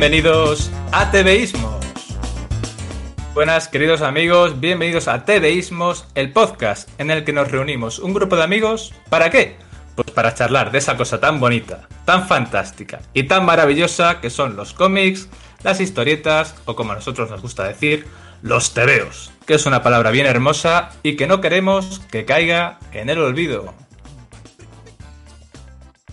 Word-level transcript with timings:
Bienvenidos 0.00 0.70
a 0.92 1.10
TVismos. 1.10 1.84
Buenas 3.34 3.68
queridos 3.68 4.00
amigos, 4.00 4.58
bienvenidos 4.58 5.08
a 5.08 5.26
TVismos, 5.26 6.06
el 6.14 6.32
podcast 6.32 6.88
en 6.98 7.10
el 7.10 7.22
que 7.22 7.34
nos 7.34 7.50
reunimos 7.50 7.98
un 7.98 8.14
grupo 8.14 8.34
de 8.34 8.42
amigos. 8.42 8.94
¿Para 9.10 9.28
qué? 9.28 9.56
Pues 9.96 10.10
para 10.12 10.32
charlar 10.32 10.72
de 10.72 10.78
esa 10.78 10.96
cosa 10.96 11.20
tan 11.20 11.38
bonita, 11.38 11.86
tan 12.06 12.26
fantástica 12.26 13.02
y 13.12 13.24
tan 13.24 13.44
maravillosa 13.44 14.22
que 14.22 14.30
son 14.30 14.56
los 14.56 14.72
cómics, 14.72 15.28
las 15.62 15.82
historietas 15.82 16.54
o 16.64 16.74
como 16.74 16.92
a 16.92 16.94
nosotros 16.94 17.28
nos 17.28 17.42
gusta 17.42 17.64
decir, 17.64 18.06
los 18.40 18.72
tebeos, 18.72 19.30
que 19.44 19.52
es 19.52 19.66
una 19.66 19.82
palabra 19.82 20.10
bien 20.10 20.24
hermosa 20.24 20.92
y 21.02 21.16
que 21.16 21.26
no 21.26 21.42
queremos 21.42 22.00
que 22.10 22.24
caiga 22.24 22.78
en 22.92 23.10
el 23.10 23.18
olvido. 23.18 23.74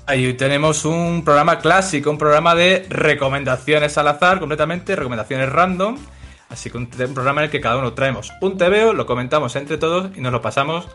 Ahí 0.10 0.34
tenemos 0.36 0.86
un 0.86 1.26
programa 1.26 1.60
clásico, 1.60 2.10
un 2.10 2.18
programa 2.18 2.56
de 2.56 2.86
recomendaciones 2.90 3.98
al 3.98 4.08
azar, 4.08 4.40
completamente, 4.40 4.96
recomendaciones 4.96 5.50
random. 5.50 5.98
Así 6.48 6.70
que 6.70 6.78
un, 6.78 6.88
programa 6.88 7.42
en 7.42 7.46
el 7.46 7.52
que 7.52 7.60
cada 7.60 7.78
uno 7.78 7.92
traemos 7.92 8.32
un 8.40 8.58
tebeo, 8.58 8.94
lo 8.94 9.06
comentamos 9.06 9.58
entre 9.58 9.78
todos 9.78 10.10
y 10.16 10.22
nos 10.22 10.32
lo 10.32 10.42
pasamos 10.42 10.88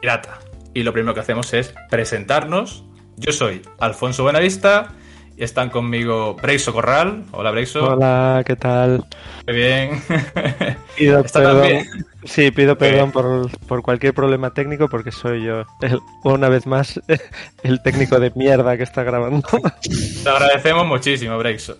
pirata. 0.00 0.38
Y 0.72 0.82
lo 0.82 0.94
primero 0.94 1.12
que 1.12 1.20
hacemos 1.20 1.52
es 1.52 1.74
presentarnos. 1.90 2.84
Yo 3.18 3.32
soy 3.32 3.60
Alfonso 3.80 4.22
Buenavista 4.22 4.92
y 5.36 5.44
están 5.44 5.68
conmigo 5.68 6.34
Breiso 6.34 6.72
Corral. 6.72 7.24
Hola 7.32 7.50
Breiso. 7.50 7.84
Hola, 7.84 8.42
¿qué 8.46 8.56
tal? 8.56 9.04
Muy 9.46 9.56
bien. 9.56 10.02
Pido 10.96 11.20
Está 11.20 11.40
perdón. 11.40 11.60
también. 11.60 11.86
Sí, 12.24 12.50
pido 12.50 12.78
perdón 12.78 13.12
por, 13.12 13.50
por 13.66 13.82
cualquier 13.82 14.14
problema 14.14 14.54
técnico 14.54 14.88
porque 14.88 15.12
soy 15.12 15.44
yo, 15.44 15.64
el- 15.82 16.00
una 16.22 16.48
vez 16.48 16.66
más, 16.66 16.98
el 17.62 17.82
técnico 17.82 18.18
de 18.18 18.32
mierda 18.34 18.76
que 18.78 18.82
está 18.84 19.02
grabando. 19.02 19.46
Te 20.22 20.28
agradecemos 20.30 20.86
muchísimo, 20.86 21.36
Brexo. 21.36 21.76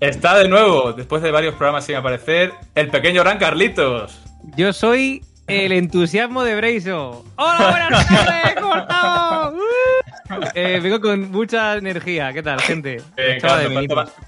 Está 0.00 0.36
de 0.38 0.48
nuevo, 0.48 0.92
después 0.92 1.22
de 1.22 1.30
varios 1.30 1.54
programas 1.54 1.86
sin 1.86 1.96
aparecer, 1.96 2.52
el 2.74 2.88
pequeño 2.88 3.22
gran 3.22 3.38
Carlitos. 3.38 4.20
Yo 4.56 4.74
soy 4.74 5.22
el 5.46 5.72
entusiasmo 5.72 6.42
de 6.44 6.56
Breiso. 6.56 7.24
¡Hola, 7.36 7.70
buenas 7.70 8.06
tardes! 8.08 8.54
¿Cómo 8.60 8.76
estamos? 8.76 9.54
Eh, 10.54 10.80
vengo 10.82 11.00
con 11.00 11.30
mucha 11.30 11.76
energía. 11.76 12.32
¿Qué 12.32 12.42
tal, 12.42 12.60
gente? 12.60 12.96
Eh, 13.16 13.38
de 13.40 13.78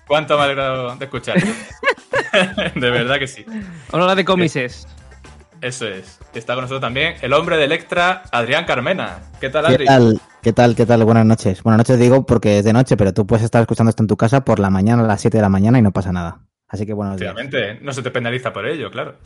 cuánto, 0.06 0.36
me 0.36 0.42
ha 0.42 0.44
alegrado 0.44 0.96
de 0.96 1.04
escuchar. 1.04 1.36
de 2.74 2.90
verdad 2.90 3.18
que 3.18 3.26
sí. 3.26 3.44
Hola 3.92 4.14
de 4.14 4.24
cómices. 4.24 4.86
Eso 5.60 5.86
es. 5.86 6.18
Está 6.34 6.54
con 6.54 6.62
nosotros 6.62 6.82
también 6.82 7.16
el 7.22 7.32
hombre 7.32 7.56
de 7.56 7.64
Electra, 7.64 8.24
Adrián 8.30 8.66
Carmena. 8.66 9.20
¿Qué 9.40 9.48
tal, 9.48 9.66
Adri? 9.66 9.78
¿Qué 9.78 9.84
tal? 9.86 10.20
¿Qué 10.42 10.52
tal? 10.52 10.76
¿Qué 10.76 10.86
tal? 10.86 11.04
Buenas 11.04 11.24
noches. 11.24 11.62
Buenas 11.62 11.78
noches 11.78 11.98
digo 11.98 12.26
porque 12.26 12.58
es 12.58 12.64
de 12.64 12.72
noche, 12.72 12.96
pero 12.96 13.14
tú 13.14 13.26
puedes 13.26 13.44
estar 13.44 13.62
escuchando 13.62 13.90
esto 13.90 14.02
en 14.02 14.08
tu 14.08 14.16
casa 14.16 14.44
por 14.44 14.58
la 14.58 14.70
mañana 14.70 15.02
a 15.02 15.06
las 15.06 15.20
7 15.20 15.38
de 15.38 15.42
la 15.42 15.48
mañana 15.48 15.78
y 15.78 15.82
no 15.82 15.92
pasa 15.92 16.12
nada. 16.12 16.40
Así 16.68 16.84
que 16.84 16.92
buenos 16.92 17.18
días. 17.18 17.32
Efectivamente, 17.32 17.82
no 17.82 17.92
se 17.92 18.02
te 18.02 18.10
penaliza 18.10 18.52
por 18.52 18.66
ello, 18.66 18.90
claro. 18.90 19.16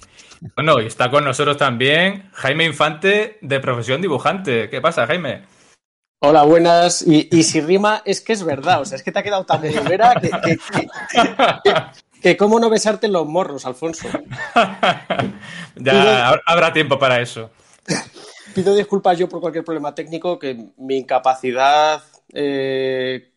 Bueno, 0.54 0.80
y 0.80 0.86
está 0.86 1.10
con 1.10 1.24
nosotros 1.24 1.56
también 1.56 2.30
Jaime 2.32 2.64
Infante, 2.64 3.38
de 3.40 3.60
profesión 3.60 4.00
dibujante. 4.00 4.68
¿Qué 4.70 4.80
pasa, 4.80 5.06
Jaime? 5.06 5.42
Hola, 6.22 6.42
buenas. 6.44 7.02
Y, 7.06 7.28
y 7.32 7.42
si 7.42 7.60
rima, 7.60 8.02
es 8.04 8.20
que 8.20 8.32
es 8.34 8.44
verdad. 8.44 8.80
O 8.82 8.84
sea, 8.84 8.96
es 8.96 9.02
que 9.02 9.10
te 9.12 9.18
ha 9.18 9.22
quedado 9.22 9.44
tan 9.44 9.60
primera 9.60 10.14
que, 10.20 10.30
que, 10.30 10.56
que, 10.56 11.34
que- 11.64 11.74
que 12.20 12.36
cómo 12.36 12.60
no 12.60 12.68
besarte 12.68 13.06
en 13.06 13.14
los 13.14 13.26
morros, 13.26 13.64
Alfonso. 13.64 14.06
ya 15.76 16.28
habrá- 16.28 16.42
habrá 16.44 16.72
tiempo 16.72 16.98
para 16.98 17.20
eso. 17.20 17.50
Pido 18.54 18.74
disculpas 18.74 19.18
yo 19.18 19.28
por 19.28 19.40
cualquier 19.40 19.64
problema 19.64 19.94
técnico, 19.94 20.38
que 20.38 20.72
mi 20.76 20.98
incapacidad 20.98 22.02
eh, 22.34 23.32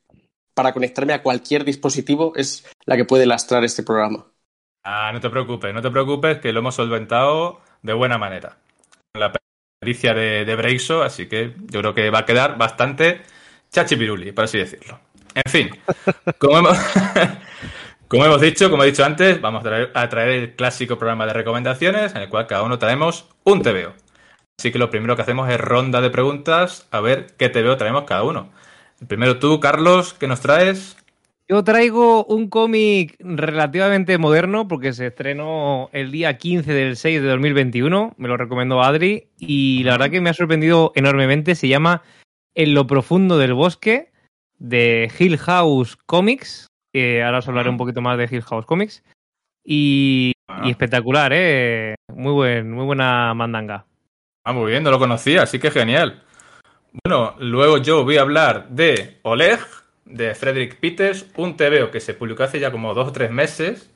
para 0.53 0.73
conectarme 0.73 1.13
a 1.13 1.23
cualquier 1.23 1.63
dispositivo 1.63 2.33
es 2.35 2.65
la 2.85 2.97
que 2.97 3.05
puede 3.05 3.25
lastrar 3.25 3.63
este 3.63 3.83
programa. 3.83 4.25
Ah, 4.83 5.11
no 5.13 5.21
te 5.21 5.29
preocupes, 5.29 5.73
no 5.73 5.81
te 5.81 5.89
preocupes, 5.89 6.39
que 6.39 6.51
lo 6.51 6.59
hemos 6.59 6.75
solventado 6.75 7.61
de 7.83 7.93
buena 7.93 8.17
manera. 8.17 8.57
La 9.13 9.31
pericia 9.83 10.13
de, 10.13 10.45
de 10.45 10.55
Breixo, 10.55 11.03
así 11.03 11.27
que 11.27 11.53
yo 11.69 11.81
creo 11.81 11.93
que 11.93 12.09
va 12.09 12.19
a 12.19 12.25
quedar 12.25 12.57
bastante 12.57 13.21
chachipiruli, 13.69 14.31
por 14.31 14.45
así 14.45 14.57
decirlo. 14.57 14.99
En 15.35 15.51
fin, 15.51 15.69
como 16.37 16.59
hemos, 16.59 16.77
como 18.07 18.25
hemos 18.25 18.39
dicho, 18.39 18.69
como 18.69 18.83
he 18.83 18.87
dicho 18.87 19.03
antes, 19.03 19.41
vamos 19.41 19.61
a 19.61 19.63
traer, 19.63 19.91
a 19.93 20.07
traer 20.07 20.29
el 20.29 20.55
clásico 20.55 20.97
programa 20.97 21.25
de 21.25 21.33
recomendaciones, 21.33 22.15
en 22.15 22.21
el 22.21 22.29
cual 22.29 22.47
cada 22.47 22.63
uno 22.63 22.79
traemos 22.79 23.27
un 23.43 23.61
TVO. 23.61 23.93
Así 24.57 24.71
que 24.71 24.79
lo 24.79 24.89
primero 24.89 25.15
que 25.15 25.23
hacemos 25.23 25.49
es 25.49 25.59
ronda 25.59 25.99
de 25.99 26.09
preguntas, 26.09 26.87
a 26.91 27.01
ver 27.01 27.33
qué 27.37 27.49
TVO 27.49 27.75
traemos 27.75 28.05
cada 28.05 28.23
uno. 28.23 28.51
Primero 29.07 29.37
tú, 29.39 29.59
Carlos, 29.59 30.13
¿qué 30.13 30.27
nos 30.27 30.39
traes? 30.39 30.95
Yo 31.49 31.61
traigo 31.63 32.23
un 32.25 32.49
cómic 32.49 33.17
relativamente 33.19 34.17
moderno 34.17 34.67
porque 34.67 34.93
se 34.93 35.07
estrenó 35.07 35.89
el 35.91 36.09
día 36.11 36.37
15 36.37 36.71
del 36.71 36.95
6 36.95 37.21
de 37.21 37.27
2021. 37.27 38.13
Me 38.17 38.27
lo 38.29 38.37
recomendó 38.37 38.81
Adri 38.81 39.27
y 39.37 39.83
la 39.83 39.93
verdad 39.93 40.09
que 40.09 40.21
me 40.21 40.29
ha 40.29 40.33
sorprendido 40.33 40.93
enormemente. 40.95 41.55
Se 41.55 41.67
llama 41.67 42.01
En 42.55 42.73
lo 42.73 42.87
profundo 42.87 43.37
del 43.37 43.53
bosque 43.53 44.11
de 44.57 45.11
Hill 45.19 45.37
House 45.37 45.97
Comics. 46.05 46.67
que 46.93 47.21
ahora 47.21 47.39
os 47.39 47.47
hablaré 47.47 47.69
un 47.69 47.77
poquito 47.77 48.01
más 48.01 48.17
de 48.17 48.29
Hill 48.31 48.43
House 48.43 48.65
Comics. 48.65 49.03
Y, 49.65 50.31
y 50.63 50.69
espectacular, 50.69 51.31
¿eh? 51.33 51.95
Muy, 52.13 52.31
buen, 52.31 52.71
muy 52.71 52.85
buena 52.85 53.33
mandanga. 53.33 53.85
Ah, 54.45 54.53
muy 54.53 54.71
bien, 54.71 54.83
no 54.83 54.91
lo 54.91 54.99
conocía, 54.99 55.43
así 55.43 55.59
que 55.59 55.71
genial. 55.71 56.23
Bueno, 57.03 57.35
luego 57.39 57.79
yo 57.79 58.03
voy 58.03 58.17
a 58.17 58.21
hablar 58.21 58.69
de 58.69 59.19
Oleg, 59.23 59.59
de 60.05 60.35
Frederick 60.35 60.79
Peters, 60.79 61.25
un 61.37 61.55
TVO 61.57 61.91
que 61.91 61.99
se 61.99 62.13
publicó 62.13 62.43
hace 62.43 62.59
ya 62.59 62.71
como 62.71 62.93
dos 62.93 63.07
o 63.09 63.11
tres 63.11 63.31
meses 63.31 63.89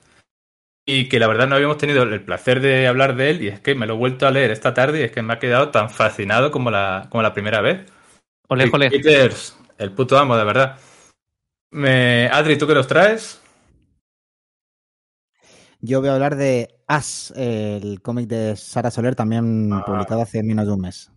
y 0.85 1.09
que 1.09 1.19
la 1.19 1.28
verdad 1.28 1.47
no 1.47 1.56
habíamos 1.56 1.78
tenido 1.78 2.03
el 2.03 2.23
placer 2.23 2.62
de 2.62 2.88
hablar 2.88 3.16
de 3.16 3.29
él 3.29 3.41
y 3.41 3.47
es 3.50 3.59
que 3.59 3.75
me 3.75 3.85
lo 3.85 3.95
he 3.95 3.97
vuelto 3.97 4.25
a 4.25 4.31
leer 4.31 4.51
esta 4.51 4.73
tarde 4.73 5.01
y 5.01 5.03
es 5.03 5.12
que 5.12 5.22
me 5.22 5.34
ha 5.34 5.40
quedado 5.40 5.69
tan 5.69 5.90
fascinado 5.90 6.50
como 6.51 6.72
la, 6.72 7.07
como 7.09 7.22
la 7.22 7.34
primera 7.34 7.62
vez. 7.62 7.85
Ole, 8.47 8.69
ole. 8.72 8.90
Peters, 8.90 9.57
el 9.78 9.91
puto 9.91 10.18
amo, 10.18 10.38
de 10.38 10.45
verdad. 10.45 10.79
Me... 11.72 12.29
Adri, 12.31 12.57
¿tú 12.57 12.66
qué 12.66 12.74
nos 12.74 12.88
traes? 12.88 13.41
Yo 15.81 16.00
voy 16.00 16.09
a 16.09 16.13
hablar 16.13 16.35
de 16.38 16.69
As, 16.88 17.34
el 17.35 18.01
cómic 18.01 18.28
de 18.28 18.56
Sara 18.56 18.89
Soler, 18.89 19.16
también 19.16 19.72
Ah. 19.74 19.84
publicado 19.85 20.22
hace 20.22 20.41
menos 20.41 20.66
de 20.66 20.72
un 20.74 20.81
mes. 20.81 21.12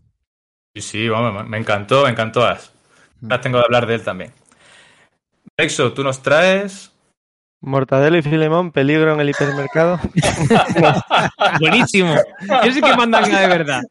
Sí, 0.74 0.82
sí, 0.82 1.08
vamos, 1.08 1.48
me 1.48 1.58
encantó, 1.58 2.04
me 2.04 2.10
encantó 2.10 2.44
As. 2.44 2.72
Ahora 3.22 3.40
tengo 3.40 3.58
que 3.58 3.64
hablar 3.64 3.86
de 3.86 3.94
él 3.94 4.04
también. 4.04 4.32
Rexo, 5.60 5.92
¿tú 5.92 6.02
nos 6.02 6.22
traes? 6.22 6.90
Mortadelo 7.60 8.16
y 8.16 8.22
Filemón, 8.22 8.72
peligro 8.72 9.12
en 9.12 9.20
el 9.20 9.28
hipermercado. 9.28 10.00
Buenísimo. 11.60 12.14
Yo 12.64 12.72
sí 12.72 12.80
que 12.80 12.96
mandanga 12.96 13.40
de 13.40 13.46
verdad. 13.46 13.82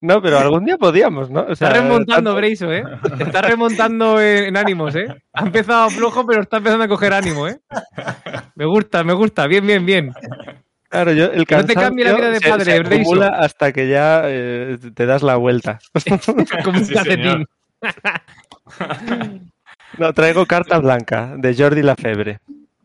No, 0.00 0.22
pero 0.22 0.38
algún 0.38 0.64
día 0.64 0.78
podíamos, 0.78 1.28
¿no? 1.28 1.40
O 1.42 1.52
Está 1.52 1.68
remontando 1.68 2.30
tanto- 2.30 2.34
Breiso, 2.36 2.72
¿eh? 2.72 2.84
Está 3.18 3.42
remontando 3.42 4.18
en, 4.18 4.56
ánimos, 4.56 4.94
¿eh? 4.94 5.08
Ha 5.34 5.42
empezado 5.42 5.90
flojo, 5.90 6.24
pero 6.26 6.40
está 6.40 6.56
empezando 6.56 6.84
a 6.84 6.88
coger 6.88 7.12
ánimo, 7.12 7.46
¿eh? 7.48 7.60
Me 8.54 8.64
gusta, 8.64 9.04
me 9.04 9.12
gusta. 9.12 9.46
Bien, 9.46 9.66
bien, 9.66 9.84
bien. 9.84 10.14
Claro, 10.88 11.12
yo, 11.12 11.26
el 11.26 11.44
No 11.50 11.64
te 11.66 11.74
cambie 11.74 12.06
la 12.06 12.14
vida 12.14 12.30
de 12.30 12.38
se- 12.38 12.48
padre, 12.48 12.64
se 12.64 12.76
acumula 12.78 13.28
hasta 13.40 13.72
que 13.72 13.88
ya 13.90 14.22
eh, 14.24 14.78
te 14.94 15.04
das 15.04 15.22
la 15.22 15.36
vuelta. 15.36 15.78
Como 16.64 16.78
un 16.78 16.86
Sí. 16.86 16.94
No, 19.98 20.12
traigo 20.12 20.44
Carta 20.46 20.78
Blanca, 20.78 21.34
de 21.38 21.54
Jordi 21.56 21.82
Lafebre, 21.82 22.40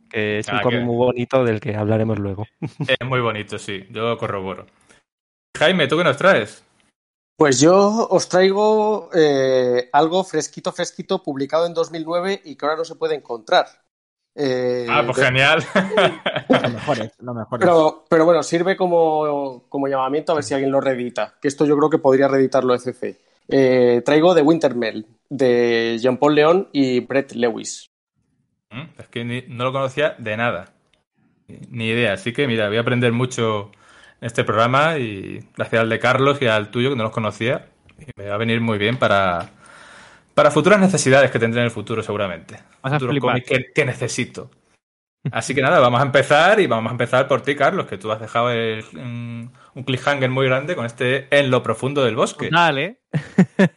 que 0.10 0.40
es 0.40 0.48
un 0.48 0.56
Ah, 0.56 0.62
cómic 0.62 0.82
muy 0.82 0.96
bonito 0.96 1.44
del 1.44 1.60
que 1.60 1.76
hablaremos 1.76 2.18
luego. 2.20 2.48
Es 2.88 3.08
muy 3.08 3.20
bonito, 3.20 3.58
sí, 3.60 3.86
yo 3.90 4.18
corroboro. 4.18 4.66
Jaime, 5.58 5.88
¿tú 5.88 5.98
qué 5.98 6.04
nos 6.06 6.16
traes? 6.18 6.64
Pues 7.38 7.60
yo 7.60 8.08
os 8.10 8.30
traigo 8.30 9.10
eh, 9.14 9.90
algo 9.92 10.24
fresquito, 10.24 10.72
fresquito, 10.72 11.22
publicado 11.24 11.66
en 11.66 11.74
2009 11.74 12.42
y 12.46 12.56
que 12.56 12.66
ahora 12.66 12.78
no 12.78 12.86
se 12.86 12.96
puede 12.96 13.16
encontrar. 13.16 13.66
Eh, 14.36 14.86
Ah, 14.90 15.02
pues 15.06 15.18
de- 15.18 15.26
genial. 15.26 15.62
Lo 16.50 16.70
mejor 16.70 17.00
es, 17.02 17.12
lo 17.20 17.34
mejor 17.34 17.60
es. 17.62 17.66
Pero, 17.68 18.06
pero 18.10 18.26
bueno, 18.26 18.44
sirve 18.44 18.78
como, 18.78 19.64
como 19.68 19.88
llamamiento 19.88 20.32
a 20.32 20.36
ver 20.36 20.44
si 20.44 20.54
alguien 20.54 20.72
lo 20.72 20.80
reedita. 20.80 21.36
Que 21.42 21.48
esto 21.50 21.66
yo 21.66 21.76
creo 21.78 21.90
que 21.90 21.98
podría 21.98 22.28
reeditarlo 22.28 22.74
ECC. 22.76 23.20
Eh, 23.48 24.02
traigo 24.06 24.34
The 24.36 24.42
Wintermell, 24.42 25.06
de 25.30 25.98
Jean-Paul 26.02 26.36
León 26.36 26.70
y 26.72 27.00
Brett 27.02 27.34
Lewis. 27.34 27.88
Mm, 28.70 28.84
Es 28.98 29.08
que 29.08 29.24
ni- 29.26 29.44
no 29.48 29.64
lo 29.66 29.72
conocía 29.74 30.16
de 30.18 30.38
nada. 30.38 30.74
Ni- 31.70 31.90
idea. 31.90 32.14
Así 32.14 32.32
que, 32.32 32.48
mira, 32.48 32.68
voy 32.70 32.78
a 32.78 32.82
aprender 32.82 33.12
mucho 33.12 33.72
en 34.22 34.28
este 34.28 34.44
programa 34.44 34.98
y 34.98 35.40
gracias 35.58 35.82
al 35.82 35.90
de 35.90 36.00
Carlos 36.00 36.42
y 36.42 36.46
al 36.48 36.70
tuyo, 36.72 36.90
que 36.90 36.96
no 36.96 37.04
los 37.04 37.12
conocía. 37.12 37.68
Y 38.00 38.06
me 38.16 38.28
va 38.30 38.36
a 38.36 38.38
venir 38.38 38.62
muy 38.62 38.78
bien 38.78 38.98
para, 38.98 39.50
para 40.34 40.50
futuras 40.52 40.80
necesidades 40.80 41.30
que 41.32 41.40
tendré 41.40 41.60
en 41.62 41.66
el 41.66 41.72
futuro, 41.72 42.02
seguramente. 42.02 42.56
Vas 42.82 42.94
a 42.94 43.00
Futuros 43.00 43.20
cómics 43.20 43.48
que, 43.50 43.66
que 43.74 43.86
necesito. 43.86 44.50
Así 45.32 45.54
que 45.54 45.62
nada, 45.62 45.80
vamos 45.80 46.00
a 46.00 46.04
empezar 46.06 46.60
y 46.60 46.68
vamos 46.68 46.90
a 46.90 46.94
empezar 46.94 47.28
por 47.28 47.42
ti, 47.42 47.56
Carlos, 47.56 47.86
que 47.86 47.98
tú 47.98 48.12
has 48.12 48.20
dejado 48.20 48.50
el- 48.50 48.84
un, 49.75 49.83
cliffhanger 49.83 50.29
muy 50.29 50.45
grande 50.45 50.75
con 50.75 50.85
este 50.85 51.27
En 51.38 51.51
lo 51.51 51.63
profundo 51.63 52.03
del 52.03 52.15
bosque. 52.15 52.50
Dale. 52.51 53.01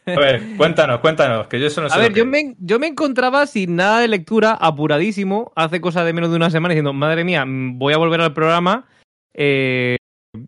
A 0.05 0.19
ver, 0.19 0.41
cuéntanos, 0.57 0.99
cuéntanos, 0.99 1.47
que 1.47 1.59
yo 1.59 1.67
eso 1.67 1.81
no 1.81 1.89
sé. 1.89 1.95
A 1.95 2.01
ver, 2.01 2.13
yo 2.13 2.25
me, 2.25 2.55
yo 2.59 2.79
me 2.79 2.87
encontraba 2.87 3.45
sin 3.47 3.75
nada 3.75 3.99
de 3.99 4.07
lectura, 4.07 4.51
apuradísimo, 4.53 5.51
hace 5.55 5.81
cosa 5.81 6.03
de 6.03 6.13
menos 6.13 6.29
de 6.29 6.37
una 6.37 6.49
semana, 6.49 6.73
diciendo, 6.73 6.93
madre 6.93 7.23
mía, 7.23 7.45
mm, 7.45 7.77
voy 7.77 7.93
a 7.93 7.97
volver 7.97 8.21
al 8.21 8.33
programa 8.33 8.87
eh, 9.33 9.97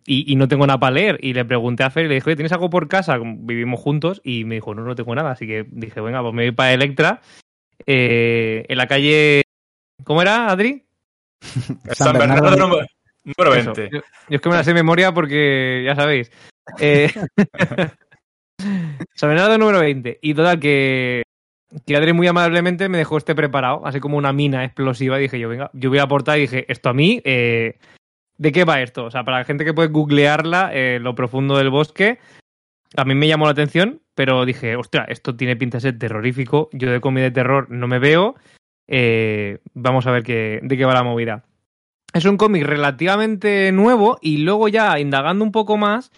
y, 0.06 0.32
y 0.32 0.36
no 0.36 0.48
tengo 0.48 0.66
nada 0.66 0.80
para 0.80 0.94
leer. 0.94 1.18
Y 1.22 1.34
le 1.34 1.44
pregunté 1.44 1.84
a 1.84 1.90
Fer 1.90 2.06
y 2.06 2.08
le 2.08 2.14
dije, 2.14 2.30
oye, 2.30 2.36
¿tienes 2.36 2.52
algo 2.52 2.70
por 2.70 2.88
casa? 2.88 3.18
Vivimos 3.22 3.80
juntos 3.80 4.20
y 4.24 4.44
me 4.44 4.56
dijo, 4.56 4.74
no, 4.74 4.82
no 4.82 4.94
tengo 4.94 5.14
nada. 5.14 5.32
Así 5.32 5.46
que 5.46 5.66
dije, 5.70 6.00
venga, 6.00 6.22
pues 6.22 6.34
me 6.34 6.44
voy 6.44 6.52
para 6.52 6.72
Electra. 6.72 7.20
eh, 7.86 8.64
en 8.68 8.78
la 8.78 8.86
calle... 8.86 9.42
¿Cómo 10.04 10.22
era, 10.22 10.48
Adri? 10.48 10.86
San 11.92 12.16
Bernardo 12.16 12.80
número, 13.36 13.54
número 13.54 13.72
Eso. 13.72 13.74
20. 13.74 13.96
Yo, 13.96 14.02
yo 14.28 14.36
es 14.36 14.40
que 14.40 14.48
me 14.48 14.56
la 14.56 14.64
sé 14.64 14.70
de 14.70 14.74
memoria 14.74 15.12
porque 15.12 15.82
ya 15.84 15.94
sabéis. 15.94 16.30
Eh, 16.78 17.10
número 19.58 19.80
20. 19.80 20.18
Y 20.22 20.34
total, 20.34 20.60
que, 20.60 21.22
que 21.86 21.96
Adri 21.96 22.12
muy 22.12 22.26
amablemente 22.26 22.88
me 22.88 22.98
dejó 22.98 23.18
este 23.18 23.34
preparado, 23.34 23.86
así 23.86 24.00
como 24.00 24.16
una 24.16 24.32
mina 24.32 24.64
explosiva. 24.64 25.18
Y 25.18 25.22
dije 25.22 25.38
yo, 25.38 25.48
venga, 25.48 25.70
yo 25.72 25.90
voy 25.90 25.98
a 25.98 26.04
aportar 26.04 26.38
y 26.38 26.42
dije, 26.42 26.70
esto 26.70 26.88
a 26.88 26.94
mí, 26.94 27.20
eh, 27.24 27.78
¿de 28.36 28.52
qué 28.52 28.64
va 28.64 28.82
esto? 28.82 29.04
O 29.04 29.10
sea, 29.10 29.24
para 29.24 29.38
la 29.38 29.44
gente 29.44 29.64
que 29.64 29.74
puede 29.74 29.88
googlearla, 29.88 30.70
eh, 30.72 30.98
lo 31.00 31.14
profundo 31.14 31.56
del 31.56 31.70
bosque, 31.70 32.18
a 32.96 33.04
mí 33.04 33.14
me 33.14 33.28
llamó 33.28 33.44
la 33.44 33.52
atención, 33.52 34.00
pero 34.14 34.44
dije, 34.44 34.76
ostras, 34.76 35.06
esto 35.08 35.36
tiene 35.36 35.56
pinta 35.56 35.76
de 35.76 35.82
ser 35.82 35.98
terrorífico. 35.98 36.68
Yo 36.72 36.90
de 36.90 37.00
cómic 37.00 37.22
de 37.22 37.30
terror 37.30 37.70
no 37.70 37.86
me 37.86 37.98
veo. 37.98 38.34
Eh, 38.86 39.58
vamos 39.74 40.06
a 40.06 40.10
ver 40.10 40.22
qué, 40.22 40.60
de 40.62 40.76
qué 40.76 40.84
va 40.84 40.94
la 40.94 41.02
movida. 41.02 41.44
Es 42.18 42.24
un 42.24 42.36
cómic 42.36 42.64
relativamente 42.64 43.70
nuevo 43.70 44.18
y 44.20 44.38
luego 44.38 44.66
ya 44.66 44.98
indagando 44.98 45.44
un 45.44 45.52
poco 45.52 45.76
más 45.76 46.10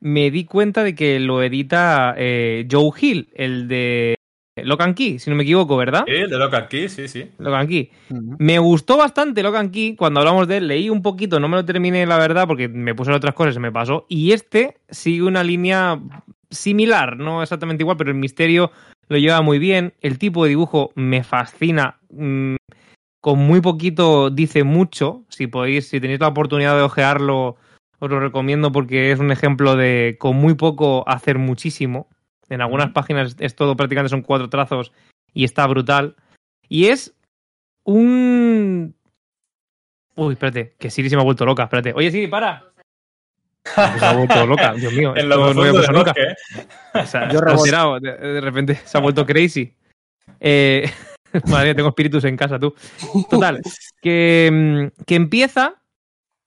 me 0.00 0.30
di 0.30 0.44
cuenta 0.44 0.84
de 0.84 0.94
que 0.94 1.18
lo 1.18 1.42
edita 1.42 2.14
eh, 2.18 2.68
Joe 2.70 2.90
Hill, 3.00 3.30
el 3.32 3.66
de 3.66 4.16
Locan 4.62 4.92
Key, 4.92 5.18
si 5.18 5.30
no 5.30 5.36
me 5.36 5.44
equivoco, 5.44 5.78
¿verdad? 5.78 6.04
Sí, 6.06 6.12
el 6.12 6.28
de 6.28 6.36
Local 6.36 6.68
Key, 6.68 6.90
sí, 6.90 7.08
sí. 7.08 7.30
Locan 7.38 7.68
Key. 7.68 7.90
Me 8.38 8.58
gustó 8.58 8.98
bastante 8.98 9.42
Locan 9.42 9.70
Key 9.70 9.96
cuando 9.96 10.20
hablamos 10.20 10.46
de 10.46 10.58
él. 10.58 10.68
Leí 10.68 10.90
un 10.90 11.00
poquito, 11.00 11.40
no 11.40 11.48
me 11.48 11.56
lo 11.56 11.64
terminé, 11.64 12.04
la 12.04 12.18
verdad, 12.18 12.46
porque 12.46 12.68
me 12.68 12.94
puse 12.94 13.10
en 13.10 13.16
otras 13.16 13.32
cosas 13.32 13.52
y 13.52 13.54
se 13.54 13.60
me 13.60 13.72
pasó. 13.72 14.04
Y 14.10 14.32
este 14.32 14.76
sigue 14.90 15.22
una 15.22 15.42
línea 15.42 15.98
similar, 16.50 17.16
no 17.16 17.42
exactamente 17.42 17.82
igual, 17.82 17.96
pero 17.96 18.10
el 18.10 18.18
misterio 18.18 18.72
lo 19.08 19.16
lleva 19.16 19.40
muy 19.40 19.58
bien. 19.58 19.94
El 20.02 20.18
tipo 20.18 20.44
de 20.44 20.50
dibujo 20.50 20.92
me 20.96 21.24
fascina. 21.24 21.98
Mm, 22.10 22.56
con 23.26 23.40
muy 23.40 23.60
poquito 23.60 24.30
dice 24.30 24.62
mucho. 24.62 25.24
Si 25.30 25.48
podéis, 25.48 25.88
si 25.88 26.00
tenéis 26.00 26.20
la 26.20 26.28
oportunidad 26.28 26.76
de 26.76 26.82
ojearlo, 26.82 27.56
os 27.98 28.08
lo 28.08 28.20
recomiendo 28.20 28.70
porque 28.70 29.10
es 29.10 29.18
un 29.18 29.32
ejemplo 29.32 29.74
de 29.74 30.14
con 30.20 30.36
muy 30.36 30.54
poco 30.54 31.02
hacer 31.08 31.36
muchísimo. 31.36 32.08
En 32.48 32.60
algunas 32.60 32.92
páginas 32.92 33.34
es 33.40 33.56
todo 33.56 33.74
prácticamente 33.74 34.10
son 34.10 34.22
cuatro 34.22 34.48
trazos 34.48 34.92
y 35.34 35.42
está 35.42 35.66
brutal. 35.66 36.14
Y 36.68 36.86
es 36.86 37.16
un. 37.82 38.94
Uy, 40.14 40.34
espérate, 40.34 40.76
que 40.78 40.88
Siri 40.88 41.10
se 41.10 41.16
me 41.16 41.22
ha 41.22 41.24
vuelto 41.24 41.44
loca, 41.44 41.64
espérate. 41.64 41.94
Oye, 41.96 42.12
Siri, 42.12 42.28
para. 42.28 42.62
Se 43.64 44.06
ha 44.06 44.12
vuelto 44.12 44.46
loca, 44.46 44.72
Dios 44.74 44.92
mío. 44.92 45.16
En 45.16 45.28
lo 45.28 45.52
no 45.52 45.72
bosque. 45.72 46.22
¿eh? 46.22 46.36
O 46.94 47.04
sea, 47.04 47.28
Yo 47.28 47.40
de 47.40 48.40
repente 48.40 48.76
se 48.84 48.96
ha 48.96 49.00
vuelto 49.00 49.26
crazy. 49.26 49.74
Eh, 50.38 50.88
madre 51.50 51.74
tengo 51.74 51.88
espíritus 51.90 52.24
en 52.24 52.36
casa, 52.36 52.58
tú. 52.58 52.74
Total, 53.30 53.60
que, 54.02 54.50
mm, 54.52 55.02
que 55.04 55.14
empieza 55.14 55.74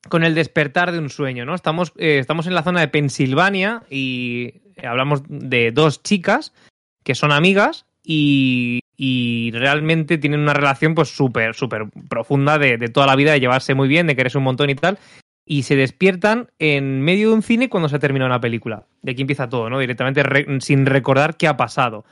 con 0.09 0.23
el 0.23 0.33
despertar 0.35 0.91
de 0.91 0.99
un 0.99 1.09
sueño, 1.09 1.45
¿no? 1.45 1.55
Estamos, 1.55 1.91
eh, 1.97 2.19
estamos 2.19 2.47
en 2.47 2.55
la 2.55 2.63
zona 2.63 2.79
de 2.79 2.87
Pensilvania 2.87 3.83
y 3.89 4.53
hablamos 4.83 5.23
de 5.27 5.71
dos 5.71 6.01
chicas 6.03 6.53
que 7.03 7.15
son 7.15 7.31
amigas 7.31 7.85
y, 8.03 8.79
y 8.95 9.51
realmente 9.51 10.17
tienen 10.17 10.39
una 10.39 10.53
relación 10.53 10.95
pues 10.95 11.09
súper, 11.09 11.53
súper 11.53 11.87
profunda 12.07 12.57
de, 12.57 12.77
de 12.77 12.87
toda 12.87 13.07
la 13.07 13.15
vida, 13.15 13.33
de 13.33 13.39
llevarse 13.39 13.75
muy 13.75 13.87
bien, 13.87 14.07
de 14.07 14.15
quererse 14.15 14.37
un 14.37 14.45
montón 14.45 14.69
y 14.69 14.75
tal. 14.75 14.97
Y 15.45 15.63
se 15.63 15.75
despiertan 15.75 16.47
en 16.59 17.01
medio 17.01 17.29
de 17.29 17.35
un 17.35 17.41
cine 17.41 17.69
cuando 17.69 17.89
se 17.89 17.95
ha 17.95 17.99
terminado 17.99 18.27
una 18.29 18.39
película. 18.39 18.85
De 19.01 19.11
aquí 19.11 19.21
empieza 19.21 19.49
todo, 19.49 19.69
¿no? 19.69 19.79
Directamente 19.79 20.21
re- 20.23 20.45
sin 20.61 20.85
recordar 20.85 21.37
qué 21.37 21.47
ha 21.47 21.57
pasado. 21.57 22.05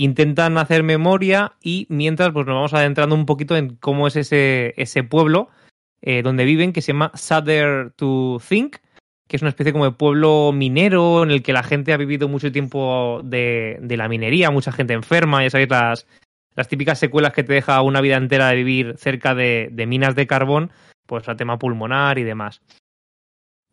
Intentan 0.00 0.58
hacer 0.58 0.84
memoria 0.84 1.54
y 1.60 1.88
mientras 1.90 2.30
pues 2.30 2.46
nos 2.46 2.54
vamos 2.54 2.72
adentrando 2.72 3.16
un 3.16 3.26
poquito 3.26 3.56
en 3.56 3.74
cómo 3.74 4.06
es 4.06 4.14
ese, 4.14 4.72
ese 4.76 5.02
pueblo 5.02 5.48
eh, 6.02 6.22
donde 6.22 6.44
viven, 6.44 6.72
que 6.72 6.82
se 6.82 6.92
llama 6.92 7.10
Sadder 7.14 7.90
to 7.96 8.40
Think, 8.48 8.76
que 9.26 9.34
es 9.34 9.42
una 9.42 9.48
especie 9.48 9.72
como 9.72 9.86
de 9.86 9.90
pueblo 9.90 10.52
minero 10.54 11.24
en 11.24 11.32
el 11.32 11.42
que 11.42 11.52
la 11.52 11.64
gente 11.64 11.92
ha 11.92 11.96
vivido 11.96 12.28
mucho 12.28 12.52
tiempo 12.52 13.22
de, 13.24 13.78
de 13.80 13.96
la 13.96 14.08
minería, 14.08 14.52
mucha 14.52 14.70
gente 14.70 14.94
enferma, 14.94 15.42
ya 15.42 15.50
sabéis, 15.50 15.68
las, 15.68 16.06
las 16.54 16.68
típicas 16.68 17.00
secuelas 17.00 17.32
que 17.32 17.42
te 17.42 17.54
deja 17.54 17.82
una 17.82 18.00
vida 18.00 18.18
entera 18.18 18.50
de 18.50 18.54
vivir 18.54 18.94
cerca 18.98 19.34
de, 19.34 19.68
de 19.72 19.86
minas 19.88 20.14
de 20.14 20.28
carbón, 20.28 20.70
pues 21.06 21.28
a 21.28 21.36
tema 21.36 21.58
pulmonar 21.58 22.20
y 22.20 22.22
demás. 22.22 22.62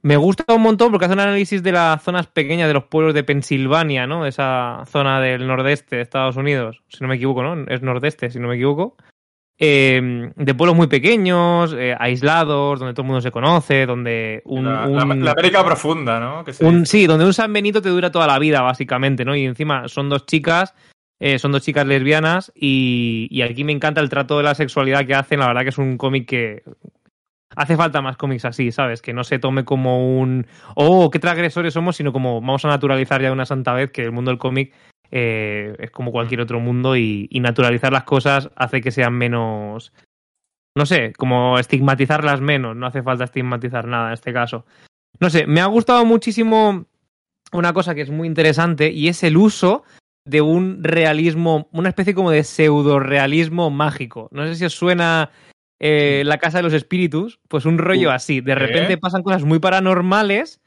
Me 0.06 0.18
gusta 0.18 0.54
un 0.54 0.62
montón 0.62 0.92
porque 0.92 1.06
hace 1.06 1.16
un 1.16 1.20
análisis 1.22 1.64
de 1.64 1.72
las 1.72 2.04
zonas 2.04 2.28
pequeñas 2.28 2.68
de 2.68 2.76
los 2.76 2.84
pueblos 2.84 3.16
de 3.16 3.24
Pensilvania, 3.24 4.06
¿no? 4.06 4.28
Esa 4.28 4.84
zona 4.86 5.20
del 5.20 5.48
nordeste 5.48 5.96
de 5.96 6.04
Estados 6.04 6.36
Unidos, 6.36 6.84
si 6.90 7.00
no 7.02 7.08
me 7.08 7.16
equivoco, 7.16 7.42
¿no? 7.42 7.66
Es 7.68 7.82
nordeste, 7.82 8.30
si 8.30 8.38
no 8.38 8.48
me 8.48 8.54
equivoco. 8.56 8.98
Eh, 9.58 10.32
de 10.36 10.54
pueblos 10.54 10.76
muy 10.76 10.86
pequeños, 10.86 11.74
eh, 11.76 11.96
aislados, 11.98 12.78
donde 12.80 12.94
todo 12.94 13.02
el 13.02 13.08
mundo 13.08 13.22
se 13.22 13.32
conoce, 13.32 13.88
donde 13.88 14.44
un, 14.46 14.66
la, 14.66 14.86
un- 14.88 14.96
la- 14.96 15.16
la 15.16 15.32
América 15.32 15.64
profunda, 15.66 16.20
¿no? 16.20 16.44
Que 16.44 16.52
un- 16.64 16.86
sí, 16.86 17.08
donde 17.08 17.26
un 17.26 17.34
San 17.34 17.52
Benito 17.52 17.82
te 17.82 17.90
dura 17.90 18.12
toda 18.12 18.28
la 18.28 18.38
vida, 18.38 18.62
básicamente, 18.62 19.26
¿no? 19.26 19.36
Y 19.36 19.46
encima 19.46 19.88
son 19.88 20.10
dos 20.10 20.28
chicas, 20.28 20.76
eh, 21.20 21.40
son 21.40 21.52
dos 21.52 21.64
chicas 21.64 21.88
lesbianas, 21.88 22.52
y, 22.54 23.28
y 23.32 23.42
aquí 23.42 23.64
me 23.64 23.72
encanta 23.72 24.02
el 24.02 24.10
trato 24.10 24.38
de 24.38 24.44
la 24.44 24.54
sexualidad 24.54 25.06
que 25.08 25.16
hacen. 25.16 25.40
La 25.40 25.48
verdad 25.48 25.64
que 25.64 25.70
es 25.70 25.78
un 25.80 25.98
cómic 25.98 26.28
que 26.28 26.62
hace 27.56 27.78
falta 27.78 28.02
más 28.02 28.18
cómics 28.18 28.46
así, 28.46 28.72
¿sabes? 28.72 29.02
Que 29.02 29.14
no 29.14 29.24
se 29.24 29.40
tome 29.40 29.66
como 29.66 30.20
un 30.20 30.48
oh, 30.76 31.10
qué 31.10 31.20
transgresores 31.20 31.74
somos, 31.74 31.96
sino 31.96 32.12
como 32.12 32.42
vamos 32.42 32.66
a 32.66 32.70
naturalizar 32.70 33.22
ya 33.22 33.28
de 33.28 33.34
una 33.34 33.46
santa 33.46 33.74
vez 33.74 33.92
que 33.92 34.04
el 34.04 34.12
mundo 34.12 34.32
del 34.32 34.38
cómic 34.38 34.74
eh, 35.12 35.76
es 35.80 35.92
como 35.92 36.12
cualquier 36.12 36.42
otro 36.42 36.60
mundo 36.60 36.96
y, 36.98 37.30
naturalizar 37.34 37.92
las 37.92 38.04
cosas 38.04 38.50
hace 38.56 38.82
que 38.82 38.92
sean 38.92 39.14
menos. 39.14 39.94
No 40.78 40.86
sé, 40.86 41.14
como 41.14 41.58
estigmatizarlas 41.58 42.42
menos, 42.42 42.76
no 42.76 42.86
hace 42.88 43.02
falta 43.02 43.24
estigmatizar 43.24 43.88
nada 43.88 44.08
en 44.08 44.14
este 44.14 44.34
caso. 44.34 44.66
No 45.20 45.30
sé, 45.30 45.48
me 45.48 45.62
ha 45.62 45.68
gustado 45.68 46.04
muchísimo 46.06 46.86
una 47.54 47.72
cosa 47.72 47.96
que 47.96 48.02
es 48.02 48.10
muy 48.10 48.28
interesante 48.28 48.92
y 48.92 49.08
es 49.08 49.24
el 49.24 49.38
uso 49.38 49.84
de 50.26 50.42
un 50.42 50.84
realismo, 50.84 51.70
una 51.72 51.90
especie 51.90 52.14
como 52.14 52.32
de 52.32 52.44
pseudo 52.44 53.00
realismo 53.00 53.70
mágico. 53.70 54.28
No 54.32 54.46
sé 54.46 54.56
si 54.56 54.66
os 54.66 54.74
suena 54.74 55.30
eh, 55.80 56.24
La 56.26 56.38
Casa 56.38 56.60
de 56.60 56.64
los 56.64 56.74
Espíritus, 56.74 57.40
pues 57.48 57.66
un 57.66 57.78
rollo 57.78 58.12
así. 58.12 58.42
De 58.42 58.56
repente 58.56 58.98
pasan 58.98 59.24
cosas 59.24 59.44
muy 59.44 59.60
paranormales, 59.60 60.62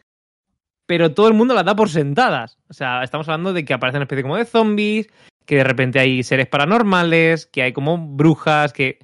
pero 0.87 1.13
todo 1.13 1.29
el 1.29 1.35
mundo 1.35 1.55
las 1.55 1.65
da 1.65 1.77
por 1.77 1.89
sentadas. 1.89 2.59
O 2.69 2.75
sea, 2.75 3.03
estamos 3.03 3.29
hablando 3.29 3.53
de 3.53 3.65
que 3.65 3.75
aparecen 3.75 3.99
una 3.99 4.05
especie 4.05 4.23
como 4.23 4.37
de 4.37 4.45
zombies, 4.45 5.09
que 5.45 5.57
de 5.57 5.65
repente 5.65 5.99
hay 5.99 6.23
seres 6.23 6.47
paranormales, 6.47 7.47
que 7.47 7.63
hay 7.63 7.73
como 7.73 7.99
brujas, 7.99 8.73
que... 8.73 8.99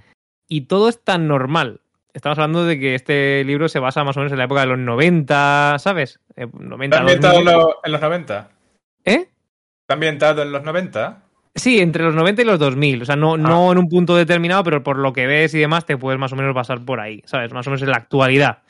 Y 0.47 0.63
todo 0.63 0.89
es 0.89 1.03
tan 1.03 1.27
normal. 1.27 1.81
Estamos 2.13 2.39
hablando 2.39 2.65
de 2.65 2.79
que 2.79 2.95
este 2.95 3.43
libro 3.45 3.69
se 3.69 3.81
basa 3.81 4.05
más 4.05 4.17
o 4.17 4.21
menos 4.21 4.33
en 4.33 4.39
la 4.39 4.45
época 4.45 4.61
de 4.61 4.69
los 4.69 4.79
90, 4.79 5.77
¿sabes? 5.79 6.21
Eh, 6.37 6.47
90, 6.53 6.85
¿Está 6.85 7.01
ambientado 7.01 7.39
en 7.39 7.45
2000. 7.45 7.65
los, 7.65 7.75
en 7.83 7.93
los 7.93 8.01
90? 8.01 8.51
¿Eh? 9.05 9.29
¿Está 9.81 9.95
ambientado 9.95 10.43
en 10.43 10.53
los 10.53 10.63
90? 10.63 11.24
Sí, 11.55 11.79
entre 11.79 12.03
los 12.03 12.15
90 12.15 12.43
y 12.43 12.45
los 12.45 12.59
2000. 12.59 13.03
O 13.03 13.05
sea, 13.05 13.17
no, 13.17 13.37
no 13.37 13.71
en 13.71 13.79
un 13.79 13.89
punto 13.89 14.17
determinado, 14.17 14.65
pero 14.65 14.83
por 14.83 14.99
lo 14.99 15.13
que 15.13 15.27
ves 15.27 15.55
y 15.55 15.61
demás, 15.61 15.87
te 15.87 15.97
puedes 15.97 16.19
más 16.19 16.33
o 16.33 16.37
menos 16.37 16.55
basar 16.55 16.85
por 16.85 17.01
ahí, 17.01 17.23
¿sabes? 17.27 17.53
Más 17.53 17.67
o 17.67 17.71
menos 17.71 17.83
en 17.83 17.91
la 17.91 17.97
actualidad. 17.97 18.63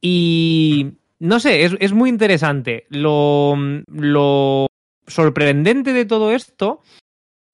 Y 0.00 0.98
no 1.18 1.40
sé, 1.40 1.64
es, 1.64 1.76
es 1.80 1.92
muy 1.92 2.10
interesante. 2.10 2.86
Lo, 2.90 3.54
lo 3.86 4.66
sorprendente 5.06 5.92
de 5.92 6.04
todo 6.04 6.32
esto 6.32 6.82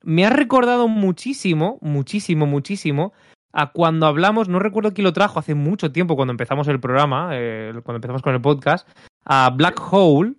me 0.03 0.25
ha 0.25 0.31
recordado 0.31 0.89
muchísimo, 0.89 1.79
muchísimo, 1.81 2.47
muchísimo 2.47 3.13
a 3.53 3.73
cuando 3.73 4.07
hablamos, 4.07 4.49
no 4.49 4.59
recuerdo 4.59 4.93
quién 4.93 5.05
lo 5.05 5.13
trajo 5.13 5.39
hace 5.39 5.55
mucho 5.55 5.91
tiempo, 5.91 6.15
cuando 6.15 6.33
empezamos 6.33 6.69
el 6.69 6.79
programa, 6.79 7.31
eh, 7.33 7.73
cuando 7.83 7.97
empezamos 7.97 8.21
con 8.21 8.35
el 8.35 8.41
podcast, 8.41 8.87
a 9.25 9.51
Black 9.51 9.81
Hole, 9.91 10.35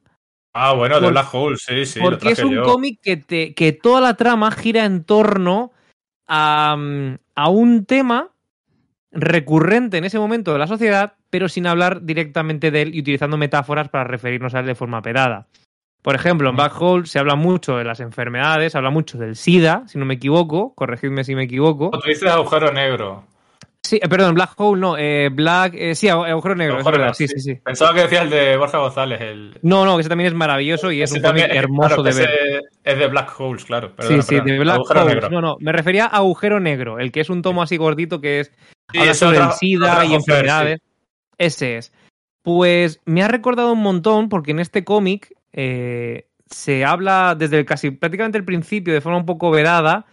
Ah, 0.60 0.74
bueno, 0.74 1.00
de 1.00 1.10
Black 1.10 1.34
Hole, 1.34 1.58
sí, 1.58 1.86
sí. 1.86 2.00
lo 2.00 2.06
porque 2.06 2.32
es 2.32 2.40
un 2.40 2.62
cómic 2.64 3.00
que, 3.02 3.18
te, 3.18 3.54
que 3.54 3.74
toda 3.74 4.02
la 4.02 4.16
trama 4.16 4.52
gira 4.52 4.86
en 4.86 5.04
torno 5.04 5.72
a, 6.28 6.76
mm, 6.78 7.18
a 7.36 7.50
un 7.50 7.86
tema 7.86 8.32
recurrente 9.12 9.98
en 9.98 10.06
ese 10.06 10.20
momento 10.20 10.54
de 10.54 10.60
la 10.60 10.68
sociedad, 10.68 11.14
pero 11.30 11.48
sin 11.48 11.68
hablar 11.68 12.04
directamente 12.04 12.72
de 12.72 12.82
él 12.82 12.96
y 12.96 13.02
utilizando 13.02 13.38
metáforas 13.38 13.90
para 13.90 14.04
referirnos 14.04 14.56
a 14.56 14.60
él 14.62 14.66
de 14.66 14.76
forma 14.76 15.02
pedada. 15.02 15.48
Por 16.02 16.16
ejemplo, 16.16 16.50
en 16.50 16.56
Black 16.56 16.82
Hole 16.82 17.06
se 17.06 17.20
habla 17.20 17.36
mucho 17.36 17.78
de 17.78 17.84
las 17.84 18.00
enfermedades, 18.00 18.72
se 18.72 18.78
habla 18.78 18.90
mucho 18.92 19.18
del 19.18 19.36
SIDA, 19.36 19.84
si 19.88 19.98
no 19.98 20.06
me 20.06 20.14
equivoco, 20.14 20.74
corregidme 20.74 21.24
si 21.24 21.36
me 21.36 21.44
equivoco. 21.44 21.92
Tú 21.92 22.00
dices 22.08 22.32
agujero 22.32 22.72
negro. 22.72 23.26
Sí, 23.88 24.00
eh, 24.04 24.10
perdón, 24.10 24.36
Black 24.36 24.52
Hole 24.58 24.82
no, 24.82 24.98
eh, 24.98 25.30
Black, 25.32 25.74
eh, 25.76 25.96
sí, 25.96 26.08
agu- 26.08 26.30
agujero 26.30 26.56
negro, 26.56 26.80
Agujero 26.80 27.14
sí, 27.14 27.26
sí, 27.28 27.40
sí. 27.40 27.56
Pensaba 27.56 27.94
que 27.94 28.02
decía 28.02 28.22
el 28.24 28.30
de 28.30 28.58
Borja 28.58 28.80
González. 28.80 29.22
El... 29.22 29.58
No, 29.62 29.86
no, 29.86 29.96
que 29.96 30.02
ese 30.02 30.10
también 30.10 30.28
es 30.28 30.34
maravilloso 30.34 30.92
y 30.92 31.02
es 31.02 31.10
Ese 31.10 31.20
un 31.20 31.26
cómic 31.26 31.46
hermoso 31.50 32.04
claro, 32.04 32.04
de 32.04 32.14
ver. 32.14 32.64
Es 32.84 33.00
de 33.00 33.08
Black 33.08 33.40
Holes, 33.40 33.64
claro. 33.64 33.88
Sí, 33.90 33.94
Perdona, 33.96 34.22
sí, 34.24 34.36
perdona. 34.36 34.52
de 34.54 34.60
Black 34.60 34.76
Agujero 34.76 35.02
Holes. 35.04 35.14
negro. 35.16 35.30
No, 35.30 35.42
no, 35.42 35.56
me 35.62 35.72
refería 35.72 36.06
a 36.06 36.18
agujero 36.18 36.60
negro, 36.60 37.00
el 37.00 37.12
que 37.14 37.22
es 37.22 37.30
un 37.30 37.42
tomo 37.42 37.62
así 37.64 37.78
gordito 37.78 38.20
que 38.20 38.42
es 38.42 38.52
Sí, 38.92 39.00
habla 39.00 39.14
sobre 39.14 39.38
otra- 39.38 39.48
el 39.50 39.54
SIDA 39.54 39.92
otra 39.94 40.06
y 40.06 40.14
enfermedades. 40.16 40.80
Ese 41.38 41.78
es. 41.78 41.94
Pues 42.42 43.00
me 43.06 43.24
ha 43.24 43.28
recordado 43.28 43.72
un 43.74 43.82
montón 43.82 44.30
porque 44.30 44.52
en 44.52 44.60
este 44.60 44.84
cómic 44.84 45.34
eh, 45.54 46.28
se 46.50 46.84
habla 46.86 47.36
desde 47.38 47.60
el 47.60 47.66
casi 47.66 47.92
prácticamente 47.92 48.38
el 48.38 48.46
principio, 48.46 48.94
de 48.94 49.02
forma 49.02 49.18
un 49.20 49.26
poco 49.26 49.50
vedada, 49.52 50.06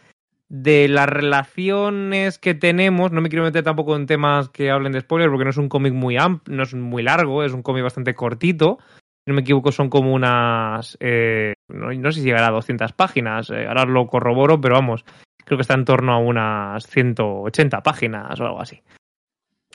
de 0.56 0.86
las 0.86 1.08
relaciones 1.08 2.38
que 2.38 2.54
tenemos. 2.54 3.10
No 3.10 3.20
me 3.20 3.28
quiero 3.28 3.44
meter 3.44 3.64
tampoco 3.64 3.96
en 3.96 4.06
temas 4.06 4.48
que 4.50 4.70
hablen 4.70 4.92
de 4.92 5.00
spoilers 5.00 5.30
porque 5.30 5.44
no 5.44 5.50
es 5.50 5.56
un 5.56 5.68
cómic 5.68 5.92
muy 5.92 6.16
amplio, 6.16 6.56
no 6.56 6.62
es 6.62 6.74
muy 6.74 7.02
largo, 7.02 7.42
es 7.42 7.52
un 7.52 7.62
cómic 7.62 7.82
bastante 7.82 8.14
cortito. 8.14 8.78
Si 8.80 9.30
no 9.30 9.34
me 9.34 9.40
equivoco, 9.40 9.72
son 9.72 9.90
como 9.90 10.12
unas. 10.12 10.96
eh, 11.00 11.54
no, 11.68 12.12
sé 12.12 12.20
si 12.20 12.26
llegará 12.26 12.48
a 12.48 12.52
200 12.52 12.92
páginas, 12.92 13.50
eh, 13.50 13.66
ahora 13.66 13.84
lo 13.84 14.06
corroboro, 14.06 14.60
pero 14.60 14.76
vamos, 14.76 15.04
creo 15.44 15.58
que 15.58 15.62
está 15.62 15.74
en 15.74 15.84
torno 15.84 16.12
a 16.12 16.18
unas 16.18 16.86
180 16.86 17.82
páginas 17.82 18.38
o 18.38 18.46
algo 18.46 18.60
así. 18.60 18.80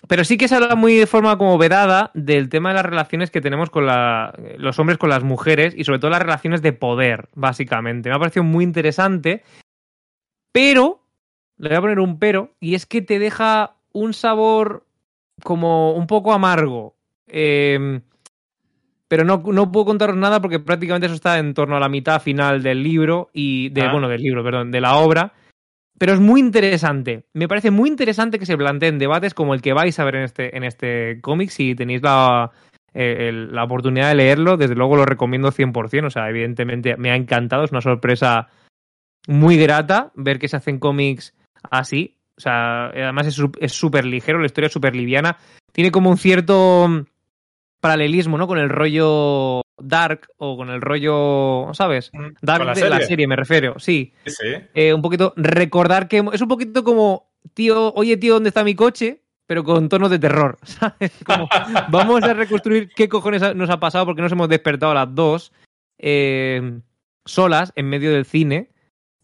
Pero 0.08 0.24
sí 0.24 0.38
que 0.38 0.48
se 0.48 0.56
habla 0.56 0.76
muy 0.76 0.96
de 0.96 1.08
forma 1.08 1.38
como 1.38 1.58
vedada 1.58 2.12
del 2.14 2.48
tema 2.48 2.70
de 2.70 2.76
las 2.76 2.86
relaciones 2.86 3.32
que 3.32 3.42
tenemos 3.42 3.70
con 3.70 3.86
la- 3.86 4.34
los 4.58 4.80
hombres 4.80 4.98
con 4.98 5.10
las 5.10 5.24
mujeres 5.24 5.74
y 5.76 5.84
sobre 5.84 6.00
todo 6.00 6.12
las 6.12 6.22
relaciones 6.22 6.62
de 6.62 6.72
poder, 6.72 7.28
básicamente. 7.36 8.08
Me 8.08 8.16
ha 8.16 8.20
parecido 8.20 8.46
muy 8.46 8.64
interesante, 8.64 9.44
pero, 10.52 11.02
le 11.58 11.70
voy 11.70 11.78
a 11.78 11.82
poner 11.82 12.00
un 12.00 12.20
pero, 12.20 12.54
y 12.60 12.76
es 12.76 12.86
que 12.86 13.02
te 13.02 13.20
deja 13.20 13.76
un 13.92 14.14
sabor 14.14 14.86
como 15.44 15.94
un 15.94 16.08
poco 16.08 16.34
amargo. 16.34 16.96
Eh, 17.28 18.02
pero 19.08 19.24
no, 19.24 19.42
no 19.46 19.72
puedo 19.72 19.86
contaros 19.86 20.16
nada 20.16 20.40
porque 20.42 20.60
prácticamente 20.60 21.08
eso 21.08 21.16
está 21.16 21.40
en 21.40 21.54
torno 21.56 21.76
a 21.76 21.80
la 21.80 21.90
mitad 21.90 22.22
final 22.22 22.62
del 22.62 22.84
libro 22.84 23.30
y 23.34 23.70
de, 23.70 23.82
Ah. 23.82 23.92
bueno, 23.92 24.08
del 24.08 24.22
libro, 24.22 24.44
perdón, 24.44 24.70
de 24.72 24.82
la 24.82 24.96
obra. 24.98 25.34
Pero 25.98 26.14
es 26.14 26.20
muy 26.20 26.40
interesante. 26.40 27.26
Me 27.34 27.48
parece 27.48 27.72
muy 27.72 27.90
interesante 27.90 28.40
que 28.40 28.46
se 28.46 28.56
planteen 28.58 29.00
debates 29.00 29.34
como 29.34 29.54
el 29.54 29.62
que 29.62 29.74
vais 29.74 30.00
a 30.00 30.06
ver 30.06 30.16
en 30.16 30.24
este, 30.24 30.56
en 30.56 30.64
este 30.64 31.20
cómic. 31.22 31.50
Si 31.50 31.76
tenéis 31.76 32.02
la, 32.04 32.52
eh, 32.94 33.28
el- 33.30 33.54
la 33.54 33.64
oportunidad 33.66 34.10
de 34.10 34.16
leerlo, 34.16 34.56
desde 34.58 34.76
luego 34.76 34.96
lo 34.96 35.06
recomiendo 35.06 35.52
100%. 35.52 36.06
O 36.08 36.10
sea, 36.12 36.30
evidentemente 36.30 36.96
me 36.96 37.12
ha 37.12 37.16
encantado. 37.16 37.64
Es 37.66 37.72
una 37.72 37.82
sorpresa 37.82 38.48
muy 39.30 39.58
grata 39.58 40.12
ver 40.16 40.40
que 40.40 40.48
se 40.48 40.58
hacen 40.58 40.80
cómics 40.80 41.36
así. 41.70 42.18
O 42.36 42.42
sea, 42.42 42.88
además 42.88 43.28
es 43.60 43.72
súper 43.72 44.06
ligero, 44.06 44.40
la 44.40 44.48
historia 44.48 44.68
es 44.68 44.74
súper 44.74 44.96
liviana. 44.96 45.38
Tiene 45.72 45.92
como 45.92 46.10
un 46.10 46.18
cierto 46.18 46.88
mm, 46.88 47.06
paralelismo, 47.80 48.38
¿no? 48.40 48.48
Con 48.48 48.58
el 48.58 48.70
rollo 48.70 49.62
Dark 49.78 50.30
o 50.38 50.58
con 50.58 50.70
el 50.70 50.82
rollo, 50.82 51.72
¿sabes? 51.74 52.12
Dark 52.42 52.60
¿Con 52.60 52.68
la 52.68 52.74
de 52.74 52.90
la 52.90 53.02
serie? 53.02 53.28
me 53.28 53.36
refiero, 53.36 53.78
sí. 53.78 54.14
Eh, 54.74 54.94
un 54.96 55.02
poquito 55.04 55.34
recordar 55.36 56.08
que 56.08 56.24
es 56.34 56.42
un 56.42 56.48
poquito 56.48 56.84
como, 56.84 57.30
tío, 57.54 57.94
oye, 57.94 58.18
tío, 58.18 58.34
¿dónde 58.34 58.50
está 58.50 58.64
mi 58.64 58.74
coche? 58.74 59.22
Pero 59.46 59.64
con 59.64 59.90
tonos 59.90 60.10
de 60.10 60.18
terror, 60.18 60.58
¿sabes? 60.64 61.12
Como, 61.24 61.48
vamos 61.90 62.24
a 62.24 62.34
reconstruir 62.34 62.90
qué 62.96 63.08
cojones 63.08 63.56
nos 63.56 63.70
ha 63.70 63.80
pasado 63.80 64.08
porque 64.08 64.24
nos 64.24 64.32
hemos 64.32 64.50
despertado 64.50 64.94
a 64.94 64.96
las 64.96 65.14
dos 65.14 65.52
eh, 66.00 66.80
solas 67.26 67.72
en 67.76 67.90
medio 67.90 68.12
del 68.12 68.26
cine. 68.26 68.72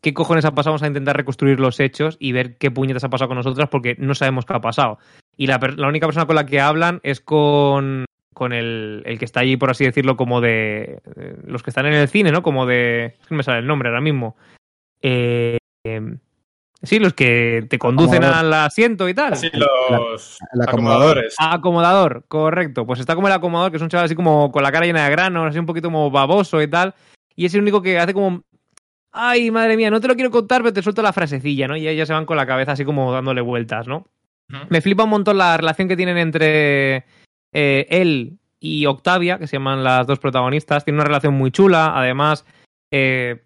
¿Qué 0.05 0.13
cojones 0.13 0.45
ha 0.45 0.53
pasado? 0.53 0.74
Vamos 0.74 0.83
a 0.83 0.88
intentar 0.88 1.17
reconstruir 1.17 1.59
los 1.59 1.79
hechos 1.79 2.15
y 2.19 2.31
ver 2.31 2.57
qué 2.59 2.69
puñetas 2.69 3.03
ha 3.03 3.09
pasado 3.09 3.27
con 3.27 3.38
nosotras 3.38 3.69
porque 3.71 3.95
no 3.97 4.13
sabemos 4.13 4.45
qué 4.45 4.53
ha 4.53 4.62
pasado. 4.62 5.00
Y 5.35 5.47
la, 5.47 5.59
única 5.79 6.05
persona 6.05 6.27
con 6.27 6.35
la 6.35 6.45
que 6.45 6.62
hablan 6.62 7.00
es 7.01 7.21
con, 7.21 8.05
con 8.31 8.53
el, 8.53 9.01
el 9.03 9.17
que 9.17 9.25
está 9.25 9.39
allí, 9.39 9.57
por 9.57 9.71
así 9.71 9.83
decirlo, 9.83 10.15
como 10.15 10.41
de. 10.41 11.01
eh, 11.15 11.38
los 11.47 11.63
que 11.63 11.71
están 11.71 11.88
en 11.88 11.93
el 11.93 12.07
cine, 12.07 12.31
¿no? 12.31 12.43
Como 12.43 12.67
de. 12.67 13.15
Es 13.19 13.27
que 13.27 13.33
no 13.33 13.38
me 13.38 13.41
sale 13.41 13.57
el 13.57 13.65
nombre 13.65 13.89
ahora 13.89 14.00
mismo. 14.00 14.35
Eh, 15.01 15.57
em, 15.83 16.19
sí, 16.83 17.00
los 17.00 17.15
que 17.15 17.65
te 17.67 17.79
conducen 17.79 18.24
al 18.24 18.53
asiento 18.53 19.09
y 19.09 19.15
tal. 19.15 19.33
Así 19.33 19.50
los 19.55 20.38
acomodadores. 20.67 21.33
Acomodador, 21.39 22.25
correcto. 22.27 22.85
Pues 22.85 23.00
está 23.00 23.15
como 23.15 23.25
el 23.25 23.33
acomodador, 23.33 23.71
que 23.71 23.77
es 23.77 23.83
un 23.83 23.89
chaval 23.89 24.05
así 24.05 24.13
como 24.13 24.51
con 24.51 24.62
la 24.62 24.71
cara 24.71 24.85
llena 24.85 25.05
de 25.05 25.09
granos, 25.09 25.47
así 25.47 25.57
un 25.57 25.65
poquito 25.65 25.88
como 25.88 26.12
baboso 26.12 26.62
y 26.62 26.67
tal. 26.67 26.93
Y 27.35 27.47
es 27.47 27.55
el 27.55 27.62
único 27.62 27.81
que 27.81 27.97
hace 27.97 28.13
como. 28.13 28.43
Ay, 29.17 29.50
madre 29.50 29.77
mía, 29.77 29.89
no 29.89 30.01
te 30.01 30.07
lo 30.10 30.15
quiero 30.15 30.29
contar, 30.29 30.62
pero 30.62 30.74
te 30.74 30.81
suelto 30.81 31.01
la 31.01 31.13
frasecilla, 31.13 31.67
¿no? 31.67 31.77
Y 31.77 31.88
ellos 31.88 32.07
se 32.07 32.13
van 32.13 32.25
con 32.25 32.36
la 32.38 32.45
cabeza 32.45 32.74
así 32.74 32.84
como 32.84 33.13
dándole 33.13 33.39
vueltas, 33.41 33.88
¿no? 33.88 34.05
Me 34.69 34.81
flipa 34.81 35.05
un 35.05 35.10
montón 35.10 35.38
la 35.38 35.55
relación 35.57 35.88
que 35.88 35.95
tienen 35.95 36.17
entre 36.17 37.05
eh, 37.53 37.88
él 37.89 38.34
y 38.60 38.86
Octavia, 38.86 39.38
que 39.39 39.48
se 39.48 39.55
llaman 39.55 39.84
las 39.84 40.05
dos 40.05 40.19
protagonistas. 40.19 40.84
Tienen 40.84 40.98
una 41.00 41.07
relación 41.07 41.34
muy 41.34 41.50
chula. 41.51 41.93
Además, 41.95 42.45
eh, 42.91 43.41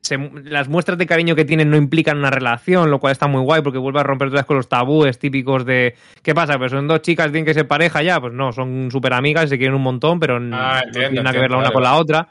se- 0.00 0.18
las 0.44 0.68
muestras 0.68 0.98
de 0.98 1.06
cariño 1.06 1.34
que 1.36 1.44
tienen 1.44 1.70
no 1.70 1.76
implican 1.76 2.18
una 2.18 2.30
relación, 2.30 2.90
lo 2.90 2.98
cual 2.98 3.12
está 3.12 3.26
muy 3.26 3.40
guay 3.42 3.62
porque 3.62 3.78
vuelve 3.78 4.00
a 4.00 4.02
romper 4.02 4.30
vez 4.30 4.44
con 4.44 4.56
los 4.56 4.68
tabúes 4.68 5.18
típicos 5.18 5.64
de 5.64 5.94
¿qué 6.22 6.34
pasa? 6.34 6.58
Pues 6.58 6.72
son 6.72 6.88
dos 6.88 7.00
chicas, 7.02 7.26
tienen 7.26 7.44
que 7.46 7.54
ser 7.54 7.66
pareja 7.68 8.02
ya. 8.02 8.20
Pues 8.20 8.32
no, 8.32 8.52
son 8.52 8.90
súper 8.90 9.12
amigas 9.14 9.44
y 9.46 9.48
se 9.48 9.58
quieren 9.58 9.74
un 9.76 9.82
montón, 9.82 10.18
pero 10.20 10.36
n- 10.38 10.54
Ah, 10.54 10.80
no 10.82 10.86
entiendo, 10.88 10.92
tienen 11.10 11.24
nada 11.24 11.32
que 11.32 11.40
ver 11.40 11.50
la 11.50 11.56
una 11.58 11.72
con 11.72 11.82
la 11.82 11.94
otra. 11.94 12.28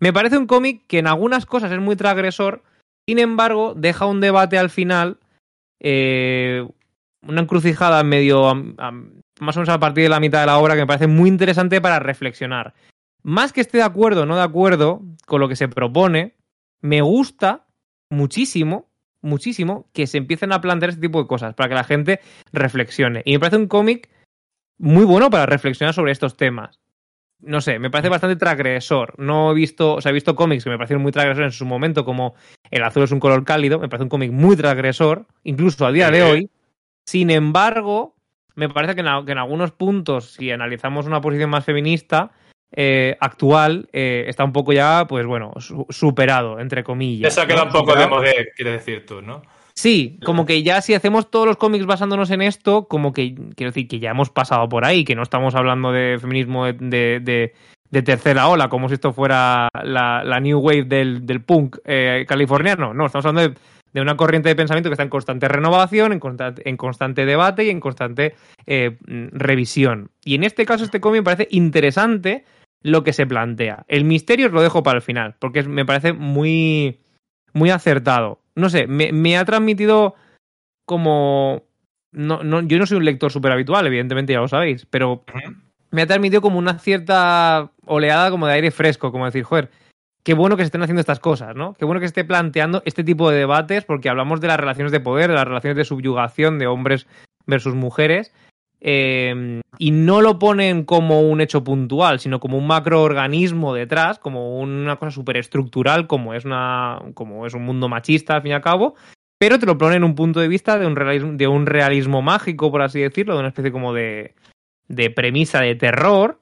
Me 0.00 0.12
parece 0.12 0.38
un 0.38 0.46
cómic 0.46 0.82
que 0.86 0.98
en 0.98 1.06
algunas 1.06 1.46
cosas 1.46 1.72
es 1.72 1.80
muy 1.80 1.96
transgresor, 1.96 2.62
sin 3.08 3.18
embargo, 3.18 3.74
deja 3.74 4.06
un 4.06 4.20
debate 4.20 4.58
al 4.58 4.68
final, 4.68 5.18
eh, 5.80 6.66
una 7.22 7.42
encrucijada 7.42 8.02
medio, 8.02 8.54
más 8.54 9.56
o 9.56 9.60
menos 9.60 9.68
a 9.68 9.80
partir 9.80 10.04
de 10.04 10.10
la 10.10 10.20
mitad 10.20 10.40
de 10.40 10.46
la 10.46 10.58
obra, 10.58 10.74
que 10.74 10.80
me 10.80 10.86
parece 10.86 11.06
muy 11.06 11.28
interesante 11.28 11.80
para 11.80 11.98
reflexionar. 11.98 12.74
Más 13.22 13.52
que 13.52 13.60
esté 13.60 13.78
de 13.78 13.84
acuerdo 13.84 14.22
o 14.22 14.26
no 14.26 14.36
de 14.36 14.42
acuerdo 14.42 15.02
con 15.24 15.40
lo 15.40 15.48
que 15.48 15.56
se 15.56 15.68
propone, 15.68 16.34
me 16.80 17.00
gusta 17.00 17.66
muchísimo, 18.10 18.88
muchísimo 19.22 19.88
que 19.92 20.06
se 20.06 20.18
empiecen 20.18 20.52
a 20.52 20.60
plantear 20.60 20.90
este 20.90 21.02
tipo 21.02 21.22
de 21.22 21.28
cosas, 21.28 21.54
para 21.54 21.68
que 21.68 21.74
la 21.74 21.84
gente 21.84 22.20
reflexione. 22.52 23.22
Y 23.24 23.32
me 23.32 23.40
parece 23.40 23.56
un 23.56 23.66
cómic 23.66 24.10
muy 24.78 25.04
bueno 25.04 25.30
para 25.30 25.46
reflexionar 25.46 25.94
sobre 25.94 26.12
estos 26.12 26.36
temas 26.36 26.80
no 27.42 27.60
sé, 27.60 27.78
me 27.78 27.90
parece 27.90 28.08
bastante 28.08 28.36
transgresor. 28.36 29.14
No 29.18 29.52
he 29.52 29.54
visto, 29.54 29.94
o 29.94 30.00
sea, 30.00 30.10
he 30.10 30.14
visto 30.14 30.34
cómics 30.34 30.64
que 30.64 30.70
me 30.70 30.76
parecieron 30.78 31.02
muy 31.02 31.12
transgresores 31.12 31.54
en 31.54 31.58
su 31.58 31.66
momento, 31.66 32.04
como 32.04 32.34
El 32.70 32.82
azul 32.82 33.02
es 33.04 33.12
un 33.12 33.20
color 33.20 33.44
cálido, 33.44 33.78
me 33.78 33.88
parece 33.88 34.04
un 34.04 34.08
cómic 34.08 34.32
muy 34.32 34.56
transgresor, 34.56 35.26
incluso 35.44 35.86
a 35.86 35.92
día 35.92 36.10
de 36.10 36.22
hoy. 36.22 36.50
Sin 37.06 37.30
embargo, 37.30 38.14
me 38.54 38.68
parece 38.68 38.94
que 38.94 39.00
en, 39.02 39.08
a- 39.08 39.22
que 39.24 39.32
en 39.32 39.38
algunos 39.38 39.70
puntos, 39.72 40.32
si 40.32 40.50
analizamos 40.50 41.06
una 41.06 41.20
posición 41.20 41.50
más 41.50 41.64
feminista, 41.64 42.32
eh, 42.72 43.16
actual, 43.20 43.88
eh, 43.92 44.24
está 44.26 44.42
un 44.44 44.52
poco 44.52 44.72
ya, 44.72 45.06
pues 45.08 45.24
bueno, 45.26 45.52
su- 45.58 45.86
superado, 45.88 46.58
entre 46.58 46.82
comillas. 46.82 47.32
Esa 47.32 47.46
queda 47.46 47.58
¿no? 47.58 47.64
un 47.66 47.72
poco 47.72 47.94
de 47.94 48.06
modé, 48.08 48.52
quieres 48.56 48.74
decir 48.84 49.06
tú, 49.06 49.22
¿no? 49.22 49.42
Sí, 49.78 50.18
como 50.24 50.46
que 50.46 50.62
ya 50.62 50.80
si 50.80 50.94
hacemos 50.94 51.30
todos 51.30 51.46
los 51.46 51.58
cómics 51.58 51.84
basándonos 51.84 52.30
en 52.30 52.40
esto, 52.40 52.88
como 52.88 53.12
que 53.12 53.34
quiero 53.54 53.70
decir 53.72 53.86
que 53.88 53.98
ya 53.98 54.10
hemos 54.10 54.30
pasado 54.30 54.68
por 54.70 54.86
ahí, 54.86 55.04
que 55.04 55.14
no 55.14 55.22
estamos 55.22 55.54
hablando 55.54 55.92
de 55.92 56.16
feminismo 56.18 56.64
de, 56.64 56.72
de- 57.20 57.52
de- 57.90 58.02
tercera 58.02 58.48
ola, 58.48 58.68
como 58.68 58.88
si 58.88 58.94
esto 58.94 59.12
fuera 59.12 59.68
la, 59.82 60.40
new 60.40 60.58
wave 60.60 60.84
del, 60.84 61.26
del 61.26 61.42
punk 61.42 61.76
eh, 61.84 62.24
californiano. 62.26 62.94
No, 62.94 63.06
estamos 63.06 63.26
hablando 63.26 63.54
de, 63.92 64.00
una 64.00 64.16
corriente 64.16 64.48
de 64.48 64.56
pensamiento 64.56 64.88
que 64.88 64.94
está 64.94 65.02
en 65.02 65.08
constante 65.10 65.46
renovación, 65.48 66.12
en 66.12 66.76
constante, 66.76 67.26
debate 67.26 67.64
y 67.64 67.70
en 67.70 67.80
constante 67.80 68.34
eh, 68.66 68.96
revisión. 69.06 70.10
Y 70.24 70.34
en 70.36 70.44
este 70.44 70.64
caso, 70.66 70.84
este 70.84 71.00
cómic 71.00 71.20
me 71.20 71.24
parece 71.24 71.48
interesante 71.50 72.44
lo 72.82 73.02
que 73.04 73.12
se 73.12 73.26
plantea. 73.26 73.84
El 73.88 74.04
misterio 74.04 74.46
os 74.46 74.52
lo 74.52 74.62
dejo 74.62 74.82
para 74.82 74.96
el 74.98 75.02
final, 75.02 75.34
porque 75.38 75.62
me 75.62 75.84
parece 75.86 76.12
muy, 76.12 76.98
muy 77.52 77.70
acertado. 77.70 78.40
No 78.56 78.68
sé, 78.70 78.86
me, 78.86 79.12
me 79.12 79.36
ha 79.36 79.44
transmitido 79.44 80.14
como... 80.84 81.62
No, 82.12 82.42
no, 82.42 82.62
yo 82.62 82.78
no 82.78 82.86
soy 82.86 82.96
un 82.96 83.04
lector 83.04 83.30
súper 83.30 83.52
habitual, 83.52 83.86
evidentemente 83.86 84.32
ya 84.32 84.40
lo 84.40 84.48
sabéis, 84.48 84.86
pero 84.86 85.22
me 85.90 86.02
ha 86.02 86.06
transmitido 86.06 86.40
como 86.40 86.58
una 86.58 86.78
cierta 86.78 87.72
oleada 87.84 88.30
como 88.30 88.46
de 88.46 88.54
aire 88.54 88.70
fresco, 88.70 89.12
como 89.12 89.26
decir, 89.26 89.44
joder, 89.44 89.70
qué 90.22 90.32
bueno 90.32 90.56
que 90.56 90.62
se 90.62 90.66
estén 90.66 90.82
haciendo 90.82 91.00
estas 91.00 91.20
cosas, 91.20 91.54
¿no? 91.54 91.74
Qué 91.74 91.84
bueno 91.84 92.00
que 92.00 92.06
se 92.06 92.12
esté 92.12 92.24
planteando 92.24 92.82
este 92.86 93.04
tipo 93.04 93.30
de 93.30 93.38
debates, 93.38 93.84
porque 93.84 94.08
hablamos 94.08 94.40
de 94.40 94.48
las 94.48 94.58
relaciones 94.58 94.92
de 94.92 95.00
poder, 95.00 95.28
de 95.28 95.36
las 95.36 95.46
relaciones 95.46 95.76
de 95.76 95.84
subyugación 95.84 96.58
de 96.58 96.66
hombres 96.66 97.06
versus 97.46 97.74
mujeres, 97.74 98.32
eh, 98.88 99.60
y 99.78 99.90
no 99.90 100.20
lo 100.20 100.38
ponen 100.38 100.84
como 100.84 101.20
un 101.20 101.40
hecho 101.40 101.64
puntual, 101.64 102.20
sino 102.20 102.38
como 102.38 102.56
un 102.56 102.68
macroorganismo 102.68 103.74
detrás, 103.74 104.20
como 104.20 104.60
una 104.60 104.94
cosa 104.94 105.10
súper 105.10 105.38
estructural, 105.38 106.06
como 106.06 106.34
es, 106.34 106.44
una, 106.44 107.00
como 107.14 107.46
es 107.46 107.54
un 107.54 107.64
mundo 107.64 107.88
machista, 107.88 108.36
al 108.36 108.42
fin 108.42 108.52
y 108.52 108.54
al 108.54 108.62
cabo, 108.62 108.94
pero 109.38 109.58
te 109.58 109.66
lo 109.66 109.76
ponen 109.76 109.96
en 109.96 110.04
un 110.04 110.14
punto 110.14 110.38
de 110.38 110.46
vista 110.46 110.78
de 110.78 110.86
un 110.86 110.94
realismo, 110.94 111.32
de 111.32 111.48
un 111.48 111.66
realismo 111.66 112.22
mágico, 112.22 112.70
por 112.70 112.82
así 112.82 113.00
decirlo, 113.00 113.34
de 113.34 113.40
una 113.40 113.48
especie 113.48 113.72
como 113.72 113.92
de, 113.92 114.36
de 114.86 115.10
premisa 115.10 115.60
de 115.62 115.74
terror, 115.74 116.38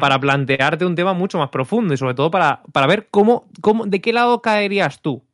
para 0.00 0.18
plantearte 0.18 0.84
un 0.84 0.94
tema 0.94 1.14
mucho 1.14 1.38
más 1.38 1.48
profundo 1.48 1.94
y 1.94 1.96
sobre 1.96 2.14
todo 2.14 2.30
para, 2.30 2.62
para 2.72 2.86
ver 2.86 3.08
cómo, 3.10 3.46
cómo, 3.62 3.86
de 3.86 4.02
qué 4.02 4.12
lado 4.12 4.42
caerías 4.42 5.00
tú, 5.00 5.24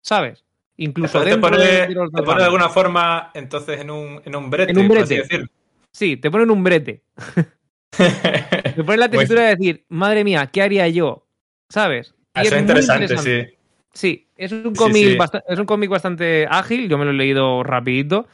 ¿sabes? 0.00 0.44
Incluso 0.76 1.20
te 1.20 1.30
dentro 1.30 1.48
pone, 1.48 1.64
de, 1.64 1.86
te 1.86 2.22
pone 2.24 2.40
de 2.40 2.44
alguna 2.44 2.68
forma, 2.68 3.30
entonces, 3.34 3.80
en 3.80 3.90
un, 3.90 4.20
en 4.24 4.34
un 4.34 4.50
brete. 4.50 4.72
En 4.72 4.78
un 4.78 4.88
por 4.88 4.98
así 4.98 5.14
brete. 5.14 5.22
decirlo. 5.22 5.59
Sí, 5.92 6.16
te 6.16 6.30
ponen 6.30 6.50
un 6.50 6.62
brete. 6.64 7.02
Te 7.90 8.84
ponen 8.84 9.00
la 9.00 9.08
Pues- 9.08 9.20
tesitura 9.28 9.42
de 9.48 9.56
decir, 9.56 9.84
madre 9.88 10.24
mía, 10.24 10.46
¿qué 10.52 10.62
haría 10.62 10.88
yo? 10.88 11.26
¿Sabes? 11.68 12.14
Y 12.36 12.40
Eso 12.40 12.48
es 12.48 12.52
muy 12.52 12.60
interesante, 12.60 13.18
sí. 13.18 13.56
Sí, 13.92 14.28
es 14.36 14.52
un 14.52 14.74
cómic 14.74 15.04
sí. 15.08 15.16
basta- 15.16 15.42
es 15.48 15.58
un 15.58 15.66
cómic 15.66 15.90
bastante 15.90 16.46
ágil, 16.48 16.88
yo 16.88 16.96
me 16.96 17.04
lo 17.04 17.10
he 17.10 17.14
leído 17.14 17.64
rapidito. 17.64 18.26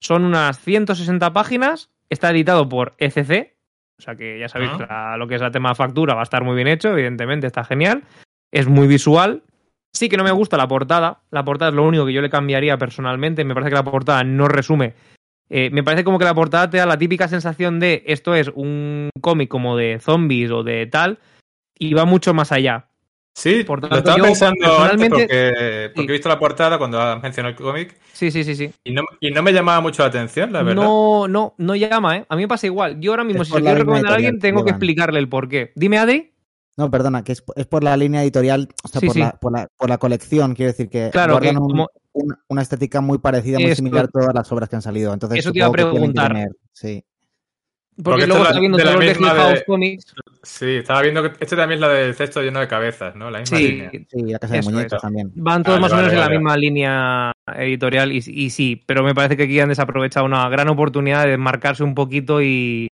Son 0.00 0.24
unas 0.24 0.58
160 0.60 1.32
páginas, 1.32 1.90
está 2.10 2.30
editado 2.32 2.68
por 2.68 2.94
ECC, 2.98 3.54
o 3.98 4.02
sea 4.02 4.16
que 4.16 4.38
ya 4.40 4.48
sabéis 4.48 4.72
Ah. 4.80 4.86
la- 5.12 5.16
lo 5.16 5.28
que 5.28 5.36
es 5.36 5.42
el 5.42 5.52
tema 5.52 5.74
factura 5.76 6.14
va 6.14 6.20
a 6.20 6.24
estar 6.24 6.42
muy 6.42 6.56
bien 6.56 6.66
hecho, 6.68 6.88
evidentemente 6.90 7.46
está 7.46 7.64
genial. 7.64 8.02
Es 8.52 8.66
muy 8.66 8.88
visual. 8.88 9.42
Sí 9.92 10.08
que 10.08 10.16
no 10.16 10.24
me 10.24 10.32
gusta 10.32 10.56
la 10.56 10.66
portada, 10.66 11.20
la 11.30 11.44
portada 11.44 11.68
es 11.70 11.76
lo 11.76 11.84
único 11.86 12.04
que 12.04 12.12
yo 12.12 12.20
le 12.20 12.28
cambiaría 12.30 12.76
personalmente, 12.76 13.44
me 13.44 13.54
parece 13.54 13.70
que 13.70 13.76
la 13.76 13.84
portada 13.84 14.24
no 14.24 14.48
resume. 14.48 14.94
Eh, 15.50 15.70
me 15.70 15.82
parece 15.84 16.04
como 16.04 16.18
que 16.18 16.24
la 16.24 16.34
portada 16.34 16.70
te 16.70 16.78
da 16.78 16.86
la 16.86 16.98
típica 16.98 17.28
sensación 17.28 17.78
de 17.80 18.02
esto 18.06 18.34
es 18.34 18.50
un 18.54 19.10
cómic 19.20 19.48
como 19.48 19.76
de 19.76 19.98
zombies 20.00 20.50
o 20.50 20.62
de 20.62 20.86
tal, 20.86 21.18
y 21.78 21.92
va 21.94 22.04
mucho 22.04 22.32
más 22.34 22.50
allá. 22.52 22.86
Sí, 23.36 23.64
Por 23.64 23.82
lo 23.82 23.96
estaba 23.98 24.16
yo, 24.16 24.22
pensando 24.24 24.54
antes 24.64 24.68
personalmente- 24.70 25.08
porque, 25.26 25.90
porque 25.92 26.06
Sí. 26.06 26.08
he 26.08 26.12
visto 26.12 26.28
la 26.28 26.38
portada 26.38 26.78
cuando 26.78 27.00
has 27.00 27.20
mencionado 27.20 27.50
el 27.50 27.56
cómic 27.60 27.96
Sí, 28.12 28.30
sí, 28.30 28.44
sí, 28.44 28.54
sí. 28.54 28.70
y 28.84 28.92
no, 28.92 29.02
y 29.20 29.32
no 29.32 29.42
me 29.42 29.52
llamaba 29.52 29.80
mucho 29.80 30.02
la 30.04 30.08
atención, 30.08 30.52
la 30.52 30.62
verdad. 30.62 30.84
No, 30.84 31.26
no, 31.26 31.54
no 31.58 31.74
llama, 31.74 32.16
¿eh? 32.18 32.24
A 32.28 32.36
mí 32.36 32.42
me 32.42 32.48
pasa 32.48 32.66
igual. 32.68 33.00
Yo 33.00 33.10
ahora 33.10 33.24
mismo, 33.24 33.42
Es 33.42 33.48
si 33.48 33.54
se 33.54 33.60
quiero 33.60 33.76
recomendar 33.76 34.12
a 34.12 34.14
alguien, 34.16 34.38
tengo 34.38 34.64
que 34.64 34.70
explicarle 34.70 35.18
el 35.18 35.28
porqué. 35.28 35.72
Dime, 35.74 35.98
Adri. 35.98 36.30
No, 36.76 36.90
perdona, 36.90 37.22
que 37.22 37.32
es, 37.32 37.44
es 37.54 37.66
por 37.66 37.84
la 37.84 37.96
línea 37.96 38.22
editorial, 38.22 38.68
o 38.82 38.88
sea, 38.88 39.00
Sí, 39.00 39.06
por, 39.06 39.14
sí. 39.14 39.20
La, 39.20 39.32
por, 39.32 39.52
la, 39.52 39.68
por 39.76 39.88
la 39.88 39.98
colección, 39.98 40.54
quiero 40.54 40.72
decir 40.72 40.88
que 40.88 41.10
Claro, 41.12 41.34
guardan 41.34 41.54
que 41.54 41.60
un- 41.60 41.68
como- 41.70 41.88
un- 42.14 42.36
una 42.48 42.62
estética 42.62 43.00
muy 43.00 43.18
parecida, 43.18 43.58
muy 43.58 43.66
Esto- 43.70 43.76
similar 43.76 44.04
a 44.06 44.08
todas 44.08 44.34
las 44.34 44.50
obras 44.52 44.68
que 44.68 44.76
han 44.76 44.82
salido. 44.82 45.12
Entonces, 45.12 45.38
Eso 45.38 45.52
te 45.52 45.58
iba 45.58 45.66
a 45.68 45.70
que 45.72 45.76
que 45.76 45.82
preguntar. 45.90 46.28
tener- 46.32 46.50
sí. 46.72 47.04
Porque, 47.96 48.10
Porque 48.22 48.26
luego 48.26 48.42
está 48.44 48.58
viendo 48.58 48.76
todos 48.78 48.94
los 48.94 49.04
de 49.06 49.14
House 49.14 49.62
Comics. 49.68 50.14
Sí, 50.42 50.66
estaba 50.78 51.00
viendo 51.02 51.22
que 51.22 51.28
este 51.44 51.54
también 51.54 51.76
es 51.76 51.80
la 51.80 51.88
del 51.90 52.14
cesto 52.16 52.42
lleno 52.42 52.58
de 52.58 52.66
cabezas, 52.66 53.14
¿no? 53.14 53.30
La 53.30 53.38
misma 53.38 53.56
Sí, 53.56 53.68
línea. 53.68 53.90
Sí, 53.92 54.22
la 54.32 54.38
casa 54.40 54.54
de 54.54 54.58
Eso 54.60 54.80
es. 54.80 55.00
también. 55.00 55.30
van 55.36 55.62
todos 55.62 55.76
Vale, 55.76 55.82
más 55.82 55.92
o 55.92 55.96
menos 55.96 56.10
vale, 56.10 56.24
en 56.24 56.28
la 56.32 56.36
misma 56.36 56.56
línea 56.56 57.32
editorial 57.56 58.10
y, 58.10 58.16
y 58.26 58.50
sí, 58.50 58.82
pero 58.84 59.04
me 59.04 59.14
parece 59.14 59.36
que 59.36 59.44
aquí 59.44 59.60
han 59.60 59.68
desaprovechado 59.68 60.26
una 60.26 60.48
gran 60.48 60.68
oportunidad 60.70 61.24
de 61.24 61.36
marcarse 61.38 61.84
un 61.84 61.94
poquito 61.94 62.42
y, 62.42 62.88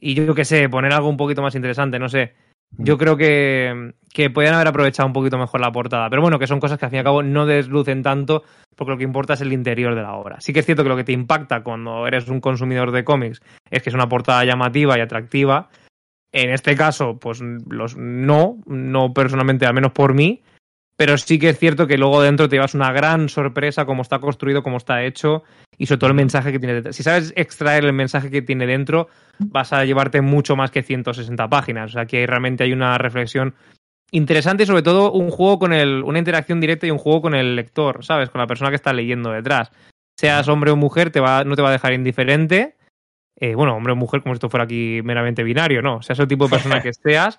y 0.00 0.14
yo 0.14 0.34
qué 0.34 0.44
sé, 0.44 0.68
poner 0.68 0.92
algo 0.92 1.08
un 1.08 1.16
poquito 1.16 1.40
más 1.40 1.54
interesante, 1.54 2.00
no 2.00 2.08
sé. 2.08 2.34
Yo 2.78 2.98
creo 2.98 3.16
que, 3.16 3.92
que 4.12 4.30
podían 4.30 4.54
haber 4.54 4.68
aprovechado 4.68 5.06
un 5.06 5.12
poquito 5.12 5.38
mejor 5.38 5.60
la 5.60 5.72
portada, 5.72 6.08
pero 6.10 6.22
bueno, 6.22 6.38
que 6.38 6.46
son 6.46 6.60
cosas 6.60 6.78
que 6.78 6.84
al 6.84 6.90
fin 6.90 6.96
y 6.96 7.00
al 7.00 7.04
cabo 7.04 7.22
no 7.22 7.46
deslucen 7.46 8.02
tanto 8.02 8.42
porque 8.74 8.92
lo 8.92 8.98
que 8.98 9.04
importa 9.04 9.34
es 9.34 9.40
el 9.40 9.52
interior 9.52 9.94
de 9.94 10.02
la 10.02 10.14
obra. 10.14 10.40
Sí 10.40 10.52
que 10.52 10.60
es 10.60 10.66
cierto 10.66 10.82
que 10.82 10.90
lo 10.90 10.96
que 10.96 11.04
te 11.04 11.12
impacta 11.12 11.62
cuando 11.62 12.06
eres 12.06 12.28
un 12.28 12.40
consumidor 12.40 12.92
de 12.92 13.04
cómics 13.04 13.40
es 13.70 13.82
que 13.82 13.90
es 13.90 13.94
una 13.94 14.08
portada 14.08 14.44
llamativa 14.44 14.96
y 14.98 15.00
atractiva. 15.00 15.68
En 16.32 16.50
este 16.50 16.76
caso, 16.76 17.18
pues 17.18 17.40
los 17.40 17.96
no, 17.96 18.58
no 18.66 19.12
personalmente, 19.14 19.64
al 19.64 19.74
menos 19.74 19.92
por 19.92 20.14
mí, 20.14 20.42
pero 20.96 21.18
sí 21.18 21.38
que 21.38 21.50
es 21.50 21.58
cierto 21.58 21.86
que 21.86 21.98
luego 21.98 22.22
dentro 22.22 22.48
te 22.48 22.56
llevas 22.56 22.74
una 22.74 22.90
gran 22.92 23.28
sorpresa 23.28 23.84
cómo 23.84 24.02
está 24.02 24.18
construido, 24.18 24.62
cómo 24.62 24.78
está 24.78 25.04
hecho 25.04 25.44
y 25.76 25.86
sobre 25.86 25.98
todo 25.98 26.10
el 26.10 26.16
mensaje 26.16 26.52
que 26.52 26.58
tiene 26.58 26.74
detrás. 26.74 26.96
Si 26.96 27.02
sabes 27.02 27.32
extraer 27.36 27.84
el 27.84 27.92
mensaje 27.92 28.30
que 28.30 28.40
tiene 28.40 28.66
dentro, 28.66 29.08
vas 29.38 29.72
a 29.74 29.84
llevarte 29.84 30.22
mucho 30.22 30.56
más 30.56 30.70
que 30.70 30.82
160 30.82 31.48
páginas. 31.48 31.90
O 31.90 31.92
sea, 31.92 32.06
que 32.06 32.26
realmente 32.26 32.64
hay 32.64 32.72
una 32.72 32.96
reflexión 32.96 33.54
interesante 34.10 34.62
y 34.62 34.66
sobre 34.66 34.82
todo 34.82 35.12
un 35.12 35.30
juego 35.30 35.58
con 35.58 35.72
el, 35.74 36.02
una 36.02 36.18
interacción 36.18 36.60
directa 36.60 36.86
y 36.86 36.90
un 36.90 36.98
juego 36.98 37.22
con 37.22 37.34
el 37.34 37.56
lector, 37.56 38.04
¿sabes? 38.04 38.30
Con 38.30 38.40
la 38.40 38.46
persona 38.46 38.70
que 38.70 38.76
está 38.76 38.92
leyendo 38.92 39.30
detrás. 39.30 39.70
Seas 40.18 40.48
hombre 40.48 40.70
o 40.70 40.76
mujer, 40.76 41.10
te 41.10 41.20
va, 41.20 41.44
no 41.44 41.56
te 41.56 41.62
va 41.62 41.68
a 41.68 41.72
dejar 41.72 41.92
indiferente. 41.92 42.76
Eh, 43.38 43.54
bueno, 43.54 43.76
hombre 43.76 43.92
o 43.92 43.96
mujer, 43.96 44.22
como 44.22 44.34
si 44.34 44.36
esto 44.36 44.48
fuera 44.48 44.64
aquí 44.64 45.00
meramente 45.04 45.42
binario, 45.42 45.82
¿no? 45.82 46.00
Seas 46.00 46.20
el 46.20 46.28
tipo 46.28 46.44
de 46.44 46.50
persona 46.50 46.80
que 46.80 46.92
seas, 46.94 47.38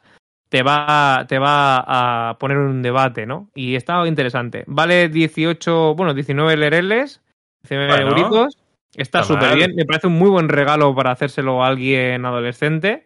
te 0.50 0.64
va, 0.64 1.26
te 1.28 1.40
va 1.40 2.30
a 2.30 2.38
poner 2.38 2.58
un 2.58 2.82
debate, 2.82 3.26
¿no? 3.26 3.50
Y 3.54 3.76
está 3.76 4.06
interesante. 4.08 4.64
Vale 4.68 5.10
18, 5.10 5.96
bueno, 5.96 6.14
19 6.14 6.56
lereles, 6.58 7.22
19 7.64 7.88
Bueno, 7.88 8.10
euritos. 8.10 8.58
Está 8.96 9.24
súper 9.24 9.56
bien. 9.56 9.76
Me 9.76 9.86
parece 9.86 10.08
un 10.08 10.14
muy 10.14 10.30
buen 10.30 10.50
regalo 10.50 10.96
para 10.96 11.12
hacérselo 11.12 11.64
a 11.64 11.68
alguien 11.68 12.26
adolescente. 12.26 13.06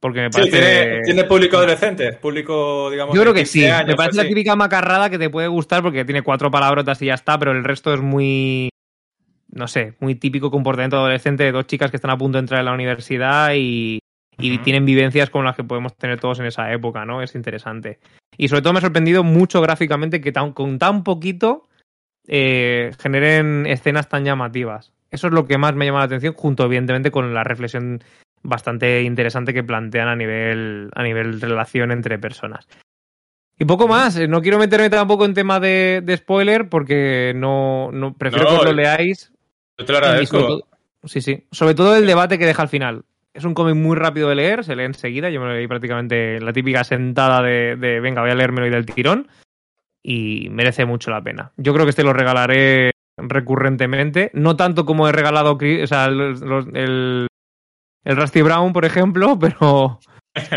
Porque 0.00 0.20
me 0.20 0.26
Sí, 0.26 0.32
parece. 0.32 0.50
¿tiene, 0.50 1.02
tiene 1.02 1.24
público 1.24 1.56
adolescente, 1.56 2.12
público, 2.14 2.90
digamos. 2.90 3.14
Yo 3.14 3.22
creo 3.22 3.32
que 3.32 3.40
15 3.40 3.52
sí. 3.52 3.66
años, 3.66 3.88
me 3.88 3.96
parece 3.96 4.20
así. 4.20 4.26
la 4.26 4.28
típica 4.28 4.56
macarrada 4.56 5.10
que 5.10 5.18
te 5.18 5.30
puede 5.30 5.48
gustar 5.48 5.82
porque 5.82 6.04
tiene 6.04 6.22
cuatro 6.22 6.50
palabrotas 6.50 7.00
y 7.02 7.06
ya 7.06 7.14
está, 7.14 7.38
pero 7.38 7.52
el 7.52 7.64
resto 7.64 7.94
es 7.94 8.00
muy. 8.00 8.68
No 9.48 9.68
sé, 9.68 9.94
muy 10.00 10.16
típico 10.16 10.50
comportamiento 10.50 10.98
adolescente 10.98 11.44
de 11.44 11.52
dos 11.52 11.66
chicas 11.66 11.90
que 11.90 11.96
están 11.96 12.10
a 12.10 12.18
punto 12.18 12.36
de 12.36 12.40
entrar 12.40 12.60
en 12.60 12.66
la 12.66 12.74
universidad 12.74 13.52
y, 13.54 14.00
y 14.38 14.58
tienen 14.58 14.84
vivencias 14.84 15.30
como 15.30 15.44
las 15.44 15.56
que 15.56 15.64
podemos 15.64 15.94
tener 15.96 16.20
todos 16.20 16.40
en 16.40 16.46
esa 16.46 16.72
época, 16.72 17.04
¿no? 17.04 17.22
Es 17.22 17.34
interesante. 17.34 17.98
Y 18.36 18.48
sobre 18.48 18.62
todo 18.62 18.72
me 18.74 18.78
ha 18.78 18.82
sorprendido 18.82 19.24
mucho 19.24 19.60
gráficamente 19.60 20.20
que 20.20 20.32
tan- 20.32 20.52
con 20.52 20.78
tan 20.78 21.04
poquito 21.04 21.68
eh, 22.28 22.90
generen 23.00 23.66
escenas 23.66 24.08
tan 24.08 24.24
llamativas. 24.24 24.92
Eso 25.10 25.28
es 25.28 25.32
lo 25.32 25.46
que 25.46 25.58
más 25.58 25.74
me 25.74 25.86
llama 25.86 26.00
la 26.00 26.04
atención, 26.06 26.34
junto 26.34 26.64
evidentemente 26.64 27.10
con 27.10 27.32
la 27.32 27.44
reflexión 27.44 28.02
bastante 28.42 29.02
interesante 29.02 29.54
que 29.54 29.64
plantean 29.64 30.08
a 30.08 30.16
nivel, 30.16 30.90
a 30.94 31.02
nivel 31.02 31.40
relación 31.40 31.90
entre 31.92 32.18
personas. 32.18 32.68
Y 33.58 33.64
poco 33.64 33.88
más, 33.88 34.16
eh, 34.18 34.28
no 34.28 34.42
quiero 34.42 34.58
meterme 34.58 34.90
tampoco 34.90 35.24
en 35.24 35.32
tema 35.34 35.58
de, 35.60 36.02
de 36.04 36.16
spoiler 36.18 36.68
porque 36.68 37.32
no, 37.34 37.90
no 37.92 38.12
prefiero 38.14 38.44
No, 38.44 38.50
que 38.50 38.56
os 38.58 38.64
lo 38.66 38.72
leáis. 38.72 39.32
Yo 39.78 39.84
te 39.86 39.92
lo 39.92 39.98
agradezco. 39.98 40.38
todo- 40.46 40.66
sí, 41.04 41.20
sí. 41.22 41.44
Sobre 41.52 41.74
todo 41.74 41.96
el 41.96 42.06
debate 42.06 42.38
que 42.38 42.44
deja 42.46 42.62
al 42.62 42.68
final. 42.68 43.04
Es 43.36 43.44
un 43.44 43.54
cómic 43.54 43.74
muy 43.76 43.96
rápido 43.96 44.28
de 44.28 44.34
leer, 44.34 44.64
se 44.64 44.74
lee 44.74 44.84
enseguida. 44.84 45.28
Yo 45.30 45.40
me 45.40 45.46
lo 45.46 45.52
leí 45.54 45.66
prácticamente 45.66 46.40
la 46.40 46.52
típica 46.52 46.82
sentada 46.84 47.42
de, 47.42 47.76
de 47.76 48.00
venga, 48.00 48.22
voy 48.22 48.30
a 48.30 48.34
leérmelo 48.34 48.66
y 48.66 48.70
del 48.70 48.86
tirón. 48.86 49.28
Y 50.02 50.48
merece 50.50 50.84
mucho 50.86 51.10
la 51.10 51.20
pena. 51.22 51.52
Yo 51.56 51.72
creo 51.74 51.84
que 51.84 51.90
este 51.90 52.04
lo 52.04 52.12
regalaré 52.12 52.92
recurrentemente. 53.18 54.30
No 54.34 54.56
tanto 54.56 54.84
como 54.86 55.08
he 55.08 55.12
regalado 55.12 55.58
o 55.60 55.86
sea, 55.86 56.08
los- 56.08 56.66
el, 56.74 57.26
el 58.04 58.16
Rusty 58.16 58.42
Brown, 58.42 58.72
por 58.72 58.84
ejemplo, 58.84 59.38
pero 59.40 59.98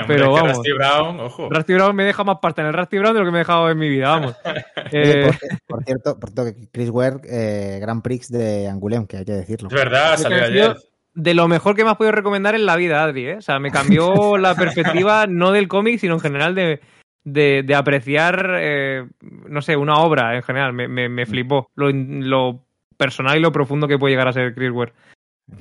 pero 0.08 0.32
vamos. 0.34 0.58
Rusty 0.58 0.72
Brown, 0.74 1.20
ojo. 1.22 1.50
Rusty 1.50 1.74
Brown 1.74 1.96
me 1.96 2.04
deja 2.04 2.24
más 2.24 2.38
parte 2.42 2.62
en 2.62 2.68
el 2.68 2.74
Rusty 2.74 2.98
Brown 3.00 3.14
de 3.14 3.20
lo 3.22 3.26
que 3.26 3.32
me 3.32 3.38
he 3.38 3.40
dejado 3.40 3.70
en 3.70 3.78
mi 3.78 3.90
vida, 3.90 4.10
vamos. 4.10 4.36
Oye, 4.46 4.60
Eh, 4.92 5.32
por, 5.68 5.78
por 5.78 5.84
cierto, 5.86 6.20
por 6.20 6.30
cierto, 6.32 6.54
que 6.60 6.68
Chris 6.72 6.90
Ware, 6.90 7.18
eh, 7.30 7.80
Grand 7.82 8.02
Prix 8.02 8.30
de 8.30 8.68
Angoulême, 8.70 9.08
que 9.08 9.18
hay 9.18 9.26
que 9.26 9.32
decirlo. 9.34 9.70
Es 9.70 9.74
verdad, 9.76 10.18
salió 10.18 10.44
ayer. 10.44 10.76
De 11.22 11.34
lo 11.34 11.48
mejor 11.48 11.76
que 11.76 11.84
me 11.84 11.90
has 11.90 11.98
podido 11.98 12.14
recomendar 12.14 12.56
en 12.56 12.66
la 12.66 12.76
vida, 12.76 13.04
Adri, 13.04 13.28
¿eh? 13.28 13.36
O 13.38 13.42
sea, 13.42 13.60
me 13.60 13.72
cambió 13.72 14.38
la 14.38 14.56
perspectiva 14.56 15.26
no 15.28 15.52
del 15.52 15.68
cómic, 15.68 16.00
sino 16.00 16.14
en 16.16 16.20
general 16.20 16.56
de, 16.56 16.80
de, 17.24 17.64
de 17.66 17.76
apreciar, 17.76 18.56
eh, 18.60 19.06
no 19.22 19.62
sé, 19.62 19.76
una 19.76 19.96
obra 20.00 20.36
en 20.36 20.44
general. 20.44 20.74
Me, 20.74 20.88
me, 20.88 21.10
me 21.10 21.26
flipó 21.26 21.70
lo, 21.76 21.90
lo 21.92 22.62
personal 22.98 23.38
y 23.38 23.42
lo 23.42 23.52
profundo 23.52 23.88
que 23.88 23.98
puede 23.98 24.14
llegar 24.14 24.28
a 24.28 24.34
ser 24.34 24.54
Chris 24.56 24.72
Ware. 24.72 24.94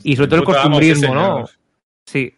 Y 0.02 0.16
sobre 0.16 0.28
todo 0.28 0.40
el 0.40 0.46
costumbrismo, 0.46 1.14
¿no? 1.14 1.44
Sí. 2.06 2.34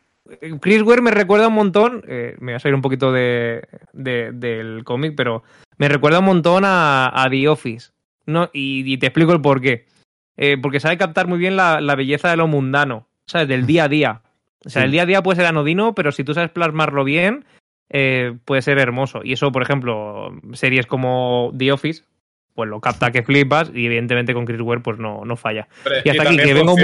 Chris 0.61 0.83
Ware 0.83 1.03
me 1.03 1.11
recuerda 1.11 1.49
un 1.49 1.55
montón, 1.55 2.03
eh, 2.07 2.37
me 2.39 2.53
voy 2.53 2.57
a 2.57 2.61
salir 2.61 2.75
un 2.77 2.83
poquito 2.83 3.11
de, 3.11 3.67
de- 3.93 4.31
del 4.33 4.85
cómic, 4.85 5.15
pero 5.17 5.43
me 5.77 5.89
recuerda 5.89 6.21
un 6.21 6.27
montón 6.27 6.65
a, 6.65 7.11
a 7.13 7.29
The 7.29 7.49
Office. 7.49 7.91
¿no? 8.27 8.49
Y, 8.53 8.85
y 8.93 8.97
te 8.99 9.07
explico 9.07 9.33
el 9.33 9.41
por 9.41 9.61
qué. 9.61 9.87
Eh, 10.37 10.57
porque 10.63 10.79
sabe 10.79 10.97
captar 10.97 11.27
muy 11.27 11.39
bien 11.39 11.57
la, 11.57 11.81
la 11.81 11.97
belleza 11.97 12.31
de 12.31 12.37
lo 12.37 12.47
mundano, 12.47 13.09
¿sabes? 13.31 13.49
Del 13.49 13.66
día 13.66 13.85
a 13.85 13.88
día. 13.88 14.21
O 14.64 14.69
sea, 14.69 14.83
Sí. 14.83 14.87
el 14.87 14.93
día 14.93 15.03
a 15.03 15.07
día 15.07 15.23
puede 15.23 15.37
ser 15.37 15.47
anodino, 15.47 15.95
pero 15.95 16.12
si 16.12 16.23
tú 16.25 16.35
sabes 16.35 16.51
plasmarlo 16.51 17.03
bien, 17.05 17.45
eh, 17.88 18.35
puede 18.45 18.62
ser 18.62 18.79
hermoso. 18.79 19.21
Y 19.25 19.33
eso, 19.33 19.51
por 19.53 19.62
ejemplo, 19.62 20.33
series 20.53 20.87
como 20.87 21.53
The 21.57 21.73
Office, 21.73 22.05
pues 22.55 22.69
lo 22.69 22.81
capta 22.81 23.11
que 23.11 23.23
flipas 23.23 23.71
y 23.75 23.87
evidentemente 23.87 24.35
con 24.35 24.45
Chris 24.45 24.61
Ware 24.61 24.81
pues 24.83 24.99
no, 24.99 25.25
no 25.25 25.37
falla. 25.37 25.66
Y 26.05 26.11
hasta 26.11 26.25
aquí, 26.25 26.37
que 26.37 26.53
vengo 26.53 26.77
muy- 26.77 26.83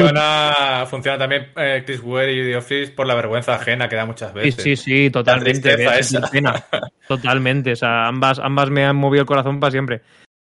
funciona, 0.86 1.18
también 1.18 1.48
eh, 1.56 1.82
Chris 1.84 2.00
Ware 2.02 2.32
y 2.32 2.42
The 2.50 2.56
Office 2.56 2.92
por 2.92 3.06
la 3.06 3.14
vergüenza 3.14 3.54
ajena 3.56 3.88
que 3.88 3.96
da 3.96 4.06
muchas 4.06 4.30
Sí, 4.32 4.38
veces. 4.38 4.62
sí, 4.62 4.76
sí, 4.76 5.10
totalmente. 5.10 5.74
esa. 5.98 6.20
de 6.20 6.28
pena. 6.28 6.54
Totalmente. 7.08 7.72
O 7.72 7.76
sea, 7.76 8.06
ambas, 8.06 8.38
ambas 8.38 8.70
me 8.70 8.84
han 8.84 8.96
movido 8.96 9.22
el 9.22 9.26
corazón 9.26 9.60
para 9.60 9.70
siempre. 9.72 10.00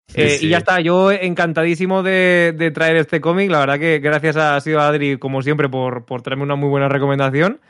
Sí, 0.09 0.21
Eh, 0.23 0.29
sí. 0.31 0.47
Y 0.47 0.49
ya 0.51 0.59
está, 0.59 0.81
yo 0.81 1.13
encantadísimo 1.13 2.03
de, 2.03 2.55
de 2.57 2.71
traer 2.71 2.97
este 2.97 3.21
cómic. 3.21 3.51
La 3.51 3.61
verdad 3.61 3.79
que 3.79 3.99
gracias 3.99 4.37
a, 4.37 4.57
ha 4.57 4.61
sido 4.61 4.81
Adri, 4.81 5.19
como 5.19 5.43
siempre, 5.43 5.69
por, 5.69 6.05
por 6.07 6.23
traerme 6.23 6.45
una 6.45 6.57
muy 6.57 6.69
buena 6.69 6.89
recomendación. 6.89 7.61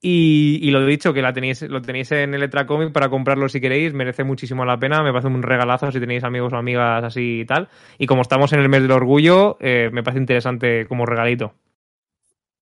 Y, 0.00 0.58
y 0.60 0.70
lo 0.70 0.84
dicho, 0.84 1.14
que 1.14 1.22
la 1.22 1.32
tenéis, 1.32 1.62
lo 1.62 1.80
tenéis 1.80 2.12
en 2.12 2.34
Electra 2.34 2.66
Comic 2.66 2.92
para 2.92 3.08
comprarlo 3.08 3.48
si 3.48 3.58
queréis, 3.58 3.94
merece 3.94 4.22
muchísimo 4.22 4.64
la 4.66 4.78
pena, 4.78 5.02
me 5.02 5.12
parece 5.12 5.28
un 5.28 5.42
regalazo 5.42 5.90
si 5.90 5.98
tenéis 5.98 6.24
amigos 6.24 6.52
o 6.52 6.56
amigas 6.56 7.02
así 7.04 7.40
y 7.40 7.44
tal. 7.46 7.68
Y 7.96 8.06
como 8.06 8.20
estamos 8.20 8.52
en 8.52 8.60
el 8.60 8.68
mes 8.68 8.82
del 8.82 8.90
orgullo, 8.90 9.56
eh, 9.60 9.88
me 9.92 10.02
parece 10.02 10.20
interesante 10.20 10.84
como 10.86 11.06
regalito. 11.06 11.54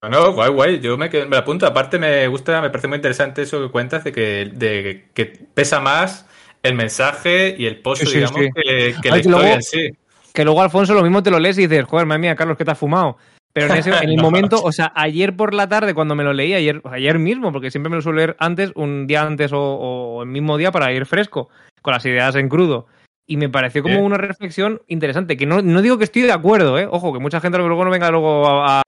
No, 0.08 0.32
guay, 0.32 0.50
guay. 0.50 0.80
Yo 0.80 0.96
me, 0.96 1.08
me 1.26 1.37
apunto. 1.37 1.66
Aparte, 1.66 1.98
me 1.98 2.26
gusta, 2.28 2.61
me 2.61 2.70
parece 2.70 2.88
muy 2.88 2.96
interesante 2.96 3.42
eso 3.42 3.61
que 3.61 3.70
cuentas 3.70 4.02
de 4.04 4.12
que, 4.12 4.50
de 4.52 5.04
que 5.14 5.26
pesa 5.26 5.80
más 5.80 6.28
el 6.62 6.75
mensaje 6.75 7.55
y 7.59 7.66
el 7.66 7.81
Sí, 7.94 8.07
sí, 8.07 8.14
digamos, 8.18 8.40
sí. 8.40 8.48
que, 8.55 8.94
que 9.03 9.11
Ay, 9.11 9.11
la 9.11 9.20
que 9.22 9.29
luego- 9.29 9.44
historia 9.46 9.55
en 9.55 9.62
sí. 9.62 9.90
que 10.33 10.44
luego 10.44 10.62
Alfonso 10.62 10.94
lo 10.94 11.03
mismo 11.03 11.22
te 11.22 11.31
lo 11.31 11.38
lees 11.38 11.59
y 11.59 11.66
dices, 11.66 11.85
joder, 11.85 12.07
madre 12.07 12.20
mía, 12.20 12.37
Carlos, 12.37 12.57
que 12.57 12.64
te 12.64 12.70
has 12.70 12.79
fumado. 12.79 13.16
Pero 13.55 13.66
en, 13.66 13.77
ese, 13.81 13.90
en 13.90 14.09
el 14.11 14.16
momento, 14.22 14.62
o 14.62 14.72
sea, 14.72 14.92
ayer 14.94 15.37
por 15.37 15.53
la 15.53 15.68
tarde 15.68 15.92
cuando 15.94 16.14
me 16.14 16.25
lo 16.25 16.33
leí, 16.33 16.55
ayer, 16.55 16.81
ayer 16.90 17.18
mismo, 17.18 17.53
porque 17.53 17.70
siempre 17.70 17.90
me 17.90 17.96
lo 17.96 18.03
suelo 18.03 18.16
leer 18.18 18.37
antes, 18.38 18.72
un 18.77 19.07
día 19.07 19.22
antes 19.22 19.53
o, 19.53 19.61
o 19.61 20.22
el 20.22 20.29
mismo 20.29 20.57
día 20.57 20.72
para 20.72 20.90
ir 20.92 21.05
fresco, 21.05 21.51
con 21.83 21.92
las 21.92 22.07
ideas 22.07 22.35
en 22.37 22.48
crudo. 22.48 22.87
Y 23.27 23.37
me 23.37 23.48
pareció 23.48 23.83
como 23.83 24.01
una 24.01 24.16
reflexión 24.16 24.81
interesante, 24.88 25.37
que 25.37 25.46
no, 25.46 25.61
no 25.62 25.83
digo 25.83 25.98
que 25.98 26.05
estoy 26.05 26.22
de 26.22 26.33
acuerdo, 26.33 26.79
¿eh? 26.79 26.88
Ojo, 26.90 27.12
que 27.12 27.18
mucha 27.20 27.40
gente 27.40 27.59
luego 27.59 27.85
no 27.85 27.90
venga 27.90 28.11
luego 28.11 28.46
a, 28.48 28.79
a- 28.79 28.83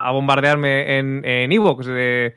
a 0.00 0.10
bombardearme 0.10 0.98
en 0.98 1.22
en 1.24 1.52
Evox 1.52 1.86
de... 1.86 2.34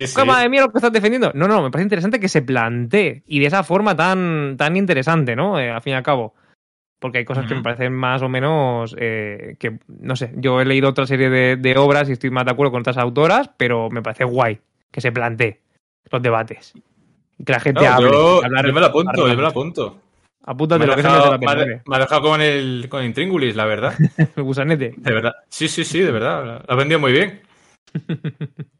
Sí, 0.00 0.06
sí. 0.06 0.16
¿Qué 0.16 0.24
madre 0.24 0.48
mía 0.48 0.62
lo 0.62 0.70
que 0.70 0.78
estás 0.78 0.92
defendiendo? 0.92 1.30
No, 1.34 1.46
no, 1.46 1.62
me 1.62 1.70
parece 1.70 1.84
interesante 1.84 2.18
que 2.18 2.28
se 2.28 2.40
plantee 2.42 3.22
y 3.26 3.38
de 3.38 3.46
esa 3.46 3.62
forma 3.62 3.94
tan, 3.94 4.56
tan 4.56 4.76
interesante, 4.76 5.36
¿no? 5.36 5.60
Eh, 5.60 5.70
al 5.70 5.82
fin 5.82 5.92
y 5.92 5.96
al 5.96 6.02
cabo. 6.02 6.34
Porque 6.98 7.18
hay 7.18 7.24
cosas 7.24 7.46
que 7.46 7.54
me 7.54 7.62
parecen 7.62 7.92
más 7.94 8.20
o 8.22 8.28
menos 8.28 8.94
eh, 8.98 9.56
que, 9.58 9.78
no 9.88 10.16
sé, 10.16 10.32
yo 10.36 10.60
he 10.60 10.64
leído 10.66 10.88
otra 10.88 11.06
serie 11.06 11.30
de, 11.30 11.56
de 11.56 11.78
obras 11.78 12.08
y 12.08 12.12
estoy 12.12 12.30
más 12.30 12.44
de 12.44 12.50
acuerdo 12.50 12.72
con 12.72 12.80
otras 12.80 12.98
autoras, 12.98 13.50
pero 13.56 13.88
me 13.90 14.02
parece 14.02 14.24
guay 14.24 14.58
que 14.90 15.00
se 15.00 15.10
plantee 15.12 15.60
los 16.10 16.20
debates. 16.22 16.72
Que 17.44 17.52
la 17.52 17.60
gente 17.60 17.80
No, 17.82 17.88
hable. 17.90 18.10
yo, 18.10 18.44
hablar- 18.44 18.66
yo 18.66 18.72
me 18.74 18.80
lo 18.80 18.86
apunto, 18.86 19.28
yo 19.28 19.34
me 19.34 19.42
lo 19.42 19.48
apunto. 19.48 20.00
Apúntate 20.44 20.86
lo 20.86 20.92
ha 20.92 20.96
que 20.96 21.02
se 21.02 21.08
me 21.08 21.14
dejado, 21.14 21.38
me 21.38 21.46
la 21.46 21.52
ha 21.52 21.54
de- 21.56 21.82
me 21.86 21.96
ha 21.96 21.98
dejado 21.98 22.22
con 22.22 22.40
el 22.42 22.86
con 22.90 23.04
Intríngulis, 23.04 23.54
la 23.56 23.64
verdad. 23.66 23.94
el 24.36 24.42
gusanete. 24.42 24.94
De 24.96 25.12
verdad. 25.12 25.34
Sí, 25.48 25.68
sí, 25.68 25.84
sí, 25.84 26.00
de 26.00 26.10
verdad. 26.12 26.62
Lo 26.66 26.72
has 26.72 26.76
vendido 26.78 26.98
muy 27.00 27.12
bien. 27.12 27.40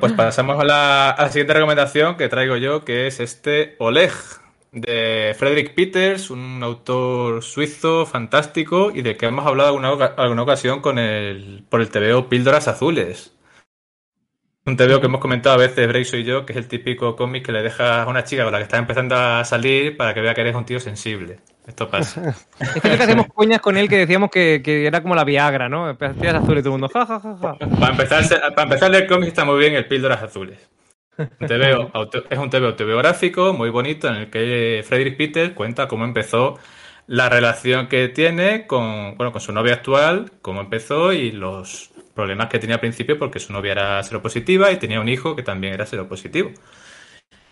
Pues 0.00 0.12
pasamos 0.12 0.60
a 0.60 0.64
la, 0.64 1.10
a 1.10 1.22
la 1.22 1.28
siguiente 1.28 1.54
recomendación 1.54 2.16
que 2.16 2.28
traigo 2.28 2.56
yo, 2.56 2.84
que 2.84 3.06
es 3.06 3.20
este 3.20 3.76
Oleg, 3.78 4.12
de 4.74 5.34
Frederick 5.38 5.74
Peters, 5.74 6.30
un 6.30 6.62
autor 6.62 7.42
suizo 7.42 8.04
fantástico 8.06 8.90
y 8.92 9.02
del 9.02 9.16
que 9.16 9.26
hemos 9.26 9.46
hablado 9.46 9.68
alguna, 9.68 10.06
alguna 10.16 10.42
ocasión 10.42 10.80
con 10.80 10.98
el, 10.98 11.64
por 11.68 11.80
el 11.80 11.90
TVO 11.90 12.28
Píldoras 12.28 12.66
Azules. 12.68 13.32
Un 14.66 14.76
TVO 14.76 15.00
que 15.00 15.06
hemos 15.06 15.20
comentado 15.20 15.54
a 15.54 15.58
veces, 15.58 15.86
Braiso 15.86 16.16
y 16.16 16.24
yo, 16.24 16.44
que 16.44 16.52
es 16.54 16.58
el 16.58 16.68
típico 16.68 17.16
cómic 17.16 17.46
que 17.46 17.52
le 17.52 17.62
dejas 17.62 18.06
a 18.06 18.08
una 18.08 18.24
chica 18.24 18.44
con 18.44 18.52
la 18.52 18.58
que 18.58 18.64
está 18.64 18.78
empezando 18.78 19.14
a 19.14 19.44
salir 19.44 19.96
para 19.96 20.12
que 20.14 20.20
vea 20.22 20.34
que 20.34 20.40
eres 20.40 20.56
un 20.56 20.64
tío 20.64 20.80
sensible. 20.80 21.40
Esto 21.66 21.88
pasa. 21.88 22.34
Es 22.60 22.80
que 22.82 22.88
hacemos 22.90 23.26
coñas 23.34 23.60
con 23.60 23.76
él 23.76 23.88
que 23.88 23.96
decíamos 23.98 24.30
que, 24.30 24.60
que 24.62 24.86
era 24.86 25.02
como 25.02 25.14
la 25.14 25.24
Viagra, 25.24 25.68
¿no? 25.68 25.96
Pastillas 25.96 26.34
azules 26.36 26.60
y 26.60 26.64
todo 26.64 26.74
el 26.74 26.80
mundo, 26.80 26.88
ja, 26.92 27.06
ja, 27.06 27.20
ja, 27.20 27.36
ja. 27.40 27.56
Para 27.58 27.92
empezar, 27.92 28.24
para 28.54 28.62
empezar 28.64 28.94
el 28.94 29.06
cómic 29.06 29.28
está 29.28 29.44
muy 29.44 29.58
bien 29.58 29.74
el 29.74 29.86
Píldoras 29.86 30.22
Azules. 30.22 30.58
Un 31.16 31.46
TVO 31.46 31.90
auto- 31.94 32.24
es 32.28 32.38
un 32.38 32.50
TV 32.50 32.66
autobiográfico 32.66 33.52
muy 33.54 33.70
bonito 33.70 34.08
en 34.08 34.16
el 34.16 34.30
que 34.30 34.84
Frederick 34.86 35.16
Peters 35.16 35.52
cuenta 35.52 35.88
cómo 35.88 36.04
empezó 36.04 36.58
la 37.06 37.28
relación 37.28 37.86
que 37.88 38.08
tiene 38.08 38.66
con, 38.66 39.16
bueno, 39.16 39.30
con 39.32 39.40
su 39.40 39.52
novia 39.52 39.74
actual, 39.74 40.32
cómo 40.42 40.60
empezó 40.60 41.12
y 41.12 41.32
los 41.32 41.90
problemas 42.14 42.48
que 42.48 42.58
tenía 42.58 42.76
al 42.76 42.80
principio 42.80 43.18
porque 43.18 43.38
su 43.40 43.52
novia 43.52 43.72
era 43.72 44.02
seropositiva 44.02 44.70
y 44.70 44.76
tenía 44.76 45.00
un 45.00 45.08
hijo 45.08 45.34
que 45.36 45.42
también 45.42 45.74
era 45.74 45.86
seropositivo. 45.86 46.50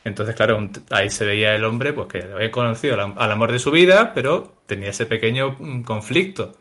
Entonces, 0.05 0.35
claro, 0.35 0.69
ahí 0.91 1.11
se 1.11 1.25
veía 1.25 1.55
el 1.55 1.65
hombre 1.65 1.93
pues 1.93 2.09
que 2.09 2.23
había 2.23 2.51
conocido 2.51 2.95
al, 3.01 3.33
amor 3.33 3.53
de 3.53 3.59
su 3.59 3.71
vida, 3.71 4.12
pero 4.15 4.53
tenía 4.67 4.91
ese 4.91 5.07
pequeño 5.07 5.57
mm, 5.59 5.83
conflicto. 5.83 6.55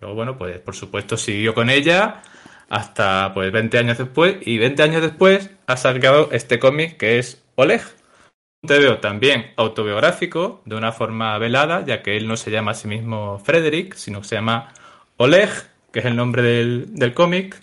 Luego, 0.00 0.16
bueno, 0.16 0.36
pues 0.36 0.58
por 0.58 0.74
supuesto 0.74 1.16
siguió 1.16 1.54
con 1.54 1.70
ella 1.70 2.22
hasta 2.68 3.32
pues 3.34 3.52
20 3.52 3.78
años 3.78 3.98
después 3.98 4.36
y 4.42 4.58
20 4.58 4.82
años 4.82 5.02
después 5.02 5.50
ha 5.66 5.76
sacado 5.76 6.30
este 6.32 6.58
cómic 6.58 6.96
que 6.96 7.18
es 7.18 7.42
Oleg. 7.56 7.82
Un 8.62 8.68
TVO 8.68 8.98
también 8.98 9.52
autobiográfico, 9.56 10.62
de 10.66 10.76
una 10.76 10.92
forma 10.92 11.38
velada, 11.38 11.84
ya 11.84 12.02
que 12.02 12.16
él 12.16 12.28
no 12.28 12.36
se 12.36 12.50
llama 12.50 12.72
a 12.72 12.74
sí 12.74 12.88
mismo 12.88 13.38
Frederick, 13.38 13.94
sino 13.94 14.20
que 14.20 14.28
se 14.28 14.34
llama 14.34 14.72
Oleg, 15.16 15.48
que 15.92 16.00
es 16.00 16.04
el 16.04 16.16
nombre 16.16 16.42
del, 16.42 16.94
del 16.94 17.14
cómic. 17.14 17.62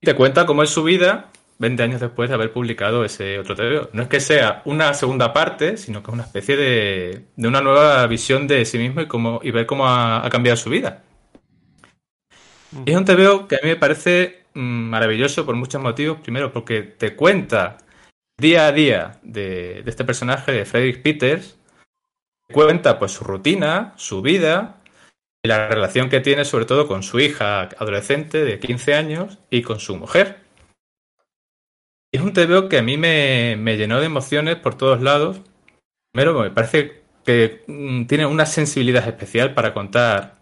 Y 0.00 0.06
te 0.06 0.14
cuenta 0.14 0.46
cómo 0.46 0.62
es 0.62 0.70
su 0.70 0.82
vida 0.82 1.30
20 1.60 1.82
años 1.82 2.00
después 2.00 2.30
de 2.30 2.34
haber 2.34 2.52
publicado 2.52 3.04
ese 3.04 3.38
otro 3.38 3.54
TVO. 3.54 3.90
No 3.92 4.02
es 4.02 4.08
que 4.08 4.18
sea 4.18 4.62
una 4.64 4.94
segunda 4.94 5.34
parte, 5.34 5.76
sino 5.76 6.02
que 6.02 6.10
es 6.10 6.14
una 6.14 6.22
especie 6.22 6.56
de, 6.56 7.26
de 7.36 7.48
una 7.48 7.60
nueva 7.60 8.06
visión 8.06 8.48
de 8.48 8.64
sí 8.64 8.78
mismo 8.78 9.02
y, 9.02 9.06
cómo, 9.06 9.40
y 9.42 9.50
ver 9.50 9.66
cómo 9.66 9.86
ha, 9.86 10.24
ha 10.24 10.30
cambiado 10.30 10.56
su 10.56 10.70
vida. 10.70 11.02
Y 12.86 12.90
es 12.90 12.96
un 12.96 13.04
TVO 13.04 13.46
que 13.46 13.56
a 13.56 13.58
mí 13.62 13.68
me 13.68 13.76
parece 13.76 14.44
mm, 14.54 14.60
maravilloso 14.60 15.44
por 15.44 15.54
muchos 15.54 15.82
motivos. 15.82 16.18
Primero, 16.22 16.50
porque 16.50 16.80
te 16.80 17.14
cuenta 17.14 17.76
día 18.40 18.66
a 18.66 18.72
día 18.72 19.18
de, 19.22 19.82
de 19.84 19.90
este 19.90 20.06
personaje, 20.06 20.52
de 20.52 20.64
Frederick 20.64 21.02
Peters. 21.02 21.58
Te 22.48 22.54
cuenta 22.54 22.98
pues 22.98 23.12
su 23.12 23.22
rutina, 23.22 23.92
su 23.96 24.22
vida 24.22 24.80
y 25.44 25.48
la 25.48 25.68
relación 25.68 26.08
que 26.08 26.20
tiene 26.20 26.46
sobre 26.46 26.64
todo 26.64 26.88
con 26.88 27.02
su 27.02 27.20
hija 27.20 27.68
adolescente 27.76 28.46
de 28.46 28.58
15 28.58 28.94
años 28.94 29.38
y 29.50 29.60
con 29.60 29.78
su 29.78 29.94
mujer. 29.96 30.39
Es 32.12 32.20
un 32.20 32.32
TVO 32.32 32.68
que 32.68 32.78
a 32.78 32.82
mí 32.82 32.96
me, 32.96 33.56
me 33.56 33.76
llenó 33.76 34.00
de 34.00 34.06
emociones 34.06 34.56
por 34.56 34.74
todos 34.74 35.00
lados. 35.00 35.40
Primero, 36.12 36.40
me 36.40 36.50
parece 36.50 37.02
que 37.24 37.62
mm, 37.68 38.06
tiene 38.06 38.26
una 38.26 38.46
sensibilidad 38.46 39.06
especial 39.06 39.54
para 39.54 39.72
contar 39.72 40.40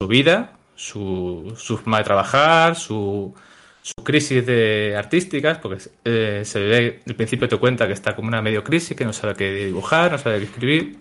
su 0.00 0.06
vida, 0.06 0.52
su, 0.76 1.54
su 1.56 1.78
forma 1.78 1.98
de 1.98 2.04
trabajar, 2.04 2.76
su, 2.76 3.34
su 3.82 4.04
crisis 4.04 4.46
de 4.46 4.94
artísticas, 4.96 5.58
porque 5.58 5.82
eh, 6.04 6.42
se 6.44 6.60
ve, 6.60 7.00
al 7.06 7.14
principio 7.16 7.48
te 7.48 7.56
cuenta 7.56 7.88
que 7.88 7.92
está 7.92 8.14
como 8.14 8.28
una 8.28 8.40
medio 8.40 8.62
crisis, 8.62 8.96
que 8.96 9.04
no 9.04 9.12
sabe 9.12 9.34
qué 9.34 9.52
dibujar, 9.52 10.12
no 10.12 10.18
sabe 10.18 10.38
qué 10.38 10.44
escribir. 10.44 10.98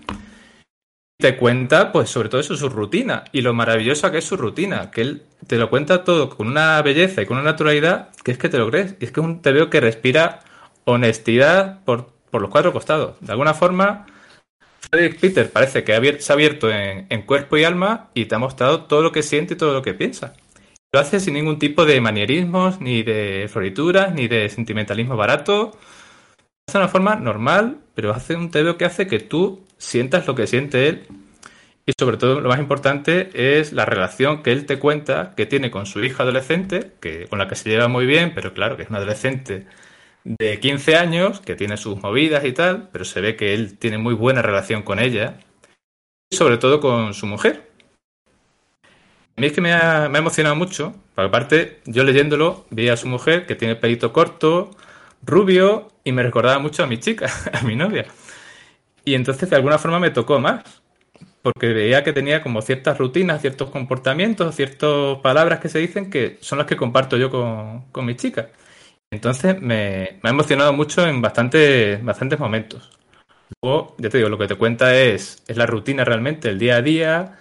Te 1.21 1.38
cuenta, 1.38 1.91
pues, 1.91 2.10
sobre 2.10 2.29
todo 2.29 2.41
eso, 2.41 2.55
su 2.55 2.67
rutina 2.67 3.25
y 3.31 3.41
lo 3.41 3.53
maravillosa 3.53 4.12
que 4.12 4.17
es 4.17 4.25
su 4.25 4.38
rutina, 4.38 4.89
que 4.89 5.01
él 5.01 5.23
te 5.45 5.57
lo 5.57 5.69
cuenta 5.69 6.03
todo 6.03 6.29
con 6.29 6.47
una 6.47 6.81
belleza 6.81 7.21
y 7.21 7.27
con 7.27 7.38
una 7.38 7.51
naturalidad 7.51 8.10
que 8.23 8.31
es 8.31 8.39
que 8.39 8.49
te 8.49 8.57
lo 8.57 8.71
crees. 8.71 8.95
Y 8.99 9.05
es 9.05 9.12
que 9.12 9.19
es 9.19 9.25
un 9.25 9.39
TVO 9.39 9.69
que 9.69 9.79
respira 9.79 10.39
honestidad 10.84 11.84
por, 11.84 12.10
por 12.31 12.41
los 12.41 12.49
cuatro 12.49 12.73
costados. 12.73 13.17
De 13.21 13.34
alguna 13.34 13.53
forma, 13.53 14.07
Frederick 14.79 15.19
Peter 15.19 15.51
parece 15.51 15.84
que 15.84 15.93
se 16.19 16.31
ha 16.31 16.36
abierto 16.36 16.71
en, 16.71 17.05
en 17.07 17.21
cuerpo 17.21 17.55
y 17.55 17.65
alma 17.65 18.10
y 18.15 18.25
te 18.25 18.34
ha 18.34 18.39
mostrado 18.39 18.86
todo 18.86 19.03
lo 19.03 19.12
que 19.12 19.21
siente 19.21 19.53
y 19.53 19.57
todo 19.57 19.73
lo 19.73 19.84
que 19.84 19.93
piensa. 19.93 20.34
Lo 20.91 20.99
hace 20.99 21.19
sin 21.19 21.36
ningún 21.36 21.60
tipo 21.60 21.86
de 21.86 22.01
manierismos, 22.01 22.81
ni 22.81 23.03
de 23.03 23.47
florituras, 23.47 24.12
ni 24.12 24.27
de 24.27 24.49
sentimentalismo 24.49 25.15
barato. 25.15 25.71
Lo 25.71 26.65
hace 26.67 26.79
de 26.79 26.84
una 26.84 26.88
forma 26.88 27.15
normal, 27.15 27.77
pero 27.95 28.12
hace 28.12 28.36
un 28.36 28.51
TVO 28.51 28.77
que 28.77 28.86
hace 28.86 29.08
que 29.08 29.19
tú 29.19 29.65
sientas 29.77 30.27
lo 30.27 30.36
que 30.36 30.47
siente 30.47 30.88
él. 30.88 31.08
Y 31.86 31.93
sobre 31.99 32.17
todo, 32.17 32.41
lo 32.41 32.49
más 32.49 32.60
importante 32.60 33.30
es 33.34 33.73
la 33.73 33.86
relación 33.86 34.43
que 34.43 34.51
él 34.51 34.65
te 34.65 34.80
cuenta 34.80 35.34
que 35.36 35.45
tiene 35.47 35.71
con 35.71 35.86
su 35.86 36.04
hija 36.04 36.23
adolescente, 36.23 36.91
que, 37.01 37.27
con 37.27 37.39
la 37.39 37.47
que 37.47 37.56
se 37.56 37.69
lleva 37.69 37.88
muy 37.88 38.06
bien, 38.06 38.34
pero 38.36 38.54
claro, 38.54 38.77
que 38.77 38.84
es 38.84 38.89
una 38.89 38.99
adolescente 38.99 39.65
de 40.23 40.60
15 40.60 40.95
años, 40.95 41.39
que 41.41 41.56
tiene 41.56 41.77
sus 41.77 42.01
movidas 42.01 42.45
y 42.45 42.54
tal, 42.54 42.89
pero 42.91 43.06
se 43.06 43.21
ve 43.21 43.36
que 43.36 43.54
él 43.54 43.77
tiene 43.80 43.97
muy 43.97 44.13
buena 44.13 44.41
relación 44.41 44.84
con 44.84 44.99
ella, 44.99 45.39
y 46.30 46.36
sobre 46.36 46.58
todo 46.58 46.80
con 46.80 47.13
su 47.13 47.25
mujer. 47.25 47.69
A 49.36 49.41
mí 49.41 49.47
es 49.47 49.54
que 49.54 49.62
me 49.62 49.73
ha, 49.73 50.08
me 50.10 50.17
ha 50.17 50.21
emocionado 50.21 50.56
mucho, 50.56 50.93
porque 51.15 51.27
aparte, 51.27 51.82
yo 51.86 52.04
leyéndolo, 52.04 52.65
vi 52.69 52.89
a 52.89 52.97
su 52.97 53.08
mujer 53.08 53.47
que 53.47 53.56
tiene 53.56 53.73
el 53.73 53.80
pelito 53.80 54.13
corto, 54.13 54.71
rubio, 55.23 55.89
y 56.03 56.12
me 56.12 56.23
recordaba 56.23 56.60
mucho 56.60 56.84
a 56.84 56.88
mi 56.88 56.99
chica, 56.99 57.29
a 57.53 57.62
mi 57.63 57.75
novia. 57.75 58.05
Y 59.05 59.15
entonces 59.15 59.49
de 59.49 59.55
alguna 59.55 59.77
forma 59.79 59.99
me 59.99 60.12
tocó 60.12 60.39
más, 60.39 60.63
porque 61.41 61.67
veía 61.73 62.03
que 62.03 62.13
tenía 62.13 62.41
como 62.43 62.62
ciertas 62.62 62.97
rutinas, 62.97 63.41
ciertos 63.41 63.69
comportamientos, 63.69 64.55
ciertas 64.55 65.19
palabras 65.21 65.60
que 65.60 65.69
se 65.69 65.79
dicen 65.79 66.10
que 66.10 66.38
son 66.41 66.57
las 66.60 66.67
que 66.67 66.77
comparto 66.77 67.17
yo 67.17 67.29
con, 67.31 67.86
con 67.91 68.05
mi 68.05 68.15
chica. 68.15 68.49
Entonces 69.12 69.62
me, 69.62 70.19
me 70.23 70.29
ha 70.29 70.31
emocionado 70.31 70.73
mucho 70.73 71.05
en 71.07 71.21
bastante, 71.21 71.97
bastantes 71.97 72.39
momentos. 72.39 72.89
Luego, 73.62 73.95
ya 73.97 74.10
te 74.10 74.17
digo, 74.17 74.29
lo 74.29 74.38
que 74.38 74.47
te 74.47 74.55
cuenta 74.55 74.95
es, 74.97 75.43
es 75.47 75.57
la 75.57 75.65
rutina 75.65 76.05
realmente, 76.05 76.49
el 76.49 76.60
día 76.60 76.77
a 76.77 76.81
día, 76.81 77.38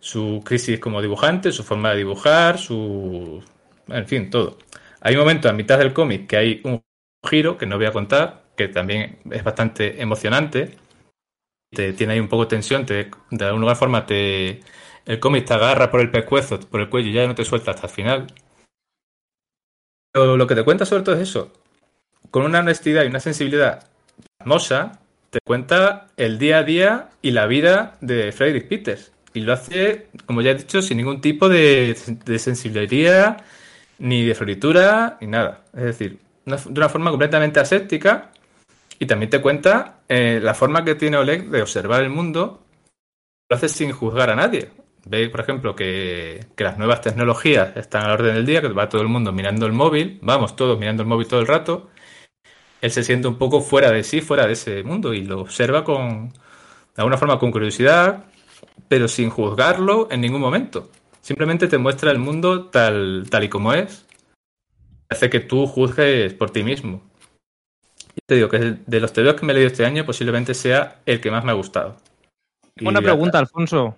su 0.00 0.42
crisis 0.44 0.80
como 0.80 1.02
dibujante, 1.02 1.52
su 1.52 1.64
forma 1.64 1.90
de 1.92 1.98
dibujar, 1.98 2.58
su... 2.58 3.42
en 3.88 4.06
fin, 4.08 4.30
todo. 4.30 4.58
Hay 5.00 5.16
momentos 5.16 5.50
a 5.50 5.54
mitad 5.54 5.78
del 5.78 5.92
cómic 5.92 6.26
que 6.28 6.36
hay 6.36 6.60
un 6.64 6.82
giro 7.24 7.58
que 7.58 7.66
no 7.66 7.76
voy 7.76 7.86
a 7.86 7.92
contar, 7.92 8.44
que 8.56 8.68
también 8.68 9.18
es 9.30 9.44
bastante 9.44 10.00
emocionante. 10.00 10.76
Te 11.72 11.92
tiene 11.92 12.14
ahí 12.14 12.20
un 12.20 12.28
poco 12.28 12.44
de 12.44 12.50
tensión, 12.50 12.84
te, 12.84 13.10
de 13.30 13.44
alguna 13.44 13.74
forma 13.74 14.04
te, 14.06 14.60
el 15.06 15.20
cómic 15.20 15.44
te 15.46 15.54
agarra 15.54 15.90
por 15.90 16.00
el 16.00 16.10
pescuezo, 16.10 16.58
por 16.60 16.80
el 16.80 16.88
cuello 16.88 17.08
y 17.08 17.12
ya 17.12 17.26
no 17.26 17.34
te 17.34 17.44
suelta 17.44 17.70
hasta 17.70 17.86
el 17.86 17.92
final. 17.92 18.26
Pero 20.12 20.36
lo 20.36 20.46
que 20.46 20.54
te 20.54 20.64
cuenta 20.64 20.84
sobre 20.84 21.02
todo 21.04 21.14
es 21.14 21.22
eso. 21.22 21.52
Con 22.30 22.44
una 22.44 22.60
honestidad 22.60 23.04
y 23.04 23.06
una 23.06 23.20
sensibilidad 23.20 23.88
hermosa, 24.40 25.00
te 25.30 25.38
cuenta 25.44 26.08
el 26.16 26.38
día 26.38 26.58
a 26.58 26.62
día 26.64 27.08
y 27.22 27.30
la 27.30 27.46
vida 27.46 27.96
de 28.00 28.32
Frederick 28.32 28.68
Peters. 28.68 29.12
Y 29.32 29.40
lo 29.40 29.52
hace, 29.52 30.08
como 30.26 30.42
ya 30.42 30.50
he 30.50 30.54
dicho, 30.56 30.82
sin 30.82 30.96
ningún 30.96 31.20
tipo 31.20 31.48
de, 31.48 31.96
de 32.24 32.38
sensibilidad, 32.40 33.44
ni 33.98 34.24
de 34.24 34.34
floritura, 34.34 35.18
ni 35.20 35.28
nada. 35.28 35.62
Es 35.72 35.84
decir, 35.84 36.18
de 36.56 36.80
una 36.80 36.88
forma 36.88 37.10
completamente 37.10 37.60
aséptica. 37.60 38.32
Y 38.98 39.06
también 39.06 39.30
te 39.30 39.40
cuenta 39.40 40.00
eh, 40.08 40.40
la 40.42 40.54
forma 40.54 40.84
que 40.84 40.94
tiene 40.94 41.16
Oleg 41.16 41.48
de 41.48 41.62
observar 41.62 42.02
el 42.02 42.10
mundo 42.10 42.66
lo 43.48 43.56
hace 43.56 43.68
sin 43.68 43.92
juzgar 43.92 44.30
a 44.30 44.36
nadie. 44.36 44.70
Ve, 45.06 45.28
por 45.30 45.40
ejemplo, 45.40 45.74
que, 45.74 46.46
que 46.54 46.64
las 46.64 46.76
nuevas 46.76 47.00
tecnologías 47.00 47.76
están 47.76 48.04
a 48.04 48.08
la 48.08 48.14
orden 48.14 48.34
del 48.34 48.46
día, 48.46 48.60
que 48.60 48.68
va 48.68 48.88
todo 48.88 49.00
el 49.00 49.08
mundo 49.08 49.32
mirando 49.32 49.66
el 49.66 49.72
móvil, 49.72 50.18
vamos 50.22 50.54
todos 50.54 50.78
mirando 50.78 51.02
el 51.02 51.08
móvil 51.08 51.26
todo 51.26 51.40
el 51.40 51.46
rato. 51.46 51.88
Él 52.80 52.90
se 52.90 53.02
siente 53.02 53.28
un 53.28 53.36
poco 53.36 53.60
fuera 53.60 53.90
de 53.90 54.04
sí, 54.04 54.20
fuera 54.20 54.46
de 54.46 54.52
ese 54.52 54.82
mundo 54.82 55.12
y 55.14 55.24
lo 55.24 55.40
observa 55.40 55.84
con, 55.84 56.30
de 56.30 56.96
alguna 56.96 57.16
forma, 57.16 57.38
con 57.38 57.50
curiosidad, 57.50 58.24
pero 58.88 59.08
sin 59.08 59.30
juzgarlo 59.30 60.08
en 60.10 60.20
ningún 60.20 60.40
momento. 60.40 60.90
Simplemente 61.20 61.68
te 61.68 61.78
muestra 61.78 62.10
el 62.10 62.18
mundo 62.18 62.66
tal, 62.66 63.26
tal 63.30 63.44
y 63.44 63.48
como 63.48 63.72
es. 63.72 64.06
Hace 65.10 65.28
que 65.28 65.40
tú 65.40 65.66
juzgues 65.66 66.32
por 66.34 66.50
ti 66.50 66.62
mismo. 66.62 67.02
Y 68.14 68.20
te 68.26 68.36
digo 68.36 68.48
que 68.48 68.76
de 68.86 69.00
los 69.00 69.12
TVOs 69.12 69.34
que 69.34 69.44
me 69.46 69.52
he 69.52 69.54
leído 69.54 69.68
este 69.70 69.84
año, 69.84 70.04
posiblemente 70.06 70.54
sea 70.54 70.98
el 71.06 71.20
que 71.20 71.30
más 71.30 71.44
me 71.44 71.50
ha 71.50 71.54
gustado. 71.54 71.96
Una 72.80 73.00
Y 73.00 73.02
pregunta, 73.02 73.38
Alfonso. 73.38 73.96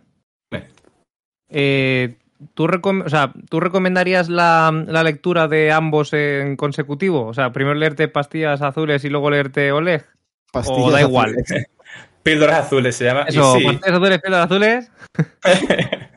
Eh, 1.54 2.16
¿tú, 2.54 2.66
recom- 2.66 3.04
o 3.04 3.08
sea, 3.10 3.32
¿Tú 3.50 3.60
recomendarías 3.60 4.30
la, 4.30 4.72
la 4.86 5.02
lectura 5.02 5.48
de 5.48 5.70
ambos 5.70 6.12
en 6.14 6.56
consecutivo? 6.56 7.26
O 7.26 7.34
sea, 7.34 7.52
primero 7.52 7.74
leerte 7.74 8.08
pastillas 8.08 8.62
azules 8.62 9.04
y 9.04 9.10
luego 9.10 9.30
leerte 9.30 9.70
Oleg. 9.70 10.06
Pastillas 10.50 10.78
O 10.80 10.90
da 10.90 10.98
azules. 11.00 11.08
igual. 11.10 11.36
Píldoras 12.22 12.66
azules 12.66 12.96
se 12.96 13.04
llama. 13.04 13.24
y 13.28 13.30
Eso, 13.32 13.54
sí, 13.58 13.64
pastillas 13.66 13.90
azules, 13.96 14.18
píldoras 14.22 14.46
azules. 14.46 14.90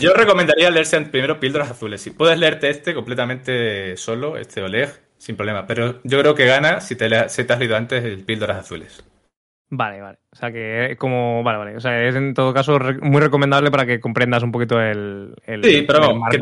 yo 0.00 0.12
recomendaría 0.14 0.70
leerse 0.70 1.00
primero 1.02 1.38
Píldoras 1.40 1.70
azules. 1.70 2.00
Si 2.00 2.10
puedes 2.10 2.38
leerte 2.38 2.70
este 2.70 2.94
completamente 2.94 3.96
solo, 3.96 4.36
este 4.36 4.62
Oleg, 4.62 4.90
sin 5.18 5.36
problema. 5.36 5.66
Pero 5.66 6.00
yo 6.04 6.20
creo 6.20 6.34
que 6.34 6.46
gana 6.46 6.80
si 6.80 6.96
te, 6.96 7.08
le- 7.08 7.28
si 7.28 7.44
te 7.44 7.52
has 7.52 7.58
leído 7.58 7.76
antes 7.76 8.04
el 8.04 8.24
Píldoras 8.24 8.58
azules. 8.58 9.04
Vale, 9.70 10.00
vale. 10.00 10.18
O 10.32 10.36
sea, 10.36 10.52
que 10.52 10.92
es 10.92 10.96
como. 10.98 11.42
Vale, 11.42 11.58
vale. 11.58 11.76
O 11.76 11.80
sea, 11.80 12.02
es 12.06 12.14
en 12.14 12.34
todo 12.34 12.52
caso 12.54 12.78
re- 12.78 12.98
muy 12.98 13.20
recomendable 13.20 13.70
para 13.70 13.86
que 13.86 13.98
comprendas 14.00 14.42
un 14.42 14.52
poquito 14.52 14.80
el. 14.80 15.34
el- 15.46 15.64
Sí, 15.64 15.82
pero 15.86 16.10
el 16.10 16.20
que, 16.30 16.38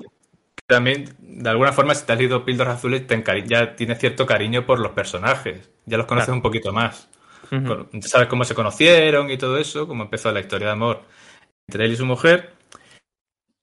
también, 0.66 1.04
de 1.18 1.48
alguna 1.48 1.72
forma, 1.72 1.94
si 1.94 2.04
te 2.04 2.12
has 2.12 2.18
leído 2.18 2.44
Píldoras 2.44 2.76
Azules, 2.76 3.06
te 3.06 3.22
ya 3.46 3.74
tienes 3.76 3.98
cierto 3.98 4.26
cariño 4.26 4.66
por 4.66 4.80
los 4.80 4.92
personajes. 4.92 5.70
Ya 5.86 5.96
los 5.96 6.06
conoces 6.06 6.26
Claro. 6.26 6.36
un 6.36 6.42
poquito 6.42 6.72
más. 6.72 7.08
Sabes 8.00 8.28
cómo 8.28 8.44
se 8.44 8.54
conocieron 8.54 9.30
y 9.30 9.36
todo 9.36 9.58
eso, 9.58 9.86
cómo 9.86 10.04
empezó 10.04 10.32
la 10.32 10.40
historia 10.40 10.68
de 10.68 10.72
amor 10.72 11.02
entre 11.68 11.84
él 11.84 11.92
y 11.92 11.96
su 11.96 12.06
mujer. 12.06 12.50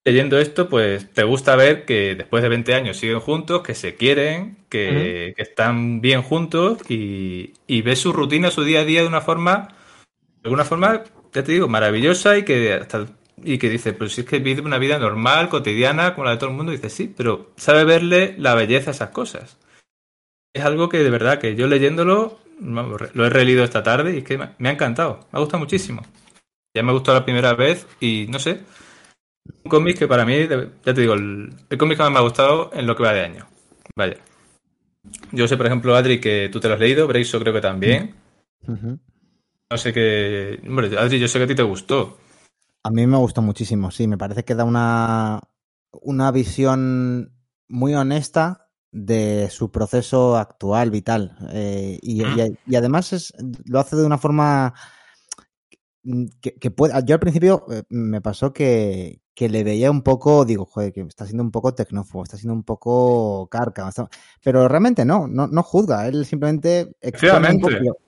Leyendo 0.05 0.39
esto, 0.39 0.69
pues 0.69 1.11
te 1.13 1.23
gusta 1.23 1.55
ver 1.55 1.85
que 1.85 2.15
después 2.15 2.41
de 2.41 2.49
20 2.49 2.73
años 2.73 2.97
siguen 2.97 3.19
juntos, 3.19 3.61
que 3.61 3.75
se 3.75 3.95
quieren, 3.95 4.57
que, 4.69 5.33
que 5.35 5.41
están 5.43 6.01
bien 6.01 6.21
juntos 6.21 6.79
y, 6.89 7.53
y 7.67 7.81
ves 7.81 7.99
su 7.99 8.13
rutina, 8.13 8.49
su 8.49 8.63
día 8.63 8.81
a 8.81 8.85
día 8.85 9.01
de 9.01 9.07
una 9.07 9.21
forma, 9.21 9.75
de 10.25 10.41
alguna 10.45 10.65
forma, 10.65 11.03
ya 11.33 11.43
te 11.43 11.51
digo, 11.51 11.67
maravillosa 11.67 12.37
y 12.37 12.43
que 12.43 12.73
hasta 12.73 13.07
y 13.43 13.57
que 13.57 13.69
dice, 13.69 13.93
pero 13.93 14.09
si 14.09 14.21
es 14.21 14.27
que 14.27 14.39
vive 14.39 14.61
una 14.61 14.77
vida 14.77 14.97
normal, 14.99 15.49
cotidiana, 15.49 16.13
como 16.13 16.25
la 16.25 16.31
de 16.31 16.37
todo 16.37 16.49
el 16.49 16.55
mundo, 16.55 16.71
y 16.71 16.75
dice, 16.75 16.89
sí, 16.89 17.13
pero 17.15 17.51
sabe 17.55 17.85
verle 17.85 18.35
la 18.37 18.55
belleza 18.55 18.91
a 18.91 18.93
esas 18.93 19.09
cosas. 19.11 19.57
Es 20.53 20.63
algo 20.63 20.89
que 20.89 20.99
de 20.99 21.09
verdad 21.09 21.39
que 21.39 21.55
yo 21.55 21.67
leyéndolo, 21.67 22.39
lo 22.59 23.25
he 23.25 23.29
releído 23.29 23.63
esta 23.63 23.83
tarde 23.83 24.15
y 24.15 24.17
es 24.19 24.23
que 24.23 24.37
me 24.37 24.49
me 24.57 24.69
ha 24.69 24.73
encantado, 24.73 25.27
me 25.31 25.37
ha 25.37 25.39
gustado 25.39 25.59
muchísimo. 25.59 26.01
Ya 26.75 26.83
me 26.83 26.91
gustó 26.91 27.13
la 27.13 27.25
primera 27.25 27.53
vez 27.53 27.87
y 27.99 28.27
no 28.29 28.39
sé, 28.39 28.61
un 29.63 29.69
cómic 29.69 29.97
que 29.97 30.07
para 30.07 30.25
mí, 30.25 30.47
ya 30.47 30.93
te 30.93 31.01
digo, 31.01 31.13
el, 31.13 31.53
el 31.69 31.77
cómic 31.77 31.97
que 31.97 32.03
más 32.03 32.11
me 32.11 32.17
ha 32.19 32.23
gustado 32.23 32.69
en 32.73 32.87
lo 32.87 32.95
que 32.95 33.03
va 33.03 33.13
de 33.13 33.21
año. 33.23 33.47
Vaya. 33.95 34.17
Yo 35.31 35.47
sé, 35.47 35.57
por 35.57 35.65
ejemplo, 35.65 35.95
Adri, 35.95 36.19
que 36.19 36.49
tú 36.51 36.59
te 36.59 36.67
lo 36.67 36.73
has 36.75 36.79
leído, 36.79 37.07
Breiso 37.07 37.39
creo 37.39 37.53
que 37.53 37.61
también. 37.61 38.15
No 39.71 39.77
sé 39.77 39.93
qué... 39.93 40.59
Hombre, 40.67 40.97
Adri, 40.97 41.19
yo 41.19 41.27
sé 41.27 41.37
que 41.39 41.45
a 41.45 41.47
ti 41.47 41.55
te 41.55 41.63
gustó. 41.63 42.17
A 42.83 42.89
mí 42.91 43.05
me 43.05 43.17
gustó 43.17 43.41
muchísimo, 43.41 43.91
sí, 43.91 44.07
me 44.07 44.17
parece 44.17 44.43
que 44.43 44.55
da 44.55 44.63
una, 44.63 45.41
una 46.01 46.31
visión 46.31 47.33
muy 47.67 47.93
honesta 47.93 48.69
de 48.91 49.49
su 49.51 49.69
proceso 49.71 50.37
actual, 50.37 50.89
vital. 50.89 51.37
eh, 51.51 51.99
y, 52.01 52.23
y- 52.23 52.57
y 52.65 52.75
además 52.75 53.13
es, 53.13 53.33
lo 53.65 53.79
hace 53.79 53.95
de 53.95 54.05
una 54.05 54.17
forma 54.17 54.73
que, 56.41 56.53
que 56.55 56.71
puede... 56.71 56.93
Yo 57.05 57.15
al 57.15 57.19
principio 57.19 57.65
eh, 57.71 57.83
me 57.89 58.21
pasó 58.21 58.51
que, 58.53 59.21
que 59.33 59.49
le 59.49 59.63
veía 59.63 59.89
un 59.91 60.01
poco, 60.01 60.43
digo, 60.45 60.65
joder, 60.65 60.91
que 60.93 61.01
está 61.01 61.25
siendo 61.25 61.43
un 61.43 61.51
poco 61.51 61.73
tecnófobo, 61.73 62.23
está 62.23 62.37
siendo 62.37 62.53
un 62.53 62.63
poco 62.63 63.47
carca, 63.47 63.87
está- 63.87 64.09
pero 64.43 64.67
realmente 64.67 65.05
no, 65.05 65.27
no, 65.27 65.47
no 65.47 65.63
juzga, 65.63 66.07
él 66.07 66.25
simplemente 66.25 66.91
expone 67.01 67.47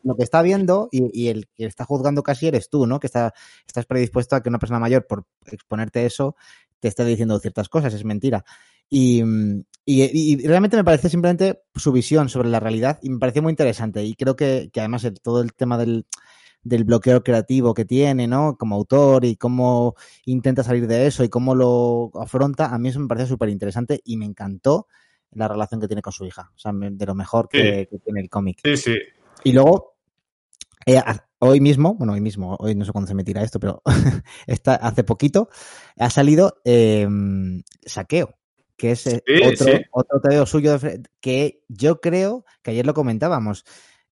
lo, 0.03 0.15
que 0.15 0.23
está 0.23 0.41
viendo 0.41 0.89
y, 0.91 1.09
y 1.23 1.29
el 1.29 1.47
que 1.55 1.65
está 1.65 1.85
juzgando 1.85 2.21
casi 2.23 2.47
eres 2.47 2.69
tú, 2.69 2.85
¿no? 2.87 2.99
Que 2.99 3.07
está, 3.07 3.33
estás 3.67 3.85
predispuesto 3.85 4.35
a 4.35 4.41
que 4.43 4.49
una 4.49 4.59
persona 4.59 4.79
mayor, 4.79 5.05
por 5.07 5.25
exponerte 5.45 6.05
eso, 6.05 6.35
te 6.79 6.87
esté 6.87 7.05
diciendo 7.05 7.39
ciertas 7.39 7.69
cosas, 7.69 7.93
es 7.93 8.03
mentira. 8.03 8.43
Y, 8.89 9.23
mm, 9.23 9.63
y- 9.85 10.03
y 10.43 10.47
realmente 10.47 10.75
me 10.75 10.83
parece 10.83 11.07
simplemente 11.09 11.61
su 11.75 11.91
visión 11.93 12.27
sobre 12.27 12.49
la 12.49 12.59
realidad 12.59 12.99
y 13.01 13.09
me 13.09 13.19
pareció 13.19 13.41
muy 13.41 13.51
interesante. 13.51 14.03
Y 14.03 14.15
creo 14.15 14.35
que, 14.35 14.69
que 14.73 14.79
además 14.81 15.03
el- 15.05 15.21
todo 15.21 15.41
el 15.41 15.53
tema 15.53 15.77
del, 15.77 16.05
del 16.63 16.83
bloqueo 16.83 17.23
creativo 17.23 17.73
que 17.73 17.85
tiene, 17.85 18.27
¿no? 18.27 18.57
Como 18.57 18.75
autor 18.75 19.25
y 19.25 19.35
cómo 19.35 19.95
intenta 20.25 20.63
salir 20.63 20.87
de 20.87 21.07
eso 21.07 21.23
y 21.23 21.29
cómo 21.29 21.55
lo 21.55 22.11
afronta, 22.15 22.73
a 22.73 22.77
mí 22.77 22.89
eso 22.89 22.99
me 22.99 23.07
parece 23.07 23.27
súper 23.27 23.49
interesante 23.49 24.01
y 24.03 24.17
me 24.17 24.25
encantó 24.25 24.87
la 25.31 25.47
relación 25.47 25.79
que 25.81 25.87
tiene 25.87 26.01
con 26.01 26.13
su 26.13 26.25
hija. 26.25 26.51
O 26.55 26.59
sea, 26.59 26.71
de 26.73 27.05
lo 27.05 27.15
mejor 27.15 27.47
que, 27.49 27.87
que 27.89 27.99
tiene 27.99 28.21
el 28.21 28.29
cómic. 28.29 28.59
Sí, 28.63 28.77
sí. 28.77 28.95
Y 29.43 29.53
luego, 29.53 29.95
eh, 30.85 31.01
hoy 31.39 31.59
mismo, 31.59 31.95
bueno, 31.95 32.13
hoy 32.13 32.21
mismo, 32.21 32.55
hoy 32.59 32.75
no 32.75 32.85
sé 32.85 32.91
cuándo 32.91 33.07
se 33.07 33.15
me 33.15 33.23
tira 33.23 33.41
esto, 33.41 33.59
pero 33.59 33.81
está, 34.47 34.75
hace 34.75 35.03
poquito, 35.03 35.49
ha 35.97 36.09
salido 36.09 36.61
eh, 36.65 37.07
Saqueo, 37.85 38.35
que 38.77 38.91
es 38.91 39.07
eh, 39.07 39.23
Sí, 39.25 39.41
otro, 39.43 39.65
sí. 39.65 39.81
otro 39.91 40.21
TVO 40.21 40.45
suyo 40.45 40.77
de 40.77 41.01
que 41.19 41.63
yo 41.67 42.01
creo, 42.01 42.45
que 42.61 42.71
ayer 42.71 42.85
lo 42.85 42.93
comentábamos, 42.93 43.65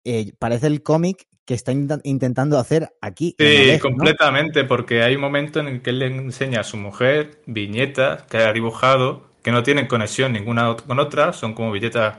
eh, 0.05 0.33
parece 0.39 0.67
el 0.67 0.83
cómic 0.83 1.27
que 1.45 1.55
está 1.55 1.73
intentando 1.73 2.59
hacer 2.59 2.91
aquí. 3.01 3.37
Sí, 3.39 3.79
completamente, 3.81 4.65
porque 4.65 5.03
hay 5.03 5.15
un 5.17 5.21
momento 5.21 5.61
en 5.61 5.69
el 5.69 5.83
que 5.83 5.91
él 5.91 5.99
le 5.99 6.07
enseña 6.07 6.61
a 6.61 6.65
su 6.65 6.77
mujer 6.77 7.43
viñetas 7.47 8.23
que 8.23 8.39
ha 8.39 8.53
dibujado 8.53 9.23
que 9.45 9.53
no 9.53 9.63
tienen 9.63 9.87
conexión 9.87 10.33
ninguna 10.33 10.75
con 10.75 10.99
otra, 10.99 11.35
son 11.35 11.53
como 11.53 11.71
viñetas 11.71 12.17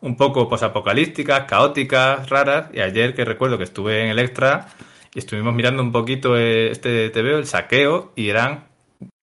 un 0.00 0.16
poco 0.16 0.48
posapocalípticas, 0.48 1.44
caóticas, 1.44 2.28
raras. 2.28 2.68
Y 2.74 2.80
ayer 2.80 3.14
que 3.14 3.24
recuerdo 3.24 3.56
que 3.56 3.64
estuve 3.64 4.02
en 4.02 4.08
el 4.08 4.18
extra 4.18 4.68
y 5.14 5.20
estuvimos 5.20 5.54
mirando 5.54 5.82
un 5.82 5.92
poquito 5.92 6.36
eh, 6.36 6.72
este 6.72 7.08
TVO, 7.10 7.38
el 7.38 7.46
saqueo, 7.46 8.12
y 8.16 8.28
eran 8.28 8.64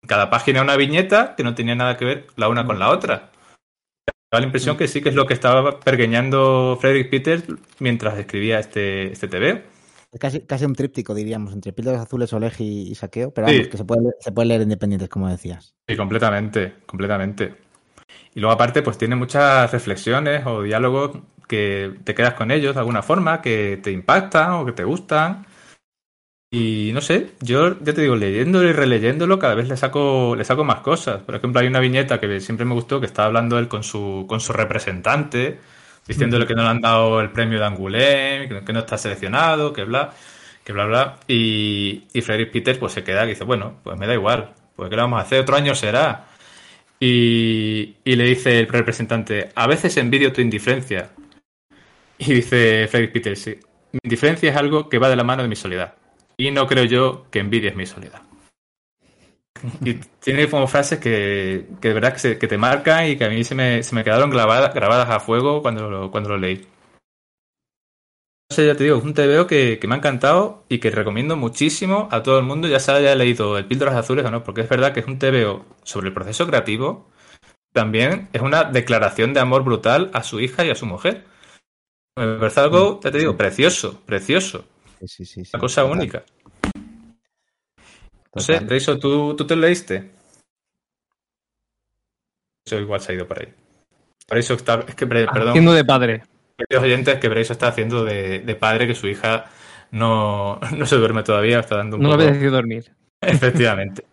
cada 0.07 0.29
página 0.29 0.61
una 0.61 0.75
viñeta 0.75 1.35
que 1.35 1.43
no 1.43 1.55
tenía 1.55 1.75
nada 1.75 1.97
que 1.97 2.05
ver 2.05 2.27
la 2.35 2.47
una 2.47 2.65
con 2.65 2.77
la 2.77 2.89
otra. 2.89 3.30
Da 4.31 4.39
la 4.39 4.45
impresión 4.45 4.77
que 4.77 4.87
sí 4.87 5.01
que 5.01 5.09
es 5.09 5.15
lo 5.15 5.25
que 5.25 5.33
estaba 5.33 5.77
pergeñando 5.81 6.77
Frederick 6.79 7.09
Peters 7.09 7.43
mientras 7.79 8.17
escribía 8.17 8.59
este, 8.59 9.11
este 9.11 9.27
TVO. 9.27 9.59
Es 10.13 10.19
Casi, 10.19 10.39
casi 10.41 10.63
un 10.63 10.73
tríptico, 10.73 11.13
diríamos, 11.13 11.51
entre 11.53 11.73
píldoras 11.73 12.01
azules, 12.01 12.31
Oleg 12.31 12.53
y, 12.59 12.89
y 12.91 12.95
Saqueo, 12.95 13.33
pero 13.33 13.47
Sí. 13.49 13.55
vamos, 13.55 13.67
que 13.69 13.77
se 13.77 13.83
puede, 13.83 14.01
leer- 14.03 14.15
se 14.21 14.31
puede 14.31 14.47
leer 14.47 14.61
independientes, 14.61 15.09
como 15.09 15.27
decías. 15.27 15.75
Sí, 15.85 15.97
completamente, 15.97 16.75
completamente. 16.85 17.55
Y 18.33 18.39
luego 18.39 18.53
aparte, 18.53 18.81
pues 18.81 18.97
tiene 18.97 19.17
muchas 19.17 19.69
reflexiones 19.69 20.45
o 20.45 20.61
diálogos 20.63 21.11
que 21.49 21.95
te 22.05 22.15
quedas 22.15 22.33
con 22.35 22.51
ellos 22.51 22.73
de 22.73 22.79
alguna 22.79 23.01
forma, 23.03 23.41
que 23.41 23.81
te 23.83 23.91
impactan 23.91 24.51
o 24.53 24.65
que 24.65 24.71
te 24.71 24.85
gustan. 24.85 25.45
Y 26.53 26.91
no 26.93 26.99
sé, 26.99 27.31
yo 27.39 27.79
ya 27.79 27.93
te 27.93 28.01
digo, 28.01 28.17
leyéndolo 28.17 28.67
y 28.67 28.73
releyéndolo, 28.73 29.39
cada 29.39 29.55
vez 29.55 29.69
le 29.69 29.77
saco, 29.77 30.35
le 30.35 30.43
saco 30.43 30.65
más 30.65 30.81
cosas. 30.81 31.21
Por 31.23 31.35
ejemplo, 31.35 31.61
hay 31.61 31.67
una 31.67 31.79
viñeta 31.79 32.19
que 32.19 32.41
siempre 32.41 32.65
me 32.65 32.73
gustó, 32.73 32.99
que 32.99 33.05
estaba 33.05 33.27
hablando 33.27 33.57
él 33.57 33.69
con 33.69 33.83
su, 33.83 34.25
con 34.27 34.41
su 34.41 34.51
representante, 34.51 35.59
diciéndole 36.05 36.45
que 36.45 36.53
no 36.53 36.63
le 36.63 36.69
han 36.69 36.81
dado 36.81 37.21
el 37.21 37.31
premio 37.31 37.57
de 37.57 37.65
Angoulême, 37.65 38.49
que, 38.49 38.65
que 38.65 38.73
no 38.73 38.79
está 38.79 38.97
seleccionado, 38.97 39.71
que 39.71 39.85
bla, 39.85 40.13
que 40.65 40.73
bla, 40.73 40.85
bla. 40.85 41.19
Y, 41.27 42.03
y 42.13 42.21
Frederick 42.21 42.51
Peters 42.51 42.77
pues 42.79 42.91
se 42.93 43.03
queda 43.03 43.23
y 43.25 43.29
dice, 43.29 43.45
bueno, 43.45 43.79
pues 43.83 43.97
me 43.97 44.05
da 44.07 44.13
igual, 44.13 44.53
pues 44.75 44.89
¿qué 44.89 44.95
le 44.97 45.01
vamos 45.03 45.19
a 45.19 45.23
hacer? 45.23 45.39
Otro 45.41 45.55
año 45.55 45.73
será. 45.73 46.27
Y, 46.99 47.97
y 48.03 48.15
le 48.15 48.25
dice 48.25 48.59
el 48.59 48.67
representante, 48.67 49.51
a 49.55 49.67
veces 49.67 49.97
envidio 49.97 50.33
tu 50.33 50.41
indiferencia. 50.41 51.11
Y 52.17 52.33
dice 52.35 52.87
Frederick 52.89 53.13
Peters, 53.13 53.41
sí, 53.41 53.59
mi 53.91 53.99
indiferencia 54.03 54.51
es 54.51 54.55
algo 54.57 54.89
que 54.89 54.99
va 54.99 55.09
de 55.09 55.15
la 55.15 55.23
mano 55.23 55.43
de 55.43 55.49
mi 55.49 55.55
soledad. 55.55 55.95
Y 56.43 56.51
no 56.51 56.67
creo 56.67 56.83
yo 56.83 57.25
que 57.31 57.39
envidies 57.39 57.75
mi 57.77 57.85
soledad. 57.85 58.21
Y 59.83 59.95
tiene 60.19 60.49
como 60.49 60.67
frases 60.67 60.99
que, 60.99 61.67
que 61.81 61.89
de 61.89 61.93
verdad 61.93 62.13
que, 62.13 62.19
se- 62.19 62.35
te 62.35 62.57
marcan 62.57 63.07
y 63.07 63.17
que 63.17 63.25
a 63.25 63.29
mí 63.29 63.43
se 63.43 63.55
me, 63.55 63.83
se 63.83 63.95
me 63.95 64.03
quedaron 64.03 64.29
grabadas, 64.29 65.09
a 65.09 65.19
fuego 65.19 65.61
cuando 65.61 65.89
lo, 65.89 66.11
cuando 66.11 66.29
lo 66.29 66.37
leí. 66.37 66.65
No 68.49 68.55
sé, 68.55 68.65
ya 68.67 68.75
te 68.75 68.83
digo, 68.83 68.97
es 68.97 69.03
un 69.03 69.13
TVO 69.13 69.47
que, 69.47 69.79
que 69.79 69.87
me 69.87 69.95
ha 69.95 69.97
encantado 69.97 70.65
y 70.67 70.79
que 70.79 70.91
recomiendo 70.91 71.37
muchísimo 71.37 72.09
a 72.11 72.21
todo 72.21 72.37
el 72.37 72.45
mundo, 72.45 72.67
ya 72.67 72.79
se 72.79 72.91
haya 72.91 73.15
leído 73.15 73.57
el 73.57 73.65
Píldoras 73.65 73.95
Azules 73.95 74.25
o 74.25 74.31
no, 74.31 74.43
porque 74.43 74.61
es 74.61 74.69
verdad 74.69 74.93
que 74.93 74.99
es 74.99 75.07
un 75.07 75.17
TVO 75.19 75.65
sobre 75.83 76.09
el 76.09 76.13
proceso 76.13 76.45
creativo. 76.47 77.07
También 77.73 78.29
es 78.33 78.41
una 78.41 78.65
declaración 78.65 79.33
de 79.33 79.41
amor 79.41 79.63
brutal 79.63 80.11
a 80.13 80.23
su 80.23 80.39
hija 80.41 80.65
y 80.65 80.71
a 80.71 80.75
su 80.75 80.85
mujer. 80.87 81.25
Me 82.17 82.37
parece 82.39 82.61
algo, 82.61 82.99
ya 83.03 83.11
te 83.11 83.19
digo, 83.19 83.37
precioso, 83.37 84.01
precioso. 84.05 84.65
Sí, 85.01 85.07
sí, 85.07 85.25
sí, 85.25 85.45
sí, 85.45 85.51
Una 85.53 85.59
cosa 85.61 85.81
total. 85.81 85.97
única. 85.97 86.23
No 88.33 88.41
sé. 88.41 88.59
Reiso, 88.59 88.97
¿tú, 88.97 89.35
¿tú 89.35 89.45
te 89.45 89.55
lo 89.55 89.63
leíste? 89.63 90.11
Eso 92.65 92.79
igual 92.79 93.01
se 93.01 93.11
ha 93.11 93.15
ido 93.15 93.27
por 93.27 93.39
ahí. 93.39 93.53
Por 94.27 94.37
eso 94.37 94.53
está. 94.53 94.85
Es 94.87 94.95
que, 94.95 95.07
perdón, 95.07 95.49
Haciendo 95.49 95.73
de 95.73 95.83
padre. 95.83 96.23
queridos 96.57 96.83
oyentes, 96.85 97.19
que 97.19 97.27
Breiso 97.27 97.53
está 97.53 97.67
haciendo 97.67 98.05
de, 98.05 98.39
de 98.39 98.55
padre 98.55 98.87
que 98.87 98.95
su 98.95 99.07
hija 99.07 99.45
no, 99.91 100.59
no 100.77 100.85
se 100.85 100.95
duerme 100.95 101.23
todavía, 101.23 101.59
está 101.59 101.77
dando 101.77 101.97
un 101.97 102.03
No 102.03 102.09
lo 102.09 102.13
poco. 102.13 102.21
había 102.23 102.33
decidido 102.33 102.55
dormir. 102.55 102.91
Efectivamente. 103.21 104.05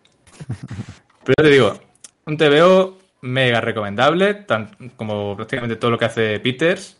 Pero 1.23 1.35
yo 1.37 1.43
te 1.43 1.49
digo, 1.49 1.79
un 2.25 2.37
TVO 2.37 2.97
mega 3.21 3.61
recomendable, 3.61 4.33
tan 4.33 4.71
como 4.95 5.35
prácticamente 5.35 5.75
todo 5.75 5.91
lo 5.91 5.97
que 5.97 6.05
hace 6.05 6.39
Peters. 6.39 6.97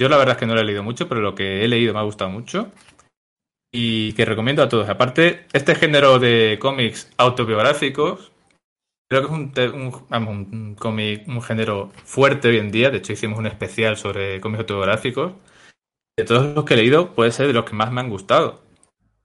Yo 0.00 0.08
la 0.08 0.16
verdad 0.16 0.36
es 0.36 0.38
que 0.38 0.46
no 0.46 0.54
lo 0.54 0.60
he 0.60 0.64
leído 0.64 0.82
mucho, 0.84 1.08
pero 1.08 1.20
lo 1.20 1.34
que 1.34 1.64
he 1.64 1.68
leído 1.68 1.92
me 1.92 2.00
ha 2.00 2.04
gustado 2.04 2.30
mucho. 2.30 2.70
Y 3.72 4.12
que 4.14 4.24
recomiendo 4.24 4.62
a 4.62 4.68
todos. 4.68 4.88
Aparte, 4.88 5.46
este 5.52 5.74
género 5.74 6.18
de 6.18 6.58
cómics 6.60 7.10
autobiográficos, 7.18 8.32
creo 9.10 9.22
que 9.22 9.26
es 9.64 9.72
un, 9.72 9.80
un- 9.80 10.06
vamos, 10.08 10.34
un 10.52 10.74
cómic, 10.74 11.28
un 11.28 11.42
género 11.42 11.90
fuerte 12.04 12.48
hoy 12.48 12.58
en 12.58 12.70
día. 12.70 12.90
De 12.90 12.98
hecho, 12.98 13.12
hicimos 13.12 13.38
un 13.38 13.46
especial 13.46 13.96
sobre 13.96 14.40
cómics 14.40 14.60
autobiográficos. 14.60 15.32
De 16.16 16.24
todos 16.24 16.54
los 16.54 16.64
que 16.64 16.74
he 16.74 16.78
leído, 16.78 17.14
puede 17.14 17.30
ser 17.32 17.46
de 17.46 17.52
los 17.52 17.64
que 17.64 17.74
más 17.74 17.92
me 17.92 18.00
han 18.00 18.10
gustado 18.10 18.62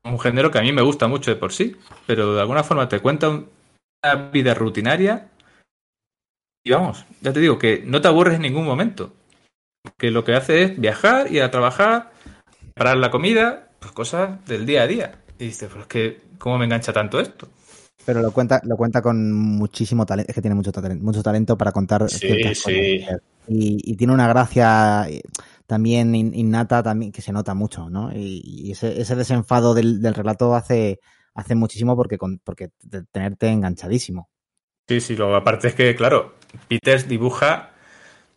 un 0.05 0.19
género 0.19 0.51
que 0.51 0.59
a 0.59 0.61
mí 0.61 0.71
me 0.71 0.81
gusta 0.81 1.07
mucho 1.07 1.31
de 1.31 1.37
por 1.37 1.53
sí, 1.53 1.75
pero 2.05 2.35
de 2.35 2.41
alguna 2.41 2.63
forma 2.63 2.89
te 2.89 2.99
cuenta 2.99 3.29
un- 3.29 3.49
una 4.03 4.15
vida 4.31 4.53
rutinaria 4.53 5.29
y 6.63 6.71
vamos, 6.71 7.05
ya 7.21 7.33
te 7.33 7.39
digo 7.39 7.59
que 7.59 7.83
no 7.85 8.01
te 8.01 8.07
aburres 8.07 8.35
en 8.35 8.41
ningún 8.43 8.65
momento. 8.65 9.13
Que 9.97 10.11
lo 10.11 10.23
que 10.23 10.35
hace 10.35 10.63
es 10.63 10.79
viajar, 10.79 11.31
ir 11.31 11.43
a 11.43 11.51
trabajar, 11.51 12.11
preparar 12.59 12.97
la 12.97 13.11
comida, 13.11 13.69
cosas 13.93 14.43
del 14.45 14.65
día 14.65 14.83
a 14.83 14.87
día. 14.87 15.19
Y 15.39 15.45
dices, 15.45 15.69
pues 15.69 15.81
es 15.81 15.87
que, 15.87 16.21
¿cómo 16.37 16.57
me 16.57 16.65
engancha 16.65 16.93
tanto 16.93 17.19
esto? 17.19 17.47
Pero 18.05 18.21
lo 18.21 18.31
cuenta, 18.31 18.59
lo 18.65 18.75
cuenta 18.75 19.01
con 19.01 19.31
muchísimo 19.31 20.05
talento, 20.05 20.29
es 20.31 20.35
que 20.35 20.41
tiene 20.41 20.55
mucho 20.55 20.71
talento, 20.71 21.03
mucho 21.03 21.23
talento 21.23 21.57
para 21.57 21.71
contar 21.71 22.09
Sí, 22.09 22.27
ciertas 22.27 22.61
sí. 22.61 22.99
cosas. 22.99 23.21
Y, 23.47 23.91
y 23.91 23.95
tiene 23.95 24.13
una 24.13 24.27
gracia 24.27 25.05
eh, 25.09 25.21
también 25.67 26.13
in- 26.15 26.33
innata 26.33 26.83
también 26.83 27.11
que 27.11 27.21
se 27.21 27.31
nota 27.31 27.53
mucho, 27.53 27.89
¿no? 27.89 28.11
Y, 28.13 28.41
y 28.43 28.71
ese, 28.71 28.99
ese 28.99 29.15
desenfado 29.15 29.73
del, 29.73 30.01
del 30.01 30.13
relato 30.15 30.53
hace, 30.55 30.99
hace 31.33 31.55
muchísimo 31.55 31.95
porque, 31.95 32.17
con- 32.17 32.39
porque 32.43 32.69
te- 32.89 33.03
tenerte 33.11 33.47
enganchadísimo. 33.49 34.29
Sí, 34.87 34.99
sí, 34.99 35.15
luego 35.15 35.35
aparte 35.35 35.69
es 35.69 35.75
que, 35.75 35.95
claro, 35.95 36.35
Peters 36.67 37.07
dibuja 37.07 37.71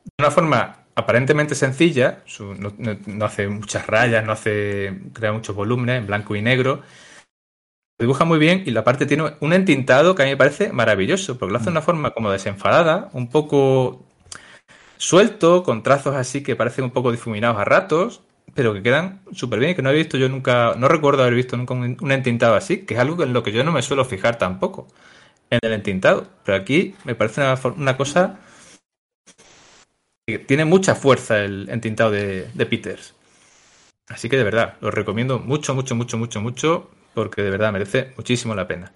de 0.05 0.11
una 0.25 0.31
forma 0.31 0.86
aparentemente 0.97 1.55
sencilla, 1.55 2.23
su- 2.27 2.55
no, 2.57 2.73
no- 2.79 2.99
no 3.07 3.25
hace 3.27 3.49
muchas 3.49 3.87
rayas, 3.87 4.25
no 4.25 4.33
hace, 4.33 5.01
crea 5.15 5.33
muchos 5.33 5.57
volúmenes 5.57 5.99
en 6.01 6.07
blanco 6.09 6.37
y 6.37 6.43
negro. 6.43 6.83
Dibuja 7.99 8.27
muy 8.27 8.39
bien 8.39 8.63
y 8.67 8.73
la 8.73 8.85
parte 8.85 9.07
tiene 9.07 9.33
un 9.41 9.53
entintado 9.55 10.15
que 10.15 10.23
a 10.23 10.27
mí 10.27 10.33
me 10.33 10.37
parece 10.37 10.71
maravilloso, 10.71 11.39
porque 11.39 11.53
lo 11.53 11.59
hace 11.59 11.67
de 11.67 11.71
una 11.73 11.81
forma 11.83 12.11
como 12.11 12.31
desenfadada, 12.31 13.09
un 13.15 13.31
poco 13.31 14.05
suelto, 14.99 15.63
con 15.65 15.83
trazos 15.83 16.17
así 16.17 16.43
que 16.43 16.57
parecen 16.57 16.85
un 16.85 16.91
poco 16.93 17.13
difuminados 17.13 17.59
a 17.59 17.65
ratos, 17.65 18.23
pero 18.55 18.75
que 18.75 18.83
quedan 18.83 19.23
súper 19.33 19.61
bien 19.61 19.73
y 19.73 19.75
que 19.77 19.83
no 19.83 19.91
he 19.91 19.95
visto 19.95 20.19
yo 20.19 20.29
nunca, 20.29 20.75
no 20.79 20.89
recuerdo 20.89 21.23
haber 21.23 21.35
visto 21.35 21.57
nunca 21.57 21.75
un, 21.75 21.97
un 22.01 22.13
entintado 22.13 22.55
así, 22.57 22.87
que 22.87 22.95
es 22.95 23.01
algo 23.01 23.23
en 23.25 23.33
lo 23.35 23.43
que 23.43 23.53
yo 23.53 23.65
no 23.65 23.73
me 23.73 23.83
suelo 23.83 24.05
fijar 24.05 24.39
tampoco 24.39 24.89
en 25.51 25.61
el 25.63 25.73
entintado. 25.73 26.27
Pero 26.45 26.59
aquí 26.59 26.95
me 27.05 27.15
parece 27.15 27.41
una, 27.43 27.59
una 27.77 27.97
cosa 27.97 28.41
tiene 30.27 30.65
mucha 30.65 30.95
fuerza 30.95 31.39
el 31.39 31.69
entintado 31.71 32.11
de, 32.11 32.49
de 32.53 32.67
Peters. 32.67 33.15
Así 34.09 34.29
que 34.29 34.37
de 34.37 34.45
verdad, 34.45 34.75
lo 34.81 34.91
recomiendo 34.91 35.39
mucho, 35.39 35.75
mucho, 35.75 35.95
mucho, 35.95 36.19
mucho, 36.19 36.41
mucho, 36.41 36.91
porque 37.15 37.43
de 37.43 37.51
verdad 37.51 37.73
merece 37.73 38.13
muchísimo 38.17 38.55
la 38.55 38.67
pena. 38.67 38.93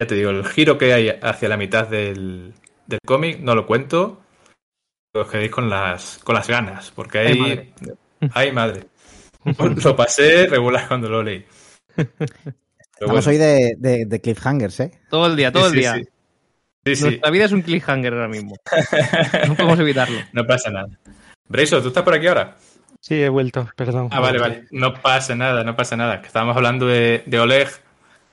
Ya 0.00 0.06
te 0.06 0.14
digo, 0.14 0.30
el 0.30 0.44
giro 0.46 0.78
que 0.78 0.92
hay 0.92 1.08
hacia 1.08 1.48
la 1.48 1.56
mitad 1.56 1.86
del, 1.88 2.52
del 2.86 2.98
cómic 3.04 3.40
no 3.40 3.54
lo 3.54 3.66
cuento, 3.66 4.22
os 5.14 5.28
quedéis 5.28 5.50
con 5.50 5.68
las, 5.68 6.18
con 6.24 6.34
las 6.34 6.48
ganas, 6.48 6.90
porque 6.92 7.18
Ay, 7.18 7.26
ahí... 7.32 7.38
madre. 7.40 7.72
¡Ay, 8.32 8.52
madre! 8.52 8.84
Lo 9.84 9.96
pasé 9.96 10.46
regular 10.46 10.86
cuando 10.86 11.08
lo 11.08 11.22
leí. 11.24 11.44
Pero 11.96 13.14
Estamos 13.14 13.24
bueno. 13.24 13.30
hoy 13.30 13.38
de, 13.38 13.74
de- 13.78 14.06
de 14.06 14.20
cliffhangers, 14.20 14.78
¿eh? 14.80 14.92
Todo 15.10 15.26
el 15.26 15.34
día, 15.36 15.50
todo 15.50 15.64
Sí, 15.68 15.74
el 15.74 15.80
día. 15.80 15.94
sí, 15.96 16.08
Sí, 16.84 16.96
sí, 16.96 17.04
Nuestra 17.04 17.30
vida 17.30 17.44
es 17.44 17.52
un 17.52 17.62
cliffhanger 17.62 18.12
ahora 18.14 18.28
mismo. 18.28 18.56
No 19.48 19.54
podemos 19.54 19.78
evitarlo. 19.80 20.18
no 20.32 20.44
pasa 20.46 20.70
nada. 20.70 20.88
Braiso, 21.48 21.80
¿tú 21.82 21.88
estás 21.88 22.02
por 22.02 22.14
aquí 22.14 22.26
ahora? 22.26 22.56
Sí, 23.00 23.20
he 23.22 23.28
vuelto, 23.28 23.68
perdón. 23.76 24.08
Ah, 24.12 24.20
vale, 24.20 24.38
vale. 24.38 24.64
No 24.70 24.94
pasa 24.94 25.34
nada, 25.34 25.64
no 25.64 25.74
pasa 25.76 25.96
nada. 25.96 26.20
Que 26.20 26.28
estábamos 26.28 26.56
hablando 26.56 26.86
de, 26.86 27.22
de 27.26 27.40
Oleg. 27.40 27.68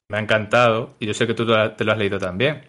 Me 0.09 0.17
ha 0.17 0.21
encantado 0.21 0.95
y 0.99 1.05
yo 1.07 1.13
sé 1.13 1.27
que 1.27 1.33
tú 1.33 1.45
te 1.45 1.83
lo- 1.85 1.91
has 1.91 1.97
leído 1.97 2.17
también. 2.17 2.61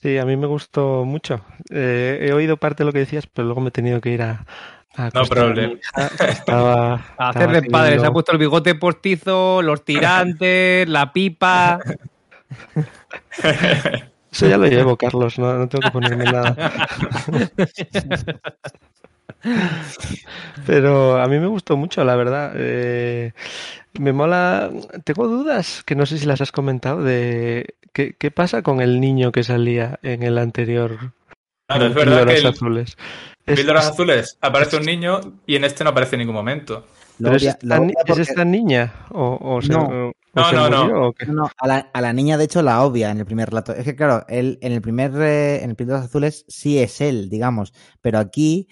Sí, 0.00 0.16
a 0.18 0.24
mí 0.24 0.36
me 0.36 0.46
gustó 0.46 1.04
mucho. 1.04 1.40
Eh, 1.70 2.18
he 2.28 2.32
oído 2.32 2.56
parte 2.56 2.82
de 2.82 2.86
lo 2.86 2.92
que 2.92 3.00
decías, 3.00 3.26
pero 3.26 3.46
luego 3.46 3.60
me 3.60 3.68
he 3.68 3.72
tenido 3.72 4.00
que 4.00 4.10
ir 4.10 4.22
a... 4.22 4.46
a 4.94 5.10
No 5.14 5.20
acostar 5.22 5.38
a 5.38 5.46
mi 5.48 5.54
problem. 5.54 5.78
hija, 5.78 6.08
que 6.18 6.30
Estaba, 6.30 6.94
A 7.18 7.28
hacer 7.30 7.50
de 7.50 7.62
padre, 7.68 7.98
se 7.98 8.06
ha 8.06 8.12
puesto 8.12 8.30
el 8.32 8.38
bigote 8.38 8.74
postizo, 8.76 9.60
los 9.62 9.84
tirantes, 9.84 10.88
la 10.88 11.12
pipa. 11.12 11.80
Eso 14.30 14.46
ya 14.46 14.58
lo 14.58 14.66
llevo, 14.66 14.96
Carlos, 14.96 15.38
no, 15.38 15.54
no 15.54 15.68
tengo 15.68 15.82
que 15.82 15.90
ponerme 15.90 16.24
nada. 16.24 16.54
Pero 20.66 21.20
a 21.20 21.26
mí 21.28 21.38
me 21.38 21.46
gustó 21.46 21.76
mucho, 21.76 22.04
la 22.04 22.16
verdad. 22.16 22.52
Eh, 22.56 23.32
me 23.98 24.12
mola. 24.12 24.70
Tengo 25.04 25.28
dudas, 25.28 25.82
que 25.84 25.94
no 25.94 26.06
sé 26.06 26.18
si 26.18 26.26
las 26.26 26.40
has 26.40 26.52
comentado, 26.52 27.02
de 27.02 27.74
qué, 27.92 28.14
qué 28.18 28.30
pasa 28.30 28.62
con 28.62 28.80
el 28.80 29.00
niño 29.00 29.32
que 29.32 29.44
salía 29.44 29.98
en 30.02 30.22
el 30.22 30.38
anterior. 30.38 31.12
Claro, 31.68 31.84
en 31.86 31.90
es 31.90 31.94
verdad 31.96 32.26
que 32.26 32.34
Píldoras 32.34 32.40
el 32.40 32.46
azules. 32.46 32.96
Es- 33.46 33.56
Píldoras 33.56 33.84
es- 33.86 33.90
Azules 33.92 34.38
aparece 34.40 34.76
un 34.76 34.84
niño 34.84 35.20
y 35.46 35.56
en 35.56 35.64
este 35.64 35.84
no 35.84 35.90
aparece 35.90 36.16
en 36.16 36.20
ningún 36.20 36.34
momento. 36.34 36.86
Lo 37.18 37.24
¿pero 37.30 37.36
es, 37.36 37.42
esta, 37.44 37.66
lo 37.66 37.74
ni- 37.84 37.92
obvia 37.92 37.94
¿Es 37.98 38.04
porque- 38.06 38.22
esta 38.22 38.44
niña? 38.44 38.94
¿O, 39.10 39.38
o 39.40 39.62
se, 39.62 39.68
No. 39.72 39.82
o 39.84 40.12
No, 40.34 40.48
se 40.50 40.54
no, 40.56 40.70
no. 40.70 40.84
murió, 40.84 41.02
o 41.08 41.12
qué? 41.12 41.26
No, 41.26 41.32
no, 41.32 41.50
a 41.58 41.66
la, 41.66 41.90
a 41.92 42.00
la 42.00 42.12
niña 42.12 42.36
de 42.38 42.44
hecho 42.44 42.62
la 42.62 42.82
obvia 42.84 43.10
en 43.10 43.18
el 43.18 43.24
primer 43.26 43.48
relato. 43.50 43.72
Es 43.74 43.84
que 43.84 43.96
claro, 43.96 44.24
él 44.28 44.58
en 44.62 44.72
el 44.72 44.80
primer, 44.80 45.12
eh, 45.20 45.62
en 45.64 45.70
el 45.70 45.76
Píldoras 45.76 46.04
Azules 46.04 46.44
sí 46.48 46.78
es 46.78 47.00
él, 47.00 47.28
digamos, 47.28 47.72
pero 48.00 48.18
aquí 48.18 48.68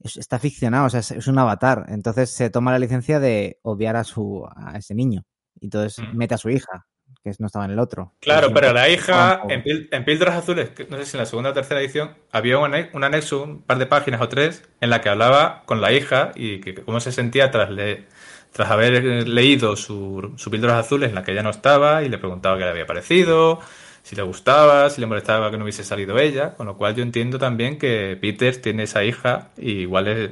es- 0.00 0.16
está 0.16 0.38
ficcionado, 0.38 0.86
o 0.86 0.90
sea, 0.90 1.00
es, 1.00 1.10
es 1.10 1.26
un 1.26 1.38
avatar. 1.38 1.86
Entonces 1.88 2.30
se 2.30 2.50
toma 2.50 2.72
la 2.72 2.78
licencia 2.78 3.18
de 3.20 3.58
obviar 3.62 3.96
a 3.96 4.04
su 4.04 4.44
a 4.54 4.76
ese 4.78 4.94
niño. 4.94 5.22
Y 5.60 5.66
entonces 5.66 5.98
Mm. 6.04 6.16
mete 6.16 6.34
a 6.34 6.38
su 6.38 6.50
hija, 6.50 6.86
que 7.22 7.32
no 7.38 7.46
estaba 7.46 7.64
en 7.64 7.72
el 7.72 7.78
otro. 7.78 8.12
Claro, 8.20 8.52
pero 8.52 8.72
la 8.72 8.88
hija, 8.88 9.44
en, 9.48 9.64
en 9.90 10.04
Píldoras 10.04 10.36
Azules, 10.36 10.70
que 10.70 10.84
no 10.84 10.96
sé 10.96 11.06
si 11.06 11.16
en 11.16 11.20
la 11.20 11.26
segunda 11.26 11.50
o 11.50 11.52
tercera 11.52 11.80
edición, 11.80 12.14
había 12.30 12.58
un, 12.58 12.72
un 12.92 13.04
anexo, 13.04 13.42
un 13.42 13.62
par 13.62 13.78
de 13.78 13.86
páginas 13.86 14.20
o 14.20 14.28
tres, 14.28 14.62
en 14.80 14.90
la 14.90 15.00
que 15.00 15.08
hablaba 15.08 15.64
con 15.66 15.80
la 15.80 15.92
hija 15.92 16.30
y 16.36 16.60
que 16.60 16.72
cómo 16.74 17.00
se 17.00 17.10
sentía 17.10 17.50
tras, 17.50 17.70
le- 17.70 18.04
tras 18.52 18.70
haber 18.70 19.26
leído 19.28 19.74
su, 19.76 20.34
su 20.36 20.50
Píldoras 20.52 20.76
Azules, 20.86 21.08
en 21.08 21.16
la 21.16 21.24
que 21.24 21.32
ella 21.32 21.42
no 21.42 21.50
estaba, 21.50 22.04
y 22.04 22.08
le 22.08 22.18
preguntaba 22.18 22.56
qué 22.58 22.64
le 22.64 22.70
había 22.70 22.86
parecido, 22.86 23.58
si 24.04 24.14
le 24.14 24.22
gustaba, 24.22 24.88
si 24.90 25.00
le 25.00 25.06
molestaba 25.08 25.50
que 25.50 25.56
no 25.56 25.64
hubiese 25.64 25.82
salido 25.82 26.16
ella, 26.18 26.54
con 26.54 26.66
lo 26.66 26.76
cual 26.76 26.94
yo 26.94 27.02
entiendo 27.02 27.38
también 27.40 27.76
que 27.78 28.16
Peter 28.20 28.56
tiene 28.60 28.84
esa 28.84 29.02
hija 29.04 29.50
y 29.56 29.80
igual 29.80 30.06
es, 30.08 30.30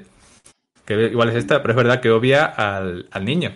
que 0.87 0.94
igual 1.07 1.31
es 1.31 1.37
esta, 1.37 1.62
pero 1.62 1.72
es 1.72 1.76
verdad 1.79 2.00
que 2.00 2.11
obvia 2.11 2.44
al, 2.46 3.09
al 3.12 3.24
niño. 3.24 3.53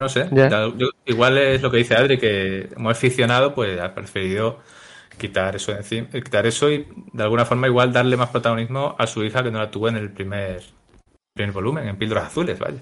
No 0.00 0.08
sé, 0.08 0.28
yo- 0.76 0.90
igual 1.06 1.38
es 1.38 1.60
lo 1.60 1.70
que 1.72 1.78
dice 1.78 1.96
Adri, 1.96 2.18
que 2.18 2.68
como 2.74 2.90
aficionado, 2.90 3.52
pues 3.54 3.80
ha 3.80 3.94
preferido 3.94 4.60
quitar 5.18 5.56
eso 5.56 5.72
de 5.72 5.78
encima, 5.78 6.06
eh, 6.12 6.22
quitar 6.22 6.46
eso 6.46 6.70
y 6.70 6.86
de 7.12 7.22
alguna 7.24 7.44
forma 7.44 7.66
igual 7.66 7.92
darle 7.92 8.16
más 8.16 8.28
protagonismo 8.30 8.94
a 8.96 9.06
su 9.08 9.24
hija 9.24 9.42
que 9.42 9.50
no 9.50 9.58
la 9.58 9.70
tuvo 9.72 9.88
en 9.88 9.96
el 9.96 10.12
primer, 10.12 10.62
primer 11.34 11.52
volumen, 11.52 11.88
en 11.88 11.96
Píldoras 11.96 12.26
Azules, 12.26 12.58
vaya. 12.60 12.80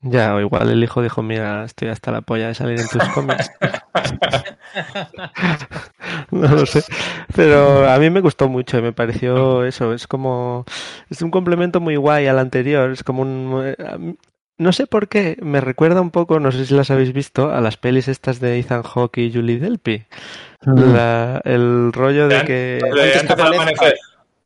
Ya, 0.00 0.34
o 0.34 0.40
igual 0.40 0.68
el 0.70 0.82
hijo 0.82 1.02
dijo, 1.02 1.22
mira, 1.22 1.64
estoy 1.64 1.88
hasta 1.88 2.10
la 2.12 2.20
polla 2.22 2.48
de 2.48 2.54
salir 2.54 2.80
en 2.80 2.88
tus 2.88 3.02
cómics. 3.10 3.50
no 6.30 6.48
lo 6.48 6.66
sé. 6.66 6.84
Pero 7.34 7.88
a 7.88 7.98
mí 7.98 8.08
me 8.10 8.20
gustó 8.20 8.48
mucho 8.48 8.78
y 8.78 8.82
me 8.82 8.92
pareció 8.92 9.64
eso. 9.64 9.92
Es 9.92 10.06
como. 10.06 10.64
Es 11.10 11.20
un 11.22 11.30
complemento 11.32 11.80
muy 11.80 11.96
guay 11.96 12.26
al 12.28 12.38
anterior. 12.38 12.90
Es 12.90 13.02
como 13.02 13.22
un. 13.22 14.16
No 14.58 14.72
sé 14.72 14.86
por 14.88 15.08
qué, 15.08 15.36
me 15.40 15.60
recuerda 15.60 16.00
un 16.00 16.10
poco, 16.10 16.40
no 16.40 16.50
sé 16.50 16.66
si 16.66 16.74
las 16.74 16.90
habéis 16.90 17.12
visto, 17.12 17.50
a 17.52 17.60
las 17.60 17.76
pelis 17.76 18.08
estas 18.08 18.40
de 18.40 18.58
Ethan 18.58 18.82
Hawke 18.82 19.18
y 19.18 19.32
Julie 19.32 19.58
Delpy. 19.60 20.04
Mm. 20.66 20.92
La- 20.94 21.40
el 21.44 21.92
rollo 21.92 22.26
de 22.28 22.44
que. 22.44 22.80
Antes 22.84 23.20
antes 23.22 23.36
del 23.36 23.46
amanecer. 23.54 23.94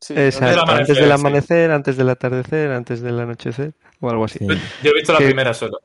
Sí, 0.00 0.14
Exacto, 0.16 0.62
amanecer, 0.62 0.80
antes 0.80 0.96
del 0.96 1.06
sí. 1.06 1.12
amanecer, 1.12 1.70
antes 1.70 1.96
del 1.96 2.08
atardecer, 2.10 2.70
antes 2.72 3.00
del 3.00 3.20
anochecer, 3.20 3.72
o 4.00 4.10
algo 4.10 4.24
así. 4.24 4.38
Sí. 4.40 4.46
Yo 4.82 4.90
he 4.90 4.94
visto 4.94 5.12
la 5.12 5.18
Que- 5.20 5.26
primera 5.26 5.54
solo. 5.54 5.78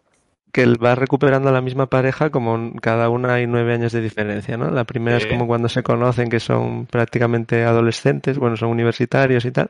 que 0.51 0.65
va 0.65 0.95
recuperando 0.95 1.49
a 1.49 1.51
la 1.51 1.61
misma 1.61 1.85
pareja 1.85 2.29
como 2.31 2.73
cada 2.81 3.09
una 3.09 3.35
hay 3.35 3.45
nueve 3.47 3.73
años 3.75 3.91
de 3.91 4.01
diferencia, 4.01 4.57
¿no? 4.57 4.71
La 4.71 4.85
primera 4.85 5.19
Sí. 5.19 5.25
es 5.27 5.31
como 5.31 5.45
cuando 5.45 5.69
se 5.69 5.83
conocen 5.83 6.29
que 6.29 6.39
son 6.39 6.87
prácticamente 6.87 7.63
adolescentes, 7.63 8.39
bueno, 8.39 8.57
son 8.57 8.69
universitarios 8.69 9.45
y 9.45 9.51
tal. 9.51 9.69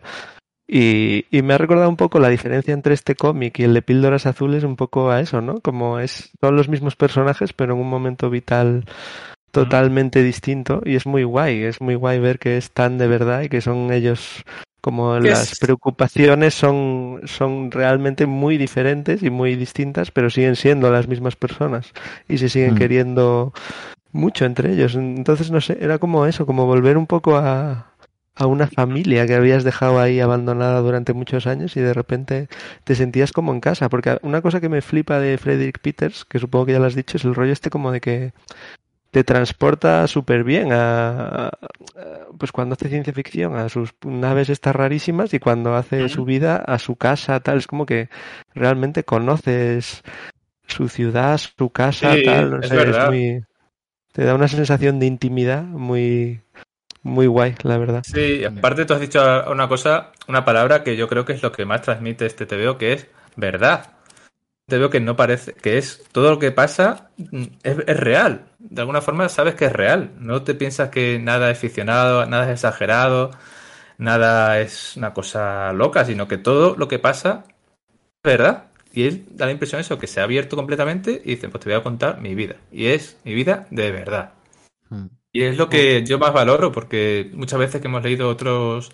Y, 0.68 1.26
y 1.32 1.42
me 1.44 1.54
ha 1.54 1.58
recordado 1.58 1.90
un 1.90 1.96
poco 1.96 2.20
la 2.20 2.30
diferencia 2.30 2.74
entre 2.74 2.94
este 2.94 3.16
cómic 3.16 3.60
y 3.60 3.64
el 3.64 3.74
de 3.74 3.82
Píldoras 3.82 4.26
Azules, 4.26 4.64
un 4.66 4.76
poco 4.76 5.10
a 5.12 5.22
eso, 5.22 5.42
¿no? 5.42 5.62
Como 5.62 6.00
es, 6.00 6.32
son 6.42 6.56
los 6.58 6.68
mismos 6.70 6.96
personajes, 6.98 7.54
pero 7.54 7.74
en 7.74 7.80
un 7.82 7.90
momento 7.90 8.30
vital 8.30 8.86
totalmente 9.52 10.24
distinto 10.24 10.82
y 10.86 10.96
es 10.96 11.06
muy 11.06 11.24
guay, 11.24 11.64
es 11.64 11.82
muy 11.82 11.96
guay 11.96 12.20
ver 12.20 12.40
que 12.40 12.58
es 12.58 12.72
tan 12.72 12.98
de 12.98 13.08
verdad 13.08 13.42
y 13.44 13.50
que 13.50 13.62
son 13.62 13.92
ellos 13.92 14.44
como 14.82 15.20
¿Qué 15.20 15.32
las 15.32 15.56
es? 15.56 15.56
preocupaciones 15.56 16.54
son, 16.54 17.22
son 17.26 17.72
realmente 17.72 18.26
muy 18.26 18.58
diferentes 18.58 19.24
y 19.24 19.30
muy 19.30 19.56
distintas, 19.56 20.12
pero 20.12 20.30
siguen 20.30 20.56
siendo 20.56 20.92
las 20.92 21.08
mismas 21.08 21.36
personas 21.36 21.94
y 22.30 22.38
se 22.38 22.50
siguen 22.50 22.74
Mm. 22.74 22.76
queriendo 22.76 23.54
mucho 24.12 24.46
entre 24.46 24.74
ellos. 24.74 24.96
Entonces, 24.96 25.52
no 25.52 25.62
sé, 25.62 25.78
era 25.82 26.00
como 26.00 26.26
eso, 26.26 26.46
como 26.46 26.66
volver 26.66 26.98
un 26.98 27.08
poco 27.08 27.38
a, 27.38 27.92
a 28.38 28.46
una 28.48 28.68
familia 28.68 29.26
que 29.28 29.36
habías 29.36 29.64
dejado 29.64 30.00
ahí 30.00 30.20
abandonada 30.20 30.80
durante 30.82 31.14
muchos 31.14 31.48
años 31.48 31.76
y 31.78 31.82
de 31.82 31.94
repente 31.94 32.48
te 32.84 32.96
sentías 32.96 33.32
como 33.32 33.54
en 33.54 33.60
casa. 33.62 33.90
Porque 33.90 34.20
una 34.22 34.42
cosa 34.42 34.62
que 34.62 34.70
me 34.70 34.82
flipa 34.82 35.20
de 35.20 35.38
Frederick 35.38 35.80
Peters, 35.80 36.26
que 36.26 36.40
supongo 36.40 36.68
que 36.68 36.74
ya 36.74 36.80
lo 36.80 36.86
has 36.86 36.96
dicho, 36.96 37.18
es 37.18 37.26
el 37.26 37.36
rollo 37.36 37.54
este 37.54 37.70
como 37.70 37.92
de 37.92 38.02
que 38.02 38.34
te 39.12 39.24
transporta 39.24 40.06
súper 40.08 40.44
bien 40.44 40.72
a, 40.74 41.48
a- 41.48 41.52
pues 42.38 42.52
cuando 42.52 42.74
hace 42.74 42.90
ciencia 42.90 43.14
ficción 43.14 43.56
a 43.56 43.70
sus 43.70 43.94
naves 44.06 44.50
estas 44.50 44.76
rarísimas 44.76 45.34
y 45.34 45.40
cuando 45.40 45.76
hace 45.76 46.08
su 46.10 46.26
vida 46.26 46.58
a 46.58 46.78
su 46.78 46.96
casa 46.96 47.40
tal. 47.40 47.58
Es 47.58 47.68
como 47.68 47.86
que 47.86 48.10
realmente 48.54 49.04
conoces 49.04 50.04
su 50.68 50.90
ciudad 50.90 51.40
su 51.40 51.70
casa 51.70 52.14
Sí, 52.16 52.24
tal. 52.24 52.52
No 52.52 52.62
es 52.62 52.70
sé, 52.70 53.08
muy 53.08 53.44
te 54.14 54.24
da 54.26 54.36
una 54.36 54.48
sensación 54.48 55.00
de 55.00 55.06
intimidad 55.06 55.64
muy 55.64 56.42
muy 57.08 57.28
guay 57.28 57.56
la 57.64 57.78
verdad 57.78 58.04
Sí, 58.04 58.44
aparte 58.44 58.86
tú 58.86 58.94
has 58.94 59.00
dicho 59.00 59.22
una 59.50 59.68
cosa, 59.68 60.12
una 60.28 60.46
palabra 60.46 60.84
que 60.84 60.96
yo 60.96 61.08
creo 61.08 61.26
que 61.26 61.34
es 61.34 61.42
lo 61.42 61.52
que 61.52 61.66
más 61.66 61.82
transmite 61.82 62.26
este 62.26 62.46
TVO, 62.46 62.78
que 62.78 62.94
es 62.94 63.08
verdad. 63.36 63.92
Te 64.68 64.78
veo 64.78 64.90
que 64.90 65.00
no 65.00 65.16
parece, 65.16 65.54
que 65.54 65.78
es 65.78 66.04
todo 66.12 66.30
lo 66.30 66.40
que 66.40 66.52
pasa 66.52 67.10
mm, 67.18 67.44
es, 67.64 67.78
es 67.88 68.00
real. 68.00 68.46
De 68.60 68.82
alguna 68.82 69.02
forma 69.02 69.30
sabes 69.30 69.56
que 69.56 69.66
es 69.66 69.74
real. 69.74 70.12
No 70.20 70.44
te 70.44 70.56
piensas 70.56 70.90
que 70.90 71.20
nada 71.20 71.50
es 71.50 71.58
ficcionado, 71.58 72.26
nada 72.26 72.46
es 72.46 72.52
exagerado, 72.52 73.32
nada 73.98 74.60
es 74.60 74.98
una 74.98 75.14
cosa 75.14 75.72
loca, 75.74 76.06
sino 76.06 76.28
que 76.28 76.38
todo 76.38 76.76
lo 76.76 76.88
que 76.88 77.00
pasa 77.00 77.46
es 77.88 78.32
verdad. 78.32 78.66
Y 78.92 79.04
él 79.04 79.26
da 79.32 79.46
la 79.46 79.52
impresión 79.52 79.80
eso, 79.80 80.00
que 80.00 80.08
se 80.08 80.20
ha 80.20 80.24
abierto 80.24 80.56
completamente 80.56 81.22
y 81.24 81.36
dice, 81.36 81.50
pues 81.50 81.64
te 81.64 81.70
voy 81.70 81.80
a 81.80 81.84
contar 81.84 82.20
mi 82.20 82.36
vida. 82.36 82.56
Y 82.72 82.88
es 82.88 83.18
mi 83.24 83.34
vida 83.34 83.68
de 83.70 83.92
verdad. 83.92 84.34
Mm. 84.90 85.06
Y 85.38 85.44
es 85.44 85.56
lo 85.56 85.70
que 85.70 86.04
yo 86.04 86.18
más 86.18 86.34
valoro, 86.34 86.72
porque 86.72 87.30
muchas 87.36 87.60
veces 87.60 87.80
que 87.80 87.86
hemos 87.86 88.02
leído 88.02 88.28
otros 88.28 88.92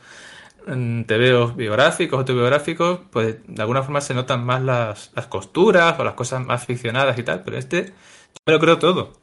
mm, 0.67 1.03
tebeos 1.03 1.55
biográficos, 1.55 2.19
autobiográficos, 2.19 2.99
pues 3.11 3.37
de 3.47 3.61
alguna 3.61 3.81
forma 3.81 4.01
se 4.01 4.13
notan 4.13 4.43
más 4.43 4.61
las, 4.61 5.11
las 5.15 5.27
costuras 5.27 5.97
o 5.97 6.03
las 6.03 6.15
cosas 6.15 6.45
más 6.45 6.65
ficcionadas 6.65 7.17
y 7.17 7.23
tal, 7.23 7.43
pero 7.43 7.57
este 7.57 7.85
yo 7.85 8.41
me 8.45 8.51
lo 8.51 8.59
creo 8.59 8.77
todo. 8.77 9.13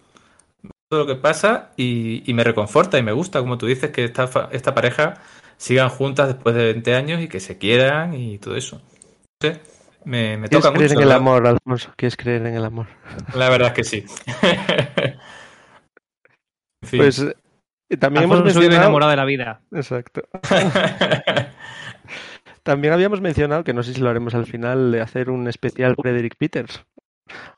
Todo 0.88 1.00
lo 1.00 1.06
que 1.06 1.16
pasa 1.16 1.72
y, 1.76 2.22
y 2.24 2.32
me 2.32 2.42
reconforta 2.42 2.96
y 2.96 3.02
me 3.02 3.12
gusta, 3.12 3.40
como 3.40 3.58
tú 3.58 3.66
dices, 3.66 3.90
que 3.90 4.04
esta, 4.04 4.48
esta 4.50 4.74
pareja 4.74 5.20
sigan 5.58 5.90
juntas 5.90 6.26
después 6.26 6.54
de 6.54 6.72
20 6.72 6.94
años 6.94 7.20
y 7.20 7.28
que 7.28 7.40
se 7.40 7.58
quieran 7.58 8.14
y 8.14 8.38
todo 8.38 8.56
eso. 8.56 8.76
No 9.42 9.50
sé, 9.50 9.60
me, 10.06 10.38
me 10.38 10.48
quieres 10.48 10.64
toca 10.64 10.72
creer 10.72 10.92
mucho. 10.92 11.02
en 11.02 11.06
el 11.06 11.12
amor 11.12 11.46
Alfonso 11.46 11.92
quieres 11.96 12.16
creer 12.16 12.46
en 12.46 12.54
el 12.54 12.64
amor 12.64 12.86
La 13.34 13.50
verdad 13.50 13.68
es 13.68 13.74
que 13.74 13.84
sí. 13.84 14.06
Pues 16.88 17.18
eh, 17.20 17.96
también 17.98 18.24
hemos 18.24 18.42
mencionado 18.42 18.80
enamorado 18.82 19.10
de 19.10 19.16
la 19.16 19.24
vida. 19.24 19.60
exacto 19.72 20.22
También 22.62 22.92
habíamos 22.92 23.20
mencionado, 23.20 23.64
que 23.64 23.72
no 23.72 23.82
sé 23.82 23.94
si 23.94 24.00
lo 24.00 24.10
haremos 24.10 24.34
al 24.34 24.46
final, 24.46 24.92
de 24.92 25.00
hacer 25.00 25.30
un 25.30 25.48
especial 25.48 25.96
Frederick 26.00 26.36
Peters. 26.36 26.84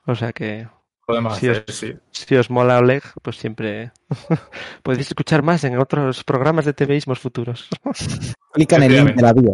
O 0.07 0.15
sea 0.15 0.33
que 0.33 0.69
Podemos 1.05 1.37
Sí, 1.37 1.49
hacer, 1.49 1.65
os- 1.69 1.75
sí. 1.75 1.95
si 2.13 2.37
os 2.37 2.49
mola 2.51 2.79
Oleg, 2.79 3.03
pues 3.23 3.37
siempre 3.37 3.91
podéis 4.85 5.09
escuchar 5.09 5.43
más 5.43 5.65
en 5.65 5.77
otros 5.79 6.23
programas 6.23 6.65
de 6.65 6.73
TVismos 6.73 7.19
futuros. 7.19 7.69
Clica 8.53 8.77
en 8.77 8.83
el 8.85 8.97
link 8.97 9.15
de 9.17 9.23
la 9.23 9.33
bio. 9.33 9.53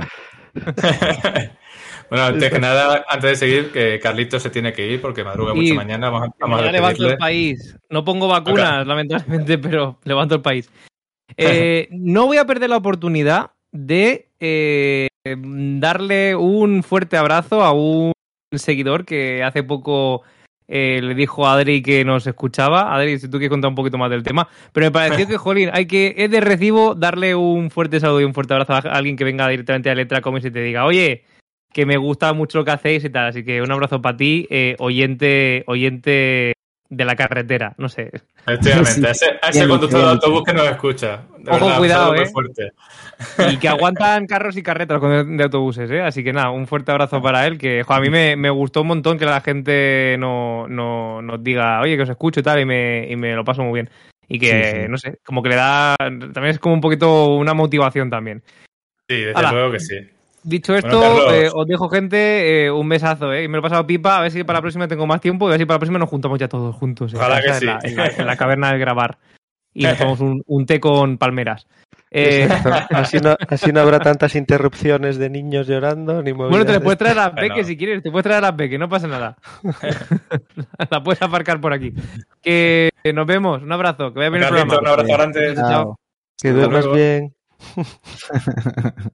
Bueno, 2.11 2.25
antes 2.25 2.51
que 2.51 2.59
nada, 2.59 3.05
antes 3.09 3.31
de 3.31 3.37
seguir, 3.37 3.73
que 3.73 4.01
Carlitos 4.01 4.43
se 4.43 4.51
tiene 4.51 4.73
que 4.73 4.87
ir 4.87 5.01
porque 5.01 5.25
madruga 5.25 5.53
Sí. 5.53 5.61
mucho 5.61 5.75
mañana. 5.75 6.11
Vamos, 6.11 6.63
a 6.63 6.73
levanto 6.73 7.09
el 7.09 7.19
país. 7.19 7.77
No 7.91 8.05
pongo 8.05 8.29
vacunas, 8.29 8.87
lamentablemente, 8.87 9.59
pero 9.59 9.99
levanto 10.05 10.35
el 10.35 10.43
país. 10.43 10.71
Eh, 11.37 11.89
no 11.93 12.27
voy 12.27 12.39
a 12.39 12.47
perder 12.47 12.71
la 12.71 12.79
oportunidad 12.79 13.51
de 13.71 14.31
eh, 14.41 15.09
darle 15.25 16.35
un 16.35 16.83
fuerte 16.83 17.17
abrazo 17.17 17.63
a 17.63 17.73
un 17.73 18.13
seguidor 18.57 19.05
que 19.05 19.45
hace 19.45 19.63
poco 19.63 20.23
eh, 20.71 21.01
le 21.03 21.15
dijo 21.15 21.47
a 21.47 21.55
Adri 21.55 21.83
que 21.83 22.05
nos 22.05 22.27
escuchaba. 22.27 22.95
Adri, 22.95 23.19
si 23.19 23.29
tú 23.29 23.39
quieres 23.39 23.51
contar 23.51 23.71
un 23.71 23.75
poquito 23.75 23.97
más 23.97 24.11
del 24.11 24.23
tema. 24.23 24.49
Pero 24.73 24.87
me 24.87 24.91
pareció 24.91 25.27
que, 25.27 25.39
jolín, 25.39 25.71
hay 25.73 25.87
que, 25.87 26.15
es 26.17 26.31
de 26.31 26.41
recibo 26.41 26.95
darle 26.95 27.35
un 27.35 27.71
fuerte 27.71 28.01
saludo 28.01 28.21
y 28.21 28.25
un 28.25 28.35
fuerte 28.35 28.53
abrazo 28.53 28.75
a 28.75 28.79
alguien 28.79 29.17
que 29.17 29.25
venga 29.25 29.49
directamente 29.49 29.91
a 29.91 29.95
Letra 29.95 30.21
Comics 30.21 30.47
y 30.47 30.51
te 30.51 30.61
diga, 30.61 30.85
oye, 30.85 31.25
que 31.73 31.87
me 31.87 31.97
gusta 31.97 32.33
mucho 32.33 32.59
lo 32.59 32.65
que 32.65 32.71
hacéis 32.73 33.05
y 33.05 33.11
tal. 33.11 33.27
Así 33.29 33.45
que 33.45 33.61
un 33.63 33.71
abrazo 33.71 34.01
para 34.03 34.17
ti, 34.17 34.47
eh, 34.51 34.75
oyente, 34.79 35.65
oyente 35.67 36.53
de 36.91 37.05
la 37.05 37.15
carretera, 37.17 37.75
no 37.77 37.89
sé. 37.91 38.11
Efectivamente, 38.47 38.93
Sí. 38.95 39.05
a 39.07 39.11
ese, 39.11 39.27
a 39.43 39.49
ese 39.51 39.59
Bien, 39.59 39.69
conductor 39.71 40.01
de 40.01 40.07
autobús 40.09 40.43
que 40.45 40.55
nos 40.55 40.69
escucha. 40.71 41.23
De 41.39 41.51
Ojo, 41.51 41.61
verdad, 41.67 41.79
cuidado, 41.79 42.15
eh. 42.15 42.27
fuerte. 42.33 42.73
Y 43.53 43.59
que 43.59 43.69
aguantan 43.69 44.27
carros 44.27 44.57
y 44.57 44.63
carretas 44.63 44.99
con- 44.99 45.37
de 45.37 45.45
autobuses, 45.45 45.91
¿eh? 45.91 46.01
Así 46.01 46.25
que 46.25 46.33
nada, 46.33 46.51
un 46.51 46.67
fuerte 46.67 46.91
abrazo 46.91 47.21
para 47.21 47.47
él, 47.47 47.59
que 47.59 47.83
jo, 47.83 47.93
a 47.93 48.01
mí 48.01 48.09
me, 48.09 48.37
me 48.37 48.49
gustó 48.49 48.81
un 48.81 48.89
montón 48.89 49.19
que 49.19 49.27
la 49.27 49.43
gente 49.43 50.17
no, 50.19 50.67
no- 50.67 51.21
nos 51.21 51.45
diga, 51.45 51.81
oye, 51.83 51.97
que 51.97 52.05
os 52.05 52.09
escucho 52.09 52.41
y 52.41 52.43
tal, 52.43 52.59
y 52.61 52.65
me, 52.65 53.07
y 53.11 53.17
me 53.17 53.35
lo 53.35 53.45
paso 53.45 53.63
muy 53.63 53.75
bien. 53.75 53.91
Y 54.27 54.39
que, 54.39 54.65
Sí, 54.65 54.81
sí. 54.83 54.89
no 54.89 54.97
sé, 54.97 55.19
como 55.27 55.43
que 55.43 55.51
le 55.51 55.57
da, 55.57 55.95
también 55.99 56.47
es 56.47 56.59
como 56.59 56.75
un 56.75 56.81
poquito 56.81 57.35
una 57.35 57.53
motivación 57.53 58.09
también. 58.09 58.43
Sí, 59.09 59.21
desde 59.21 59.53
luego 59.53 59.73
que 59.73 59.81
sí. 59.81 59.97
Dicho 60.49 60.75
esto, 60.75 61.33
eh, 61.33 61.51
os 61.53 61.67
dejo 61.67 61.89
gente 61.91 62.65
eh, 62.67 62.71
un 62.71 62.89
besazo, 62.89 63.33
¿eh? 63.33 63.45
Y 63.45 63.49
me 63.49 63.55
lo 63.55 63.59
he 63.59 63.63
pasado 63.63 63.87
pipa, 63.87 64.19
a 64.19 64.23
ver 64.23 64.31
si 64.31 64.45
para 64.45 64.59
la 64.59 64.63
próxima 64.63 64.89
tengo 64.89 65.07
más 65.07 65.21
tiempo 65.21 65.47
y 65.47 65.49
a 65.49 65.51
ver 65.53 65.61
si 65.61 65.67
para 65.67 65.75
la 65.77 65.81
próxima 65.81 65.99
nos 65.99 66.09
juntamos 66.09 66.39
ya 66.39 66.49
todos 66.49 66.75
juntos. 66.75 67.13
Ojalá 67.13 67.41
que 67.43 67.53
sí. 67.55 67.67
en, 67.67 67.67
la, 67.67 67.79
en 67.83 67.97
la- 67.97 68.07
en 68.09 68.27
la 68.27 68.37
caverna 68.37 68.71
del 68.71 68.79
grabar. 68.81 69.19
Y 69.75 69.85
nos 69.85 69.97
tomamos 69.99 70.21
un, 70.21 70.43
un 70.47 70.65
té 70.67 70.81
con 70.81 71.19
palmeras. 71.19 71.67
Eh. 72.11 72.49
Así 72.89 73.19
no, 73.19 73.37
así 73.51 73.71
no 73.71 73.81
habrá 73.81 74.01
tantas 74.01 74.35
interrupciones 74.35 75.19
de 75.19 75.29
niños 75.29 75.67
llorando 75.67 76.23
ni 76.23 76.33
Bueno, 76.33 76.65
te 76.65 76.73
le 76.73 76.81
puedes 76.81 76.99
traer 76.99 77.19
a 77.19 77.29
Bueno. 77.29 77.49
Peque 77.55 77.65
si 77.65 77.77
quieres, 77.77 78.03
te 78.03 78.11
puedes 78.11 78.25
traer 78.25 78.43
a 78.47 78.57
Peque, 78.57 78.79
no 78.79 78.89
pasa 78.89 79.07
nada. 79.07 79.37
la 80.91 81.03
puedes 81.03 81.21
aparcar 81.21 81.61
por 81.61 81.75
aquí. 81.75 81.93
Que 82.41 82.89
nos 83.15 83.27
vemos, 83.27 83.63
un 83.63 83.71
abrazo, 83.73 84.15
que 84.15 84.21
vaya 84.21 84.31
bien 84.31 84.43
el 84.45 84.49
Carlitos, 84.49 84.79
un 84.79 84.85
programa. 84.85 85.03
abrazo 85.03 85.13
grande. 85.19 85.55
Chao. 85.55 85.69
Chao. 85.71 85.97
Que 86.41 86.53
duermas 86.53 86.91
bien. 86.93 87.35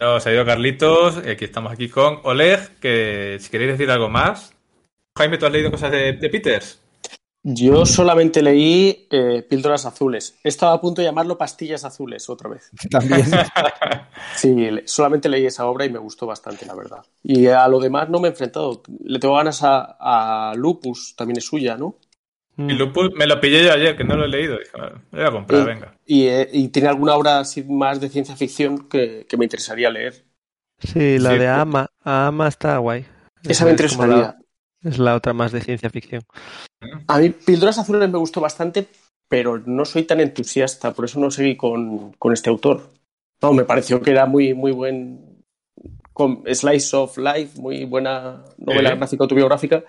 No, 0.00 0.20
se 0.20 0.30
ha 0.30 0.32
ido 0.34 0.44
Carlitos. 0.44 1.18
Aquí 1.18 1.44
estamos 1.44 1.72
aquí 1.72 1.88
con 1.88 2.20
Oleg, 2.24 2.78
que 2.80 3.38
si 3.40 3.50
queréis 3.50 3.72
decir 3.72 3.90
algo 3.90 4.08
más. 4.08 4.52
Jaime, 5.16 5.38
¿tú 5.38 5.46
has 5.46 5.52
leído 5.52 5.70
cosas 5.70 5.92
de, 5.92 6.12
de 6.14 6.28
Peters? 6.28 6.80
Yo 7.46 7.84
solamente 7.84 8.42
leí 8.42 9.06
eh, 9.10 9.42
Píldoras 9.48 9.84
Azules. 9.84 10.34
Estaba 10.42 10.72
a 10.72 10.80
punto 10.80 11.02
de 11.02 11.08
llamarlo 11.08 11.36
Pastillas 11.36 11.84
Azules 11.84 12.30
otra 12.30 12.48
vez. 12.48 12.70
También. 12.90 13.26
Sí, 14.36 14.68
solamente 14.86 15.28
leí 15.28 15.46
esa 15.46 15.66
obra 15.66 15.84
y 15.84 15.90
me 15.90 15.98
gustó 15.98 16.26
bastante, 16.26 16.66
la 16.66 16.74
verdad. 16.74 17.04
Y 17.22 17.46
a 17.46 17.68
lo 17.68 17.78
demás 17.78 18.08
no 18.08 18.18
me 18.18 18.28
he 18.28 18.30
enfrentado. 18.30 18.82
Le 19.04 19.18
tengo 19.18 19.36
ganas 19.36 19.62
a, 19.62 19.96
a 20.00 20.54
Lupus, 20.54 21.14
también 21.16 21.38
es 21.38 21.44
suya, 21.44 21.76
¿no? 21.76 21.96
Mm. 22.56 22.70
Y 22.70 22.72
Lupus 22.74 23.10
me 23.16 23.26
lo 23.26 23.40
pillé 23.40 23.64
yo 23.64 23.72
ayer, 23.72 23.96
que 23.96 24.04
no 24.04 24.16
lo 24.16 24.24
he 24.24 24.28
leído. 24.28 24.58
Dije, 24.58 24.70
"Bueno, 24.76 25.00
lo 25.10 25.18
voy 25.18 25.26
a 25.26 25.30
comprar, 25.32 25.66
venga. 25.66 25.94
Y, 26.06 26.26
eh, 26.26 26.48
y 26.52 26.68
tiene 26.68 26.88
alguna 26.88 27.14
obra 27.16 27.40
así 27.40 27.62
más 27.64 28.00
de 28.00 28.08
ciencia 28.08 28.36
ficción 28.36 28.88
que, 28.88 29.26
que 29.28 29.36
me 29.36 29.44
interesaría 29.44 29.90
leer. 29.90 30.24
Sí, 30.78 31.18
la 31.18 31.30
Sí, 31.30 31.38
de 31.38 31.46
pues- 31.46 31.48
Ama. 31.58 31.86
Ama 32.02 32.48
está 32.48 32.78
guay. 32.78 33.04
Esa 33.42 33.64
me 33.64 33.72
interesaría. 33.72 34.16
la- 34.16 34.38
es 34.82 34.98
la 34.98 35.14
otra 35.14 35.32
más 35.32 35.50
de 35.52 35.60
ciencia 35.62 35.88
ficción. 35.90 36.22
A 37.08 37.18
mí 37.18 37.30
Píldoras 37.30 37.78
Azules 37.78 38.08
me 38.10 38.18
gustó 38.18 38.40
bastante, 38.40 38.86
pero 39.28 39.58
no 39.64 39.84
soy 39.86 40.02
tan 40.04 40.20
entusiasta, 40.20 40.92
por 40.92 41.06
eso 41.06 41.18
no 41.18 41.30
seguí 41.30 41.56
con, 41.56 42.12
con 42.12 42.32
este 42.34 42.50
autor. 42.50 42.90
No, 43.42 43.52
me 43.52 43.64
pareció 43.64 44.00
que 44.02 44.10
era 44.10 44.26
muy, 44.26 44.52
muy 44.54 44.72
buen 44.72 45.42
con 46.12 46.42
slice 46.54 46.94
of 46.96 47.16
life, 47.18 47.58
muy 47.60 47.84
buena 47.86 48.44
novela 48.58 48.94
gráfica 48.94 49.24
autobiográfica, 49.24 49.84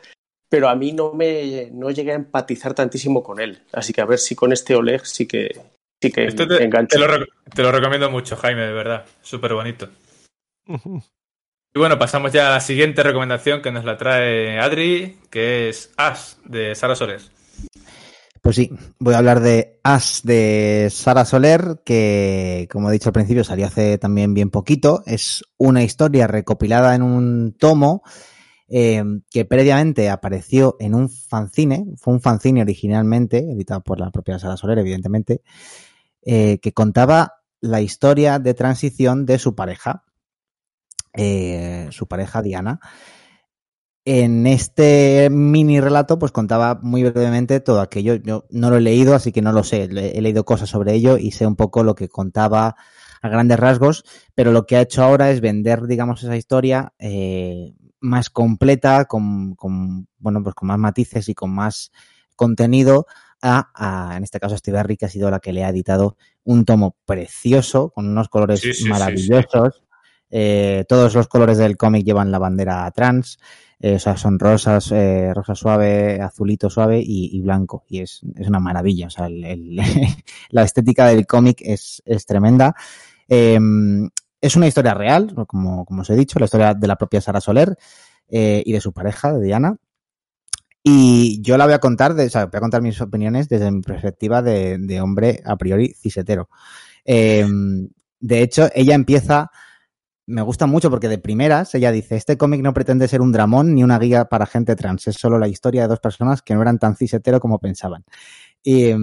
pero 0.50 0.70
a 0.70 0.76
mí 0.76 0.92
no 0.92 1.14
me 1.14 1.70
no 1.72 1.90
llegué 1.92 2.12
a 2.12 2.16
empatizar 2.16 2.74
tantísimo 2.74 3.24
con 3.24 3.40
él. 3.40 3.62
Así 3.74 3.94
que 3.94 4.02
a 4.02 4.06
ver 4.06 4.20
si 4.20 4.36
con 4.36 4.54
este 4.54 4.76
Oleg 4.76 5.06
sí 5.06 5.28
que 5.28 5.62
sí 6.02 6.12
que 6.12 6.26
Esto 6.26 6.46
me 6.48 6.58
te, 6.58 6.64
engancho. 6.64 6.98
te 6.98 7.08
lo, 7.08 7.26
te 7.54 7.64
lo 7.64 7.72
recomiendo 7.72 8.10
mucho, 8.10 8.36
Jaime, 8.36 8.62
de 8.62 8.74
verdad. 8.74 9.06
Súper 9.22 9.54
bonito. 9.54 9.90
Y 10.68 11.80
bueno, 11.80 12.00
pasamos 12.00 12.32
ya 12.32 12.48
a 12.48 12.52
la 12.52 12.62
siguiente 12.62 13.04
recomendación 13.04 13.62
que 13.62 13.72
nos 13.72 13.84
la 13.84 13.98
trae 13.98 14.60
Adri, 14.60 15.18
que 15.30 15.70
es 15.70 15.92
As, 15.98 16.40
de 16.46 16.74
Sara 16.74 16.96
Soler. 16.96 17.22
Pues 18.42 18.56
sí, 18.56 18.72
voy 19.00 19.16
a 19.16 19.18
hablar 19.18 19.40
de 19.40 19.80
As 19.84 20.22
de 20.24 20.90
Sara 20.92 21.26
Soler, 21.26 21.82
que 21.84 22.68
como 22.72 22.90
he 22.90 22.94
dicho 22.94 23.10
al 23.10 23.14
principio 23.14 23.44
salió 23.44 23.66
hace 23.66 23.98
también 23.98 24.34
bien 24.34 24.52
poquito. 24.52 25.04
Es 25.06 25.44
una 25.58 25.84
historia 25.84 26.28
recopilada 26.28 26.96
en 26.96 27.02
un 27.02 27.56
tomo 27.58 28.04
eh, 28.68 29.04
que 29.30 29.46
previamente 29.46 30.10
apareció 30.10 30.76
en 30.80 30.96
un 30.96 31.10
fanzine, 31.10 31.86
fue 31.98 32.14
un 32.14 32.22
fanzine 32.22 32.62
originalmente, 32.62 33.40
editado 33.40 33.82
por 33.82 34.00
la 34.00 34.12
propia 34.12 34.40
Sara 34.40 34.58
Soler, 34.58 34.80
evidentemente, 34.80 35.42
eh, 36.24 36.60
que 36.60 36.74
contaba 36.74 37.42
la 37.62 37.82
historia 37.82 38.40
de 38.40 38.54
transición 38.54 39.26
de 39.26 39.38
su 39.38 39.56
pareja, 39.56 40.04
eh, 41.14 41.88
su 41.92 42.08
pareja 42.08 42.42
Diana. 42.42 42.80
En 44.08 44.46
este 44.46 45.30
mini 45.32 45.80
relato, 45.80 46.20
pues 46.20 46.32
contaba 46.32 46.80
muy 46.82 47.04
brevemente 47.04 47.60
todo 47.60 47.82
aquello. 47.82 48.16
Yo 48.16 48.46
no 48.52 48.70
lo 48.70 48.78
he 48.78 48.82
leído, 48.82 49.16
así 49.16 49.32
que 49.32 49.42
no 49.42 49.52
lo 49.52 49.64
sé. 49.64 49.84
He 49.84 50.22
leído 50.22 50.46
cosas 50.46 50.70
sobre 50.70 50.94
ello 50.94 51.18
y 51.18 51.32
sé 51.32 51.48
un 51.48 51.56
poco 51.56 51.84
lo 51.84 51.96
que 51.96 52.08
contaba 52.08 52.76
a 53.22 53.30
grandes 53.30 53.60
rasgos, 53.60 54.04
pero 54.36 54.52
lo 54.52 54.68
que 54.68 54.78
ha 54.78 54.82
hecho 54.82 55.04
ahora 55.04 55.32
es 55.32 55.42
vender, 55.42 55.88
digamos, 55.88 56.22
esa 56.22 56.38
historia 56.38 56.94
eh, 57.00 57.74
más 58.06 58.30
completa, 58.30 59.06
con, 59.06 59.56
con, 59.56 60.08
bueno, 60.18 60.44
pues 60.44 60.56
con 60.56 60.68
más 60.68 60.80
matices 60.80 61.30
y 61.30 61.34
con 61.34 61.52
más 61.52 61.92
contenido 62.36 63.08
a, 63.42 63.70
a 63.74 64.18
en 64.18 64.24
este 64.24 64.40
caso, 64.40 64.58
Steve 64.58 64.80
Harry, 64.80 64.98
que 64.98 65.06
ha 65.06 65.10
sido 65.10 65.30
la 65.30 65.40
que 65.40 65.54
le 65.54 65.64
ha 65.64 65.70
editado 65.70 66.18
un 66.44 66.66
tomo 66.66 66.96
precioso, 67.06 67.90
con 67.90 68.08
unos 68.08 68.30
colores 68.30 68.62
Sí, 68.62 68.74
sí, 68.74 68.84
sí, 68.84 68.90
maravillosos. 68.90 69.84
Eh, 70.32 70.86
todos 70.90 71.14
los 71.14 71.28
colores 71.28 71.58
del 71.58 71.78
cómic 71.78 72.04
llevan 72.04 72.32
la 72.32 72.40
bandera 72.40 72.90
trans, 72.92 73.38
eh, 73.80 73.96
o 73.96 74.00
sea, 74.00 74.18
son 74.18 74.40
rosas, 74.40 74.92
eh, 74.92 75.32
rosa 75.34 75.54
suave, 75.56 76.20
azulito 76.22 76.70
suave 76.70 77.00
y, 77.00 77.38
y 77.38 77.42
blanco. 77.42 77.84
Y 77.88 78.00
es, 78.00 78.22
es, 78.36 78.48
una 78.48 78.60
maravilla. 78.60 79.08
O 79.08 79.10
sea, 79.10 79.28
el, 79.28 79.44
el, 79.44 79.76
la 80.50 80.64
estética 80.64 81.08
del 81.08 81.28
cómic 81.28 81.62
es, 81.62 82.02
es 82.06 82.26
tremenda. 82.26 82.76
Eh, 83.28 83.60
es 84.42 84.56
una 84.56 84.68
historia 84.68 84.94
real, 84.94 85.34
como, 85.48 85.86
os 85.88 86.10
he 86.10 86.16
dicho, 86.16 86.40
la 86.40 86.46
historia 86.46 86.74
de 86.74 86.88
la 86.88 86.98
propia 86.98 87.22
Sara 87.22 87.42
Soler 87.42 87.78
eh, 88.28 88.64
y 88.66 88.74
de 88.74 88.82
su 88.82 88.94
pareja, 88.94 89.34
de 89.34 89.46
Diana. 89.46 89.78
Y 90.84 91.42
yo 91.42 91.58
la 91.58 91.66
voy 91.66 91.74
a 91.74 91.80
contar, 91.80 92.14
voy 92.14 92.30
a 92.34 92.60
contar 92.60 92.82
mis 92.82 93.02
opiniones 93.02 93.50
desde 93.50 93.72
mi 93.72 93.82
perspectiva 93.82 94.42
de, 94.42 95.00
hombre 95.02 95.42
a 95.44 95.58
priori 95.58 95.94
cisetero. 95.96 96.50
Eh, 97.04 97.46
de 98.20 98.42
hecho, 98.42 98.70
ella 98.76 98.94
empieza, 98.94 99.50
me 100.28 100.44
gusta 100.44 100.68
mucho 100.68 100.92
porque 100.92 101.10
de 101.10 101.18
primeras 101.18 101.74
ella 101.74 101.92
dice, 101.92 102.16
este 102.16 102.38
cómic 102.38 102.62
no 102.62 102.74
pretende 102.74 103.08
ser 103.08 103.22
un 103.22 103.32
dramón 103.32 103.74
ni 103.74 103.84
una 103.84 103.98
guía 103.98 104.26
para 104.26 104.46
gente 104.46 104.76
trans, 104.76 105.08
es 105.08 105.16
solo 105.16 105.40
la 105.40 105.48
historia 105.48 105.84
de 105.84 105.88
dos 105.88 106.00
personas 106.00 106.42
que 106.42 106.54
no 106.54 106.62
eran 106.62 106.78
tan 106.78 106.96
cisetero 106.96 107.40
como 107.40 107.60
pensaban. 107.60 108.04
Y 108.64 108.94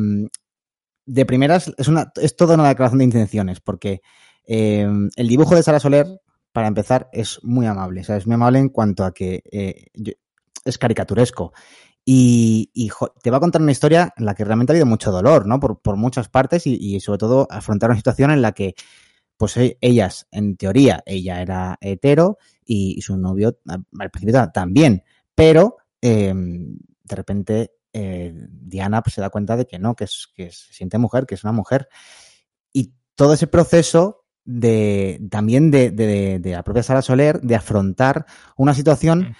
de 1.06 1.26
primeras 1.26 1.72
es, 1.76 1.88
una, 1.88 2.12
es 2.16 2.36
toda 2.36 2.54
una 2.54 2.68
declaración 2.68 2.98
de 2.98 3.04
intenciones 3.04 3.60
porque 3.60 4.02
eh, 4.46 4.86
el 5.16 5.28
dibujo 5.28 5.54
de 5.54 5.62
Sara 5.62 5.80
Soler, 5.80 6.20
para 6.52 6.68
empezar, 6.68 7.08
es 7.12 7.40
muy 7.42 7.66
amable. 7.66 8.02
O 8.02 8.04
sea, 8.04 8.16
es 8.16 8.26
muy 8.26 8.34
amable 8.34 8.58
en 8.58 8.68
cuanto 8.68 9.04
a 9.04 9.12
que 9.12 9.42
eh, 9.50 9.86
es 10.64 10.78
caricaturesco. 10.78 11.52
Y, 12.04 12.70
te 13.22 13.30
va 13.30 13.36
a 13.36 13.40
contar 13.40 13.62
una 13.62 13.72
historia 13.72 14.12
en 14.16 14.24
la 14.24 14.34
que 14.34 14.44
realmente 14.44 14.72
ha 14.72 14.74
habido 14.74 14.86
mucho 14.86 15.12
dolor, 15.12 15.46
¿no? 15.46 15.60
Por, 15.60 15.96
muchas 15.96 16.28
partes 16.28 16.66
y, 16.66 16.98
sobre 17.00 17.18
todo 17.18 17.46
afrontar 17.48 17.90
una 17.90 17.96
situación 17.96 18.32
en 18.32 18.42
la 18.42 18.52
que, 18.52 18.74
pues 19.36 19.56
ellas, 19.80 20.26
en 20.32 20.56
teoría, 20.56 21.02
ella 21.06 21.40
era 21.40 21.78
hetero 21.80 22.38
y, 22.64 23.00
su 23.02 23.16
novio 23.16 23.58
al 23.66 24.10
principio 24.10 24.50
también, 24.52 25.04
pero 25.34 25.76
eh, 26.00 26.34
de 26.34 27.16
repente 27.16 27.72
eh, 27.92 28.32
Diana 28.34 29.02
pues, 29.02 29.14
se 29.14 29.20
da 29.20 29.30
cuenta 29.30 29.56
de 29.56 29.66
que 29.66 29.78
no, 29.78 29.94
que, 29.94 30.04
es, 30.04 30.28
que 30.34 30.50
se 30.50 30.72
siente 30.72 30.98
mujer, 30.98 31.26
que 31.26 31.34
es 31.34 31.44
una 31.44 31.52
mujer. 31.52 31.88
Y 32.72 32.94
todo 33.14 33.34
ese 33.34 33.46
proceso 33.46 34.21
de 34.44 35.20
también 35.30 35.70
de, 35.70 35.90
de, 35.90 36.38
de 36.38 36.50
la 36.52 36.62
propia 36.62 36.82
Sara 36.82 37.02
Soler 37.02 37.40
de 37.40 37.56
afrontar 37.56 38.26
una 38.56 38.74
situación 38.74 39.20
mm. 39.20 39.34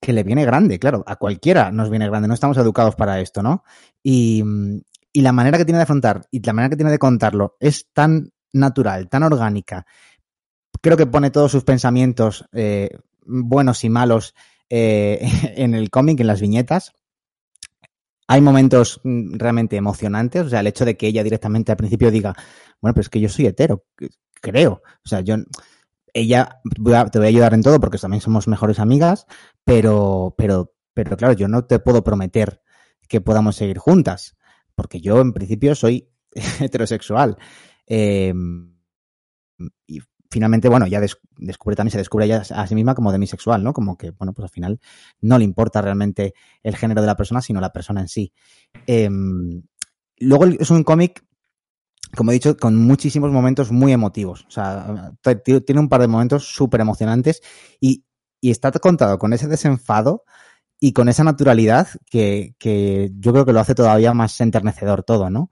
que 0.00 0.12
le 0.12 0.22
viene 0.22 0.44
grande, 0.44 0.78
claro, 0.78 1.04
a 1.06 1.16
cualquiera 1.16 1.70
nos 1.70 1.90
viene 1.90 2.08
grande, 2.08 2.28
no 2.28 2.34
estamos 2.34 2.56
educados 2.56 2.96
para 2.96 3.20
esto, 3.20 3.42
¿no? 3.42 3.64
Y, 4.02 4.42
y 5.12 5.22
la 5.22 5.32
manera 5.32 5.58
que 5.58 5.64
tiene 5.64 5.78
de 5.78 5.84
afrontar 5.84 6.26
y 6.30 6.40
la 6.44 6.52
manera 6.52 6.70
que 6.70 6.76
tiene 6.76 6.90
de 6.90 6.98
contarlo 6.98 7.56
es 7.60 7.88
tan 7.92 8.32
natural, 8.52 9.08
tan 9.08 9.22
orgánica. 9.22 9.86
Creo 10.80 10.96
que 10.96 11.06
pone 11.06 11.30
todos 11.30 11.52
sus 11.52 11.64
pensamientos 11.64 12.46
eh, 12.52 12.90
buenos 13.24 13.84
y 13.84 13.90
malos 13.90 14.34
eh, 14.68 15.20
en 15.56 15.74
el 15.74 15.90
cómic, 15.90 16.20
en 16.20 16.26
las 16.26 16.40
viñetas. 16.40 16.92
Hay 18.26 18.40
momentos 18.40 19.00
mm, 19.04 19.34
realmente 19.34 19.76
emocionantes, 19.76 20.46
o 20.46 20.48
sea, 20.48 20.60
el 20.60 20.66
hecho 20.66 20.84
de 20.84 20.96
que 20.96 21.06
ella 21.08 21.22
directamente 21.22 21.72
al 21.72 21.76
principio 21.76 22.10
diga, 22.10 22.34
bueno, 22.80 22.94
pues 22.94 23.06
es 23.06 23.10
que 23.10 23.20
yo 23.20 23.28
soy 23.28 23.46
hetero, 23.46 23.84
creo. 24.44 24.82
O 25.04 25.08
sea, 25.08 25.20
yo, 25.20 25.36
ella, 26.12 26.60
te 27.10 27.18
voy 27.18 27.26
a 27.26 27.28
ayudar 27.28 27.54
en 27.54 27.62
todo 27.62 27.80
porque 27.80 27.98
también 27.98 28.20
somos 28.20 28.46
mejores 28.46 28.78
amigas, 28.78 29.26
pero, 29.64 30.34
pero, 30.36 30.74
pero 30.92 31.16
claro, 31.16 31.32
yo 31.32 31.48
no 31.48 31.64
te 31.64 31.78
puedo 31.78 32.04
prometer 32.04 32.62
que 33.08 33.20
podamos 33.20 33.56
seguir 33.56 33.78
juntas, 33.78 34.36
porque 34.74 35.00
yo 35.00 35.20
en 35.20 35.32
principio 35.32 35.74
soy 35.74 36.08
heterosexual. 36.60 37.36
Eh, 37.86 38.34
y 39.86 40.00
finalmente, 40.30 40.68
bueno, 40.68 40.86
ya 40.86 41.00
des 41.00 41.18
descubre 41.38 41.76
también, 41.76 41.92
se 41.92 41.98
descubre 41.98 42.26
ella 42.26 42.42
a 42.50 42.66
sí 42.66 42.74
misma 42.74 42.94
como 42.94 43.12
demisexual, 43.12 43.64
¿no? 43.64 43.72
Como 43.72 43.96
que, 43.96 44.10
bueno, 44.10 44.34
pues 44.34 44.44
al 44.44 44.50
final 44.50 44.80
no 45.20 45.38
le 45.38 45.44
importa 45.44 45.80
realmente 45.80 46.34
el 46.62 46.76
género 46.76 47.00
de 47.00 47.06
la 47.06 47.16
persona, 47.16 47.40
sino 47.40 47.60
la 47.60 47.72
persona 47.72 48.00
en 48.00 48.08
sí. 48.08 48.32
Eh, 48.86 49.08
luego 50.18 50.44
es 50.46 50.70
un 50.70 50.84
cómic 50.84 51.24
como 52.14 52.30
he 52.30 52.34
dicho, 52.34 52.56
con 52.56 52.76
muchísimos 52.76 53.30
momentos 53.30 53.72
muy 53.72 53.92
emotivos. 53.92 54.44
O 54.48 54.50
sea, 54.50 55.12
tiene 55.44 55.80
un 55.80 55.88
par 55.88 56.00
de 56.00 56.08
momentos 56.08 56.46
súper 56.46 56.80
emocionantes 56.80 57.42
y, 57.80 58.04
está 58.42 58.70
contado 58.72 59.18
con 59.18 59.32
ese 59.32 59.48
desenfado 59.48 60.24
y 60.78 60.92
con 60.92 61.08
esa 61.08 61.24
naturalidad 61.24 61.88
que, 62.10 62.54
yo 63.18 63.32
creo 63.32 63.46
que 63.46 63.54
lo 63.54 63.60
hace 63.60 63.74
todavía 63.74 64.12
más 64.12 64.38
enternecedor 64.42 65.02
todo, 65.02 65.30
¿no? 65.30 65.48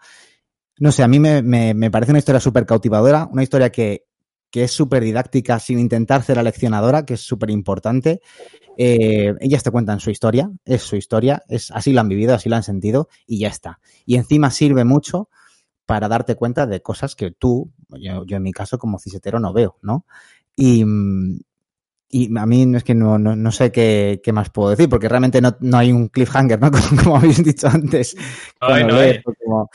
No 0.78 0.92
sé, 0.92 1.02
a 1.02 1.08
mí 1.08 1.18
me, 1.18 1.90
parece 1.90 2.12
una 2.12 2.18
historia 2.18 2.40
súper 2.40 2.66
cautivadora, 2.66 3.28
una 3.32 3.42
historia 3.42 3.70
que, 3.70 4.04
es 4.52 4.72
súper 4.72 5.02
didáctica 5.02 5.58
sin 5.58 5.78
intentar 5.78 6.22
ser 6.22 6.38
aleccionadora, 6.38 7.06
que 7.06 7.14
es 7.14 7.20
súper 7.22 7.48
importante. 7.48 8.20
Eh, 8.76 9.34
ellas 9.40 9.62
te 9.62 9.70
cuentan 9.70 9.98
su 9.98 10.10
historia, 10.10 10.50
es 10.66 10.82
su 10.82 10.96
historia, 10.96 11.42
es 11.48 11.70
así 11.70 11.94
lo 11.94 12.02
han 12.02 12.08
vivido, 12.10 12.34
así 12.34 12.50
lo 12.50 12.56
han 12.56 12.62
sentido 12.62 13.08
y 13.26 13.38
ya 13.38 13.48
está. 13.48 13.80
Y 14.04 14.16
encima 14.16 14.50
sirve 14.50 14.84
mucho 14.84 15.30
para 15.92 16.08
darte 16.08 16.36
cuenta 16.36 16.66
de 16.66 16.80
cosas 16.80 17.14
que 17.14 17.32
tú, 17.32 17.70
yo, 17.90 18.24
yo 18.24 18.38
en 18.38 18.42
mi 18.42 18.50
caso 18.50 18.78
como 18.78 18.98
cisetero 18.98 19.38
no 19.38 19.52
veo, 19.52 19.76
¿no? 19.82 20.06
Y, 20.56 20.82
y 22.08 22.34
a 22.34 22.46
mí 22.46 22.74
es 22.74 22.82
que 22.82 22.94
no, 22.94 23.18
no, 23.18 23.36
no 23.36 23.52
sé 23.52 23.70
qué, 23.70 24.22
qué, 24.24 24.32
más 24.32 24.48
puedo 24.48 24.70
decir, 24.70 24.88
porque 24.88 25.10
realmente 25.10 25.42
no, 25.42 25.54
no 25.60 25.76
hay 25.76 25.92
un 25.92 26.08
cliffhanger, 26.08 26.58
¿no? 26.58 26.70
Como, 26.72 27.02
como 27.02 27.16
habéis 27.18 27.44
dicho 27.44 27.68
antes. 27.68 28.16
Ay, 28.58 28.84
no 28.84 28.96
como, 29.44 29.68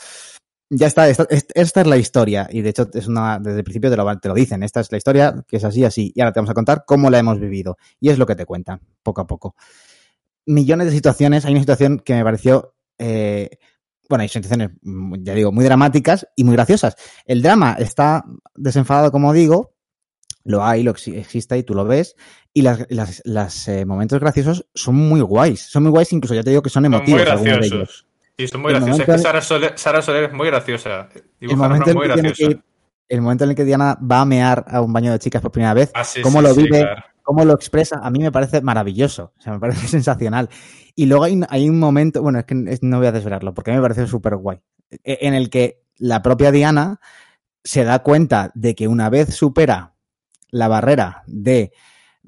ya 0.68 0.88
está, 0.88 1.08
esta, 1.08 1.24
esta, 1.30 1.80
es 1.82 1.86
la 1.86 1.96
historia, 1.96 2.48
y 2.50 2.62
de 2.62 2.70
hecho 2.70 2.90
es 2.92 3.06
una, 3.06 3.38
desde 3.38 3.58
el 3.58 3.64
principio 3.64 3.88
te 3.88 3.96
lo, 3.96 4.18
te 4.18 4.26
lo 4.26 4.34
dicen, 4.34 4.64
esta 4.64 4.80
es 4.80 4.90
la 4.90 4.98
historia 4.98 5.44
que 5.46 5.58
es 5.58 5.64
así, 5.64 5.84
así, 5.84 6.10
y 6.16 6.20
ahora 6.20 6.32
te 6.32 6.40
vamos 6.40 6.50
a 6.50 6.54
contar 6.54 6.82
cómo 6.84 7.10
la 7.10 7.20
hemos 7.20 7.38
vivido, 7.38 7.76
y 8.00 8.08
es 8.08 8.18
lo 8.18 8.26
que 8.26 8.34
te 8.34 8.44
cuentan, 8.44 8.80
poco 9.04 9.20
a 9.20 9.26
poco. 9.28 9.54
Millones 10.46 10.88
de 10.88 10.94
situaciones, 10.94 11.44
hay 11.44 11.52
una 11.52 11.60
situación 11.60 12.00
que 12.00 12.14
me 12.14 12.24
pareció 12.24 12.74
eh, 12.98 13.50
bueno, 14.08 14.22
hay 14.22 14.28
situaciones, 14.28 14.70
ya 15.20 15.34
digo, 15.34 15.52
muy 15.52 15.64
dramáticas 15.64 16.26
y 16.34 16.44
muy 16.44 16.54
graciosas. 16.54 16.96
El 17.26 17.42
drama 17.42 17.76
está 17.78 18.24
desenfadado, 18.54 19.12
como 19.12 19.32
digo, 19.32 19.74
lo 20.44 20.64
hay, 20.64 20.82
lo 20.82 20.92
existe 20.92 21.58
y 21.58 21.62
tú 21.62 21.74
lo 21.74 21.84
ves. 21.84 22.16
Y 22.54 22.62
las, 22.62 22.86
las, 22.88 23.20
las 23.24 23.68
eh, 23.68 23.84
momentos 23.84 24.18
graciosos 24.18 24.66
son 24.74 24.94
muy 24.94 25.20
guays. 25.20 25.60
Son 25.60 25.82
muy 25.82 25.92
guays, 25.92 26.12
incluso 26.12 26.34
ya 26.34 26.42
te 26.42 26.50
digo 26.50 26.62
que 26.62 26.70
son 26.70 26.86
emotivos. 26.86 27.22
Son 27.22 27.38
muy 27.38 27.50
graciosos. 27.50 28.06
Sí, 28.38 28.48
son 28.48 28.62
muy 28.62 28.72
el 28.72 28.80
graciosos. 28.80 29.08
Es 29.08 29.14
que 29.14 29.18
Sara 29.18 29.40
Soler, 29.42 29.72
Sara 29.76 30.00
Soler, 30.00 30.24
es 30.24 30.32
muy 30.32 30.46
graciosa. 30.46 31.08
El 31.40 31.56
momento, 31.56 31.94
muy 31.94 32.06
graciosa. 32.06 32.34
Que, 32.34 32.60
el 33.08 33.20
momento 33.20 33.44
en 33.44 33.50
el 33.50 33.56
que 33.56 33.64
Diana 33.64 33.98
va 34.00 34.20
a 34.20 34.24
mear 34.24 34.64
a 34.68 34.80
un 34.80 34.92
baño 34.92 35.12
de 35.12 35.18
chicas 35.18 35.42
por 35.42 35.50
primera 35.50 35.74
vez, 35.74 35.90
ah, 35.94 36.04
sí, 36.04 36.20
cómo 36.20 36.40
sí, 36.40 36.46
lo 36.46 36.54
vive, 36.54 36.80
claro. 36.80 37.04
Cómo 37.28 37.44
lo 37.44 37.52
expresa, 37.52 38.00
a 38.02 38.10
mí 38.10 38.20
me 38.20 38.32
parece 38.32 38.62
maravilloso. 38.62 39.34
O 39.38 39.42
sea, 39.42 39.52
me 39.52 39.60
parece 39.60 39.86
sensacional. 39.86 40.48
Y 40.94 41.04
luego 41.04 41.24
hay, 41.24 41.68
un 41.68 41.78
momento, 41.78 42.22
bueno, 42.22 42.38
es 42.38 42.46
que 42.46 42.54
no 42.54 42.96
voy 42.96 43.06
a 43.06 43.12
desvelarlo 43.12 43.52
porque 43.52 43.70
a 43.70 43.74
mí 43.74 43.76
me 43.76 43.82
parece 43.82 44.06
súper 44.06 44.36
guay, 44.36 44.62
en 45.04 45.34
el 45.34 45.50
que 45.50 45.82
la 45.98 46.22
propia 46.22 46.50
Diana 46.50 47.00
se 47.62 47.84
da 47.84 47.98
cuenta 47.98 48.50
de 48.54 48.74
que 48.74 48.88
una 48.88 49.10
vez 49.10 49.34
supera 49.34 49.94
la 50.50 50.68
barrera 50.68 51.22
de 51.26 51.70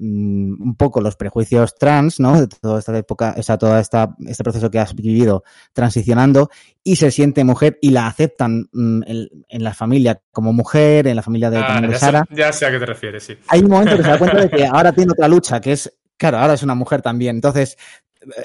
mmm, 0.01 0.61
un 0.61 0.75
poco 0.75 0.99
los 0.99 1.15
prejuicios 1.15 1.75
trans, 1.75 2.19
¿no? 2.19 2.41
De 2.41 2.47
toda 2.47 2.79
esta 2.79 2.97
época, 2.97 3.35
o 3.37 3.43
sea, 3.43 3.57
todo 3.57 3.77
esta, 3.77 4.15
este 4.27 4.43
proceso 4.43 4.71
que 4.71 4.79
has 4.79 4.95
vivido 4.95 5.43
transicionando 5.73 6.49
y 6.83 6.95
se 6.95 7.11
siente 7.11 7.43
mujer 7.43 7.77
y 7.81 7.91
la 7.91 8.07
aceptan 8.07 8.67
mmm, 8.71 9.03
en, 9.05 9.29
en, 9.47 9.63
la 9.63 9.73
familia 9.73 10.21
como 10.31 10.51
mujer, 10.51 11.07
en 11.07 11.15
la 11.15 11.21
familia 11.21 11.49
de, 11.49 11.57
ah, 11.57 11.81
ya 11.87 11.97
Sara. 11.97 12.25
Sé, 12.29 12.35
ya 12.35 12.51
sé 12.51 12.65
a 12.65 12.71
qué 12.71 12.79
te 12.79 12.85
refieres, 12.85 13.23
sí. 13.23 13.37
Hay 13.47 13.61
un 13.61 13.69
momento 13.69 13.95
que 13.95 14.03
se 14.03 14.09
da 14.09 14.17
cuenta 14.17 14.41
de 14.41 14.49
que 14.49 14.65
ahora 14.71 14.91
tiene 14.91 15.11
otra 15.11 15.27
lucha, 15.27 15.61
que 15.61 15.73
es 15.73 15.91
claro, 16.17 16.37
ahora 16.37 16.53
es 16.53 16.63
una 16.63 16.75
mujer 16.75 17.01
también. 17.01 17.37
Entonces, 17.37 17.77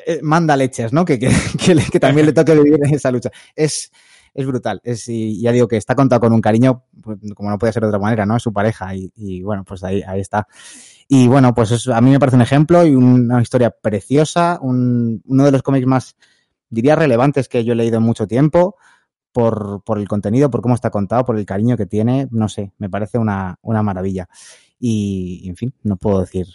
eh, 0.06 0.20
manda 0.22 0.56
leches, 0.56 0.92
¿no? 0.92 1.04
Que, 1.04 1.18
que, 1.18 1.28
que, 1.64 1.76
que 1.92 2.00
también 2.00 2.26
le 2.26 2.32
toque 2.32 2.54
vivir 2.54 2.78
en 2.82 2.94
esa 2.94 3.10
lucha. 3.10 3.30
Es, 3.54 3.90
es 4.32 4.46
brutal. 4.46 4.80
Es, 4.84 5.08
y 5.08 5.40
ya 5.40 5.52
digo 5.52 5.68
que 5.68 5.76
está 5.76 5.94
contado 5.94 6.20
con 6.20 6.32
un 6.32 6.40
cariño, 6.40 6.84
pues, 7.02 7.18
como 7.34 7.50
no 7.50 7.58
puede 7.58 7.72
ser 7.72 7.82
de 7.82 7.88
otra 7.88 7.98
manera, 7.98 8.26
¿no? 8.26 8.36
Es 8.36 8.42
su 8.42 8.52
pareja 8.52 8.94
y, 8.94 9.12
y 9.16 9.42
bueno, 9.42 9.64
pues 9.64 9.82
ahí, 9.84 10.02
ahí 10.06 10.20
está. 10.20 10.46
Y 11.08 11.28
bueno, 11.28 11.54
pues 11.54 11.70
eso, 11.70 11.94
a 11.94 12.00
mí 12.00 12.10
me 12.10 12.18
parece 12.18 12.36
un 12.36 12.42
ejemplo 12.42 12.84
y 12.84 12.94
una 12.94 13.40
historia 13.40 13.70
preciosa, 13.70 14.58
un, 14.60 15.22
uno 15.26 15.44
de 15.44 15.52
los 15.52 15.62
cómics 15.62 15.86
más, 15.86 16.16
diría, 16.68 16.96
relevantes 16.96 17.48
que 17.48 17.64
yo 17.64 17.72
he 17.74 17.76
leído 17.76 17.98
en 17.98 18.02
mucho 18.02 18.26
tiempo 18.26 18.76
por, 19.32 19.82
por 19.84 19.98
el 19.98 20.08
contenido, 20.08 20.50
por 20.50 20.62
cómo 20.62 20.74
está 20.74 20.90
contado, 20.90 21.24
por 21.24 21.38
el 21.38 21.46
cariño 21.46 21.76
que 21.76 21.86
tiene, 21.86 22.26
no 22.30 22.48
sé, 22.48 22.72
me 22.78 22.88
parece 22.90 23.18
una, 23.18 23.56
una 23.62 23.82
maravilla. 23.82 24.28
Y, 24.80 25.44
en 25.48 25.56
fin, 25.56 25.74
no 25.84 25.96
puedo 25.96 26.20
decir 26.20 26.46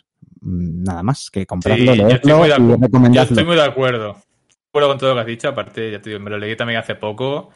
mm, 0.41 0.83
nada 0.83 1.03
más 1.03 1.29
que 1.31 1.45
comprarlo, 1.45 1.85
Sí, 1.93 1.97
yo 1.97 2.07
estoy 2.07 2.33
leerlo 2.33 2.37
muy 2.37 2.49
de 2.49 2.89
Yo 3.13 3.21
estoy 3.21 3.43
muy 3.45 3.55
de 3.55 3.63
acuerdo. 3.63 4.13
De 4.13 4.67
acuerdo 4.69 4.89
con 4.89 4.97
todo 4.99 5.09
lo 5.09 5.15
que 5.15 5.21
has 5.21 5.27
dicho. 5.27 5.49
Aparte, 5.49 5.91
ya 5.91 6.01
te 6.01 6.09
digo, 6.11 6.21
me 6.21 6.29
lo 6.29 6.37
leí 6.37 6.55
también 6.55 6.79
hace 6.79 6.95
poco. 6.95 7.51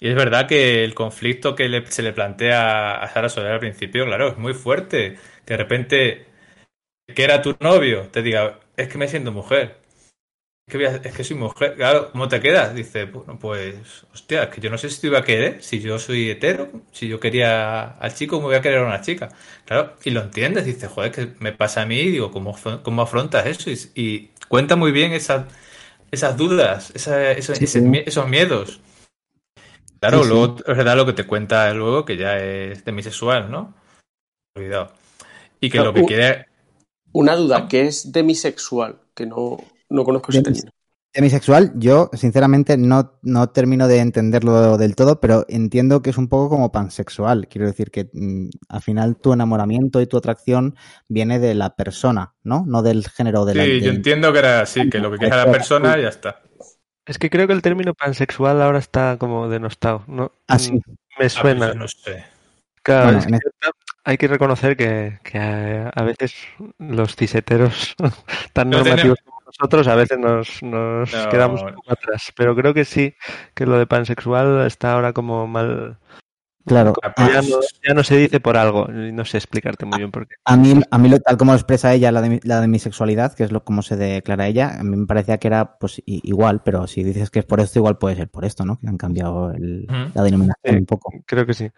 Y 0.00 0.08
es 0.08 0.14
verdad 0.16 0.48
que 0.48 0.84
el 0.84 0.94
conflicto 0.94 1.54
que 1.54 1.68
le- 1.68 1.86
se 1.86 2.02
le 2.02 2.12
plantea 2.12 2.94
a 3.02 3.08
Sara 3.08 3.28
Soler 3.28 3.52
al 3.52 3.60
principio, 3.60 4.04
claro, 4.06 4.28
es 4.28 4.38
muy 4.38 4.54
fuerte. 4.54 5.16
Que 5.44 5.54
de 5.54 5.58
repente, 5.58 6.26
que 7.14 7.24
era 7.24 7.42
tu 7.42 7.56
novio, 7.60 8.08
te 8.10 8.22
diga, 8.22 8.60
es 8.76 8.88
que 8.88 8.98
me 8.98 9.08
siento 9.08 9.32
mujer. 9.32 9.78
Es 10.66 10.72
que, 10.72 10.78
voy 10.78 10.86
a- 10.86 10.96
es 10.96 11.14
que 11.14 11.24
soy 11.24 11.36
mujer. 11.36 11.74
Claro, 11.76 12.12
¿cómo 12.12 12.28
te 12.28 12.40
quedas? 12.40 12.74
Dice, 12.74 13.04
bueno, 13.06 13.38
pues, 13.38 14.06
hostia, 14.14 14.44
es 14.44 14.50
que 14.50 14.60
yo 14.60 14.70
no 14.70 14.78
sé 14.78 14.90
si 14.90 15.00
te 15.00 15.08
iba 15.08 15.18
a 15.20 15.24
querer, 15.24 15.62
si 15.62 15.80
yo 15.80 15.98
soy 15.98 16.30
hetero, 16.30 16.70
si 16.92 17.08
yo 17.08 17.20
quería 17.20 17.88
al 17.98 18.14
chico, 18.14 18.36
¿cómo 18.36 18.48
voy 18.48 18.56
a 18.56 18.62
querer 18.62 18.78
a 18.80 18.86
una 18.86 19.00
chica? 19.02 19.30
Claro, 19.66 19.96
y 20.04 20.10
lo 20.10 20.22
entiendes, 20.22 20.64
dices, 20.66 20.90
joder, 20.90 21.12
que 21.12 21.28
me 21.40 21.52
pasa 21.52 21.82
a 21.82 21.86
mí, 21.86 21.96
digo, 22.10 22.30
¿cómo, 22.32 22.56
cómo 22.84 23.02
afrontas 23.02 23.46
eso? 23.46 23.70
Y, 23.70 23.78
y 23.94 24.30
cuenta 24.48 24.76
muy 24.76 24.92
bien 24.92 25.12
esas, 25.12 25.46
esas 26.12 26.36
dudas, 26.36 26.92
esa- 26.94 27.32
esos, 27.32 27.58
Sí, 27.58 27.66
sí. 27.66 27.80
esos 28.06 28.28
miedos. 28.28 28.80
Claro, 30.00 30.24
Sí, 30.24 30.24
luego 30.24 30.56
es 30.66 30.76
verdad 30.76 30.96
lo 30.96 31.06
que 31.06 31.12
te 31.12 31.26
cuenta 31.26 31.72
luego, 31.72 32.04
que 32.04 32.16
ya 32.16 32.38
es 32.38 32.84
demisexual, 32.84 33.50
¿no? 33.50 33.74
Cuidado. 34.54 34.92
Y 35.60 35.70
que 35.70 35.80
Claro, 35.80 35.80
lo 35.80 35.94
que 35.94 36.04
quiere. 36.04 36.46
Una 37.12 37.36
duda, 37.36 37.68
que 37.68 37.82
es 37.86 38.12
demisexual, 38.12 38.96
que 39.14 39.26
no, 39.26 39.58
no 39.90 40.04
conozco 40.04 40.32
ese 40.32 40.42
término. 40.42 40.70
Demisexual, 41.14 41.72
yo 41.76 42.08
sinceramente 42.14 42.78
no, 42.78 43.18
no 43.20 43.50
termino 43.50 43.86
de 43.86 43.98
entenderlo 43.98 44.78
del 44.78 44.96
todo, 44.96 45.20
pero 45.20 45.44
entiendo 45.50 46.00
que 46.00 46.08
es 46.08 46.16
un 46.16 46.26
poco 46.28 46.48
como 46.48 46.72
pansexual. 46.72 47.48
Quiero 47.48 47.66
decir 47.66 47.90
que 47.90 48.08
mm, 48.14 48.48
al 48.70 48.80
final 48.80 49.16
tu 49.16 49.34
enamoramiento 49.34 50.00
y 50.00 50.06
tu 50.06 50.16
atracción 50.16 50.74
viene 51.08 51.38
de 51.38 51.54
la 51.54 51.76
persona, 51.76 52.32
¿no? 52.44 52.64
No 52.66 52.80
del 52.82 53.06
género 53.08 53.44
de 53.44 53.54
la 53.56 53.64
Sí, 53.64 53.82
yo 53.82 53.90
entiendo 53.90 54.32
que 54.32 54.38
era 54.38 54.60
así, 54.62 54.88
que 54.88 55.00
lo 55.00 55.10
que 55.10 55.18
quiere 55.18 55.34
a 55.34 55.44
la 55.44 55.52
persona 55.52 55.98
y 55.98 56.02
ya 56.02 56.08
está. 56.08 56.40
Es 57.04 57.18
que 57.18 57.28
creo 57.28 57.46
que 57.46 57.52
el 57.52 57.60
término 57.60 57.92
pansexual 57.92 58.62
ahora 58.62 58.78
está 58.78 59.18
como 59.18 59.50
denostado. 59.50 60.04
¿no? 60.06 60.32
Ah, 60.48 60.58
sí. 60.58 60.72
Mm, 60.72 60.80
Me 61.18 61.26
Ah, 61.26 61.28
suena. 61.28 61.58
pues 61.66 61.72
yo 61.74 61.78
no 61.78 61.88
sé. 61.88 62.24
Claro, 62.82 63.04
Bueno, 63.04 63.18
es 63.18 63.26
en 63.26 63.32
que 63.32 63.38
hay 64.04 64.16
que 64.18 64.28
reconocer 64.28 64.76
que, 64.76 65.18
que 65.22 65.38
a, 65.38 65.88
a 65.90 66.02
veces 66.02 66.34
los 66.78 67.14
ciseteros 67.16 67.94
tan 68.52 68.70
No 68.70 68.78
normativos 68.78 69.18
como 69.24 69.38
nosotros 69.46 69.86
a 69.88 69.94
veces 69.94 70.18
nos, 70.18 70.62
nos 70.62 71.12
No. 71.12 71.28
quedamos 71.28 71.62
un 71.62 71.74
poco 71.74 71.92
atrás. 71.92 72.32
Pero 72.36 72.56
creo 72.56 72.72
que 72.74 72.84
sí, 72.84 73.14
que 73.54 73.66
lo 73.66 73.78
de 73.78 73.86
pansexual 73.86 74.66
está 74.66 74.92
ahora 74.94 75.12
como 75.12 75.46
mal. 75.46 75.98
Claro. 76.64 76.94
Ah, 77.02 77.12
Ya 77.18 77.42
no, 77.42 77.58
ya 77.86 77.92
no 77.92 78.04
se 78.04 78.16
dice 78.16 78.38
por 78.38 78.56
algo. 78.56 78.86
y 78.88 79.10
No 79.12 79.24
sé 79.24 79.36
explicarte 79.36 79.84
muy 79.84 79.98
bien 79.98 80.12
por 80.12 80.28
qué. 80.28 80.36
A 80.44 80.56
mí, 80.56 80.80
a 80.90 80.96
mí 80.98 81.08
lo- 81.08 81.18
tal 81.18 81.36
como 81.36 81.50
lo 81.52 81.58
expresa 81.58 81.92
ella, 81.92 82.12
la 82.12 82.22
de, 82.22 82.28
mi- 82.30 82.40
la 82.44 82.60
de 82.60 82.68
mi 82.68 82.78
sexualidad, 82.78 83.34
que 83.34 83.42
es 83.42 83.50
lo 83.52 83.64
como 83.64 83.82
se 83.82 83.96
declara 83.96 84.46
ella, 84.46 84.78
a 84.78 84.84
mí 84.84 84.96
me 84.96 85.06
parecía 85.06 85.38
que 85.38 85.48
era 85.48 85.76
pues 85.78 85.98
i- 86.06 86.20
igual, 86.22 86.62
pero 86.64 86.86
si 86.86 87.02
dices 87.02 87.30
que 87.30 87.40
es 87.40 87.44
por 87.44 87.58
esto, 87.60 87.80
igual 87.80 87.98
puede 87.98 88.14
ser 88.14 88.28
por 88.30 88.44
esto, 88.44 88.64
¿no? 88.64 88.78
Que 88.78 88.86
han 88.88 88.96
cambiado 88.96 89.50
el- 89.50 89.86
la 90.14 90.22
denominación 90.22 90.74
Sí. 90.74 90.76
un 90.76 90.86
poco. 90.86 91.12
Creo 91.26 91.44
que 91.46 91.54
sí. 91.54 91.68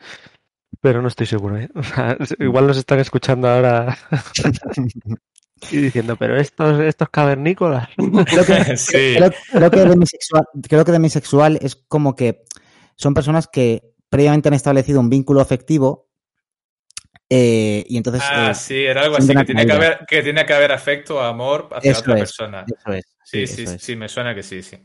Pero 0.84 1.00
no 1.00 1.08
estoy 1.08 1.24
seguro. 1.26 1.56
¿eh? 1.56 1.70
O 1.74 1.82
sea, 1.82 2.18
igual 2.38 2.66
nos 2.66 2.76
están 2.76 2.98
escuchando 3.00 3.48
ahora 3.48 3.96
y 5.70 5.76
diciendo, 5.78 6.14
pero 6.16 6.36
estos, 6.36 6.78
estos 6.82 7.08
cavernícolas. 7.08 7.88
Creo 7.96 8.44
que, 8.44 8.76
Sí. 8.76 9.14
creo, 9.16 9.30
creo 9.50 9.70
que 9.70 9.80
demisexual, 9.80 10.44
creo 10.68 10.84
que 10.84 10.92
demisexual 10.92 11.58
es 11.62 11.74
como 11.74 12.14
que 12.14 12.44
son 12.96 13.14
personas 13.14 13.48
que 13.48 13.94
previamente 14.10 14.48
han 14.48 14.54
establecido 14.54 15.00
un 15.00 15.08
vínculo 15.08 15.40
afectivo 15.40 16.10
eh, 17.30 17.86
y 17.88 17.96
entonces 17.96 18.22
Ah, 18.26 18.50
eh, 18.50 18.54
sí, 18.54 18.84
era 18.84 19.04
algo 19.04 19.16
así, 19.16 19.34
que 19.34 19.44
tiene 19.46 19.64
que, 19.64 19.72
haber, 19.72 20.00
que 20.06 20.22
tiene 20.22 20.44
que 20.44 20.52
haber 20.52 20.70
afecto, 20.72 21.22
amor 21.22 21.70
hacia 21.72 21.92
Eso 21.92 22.00
otra 22.02 22.14
es, 22.16 22.20
persona. 22.20 22.64
eso 22.68 22.92
es. 22.92 23.04
Sí, 23.24 23.46
sí, 23.46 23.62
eso 23.62 23.70
sí, 23.70 23.76
es. 23.76 23.82
sí, 23.82 23.96
me 23.96 24.08
suena 24.10 24.34
que 24.34 24.42
sí, 24.42 24.62
sí. 24.62 24.76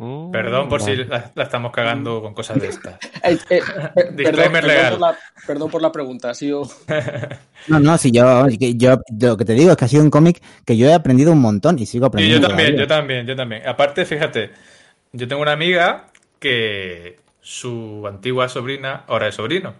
Mm, 0.00 0.30
Perdón 0.30 0.68
por 0.68 0.80
si 0.80 0.94
la, 0.94 1.32
la 1.34 1.42
estamos 1.42 1.72
cagando 1.72 2.22
con 2.22 2.32
cosas 2.32 2.60
de 2.60 2.68
estas. 2.68 2.98
Eh, 3.24 3.36
eh, 3.50 3.62
per- 3.94 4.14
Disclaimer 4.14 4.64
perdón, 4.64 4.68
legal. 4.68 4.92
perdón 4.92 4.98
por 4.98 5.00
la, 5.00 5.18
perdón 5.46 5.70
por 5.70 5.82
la 5.82 5.92
pregunta. 5.92 6.30
Ha 6.30 6.34
sido... 6.34 6.62
No, 7.66 7.80
no, 7.80 7.98
si 7.98 8.10
yo, 8.12 8.46
yo 8.48 8.96
lo 9.20 9.36
que 9.36 9.44
te 9.44 9.52
digo 9.54 9.72
es 9.72 9.76
que 9.76 9.84
ha 9.84 9.88
sido 9.88 10.02
un 10.02 10.10
cómic 10.10 10.40
que 10.64 10.76
yo 10.76 10.86
he 10.88 10.94
aprendido 10.94 11.32
un 11.32 11.40
montón 11.40 11.78
y 11.78 11.86
sigo 11.86 12.06
Y 12.06 12.08
aprendiendo. 12.08 12.42
yo 12.42 12.48
también, 12.48 12.76
yo 12.76 12.86
también, 12.86 13.26
yo 13.26 13.36
también. 13.36 13.66
Aparte, 13.68 14.06
fíjate, 14.06 14.52
yo 15.12 15.28
tengo 15.28 15.42
una 15.42 15.52
amiga 15.52 16.06
que 16.38 17.18
su 17.40 18.04
antigua 18.06 18.48
sobrina 18.48 19.04
ahora 19.08 19.28
es 19.28 19.34
sobrino. 19.34 19.74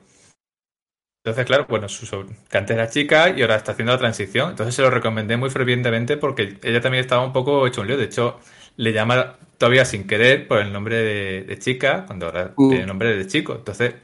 Entonces, 1.25 1.47
claro, 1.47 1.67
bueno, 1.69 1.89
su 1.89 2.07
sobr- 2.07 2.35
que 2.49 2.59
antes 2.59 2.75
era 2.75 2.89
chica 2.89 3.31
y 3.31 3.43
ahora 3.43 3.57
está 3.57 3.73
haciendo 3.73 3.93
la 3.93 3.99
transición. 3.99 4.51
Entonces 4.51 4.75
se 4.75 4.83
lo 4.83 4.91
recomendé 4.91 5.37
muy 5.37 5.51
fervientemente 5.51 6.17
porque 6.17 6.59
ella 6.63 6.81
también 6.81 7.03
estaba 7.03 7.25
un 7.25 7.33
poco 7.33 7.67
hecho 7.67 7.81
un 7.83 7.87
lío. 7.89 7.97
De 7.97 8.05
hecho, 8.05 8.39
le 8.77 8.93
llama 8.93 9.37
todavía 9.59 9.85
sin 9.85 10.07
querer 10.07 10.49
por 10.49 10.61
el 10.61 10.73
nombre 10.73 10.97
de, 10.97 11.43
de 11.45 11.59
chica, 11.59 12.05
cuando 12.07 12.27
ahora 12.27 12.55
Mm. 12.57 12.69
tiene 12.71 12.87
nombre 12.87 13.17
de 13.17 13.27
chico. 13.27 13.55
Entonces, 13.57 13.95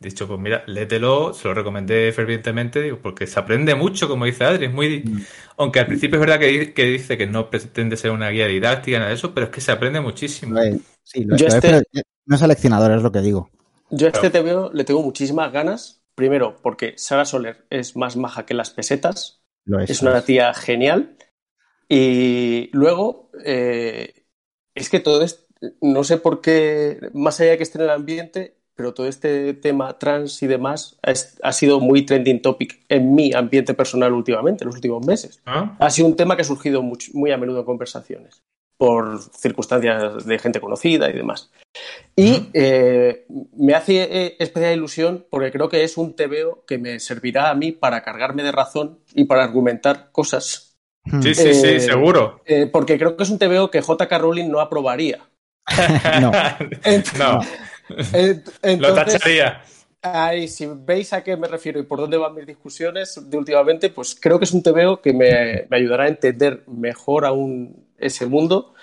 dicho, 0.00 0.26
pues 0.26 0.40
mira, 0.40 0.64
léetelo, 0.66 1.32
se 1.34 1.46
lo 1.48 1.54
recomendé 1.54 2.12
fervientemente, 2.12 2.82
digo, 2.82 2.98
porque 3.00 3.26
se 3.26 3.38
aprende 3.38 3.74
mucho, 3.74 4.08
como 4.08 4.24
dice 4.24 4.44
Adri, 4.44 4.66
es 4.66 4.72
muy... 4.72 5.02
Mm. 5.04 5.22
Aunque 5.58 5.80
al 5.80 5.86
principio 5.86 6.16
es 6.16 6.20
verdad 6.20 6.40
que, 6.40 6.72
que 6.72 6.84
dice 6.86 7.16
que 7.18 7.26
no 7.26 7.50
pretende 7.50 7.96
ser 7.96 8.10
una 8.10 8.30
guía 8.30 8.46
didáctica, 8.46 8.98
nada 8.98 9.10
de 9.10 9.16
eso, 9.16 9.32
pero 9.34 9.46
es 9.46 9.52
que 9.52 9.60
se 9.60 9.70
aprende 9.72 10.00
muchísimo. 10.00 10.58
Sí, 11.04 11.24
lo, 11.24 11.36
Yo 11.36 11.46
es, 11.46 11.54
este- 11.54 11.68
pero 11.68 11.82
no 12.26 12.34
es 12.34 12.40
seleccionador, 12.40 12.92
es 12.92 13.02
lo 13.02 13.12
que 13.12 13.20
digo. 13.20 13.50
Yo 13.90 14.06
a 14.06 14.10
este 14.10 14.30
TVO 14.30 14.70
le 14.72 14.84
tengo 14.84 15.02
muchísimas 15.02 15.52
ganas. 15.52 15.98
Primero, 16.14 16.56
porque 16.62 16.94
Sara 16.96 17.24
Soler 17.24 17.64
es 17.70 17.96
más 17.96 18.16
maja 18.16 18.44
que 18.44 18.54
las 18.54 18.70
pesetas. 18.70 19.40
Lo 19.64 19.80
es. 19.80 19.88
Es 19.90 20.02
una 20.02 20.22
tía 20.22 20.52
genial. 20.54 21.16
Y 21.88 22.70
luego, 22.72 23.30
eh, 23.44 24.21
es 24.74 24.88
que 24.90 25.00
todo 25.00 25.22
esto, 25.22 25.44
no 25.80 26.04
sé 26.04 26.18
por 26.18 26.40
qué, 26.40 26.98
más 27.12 27.40
allá 27.40 27.52
de 27.52 27.56
que 27.58 27.62
esté 27.62 27.78
en 27.78 27.84
el 27.84 27.90
ambiente, 27.90 28.56
pero 28.74 28.94
todo 28.94 29.06
este 29.06 29.52
tema 29.54 29.98
trans 29.98 30.42
y 30.42 30.46
demás 30.46 30.98
es- 31.02 31.38
ha 31.42 31.52
sido 31.52 31.78
muy 31.78 32.04
trending 32.06 32.40
topic 32.42 32.84
en 32.88 33.14
mi 33.14 33.32
ambiente 33.34 33.74
personal 33.74 34.12
últimamente, 34.12 34.64
en 34.64 34.66
los 34.68 34.76
últimos 34.76 35.06
meses. 35.06 35.42
¿no? 35.46 35.76
Ha 35.78 35.90
sido 35.90 36.08
un 36.08 36.16
tema 36.16 36.36
que 36.36 36.42
ha 36.42 36.44
surgido 36.46 36.82
muy 36.82 37.30
a 37.30 37.36
menudo 37.36 37.60
en 37.60 37.64
conversaciones, 37.66 38.42
por 38.78 39.20
circunstancias 39.36 40.24
de 40.26 40.38
gente 40.38 40.60
conocida 40.60 41.08
y 41.10 41.12
demás. 41.12 41.50
Y 42.16 42.48
eh, 42.54 43.26
me 43.56 43.74
hace 43.74 44.02
eh, 44.02 44.36
especial 44.38 44.74
ilusión 44.74 45.26
porque 45.30 45.52
creo 45.52 45.68
que 45.68 45.84
es 45.84 45.96
un 45.96 46.14
TVO 46.16 46.64
que 46.66 46.78
me 46.78 46.98
servirá 46.98 47.50
a 47.50 47.54
mí 47.54 47.72
para 47.72 48.02
cargarme 48.02 48.42
de 48.42 48.52
razón 48.52 48.98
y 49.14 49.24
para 49.24 49.44
argumentar 49.44 50.10
cosas. 50.12 50.71
Sí, 51.22 51.34
sí, 51.34 51.54
sí, 51.54 51.66
Eh, 51.68 51.80
seguro. 51.80 52.40
Eh, 52.46 52.66
porque 52.66 52.96
creo 52.98 53.16
que 53.16 53.24
es 53.24 53.30
un 53.30 53.38
TVO 53.38 53.70
que 53.70 53.80
JK 53.82 54.10
Rowling 54.18 54.48
no 54.50 54.60
aprobaría. 54.60 55.18
No. 56.20 56.32
Ent- 56.84 57.18
no, 57.18 57.40
ent- 58.12 58.44
lo 58.62 58.68
entonces, 58.88 59.14
tacharía. 59.14 59.62
Ay, 60.00 60.48
si 60.48 60.66
veis 60.66 61.12
a 61.12 61.22
qué 61.22 61.36
me 61.36 61.46
refiero 61.46 61.78
y 61.78 61.84
por 61.84 62.00
dónde 62.00 62.16
van 62.16 62.34
mis 62.34 62.46
discusiones 62.46 63.20
de 63.30 63.38
últimamente, 63.38 63.88
pues 63.90 64.16
creo 64.20 64.38
que 64.38 64.44
es 64.44 64.52
un 64.52 64.62
TVO 64.62 65.00
que 65.00 65.12
me, 65.12 65.66
me 65.70 65.76
ayudará 65.76 66.04
a 66.04 66.08
entender 66.08 66.64
mejor 66.66 67.24
aún 67.24 67.86
ese 67.98 68.26
mundo. 68.26 68.74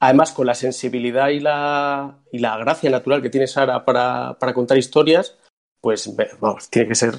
Además, 0.00 0.30
con 0.30 0.46
la 0.46 0.54
sensibilidad 0.54 1.28
y 1.30 1.40
la, 1.40 2.18
y 2.30 2.38
la 2.38 2.56
gracia 2.58 2.88
natural 2.90 3.20
que 3.22 3.30
tiene 3.30 3.48
Sara 3.48 3.84
para, 3.84 4.38
para 4.38 4.54
contar 4.54 4.78
historias, 4.78 5.36
pues 5.80 6.08
vamos, 6.40 6.70
tiene 6.70 6.88
que 6.88 6.94
ser 6.94 7.14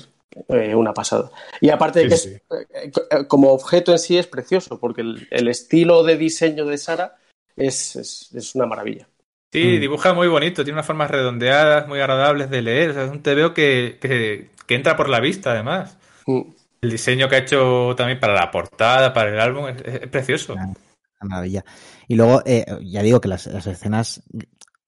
eh, 0.50 0.76
una 0.76 0.94
pasada. 0.94 1.32
Y 1.62 1.70
aparte 1.70 2.00
de 2.08 2.16
Sí, 2.18 2.30
que 2.30 2.36
sí. 2.40 2.42
es, 2.74 2.92
eh, 3.12 3.28
como 3.28 3.52
objeto 3.52 3.92
en 3.92 4.00
sí 4.00 4.18
es 4.18 4.28
precioso, 4.28 4.80
porque 4.80 5.02
el, 5.02 5.28
el 5.32 5.48
estilo 5.48 6.04
de 6.04 6.18
diseño 6.18 6.66
de 6.66 6.78
Sara 6.78 7.18
es, 7.56 7.96
es, 7.96 8.30
es 8.34 8.56
una 8.56 8.66
maravilla. 8.66 9.08
Sí, 9.52 9.64
Mm. 9.78 9.80
dibuja 9.82 10.14
muy 10.14 10.28
bonito, 10.28 10.64
tiene 10.64 10.76
unas 10.78 10.86
formas 10.86 11.10
redondeadas, 11.10 11.88
muy 11.88 12.00
agradables 12.00 12.50
de 12.50 12.62
leer. 12.62 12.92
O 12.92 12.94
sea, 12.94 13.04
es 13.06 13.12
un 13.12 13.24
TVO 13.24 13.54
que, 13.54 13.98
que, 14.00 14.50
que 14.68 14.76
entra 14.76 14.96
por 14.96 15.10
la 15.10 15.20
vista, 15.20 15.52
además. 15.52 15.98
Mm. 16.28 16.42
El 16.82 16.92
diseño 16.92 17.28
que 17.28 17.36
ha 17.36 17.40
hecho 17.40 17.94
también 17.98 18.20
para 18.20 18.34
la 18.36 18.52
portada, 18.52 19.12
para 19.14 19.32
el 19.32 19.40
álbum, 19.40 19.68
es, 19.68 19.82
es 19.84 20.08
precioso. 20.08 20.54
Una 20.54 20.74
maravilla. 21.22 21.66
Y 22.08 22.16
luego, 22.16 22.42
eh, 22.46 22.66
ya 22.84 23.02
digo 23.02 23.20
que 23.20 23.28
las, 23.28 23.48
las 23.48 23.68
escenas 23.68 24.22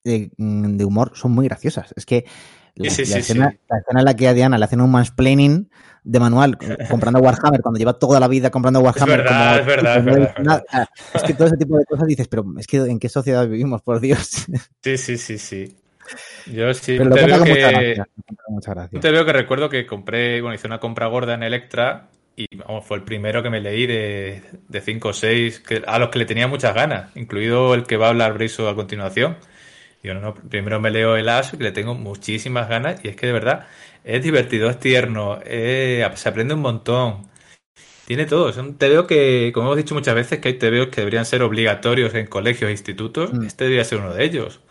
de, 0.03 0.31
de 0.37 0.85
humor 0.85 1.11
son 1.15 1.31
muy 1.31 1.47
graciosas. 1.47 1.93
Es 1.97 2.05
que 2.05 2.25
la, 2.75 2.89
Sí, 2.89 3.05
sí, 3.05 3.11
la 3.11 3.15
sí, 3.17 3.21
escena, 3.21 3.49
sí. 3.51 3.59
la 3.69 3.77
escena 3.79 3.99
en 3.99 4.05
la 4.05 4.13
que 4.15 4.27
a 4.27 4.33
Diana 4.33 4.57
le 4.57 4.65
hacen 4.65 4.81
un 4.81 4.91
mansplaining 4.91 5.69
de 6.03 6.19
manual 6.19 6.57
comprando 6.89 7.19
Warhammer, 7.19 7.61
cuando 7.61 7.77
lleva 7.77 7.93
toda 7.93 8.19
la 8.19 8.27
vida 8.27 8.49
comprando 8.49 8.79
Warhammer. 8.79 9.17
verdad, 9.19 9.49
como- 9.51 9.59
es 9.59 9.65
verdad, 9.65 9.97
es 9.97 10.05
verdad, 10.05 10.33
es 10.37 10.43
nada. 10.45 10.63
Es 11.13 11.23
que 11.23 11.33
todo 11.33 11.47
ese 11.47 11.57
tipo 11.57 11.77
de 11.77 11.85
cosas 11.85 12.07
dices, 12.07 12.27
pero 12.27 12.45
es 12.57 12.67
que 12.67 12.77
¿en 12.77 12.99
qué 12.99 13.09
sociedad 13.09 13.47
vivimos, 13.47 13.81
por 13.81 13.99
Dios? 13.99 14.45
Sí, 14.83 14.97
sí, 14.97 15.17
sí, 15.17 15.37
sí. 15.37 15.75
Yo 16.47 16.73
sí, 16.73 16.97
Pero 16.97 17.11
te 17.11 17.25
veo 17.25 17.43
que, 17.43 17.53
gracia. 17.61 18.99
te 18.99 19.11
veo 19.11 19.25
que 19.25 19.33
recuerdo 19.33 19.69
que 19.69 19.85
compré, 19.85 20.41
bueno, 20.41 20.55
hice 20.55 20.67
una 20.67 20.79
compra 20.79 21.07
gorda 21.07 21.35
en 21.35 21.43
Electra 21.43 22.07
y 22.35 22.47
vamos, 22.57 22.85
fue 22.85 22.97
el 22.97 23.03
primero 23.03 23.43
que 23.43 23.49
me 23.49 23.61
leí 23.61 23.85
de, 23.85 24.41
de 24.67 24.81
5 24.81 25.09
o 25.09 25.13
6, 25.13 25.59
que, 25.59 25.83
a 25.85 25.99
los 25.99 26.09
que 26.09 26.19
le 26.19 26.25
tenía 26.25 26.47
muchas 26.47 26.73
ganas, 26.73 27.15
incluido 27.15 27.73
el 27.75 27.83
que 27.83 27.97
va 27.97 28.07
a 28.07 28.09
hablar 28.09 28.33
Briso 28.33 28.67
a 28.67 28.75
continuación. 28.75 29.37
Digo, 30.03 30.15
no, 30.15 30.21
no, 30.21 30.33
primero 30.35 30.79
me 30.79 30.91
leo 30.91 31.15
el 31.15 31.29
Ash, 31.29 31.51
que 31.51 31.63
le 31.63 31.71
tengo 31.71 31.93
muchísimas 31.95 32.67
ganas, 32.69 33.03
y 33.03 33.09
es 33.09 33.15
que 33.15 33.27
de 33.27 33.33
verdad 33.33 33.67
es 34.03 34.23
divertido, 34.23 34.69
es 34.69 34.79
tierno, 34.79 35.39
eh, 35.45 36.07
se 36.15 36.29
aprende 36.29 36.53
un 36.55 36.61
montón. 36.61 37.29
Tiene 38.05 38.25
todo, 38.25 38.49
es 38.49 38.57
un 38.57 38.77
TVO 38.77 39.07
que, 39.07 39.51
como 39.53 39.67
hemos 39.67 39.77
dicho 39.77 39.95
muchas 39.95 40.15
veces, 40.15 40.39
que 40.39 40.49
hay 40.49 40.53
TVOs 40.59 40.89
que 40.89 41.01
deberían 41.01 41.25
ser 41.25 41.43
obligatorios 41.43 42.13
en 42.15 42.27
colegios 42.27 42.69
e 42.69 42.71
institutos, 42.73 43.33
Mm. 43.33 43.43
este 43.45 43.65
debería 43.65 43.85
ser 43.85 43.99
uno 43.99 44.13
de 44.13 44.23
ellos. 44.25 44.61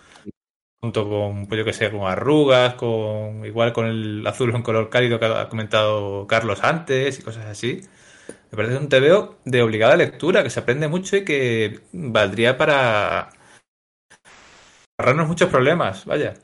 Junto 0.81 1.09
con, 1.09 1.47
pues 1.47 1.59
yo 1.59 1.65
que 1.65 1.73
sé, 1.75 1.91
con 1.91 2.03
arrugas, 2.11 2.75
con 2.75 3.45
igual 3.45 3.73
con 3.75 3.87
el 3.87 4.27
azul 4.27 4.55
en 4.55 4.63
color 4.63 4.89
cálido 4.91 5.19
que 5.21 5.27
ha 5.27 5.49
comentado 5.49 6.27
Carlos 6.27 6.61
antes 6.65 7.19
y 7.19 7.23
cosas 7.23 7.47
así. 7.47 7.83
Me 8.51 8.57
parece 8.57 8.79
un 8.79 8.89
TVO 8.89 9.39
de 9.45 9.63
obligada 9.63 9.97
lectura, 9.97 10.43
que 10.43 10.51
se 10.51 10.61
aprende 10.61 10.89
mucho 10.89 11.17
y 11.17 11.25
que 11.25 11.81
valdría 11.93 12.59
para 12.59 13.31
ahorrarnos 15.01 15.29
muchos 15.29 15.51
problemas, 15.51 16.05
vaya, 16.07 16.35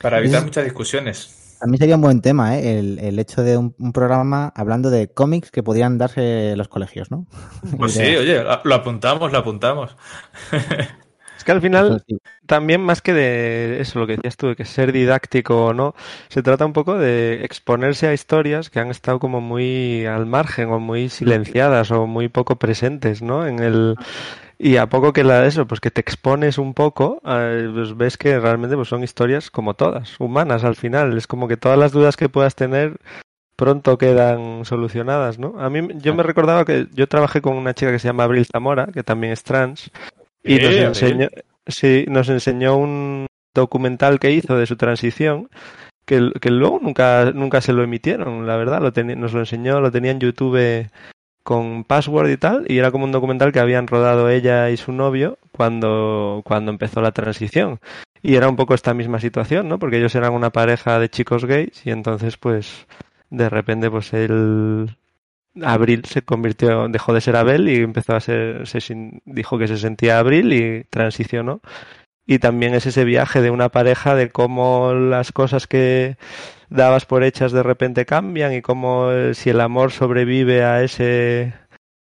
para 0.00 0.18
evitar 0.18 0.42
Es- 0.42 0.44
muchas 0.44 0.64
discusiones. 0.64 1.36
También 1.58 1.78
sería 1.78 1.94
un 1.96 2.02
buen 2.02 2.20
tema, 2.22 2.58
¿eh? 2.58 2.78
el, 2.78 2.98
el 2.98 3.18
hecho 3.20 3.42
de 3.44 3.56
un, 3.56 3.74
un 3.78 3.92
programa 3.92 4.52
hablando 4.56 4.90
de 4.90 5.08
cómics 5.12 5.50
que 5.52 5.62
podrían 5.62 5.96
darse 5.96 6.56
los 6.56 6.68
colegios, 6.68 7.10
¿no? 7.10 7.26
Pues 7.76 7.94
sí, 7.94 8.16
oye, 8.16 8.42
lo 8.64 8.74
apuntamos, 8.74 9.32
lo 9.32 9.38
apuntamos. 9.38 9.96
Es 11.36 11.44
que 11.44 11.52
al 11.52 11.60
final 11.62 12.04
sí. 12.06 12.18
también 12.46 12.80
más 12.82 13.02
que 13.02 13.12
de 13.12 13.80
eso, 13.80 13.98
lo 13.98 14.06
que 14.06 14.12
decías 14.16 14.36
tú, 14.36 14.48
de 14.48 14.56
que 14.56 14.64
ser 14.64 14.92
didáctico 14.92 15.66
o 15.66 15.74
no, 15.74 15.94
se 16.28 16.42
trata 16.42 16.66
un 16.66 16.72
poco 16.72 16.96
de 16.98 17.44
exponerse 17.44 18.06
a 18.06 18.12
historias 18.14 18.70
que 18.70 18.78
han 18.78 18.90
estado 18.90 19.18
como 19.18 19.40
muy 19.40 20.06
al 20.06 20.26
margen 20.26 20.70
o 20.70 20.78
muy 20.78 21.08
silenciadas 21.08 21.90
o 21.90 22.06
muy 22.06 22.28
poco 22.28 22.56
presentes, 22.56 23.22
¿no? 23.22 23.46
En 23.46 23.58
el 23.60 23.98
y 24.64 24.76
a 24.76 24.86
poco 24.86 25.12
que 25.12 25.24
la 25.24 25.44
eso, 25.44 25.66
pues 25.66 25.80
que 25.80 25.90
te 25.90 26.00
expones 26.00 26.56
un 26.56 26.72
poco, 26.72 27.20
eh, 27.26 27.68
pues 27.74 27.96
ves 27.96 28.16
que 28.16 28.38
realmente 28.38 28.76
pues 28.76 28.86
son 28.86 29.02
historias 29.02 29.50
como 29.50 29.74
todas, 29.74 30.20
humanas 30.20 30.62
al 30.62 30.76
final. 30.76 31.18
Es 31.18 31.26
como 31.26 31.48
que 31.48 31.56
todas 31.56 31.76
las 31.76 31.90
dudas 31.90 32.16
que 32.16 32.28
puedas 32.28 32.54
tener 32.54 32.98
pronto 33.56 33.98
quedan 33.98 34.64
solucionadas, 34.64 35.40
¿no? 35.40 35.58
A 35.58 35.68
mí 35.68 35.88
yo 35.96 36.14
me 36.14 36.22
recordaba 36.22 36.64
que 36.64 36.86
yo 36.94 37.08
trabajé 37.08 37.40
con 37.42 37.56
una 37.56 37.74
chica 37.74 37.90
que 37.90 37.98
se 37.98 38.06
llama 38.06 38.22
Abril 38.22 38.46
Zamora, 38.46 38.86
que 38.86 39.02
también 39.02 39.32
es 39.32 39.42
trans, 39.42 39.90
y 40.44 40.54
nos 40.54 40.74
Eh, 40.74 40.84
enseñó, 40.84 41.28
sí, 41.66 42.04
nos 42.08 42.28
enseñó 42.28 42.76
un 42.76 43.26
documental 43.56 44.20
que 44.20 44.30
hizo 44.30 44.56
de 44.56 44.66
su 44.66 44.76
transición, 44.76 45.50
que, 46.06 46.30
que 46.40 46.50
luego 46.50 46.78
nunca, 46.80 47.32
nunca 47.34 47.60
se 47.60 47.72
lo 47.72 47.82
emitieron, 47.82 48.46
la 48.46 48.56
verdad, 48.56 48.80
lo 48.80 48.92
nos 49.16 49.32
lo 49.32 49.40
enseñó, 49.40 49.80
lo 49.80 49.90
tenía 49.90 50.12
en 50.12 50.20
YouTube 50.20 50.88
con 51.42 51.84
password 51.84 52.30
y 52.30 52.36
tal, 52.36 52.64
y 52.68 52.78
era 52.78 52.90
como 52.90 53.04
un 53.04 53.12
documental 53.12 53.52
que 53.52 53.60
habían 53.60 53.86
rodado 53.86 54.28
ella 54.28 54.70
y 54.70 54.76
su 54.76 54.92
novio 54.92 55.38
cuando, 55.50 56.42
cuando 56.44 56.70
empezó 56.70 57.00
la 57.00 57.12
transición. 57.12 57.80
Y 58.22 58.36
era 58.36 58.48
un 58.48 58.56
poco 58.56 58.74
esta 58.74 58.94
misma 58.94 59.18
situación, 59.18 59.68
¿no? 59.68 59.78
Porque 59.78 59.98
ellos 59.98 60.14
eran 60.14 60.32
una 60.32 60.50
pareja 60.50 60.98
de 60.98 61.08
chicos 61.08 61.44
gays 61.44 61.84
y 61.86 61.90
entonces 61.90 62.36
pues 62.36 62.86
de 63.30 63.48
repente 63.48 63.90
pues 63.90 64.12
él 64.12 64.96
Abril 65.60 66.04
se 66.06 66.22
convirtió, 66.22 66.88
dejó 66.88 67.12
de 67.12 67.20
ser 67.20 67.36
Abel 67.36 67.68
y 67.68 67.76
empezó 67.76 68.14
a 68.14 68.20
ser, 68.20 68.66
se 68.66 68.80
dijo 69.24 69.58
que 69.58 69.68
se 69.68 69.76
sentía 69.76 70.18
Abril 70.18 70.52
y 70.52 70.84
transicionó. 70.84 71.60
Y 72.24 72.38
también 72.38 72.74
es 72.74 72.86
ese 72.86 73.04
viaje 73.04 73.42
de 73.42 73.50
una 73.50 73.68
pareja 73.68 74.14
de 74.14 74.30
cómo 74.30 74.94
las 74.94 75.32
cosas 75.32 75.66
que 75.66 76.16
dabas 76.72 77.06
por 77.06 77.22
hechas 77.22 77.52
de 77.52 77.62
repente 77.62 78.06
cambian 78.06 78.52
y 78.52 78.62
cómo 78.62 79.10
eh, 79.10 79.34
si 79.34 79.50
el 79.50 79.60
amor 79.60 79.92
sobrevive 79.92 80.64
a 80.64 80.82
ese 80.82 81.54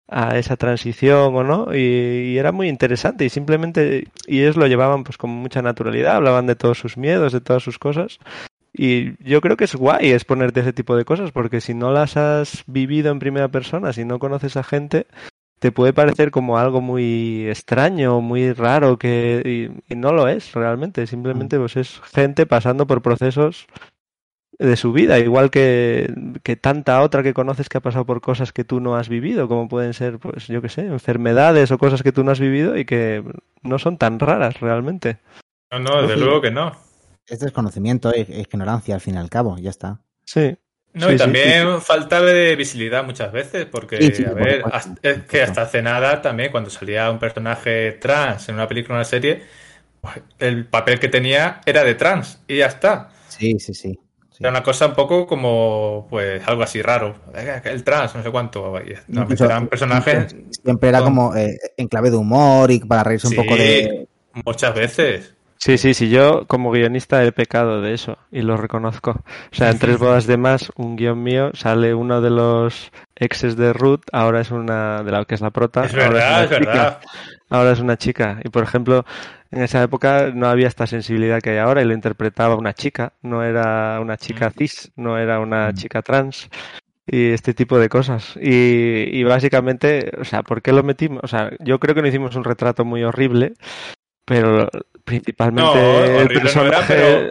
a 0.08 0.38
esa 0.38 0.58
transición 0.58 1.36
o 1.36 1.44
no 1.44 1.76
y, 1.76 2.34
y 2.34 2.38
era 2.38 2.52
muy 2.52 2.68
interesante 2.68 3.26
y 3.26 3.30
simplemente 3.30 4.08
y 4.26 4.42
ellos 4.42 4.58
lo 4.58 4.68
llevaban 4.68 5.04
pues 5.04 5.18
con 5.18 5.30
mucha 5.30 5.62
naturalidad 5.62 6.16
hablaban 6.16 6.48
de 6.48 6.56
todos 6.56 6.80
sus 6.80 6.98
miedos 6.98 7.34
de 7.34 7.42
todas 7.42 7.62
sus 7.62 7.78
cosas 7.78 8.20
y 8.74 9.22
yo 9.24 9.42
creo 9.42 9.58
que 9.58 9.66
es 9.66 9.76
guay 9.76 10.12
exponerte 10.12 10.62
ese 10.62 10.74
tipo 10.74 10.96
de 10.96 11.06
cosas 11.06 11.32
porque 11.32 11.62
si 11.62 11.74
no 11.74 11.92
las 11.92 12.18
has 12.18 12.64
vivido 12.66 13.12
en 13.12 13.20
primera 13.20 13.50
persona 13.50 13.94
si 13.94 14.06
no 14.06 14.20
conoces 14.20 14.58
a 14.58 14.64
gente 14.64 15.06
te 15.60 15.72
puede 15.72 15.94
parecer 15.94 16.32
como 16.32 16.58
algo 16.58 16.80
muy 16.80 17.48
extraño, 17.50 18.22
muy 18.22 18.54
raro, 18.54 18.98
que 18.98 19.42
y, 19.46 19.94
y 19.94 19.98
no 19.98 20.14
lo 20.14 20.30
es 20.30 20.54
realmente. 20.54 21.06
Simplemente 21.06 21.58
pues 21.60 21.76
es 21.76 22.00
gente 22.14 22.46
pasando 22.46 22.88
por 22.88 23.02
procesos 23.02 23.68
de 24.60 24.76
su 24.76 24.92
vida, 24.92 25.18
igual 25.20 25.50
que, 25.52 26.14
que 26.44 26.58
tanta 26.58 27.02
otra 27.02 27.24
que 27.24 27.34
conoces 27.34 27.70
que 27.70 27.78
ha 27.78 27.82
pasado 27.82 28.06
por 28.06 28.20
cosas 28.20 28.52
que 28.52 28.66
tú 28.66 28.82
no 28.82 28.96
has 28.98 29.08
vivido, 29.08 29.48
como 29.48 29.70
pueden 29.70 29.94
ser, 29.94 30.20
pues 30.20 30.48
yo 30.48 30.62
qué 30.62 30.68
sé, 30.70 30.82
enfermedades 30.82 31.72
o 31.72 31.78
cosas 31.78 32.04
que 32.04 32.12
tú 32.12 32.24
no 32.26 32.32
has 32.32 32.40
vivido 32.42 32.78
y 32.78 32.84
que 32.86 33.24
no 33.64 33.80
son 33.80 33.98
tan 33.98 34.20
raras 34.20 34.60
realmente. 34.60 35.18
No, 35.72 35.80
no, 35.80 36.02
desde 36.02 36.16
Sí. 36.16 36.20
luego 36.20 36.42
que 36.42 36.52
no. 36.52 36.74
Es 37.26 37.40
desconocimiento, 37.40 38.12
es, 38.14 38.30
es 38.30 38.40
ignorancia 38.40 38.96
al 38.96 39.02
fin 39.02 39.16
y 39.16 39.18
al 39.18 39.30
cabo, 39.30 39.58
ya 39.58 39.70
está. 39.70 40.02
Sí, 40.26 40.58
No, 40.92 41.08
Sí, 41.08 41.14
y 41.14 41.18
sí, 41.18 41.24
también 41.24 41.82
falta 41.82 42.20
de 42.20 42.56
visibilidad 42.56 43.04
muchas 43.06 43.32
veces, 43.32 43.66
porque, 43.68 43.98
Sí, 43.98 44.12
sí, 44.12 44.26
a 44.26 44.34
ver, 44.34 44.64
hasta- 44.72 44.96
es 45.04 45.24
que 45.24 45.44
hasta 45.44 45.62
hace 45.62 45.82
nada 45.84 46.22
también, 46.24 46.52
cuando 46.52 46.72
salía 46.72 47.10
un 47.12 47.20
personaje 47.20 47.92
trans 47.94 48.50
en 48.50 48.56
una 48.56 48.68
película 48.68 48.96
o 48.96 48.98
una 48.98 49.06
serie, 49.06 49.44
pues, 50.02 50.16
el 50.40 50.66
papel 50.66 51.00
que 51.00 51.08
tenía 51.08 51.62
era 51.68 51.84
de 51.84 51.94
trans, 51.94 52.42
y 52.48 52.58
ya 52.58 52.66
está. 52.66 53.12
Sí, 53.28 53.60
sí, 53.60 53.76
sí. 53.76 54.00
Sí. 54.40 54.44
Era 54.44 54.50
una 54.50 54.64
cosa 54.64 54.88
un 54.88 54.94
poco 54.96 55.28
como, 55.28 56.08
pues, 56.10 56.42
algo 56.48 56.64
así 56.64 56.82
raro. 56.82 57.14
Eh, 57.36 57.62
El 57.66 57.84
trans, 57.84 58.16
no 58.16 58.24
sé 58.24 58.32
cuánto. 58.32 58.62
Normalmente 58.62 59.04
Incluso- 59.12 59.46
eran 59.46 59.68
personajes 59.68 60.36
Siempre 60.64 60.90
era 60.90 61.00
con- 61.00 61.10
como 61.16 61.36
eh, 61.36 61.58
en 61.78 61.88
clave 61.88 62.10
de 62.10 62.18
humor 62.18 62.72
y 62.72 62.80
para 62.80 63.04
reírse 63.04 63.28
un 63.28 63.34
Sí. 63.34 63.38
poco 63.38 63.56
de... 63.56 64.08
muchas 64.46 64.74
veces. 64.74 65.36
Sí, 65.62 65.78
sí, 65.78 65.94
sí, 65.94 66.08
yo 66.10 66.48
como 66.48 66.72
guionista 66.72 67.22
he 67.26 67.34
pecado 67.34 67.82
de 67.82 67.94
eso 67.94 68.18
y 68.32 68.44
lo 68.44 68.56
reconozco. 68.56 69.12
O 69.12 69.56
sea, 69.56 69.70
en 69.72 69.78
Tres 69.78 69.98
bodas 70.00 70.26
de 70.26 70.38
más, 70.38 70.72
un 70.78 70.96
guion 70.96 71.22
mío, 71.22 71.52
sale 71.54 71.94
uno 71.94 72.22
de 72.22 72.30
los 72.30 72.94
exes 73.18 73.58
de 73.58 73.74
Ruth, 73.74 74.04
ahora 74.14 74.40
es 74.40 74.52
una 74.52 75.04
de 75.04 75.12
la 75.12 75.26
que 75.26 75.36
es 75.36 75.42
la 75.42 75.50
prota, 75.52 75.84
Es 75.84 75.94
ahora 75.94 76.10
verdad, 76.12 76.44
es 76.46 76.50
una 76.52 76.60
chica, 76.60 76.72
verdad. 76.72 77.00
ahora 77.50 77.72
es 77.74 77.80
una 77.82 77.98
chica. 77.98 78.40
Y 78.46 78.48
por 78.48 78.64
ejemplo, 78.64 79.04
en 79.52 79.64
esa 79.64 79.82
época 79.84 80.32
no 80.34 80.48
había 80.48 80.68
esta 80.68 80.86
sensibilidad 80.88 81.42
que 81.42 81.52
hay 81.52 81.58
ahora 81.58 81.82
y 81.82 81.86
lo 81.86 81.94
interpretaba 81.94 82.56
una 82.56 82.74
chica, 82.74 83.14
no 83.22 83.44
era 83.44 84.00
una 84.00 84.18
chica 84.18 84.52
cis, 84.52 84.92
no 84.96 85.18
era 85.18 85.40
una 85.40 85.70
Mm. 85.70 85.74
chica 85.74 86.02
trans 86.02 86.50
y 87.08 87.32
este 87.32 87.54
tipo 87.56 87.80
de 87.80 87.90
cosas. 87.90 88.36
Y, 88.42 89.18
y 89.20 89.24
básicamente, 89.24 90.12
o 90.20 90.24
sea, 90.24 90.44
¿por 90.44 90.62
qué 90.62 90.72
lo 90.72 90.84
metimos? 90.84 91.22
O 91.24 91.28
sea, 91.28 91.52
yo 91.60 91.80
creo 91.80 91.96
que 91.96 92.02
no 92.04 92.08
hicimos 92.08 92.36
un 92.36 92.44
retrato 92.44 92.86
muy 92.86 93.04
horrible, 93.04 93.54
pero 94.26 94.70
principalmente 95.04 95.74
No, 95.74 96.04
el 96.06 96.26
horrible 96.26 96.52
no 96.54 96.62
era, 96.66 96.82
personaje, 96.86 97.30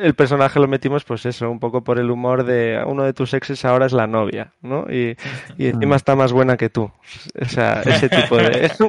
el 0.00 0.14
personaje 0.14 0.60
lo 0.60 0.68
metimos, 0.68 1.02
pues 1.04 1.26
eso, 1.26 1.50
un 1.50 1.58
poco 1.58 1.82
por 1.82 1.98
el 1.98 2.08
humor 2.12 2.44
de 2.44 2.80
uno 2.86 3.02
de 3.02 3.12
tus 3.12 3.34
exes 3.34 3.64
ahora 3.64 3.86
es 3.86 3.92
la 3.92 4.06
novia, 4.06 4.52
¿no? 4.62 4.86
Y, 4.88 5.16
y 5.58 5.66
encima 5.66 5.96
está 5.96 6.14
más 6.14 6.32
buena 6.32 6.56
que 6.56 6.68
tú. 6.70 6.84
O 7.40 7.44
sea, 7.46 7.82
ese 7.84 8.08
tipo 8.08 8.36
de. 8.36 8.70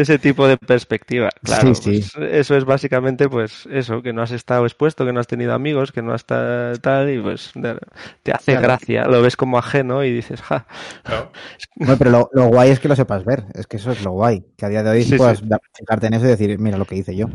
ese 0.00 0.18
tipo 0.18 0.46
de 0.48 0.56
perspectiva. 0.56 1.28
Claro, 1.42 1.74
Sí, 1.74 2.00
sí. 2.00 2.10
pues 2.14 2.32
eso 2.32 2.56
es 2.56 2.64
básicamente 2.64 3.28
pues 3.28 3.66
eso, 3.70 4.02
que 4.02 4.12
no 4.12 4.22
has 4.22 4.30
estado 4.32 4.64
expuesto, 4.64 5.04
que 5.04 5.12
no 5.12 5.20
has 5.20 5.26
tenido 5.26 5.52
amigos, 5.54 5.92
que 5.92 6.02
no 6.02 6.12
has 6.14 6.24
ta- 6.24 6.72
tal 6.80 7.10
y 7.10 7.20
pues 7.20 7.52
te 8.22 8.32
hace 8.32 8.52
Claro. 8.52 8.62
gracia, 8.62 9.04
lo 9.06 9.22
ves 9.22 9.36
como 9.36 9.58
ajeno 9.58 10.04
y 10.04 10.12
dices, 10.12 10.40
ja, 10.42 10.66
No. 11.08 11.30
Bueno, 11.76 11.96
pero 11.98 12.10
lo, 12.10 12.30
lo 12.32 12.46
guay 12.48 12.70
es 12.70 12.80
que 12.80 12.88
lo 12.88 12.96
sepas 12.96 13.24
ver, 13.24 13.44
es 13.54 13.66
que 13.66 13.76
eso 13.76 13.92
es 13.92 14.02
lo 14.02 14.12
guay, 14.12 14.44
que 14.56 14.66
a 14.66 14.68
día 14.68 14.82
de 14.82 14.90
hoy 14.90 15.02
Sí, 15.04 15.16
puedas 15.16 15.38
sí. 15.38 15.44
fijarte 15.74 16.06
en 16.06 16.14
eso 16.14 16.26
y 16.26 16.28
decir, 16.28 16.58
mira 16.58 16.76
lo 16.78 16.84
que 16.86 16.96
hice 16.96 17.16
yo. 17.16 17.28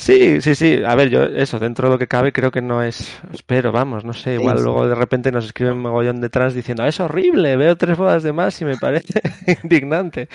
Sí, 0.00 0.40
sí, 0.40 0.54
sí. 0.54 0.82
A 0.82 0.94
ver, 0.94 1.10
yo 1.10 1.24
eso, 1.24 1.58
dentro 1.58 1.86
de 1.88 1.92
lo 1.94 1.98
que 1.98 2.08
cabe, 2.08 2.32
creo 2.32 2.50
que 2.50 2.62
no 2.62 2.82
es. 2.82 3.20
Espero, 3.34 3.70
vamos, 3.70 4.02
no 4.02 4.14
sé. 4.14 4.34
Igual 4.34 4.56
sí. 4.56 4.64
luego 4.64 4.88
de 4.88 4.94
repente 4.94 5.30
nos 5.30 5.44
escriben 5.44 5.74
un 5.74 5.80
mogollón 5.82 6.22
detrás 6.22 6.54
diciendo, 6.54 6.82
"Ah, 6.82 6.88
es 6.88 6.98
horrible, 7.00 7.54
veo 7.56 7.76
tres 7.76 7.98
bodas 7.98 8.22
de 8.22 8.32
más 8.32 8.58
y 8.62 8.64
me 8.64 8.78
parece 8.78 9.20
indignante. 9.62 10.28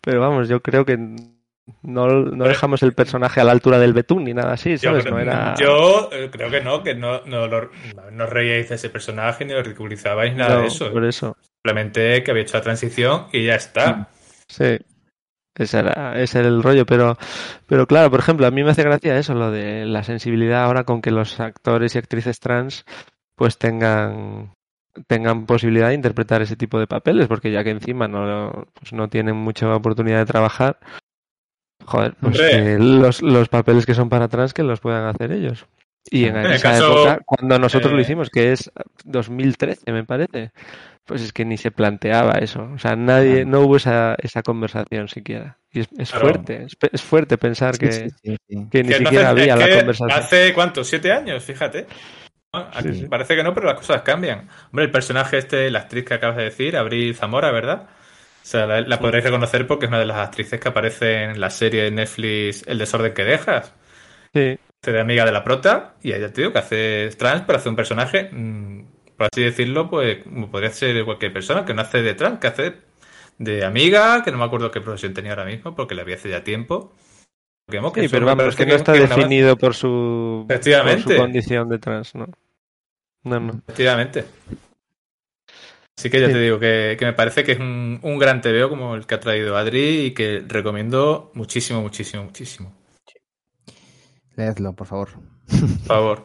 Pero 0.00 0.20
vamos, 0.20 0.48
yo 0.48 0.60
creo 0.62 0.86
que 0.86 0.96
no, 0.96 2.06
no 2.08 2.44
dejamos 2.46 2.82
el 2.82 2.94
personaje 2.94 3.40
a 3.40 3.44
la 3.44 3.52
altura 3.52 3.78
del 3.78 3.92
betún 3.92 4.24
ni 4.24 4.32
nada 4.32 4.54
así, 4.54 4.70
Yo, 4.78 4.78
¿sabes? 4.90 5.02
creo, 5.02 5.14
No 5.16 5.20
era. 5.20 5.54
yo, 5.60 6.08
eh, 6.12 6.30
creo 6.32 6.50
que 6.50 6.62
no, 6.62 6.82
que 6.82 6.94
no, 6.94 7.20
no, 7.26 7.46
lo- 7.46 7.70
no 8.10 8.24
reíais 8.26 8.70
de 8.70 8.76
ese 8.76 8.88
personaje 8.88 9.44
ni 9.44 9.52
lo 9.52 9.62
ridiculizabais, 9.62 10.34
nada 10.34 10.54
No, 10.54 10.60
de 10.62 10.66
eso. 10.68 10.90
Por 10.90 11.04
eso. 11.04 11.36
Simplemente 11.62 12.22
que 12.24 12.30
había 12.30 12.42
hecho 12.44 12.56
la 12.56 12.62
transición 12.62 13.26
y 13.34 13.44
ya 13.44 13.56
está. 13.56 14.08
Sí. 14.48 14.78
Ese 15.54 15.80
era, 15.80 16.20
ese 16.20 16.38
era 16.38 16.48
el 16.48 16.62
rollo, 16.62 16.86
pero, 16.86 17.18
pero 17.66 17.86
claro, 17.86 18.10
por 18.10 18.20
ejemplo, 18.20 18.46
a 18.46 18.50
mí 18.50 18.62
me 18.62 18.70
hace 18.70 18.82
gracia 18.82 19.18
eso, 19.18 19.34
lo 19.34 19.50
de 19.50 19.84
la 19.84 20.02
sensibilidad 20.04 20.64
ahora 20.64 20.84
con 20.84 21.02
que 21.02 21.10
los 21.10 21.40
actores 21.40 21.94
y 21.94 21.98
actrices 21.98 22.38
trans 22.40 22.84
pues 23.34 23.58
tengan, 23.58 24.52
tengan 25.06 25.46
posibilidad 25.46 25.88
de 25.88 25.94
interpretar 25.94 26.42
ese 26.42 26.56
tipo 26.56 26.78
de 26.78 26.86
papeles, 26.86 27.26
porque 27.26 27.50
ya 27.50 27.64
que 27.64 27.70
encima 27.70 28.06
no, 28.06 28.68
pues 28.74 28.92
no 28.92 29.08
tienen 29.08 29.36
mucha 29.36 29.74
oportunidad 29.74 30.18
de 30.18 30.26
trabajar, 30.26 30.78
Joder, 31.84 32.14
pues 32.20 32.38
que 32.38 32.78
los, 32.78 33.22
los 33.22 33.48
papeles 33.48 33.86
que 33.86 33.94
son 33.94 34.08
para 34.08 34.28
trans 34.28 34.54
que 34.54 34.62
los 34.62 34.80
puedan 34.80 35.06
hacer 35.06 35.32
ellos. 35.32 35.66
Y 36.08 36.24
en, 36.26 36.36
En 36.36 36.46
el 36.46 36.52
esa 36.52 36.70
caso, 36.70 36.92
época, 37.02 37.20
cuando 37.24 37.58
nosotros 37.58 37.92
lo 37.92 38.00
hicimos, 38.00 38.30
que 38.30 38.52
es 38.52 38.70
2013, 39.04 39.92
me 39.92 40.04
parece, 40.04 40.52
pues 41.04 41.22
es 41.22 41.32
que 41.32 41.44
ni 41.44 41.56
se 41.56 41.70
planteaba 41.70 42.32
eso. 42.38 42.62
O 42.74 42.78
sea, 42.78 42.96
nadie, 42.96 43.44
no 43.44 43.60
hubo 43.62 43.76
esa, 43.76 44.14
esa 44.22 44.42
conversación 44.42 45.08
siquiera. 45.08 45.58
Y 45.72 45.80
es, 45.80 45.88
es 45.98 46.10
Claro. 46.10 46.26
fuerte, 46.28 46.64
es, 46.64 46.76
es 46.92 47.02
fuerte 47.02 47.38
pensar 47.38 47.78
que, 47.78 47.92
sí, 47.92 48.08
sí, 48.22 48.36
sí. 48.48 48.56
que 48.70 48.82
ni 48.82 48.88
Que 48.88 48.94
siquiera 48.96 49.28
había 49.30 49.56
la 49.56 49.68
conversación. 49.68 50.10
Hace 50.10 50.52
cuánto, 50.54 50.84
siete 50.84 51.12
años, 51.12 51.44
fíjate. 51.44 51.86
Parece 53.08 53.36
que 53.36 53.44
no, 53.44 53.54
pero 53.54 53.66
las 53.66 53.76
cosas 53.76 54.02
cambian. 54.02 54.48
Hombre, 54.72 54.86
el 54.86 54.90
personaje 54.90 55.38
este, 55.38 55.70
la 55.70 55.80
actriz 55.80 56.04
que 56.04 56.14
acabas 56.14 56.36
de 56.36 56.44
decir, 56.44 56.76
Abril 56.76 57.14
Zamora, 57.14 57.52
¿verdad? 57.52 57.88
O 58.42 58.46
sea, 58.46 58.66
la, 58.66 58.80
la 58.80 58.98
podréis 59.00 59.24
reconocer 59.24 59.66
porque 59.66 59.84
es 59.86 59.90
una 59.90 60.00
de 60.00 60.06
las 60.06 60.16
actrices 60.18 60.58
que 60.60 60.68
aparece 60.68 61.24
en 61.24 61.40
la 61.40 61.50
serie 61.50 61.84
de 61.84 61.90
Netflix 61.92 62.64
El 62.66 62.78
desorden 62.78 63.14
que 63.14 63.24
dejas. 63.24 63.74
Sí, 64.34 64.58
De 64.82 64.98
amiga 64.98 65.26
de 65.26 65.32
la 65.32 65.44
prota 65.44 65.94
y 66.02 66.12
ella 66.12 66.32
te 66.32 66.40
digo 66.40 66.52
que 66.54 66.58
hace 66.58 67.10
trans, 67.18 67.42
pero 67.46 67.58
hace 67.58 67.68
un 67.68 67.76
personaje, 67.76 68.30
mm, 68.32 68.84
por 69.16 69.28
así 69.30 69.42
decirlo, 69.42 69.90
pues 69.90 70.22
como 70.24 70.50
podría 70.50 70.70
ser 70.70 71.04
cualquier 71.04 71.32
persona, 71.34 71.66
que 71.66 71.74
no 71.74 71.82
hace 71.82 72.00
de 72.00 72.14
trans, 72.14 72.38
que 72.38 72.46
hace 72.46 72.74
de 73.36 73.64
amiga, 73.64 74.22
que 74.24 74.30
no 74.32 74.38
me 74.38 74.44
acuerdo 74.44 74.70
qué 74.70 74.80
profesión 74.80 75.12
tenía 75.12 75.32
ahora 75.32 75.44
mismo, 75.44 75.74
porque 75.74 75.94
la 75.94 76.02
vi 76.04 76.14
hace 76.14 76.30
ya 76.30 76.42
tiempo. 76.44 76.94
Que, 77.70 77.78
sí, 78.02 78.08
pero 78.10 78.26
vamos, 78.26 78.56
que 78.56 78.66
no 78.66 78.74
está 78.74 78.94
que 78.94 79.04
es 79.04 79.08
definido 79.10 79.56
por 79.56 79.74
su, 79.74 80.44
por 80.48 80.56
Efectivamente. 80.56 81.14
su 81.14 81.20
condición 81.20 81.68
de 81.68 81.78
trans, 81.78 82.14
¿no? 82.14 82.26
No, 83.22 83.38
no. 83.38 83.60
Efectivamente. 83.68 84.24
Así 85.96 86.08
que 86.08 86.20
ya 86.20 86.26
Sí. 86.28 86.32
te 86.32 86.40
digo 86.40 86.58
que, 86.58 86.96
que 86.98 87.04
me 87.04 87.12
parece 87.12 87.44
que 87.44 87.52
es 87.52 87.58
un, 87.60 88.00
un 88.02 88.18
gran 88.18 88.40
TVO 88.40 88.70
como 88.70 88.94
el 88.96 89.06
que 89.06 89.14
ha 89.14 89.20
traído 89.20 89.56
Adri 89.56 90.06
y 90.06 90.10
que 90.14 90.42
recomiendo 90.48 91.30
muchísimo, 91.34 91.82
muchísimo, 91.82 92.24
muchísimo. 92.24 92.72
Leedlo, 94.40 94.72
por 94.72 94.86
favor. 94.86 95.10
Por 95.50 95.68
favor. 95.86 96.24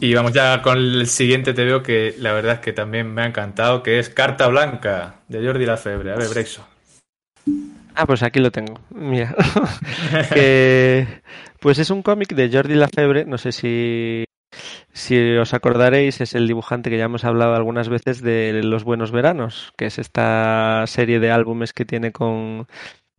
Y 0.00 0.14
vamos 0.14 0.32
ya 0.32 0.62
con 0.62 0.78
el 0.78 1.06
siguiente 1.08 1.52
TVO 1.52 1.82
que 1.82 2.14
la 2.18 2.32
verdad 2.32 2.54
es 2.54 2.60
que 2.60 2.72
también 2.72 3.12
me 3.12 3.22
ha 3.22 3.26
encantado, 3.26 3.82
que 3.82 3.98
es 3.98 4.08
Carta 4.08 4.46
Blanca, 4.46 5.22
de 5.28 5.44
Jordi 5.44 5.66
Lafebre. 5.66 6.12
A 6.12 6.16
ver, 6.16 6.28
Brexo. 6.28 6.64
Ah, 7.94 8.06
pues 8.06 8.22
aquí 8.22 8.38
lo 8.38 8.52
tengo. 8.52 8.78
Mira. 8.90 9.34
que, 10.32 11.06
pues 11.60 11.78
es 11.78 11.90
un 11.90 12.02
cómic 12.02 12.34
de 12.34 12.50
Jordi 12.52 12.74
Lafebre. 12.74 13.24
No 13.24 13.36
sé 13.36 13.50
si, 13.50 14.24
si 14.92 15.36
os 15.36 15.52
acordaréis, 15.52 16.20
es 16.20 16.34
el 16.34 16.46
dibujante 16.46 16.88
que 16.88 16.98
ya 16.98 17.06
hemos 17.06 17.24
hablado 17.24 17.54
algunas 17.54 17.88
veces 17.88 18.22
de 18.22 18.62
Los 18.62 18.84
Buenos 18.84 19.10
Veranos, 19.10 19.72
que 19.76 19.86
es 19.86 19.98
esta 19.98 20.84
serie 20.86 21.18
de 21.18 21.32
álbumes 21.32 21.72
que 21.72 21.84
tiene 21.84 22.12
con, 22.12 22.66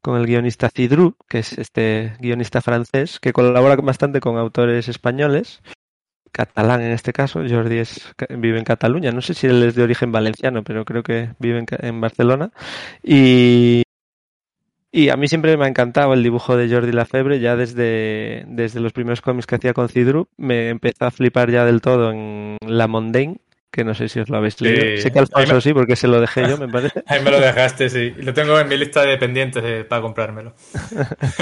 con 0.07 0.17
el 0.21 0.25
guionista 0.25 0.69
Cidru, 0.69 1.17
que 1.27 1.39
es 1.39 1.57
este 1.57 2.13
guionista 2.21 2.61
francés, 2.61 3.19
que 3.19 3.33
colabora 3.33 3.75
bastante 3.75 4.21
con 4.21 4.37
autores 4.37 4.87
españoles. 4.87 5.61
Catalán 6.31 6.81
en 6.81 6.91
este 6.91 7.11
caso, 7.11 7.41
Jordi 7.45 7.79
es, 7.79 8.15
vive 8.29 8.57
en 8.57 8.63
Cataluña, 8.63 9.11
no 9.11 9.21
sé 9.21 9.33
si 9.33 9.47
él 9.47 9.61
es 9.63 9.75
de 9.75 9.83
origen 9.83 10.13
valenciano, 10.13 10.63
pero 10.63 10.85
creo 10.85 11.03
que 11.03 11.31
vive 11.39 11.59
en, 11.59 11.65
en 11.79 11.99
Barcelona. 11.99 12.51
Y, 13.03 13.83
y 14.93 15.09
a 15.09 15.17
mí 15.17 15.27
siempre 15.27 15.57
me 15.57 15.65
ha 15.65 15.67
encantado 15.67 16.13
el 16.13 16.23
dibujo 16.23 16.55
de 16.55 16.73
Jordi 16.73 16.93
Lafebre, 16.93 17.41
ya 17.41 17.57
desde, 17.57 18.45
desde 18.47 18.79
los 18.79 18.93
primeros 18.93 19.19
cómics 19.19 19.45
que 19.45 19.55
hacía 19.55 19.73
con 19.73 19.89
Cidru, 19.89 20.29
me 20.37 20.69
empezó 20.69 21.03
a 21.03 21.11
flipar 21.11 21.51
ya 21.51 21.65
del 21.65 21.81
todo 21.81 22.13
en 22.13 22.55
La 22.61 22.87
Mondaine, 22.87 23.41
que 23.71 23.83
no 23.83 23.93
sé 23.93 24.09
si 24.09 24.19
os 24.19 24.29
lo 24.29 24.37
habéis 24.37 24.59
leído. 24.61 24.91
sé 24.95 25.11
que 25.11 25.19
Alfonso 25.19 25.55
me- 25.55 25.61
sí, 25.61 25.73
porque 25.73 25.95
se 25.95 26.07
lo 26.07 26.19
dejé 26.21 26.47
yo, 26.47 26.57
me 26.57 26.67
parece. 26.71 27.03
Ahí 27.05 27.21
me 27.23 27.31
lo 27.31 27.39
dejaste, 27.39 27.89
sí. 27.89 28.11
Lo 28.17 28.33
tengo 28.33 28.59
en 28.59 28.67
mi 28.67 28.77
lista 28.77 29.03
de 29.03 29.17
pendientes 29.17 29.63
eh, 29.65 29.83
para 29.87 30.01
comprármelo. 30.01 30.53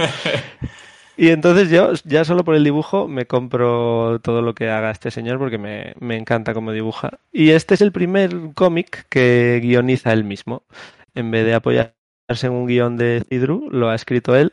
Y 1.18 1.30
entonces 1.30 1.70
yo, 1.70 1.94
ya 2.04 2.26
solo 2.26 2.44
por 2.44 2.56
el 2.56 2.64
dibujo, 2.66 3.08
me 3.08 3.26
compro 3.26 4.20
todo 4.22 4.42
lo 4.42 4.54
que 4.54 4.70
haga 4.70 4.92
este 4.92 5.12
señor 5.12 5.40
porque 5.40 5.58
me, 5.58 5.94
me 6.00 6.18
encanta 6.18 6.54
cómo 6.54 6.74
dibuja. 6.74 7.20
Y 7.32 7.52
este 7.52 7.74
es 7.76 7.82
el 7.82 7.94
primer 7.94 8.32
cómic 8.54 9.06
que 9.10 9.60
guioniza 9.64 10.12
él 10.12 10.26
mismo. 10.26 10.64
En 11.14 11.32
vez 11.32 11.46
de 11.46 11.54
apoyarse 11.54 11.94
en 12.44 12.52
un 12.52 12.68
guion 12.68 12.98
de 12.98 13.24
Cidru, 13.30 13.70
lo 13.72 13.88
ha 13.90 13.96
escrito 13.96 14.36
él. 14.36 14.52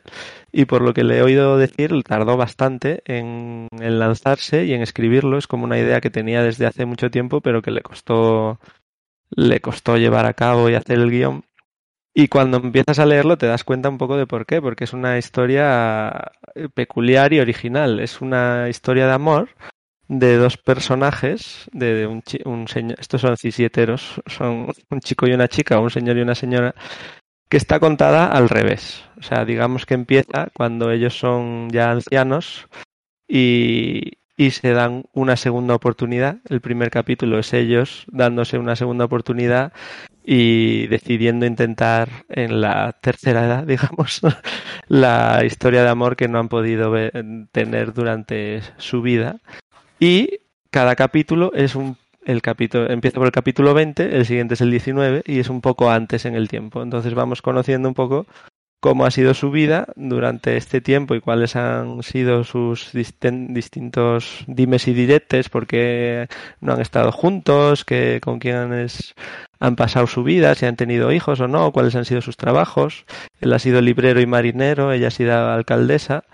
Y 0.53 0.67
por 0.67 0.83
lo 0.83 0.93
que 0.93 1.03
le 1.03 1.19
he 1.19 1.23
oído 1.23 1.57
decir, 1.57 1.91
tardó 2.03 2.37
bastante 2.37 3.03
en, 3.07 3.69
lanzarse 3.73 4.67
y 4.67 4.75
en 4.75 4.83
escribirlo. 4.83 5.39
Es 5.39 5.47
como 5.47 5.65
una 5.65 5.79
idea 5.79 6.03
que 6.03 6.11
tenía 6.11 6.43
desde 6.43 6.67
hace 6.67 6.85
mucho 6.85 7.11
tiempo, 7.11 7.41
pero 7.41 7.63
que 7.63 7.71
le 7.71 7.81
costó, 7.81 8.61
le 9.31 9.61
costó 9.61 9.97
llevar 9.97 10.27
a 10.27 10.35
cabo 10.35 10.69
y 10.69 10.75
hacer 10.75 10.99
el 10.99 11.11
guion. 11.11 11.45
Y 12.15 12.29
cuando 12.29 12.59
empiezas 12.59 12.99
a 12.99 13.07
leerlo 13.07 13.39
te 13.39 13.47
das 13.47 13.65
cuenta 13.65 13.89
un 13.89 13.97
poco 13.97 14.19
de 14.19 14.27
por 14.27 14.45
qué, 14.45 14.61
porque 14.61 14.85
es 14.85 14.93
una 14.93 15.17
historia 15.17 16.33
peculiar 16.75 17.33
y 17.33 17.41
original. 17.41 18.01
Es 18.01 18.21
una 18.21 18.69
historia 18.69 19.07
de 19.07 19.13
amor 19.13 19.49
de 20.09 20.37
dos 20.37 20.59
personajes, 20.59 21.71
de, 21.73 22.07
un, 22.07 22.23
un 22.45 22.69
señor, 22.69 23.01
estos 23.01 23.23
son 23.23 23.39
cisieteros, 23.39 24.21
son 24.27 24.71
un 24.91 25.01
chico 25.01 25.27
y 25.27 25.33
una 25.33 25.49
chica, 25.49 25.81
un 25.81 25.89
señor 25.89 26.19
y 26.19 26.21
una 26.21 26.35
señora, 26.35 26.75
que 27.53 27.59
está 27.59 27.81
contada 27.81 28.29
al 28.29 28.49
revés. 28.49 29.05
O 29.19 29.23
sea, 29.23 29.45
digamos 29.45 29.85
que 29.85 29.93
empieza 29.93 30.49
cuando 30.55 30.91
ellos 30.91 31.19
son 31.19 31.69
ya 31.69 31.91
ancianos 31.91 32.67
y, 33.29 34.13
y 34.39 34.53
se 34.53 34.73
dan 34.73 35.05
una 35.13 35.37
segunda 35.37 35.75
oportunidad. 35.75 36.39
El 36.49 36.63
primer 36.63 36.89
capítulo 36.89 37.39
es 37.39 37.53
ellos 37.53 38.07
dándose 38.09 38.57
una 38.57 38.75
segunda 38.75 39.05
oportunidad 39.05 39.75
y 40.25 40.87
decidiendo 40.87 41.45
intentar 41.45 42.09
en 42.31 42.63
la 42.63 42.97
tercera 43.03 43.45
edad, 43.45 43.65
digamos, 43.67 44.23
la 44.89 45.43
historia 45.45 45.83
de 45.83 45.91
amor 45.91 46.17
que 46.17 46.29
no 46.29 46.39
han 46.39 46.49
podido 46.49 46.95
tener 47.53 47.93
durante 47.93 48.63
su 48.79 49.03
vida. 49.03 49.41
Y 50.01 50.41
cada 50.71 50.97
capítulo 50.97 51.53
es 51.53 51.75
un 51.75 51.99
el 52.25 52.43
capítulo 52.43 52.91
empieza 52.91 53.17
por 53.17 53.27
el 53.27 53.33
capítulo 53.33 53.75
20, 53.75 54.17
el 54.17 54.27
siguiente 54.27 54.55
es 54.55 54.61
el 54.61 54.71
19 54.71 55.23
y 55.27 55.41
es 55.41 55.49
un 55.49 55.61
poco 55.61 55.91
antes 55.91 56.25
en 56.25 56.35
el 56.35 56.49
tiempo. 56.49 56.83
Entonces 56.83 57.15
vamos 57.15 57.43
conociendo 57.43 57.89
un 57.89 57.95
poco 57.95 58.27
cómo 58.83 59.07
ha 59.07 59.13
sido 59.13 59.33
su 59.33 59.53
vida 59.53 59.87
durante 59.95 60.57
este 60.57 60.81
tiempo 60.81 61.15
y 61.15 61.21
cuáles 61.21 61.55
han 61.55 62.03
sido 62.03 62.43
sus 62.43 62.91
distintos 62.93 64.45
dimes 64.49 64.89
y 64.89 64.93
diretes, 64.93 65.49
porque 65.49 66.27
no 66.61 66.73
han 66.73 66.81
estado 66.81 67.13
juntos, 67.13 67.85
que, 67.85 68.21
con 68.21 68.41
quiénes 68.41 69.15
han 69.61 69.77
pasado 69.77 70.09
su 70.09 70.25
vida, 70.25 70.57
si 70.57 70.67
han 70.67 70.75
tenido 70.75 71.13
hijos 71.13 71.39
o 71.39 71.47
no, 71.47 71.71
cuáles 71.71 71.95
han 71.95 72.05
sido 72.05 72.23
sus 72.23 72.37
trabajos. 72.37 73.07
Él 73.41 73.53
ha 73.53 73.61
sido 73.61 73.81
librero 73.81 74.21
y 74.21 74.27
marinero, 74.27 74.93
ella 74.93 75.09
ha 75.09 75.13
sido 75.13 75.33
alcaldesa. 75.33 76.25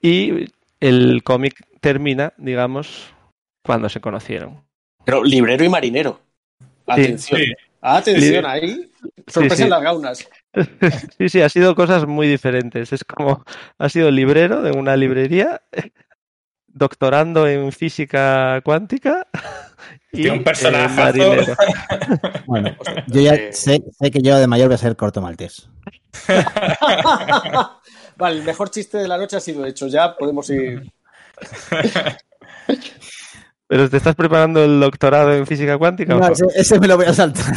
Y 0.00 0.46
el 0.80 1.22
cómic 1.24 1.62
termina, 1.82 2.32
digamos, 2.38 3.12
cuando 3.62 3.90
se 3.90 4.00
conocieron. 4.00 4.65
Pero 5.06 5.24
librero 5.24 5.64
y 5.64 5.68
marinero. 5.70 6.20
Atención. 6.86 7.40
Sí. 7.40 7.52
Atención 7.80 8.44
ahí. 8.44 8.90
Sorpresa 9.28 9.56
sí. 9.56 9.62
en 9.62 9.70
las 9.70 9.82
gaunas. 9.82 10.28
Sí, 11.18 11.28
sí, 11.28 11.42
ha 11.42 11.50
sido 11.50 11.74
cosas 11.74 12.06
muy 12.06 12.26
diferentes. 12.26 12.90
Es 12.90 13.04
como, 13.04 13.44
ha 13.78 13.88
sido 13.90 14.10
librero 14.10 14.62
de 14.62 14.70
una 14.70 14.96
librería, 14.96 15.60
doctorando 16.66 17.46
en 17.46 17.72
física 17.72 18.60
cuántica 18.64 19.26
y 20.12 20.28
un 20.28 20.38
eh, 20.38 20.40
personajazo. 20.40 20.96
marinero. 21.18 21.54
Bueno, 22.46 22.74
yo 23.08 23.20
ya 23.20 23.34
Eh. 23.34 23.52
sé, 23.52 23.82
sé 23.98 24.10
que 24.10 24.22
yo 24.22 24.38
de 24.38 24.46
mayor 24.46 24.68
voy 24.68 24.76
a 24.76 24.78
ser 24.78 24.96
corto 24.96 25.20
maltés. 25.20 25.68
vale, 28.16 28.38
el 28.38 28.44
mejor 28.44 28.70
chiste 28.70 28.96
de 28.98 29.08
la 29.08 29.18
noche 29.18 29.36
ha 29.36 29.40
sido 29.40 29.64
hecho. 29.66 29.88
Ya 29.88 30.16
podemos 30.16 30.48
ir. 30.48 30.90
Pero 33.68 33.90
te 33.90 33.96
estás 33.96 34.14
preparando 34.14 34.64
el 34.64 34.78
doctorado 34.80 35.32
en 35.34 35.46
física 35.46 35.76
cuántica. 35.76 36.14
No, 36.14 36.28
ese, 36.28 36.44
ese 36.54 36.78
me 36.78 36.86
lo 36.86 36.96
voy 36.96 37.06
a 37.06 37.14
saltar. 37.14 37.52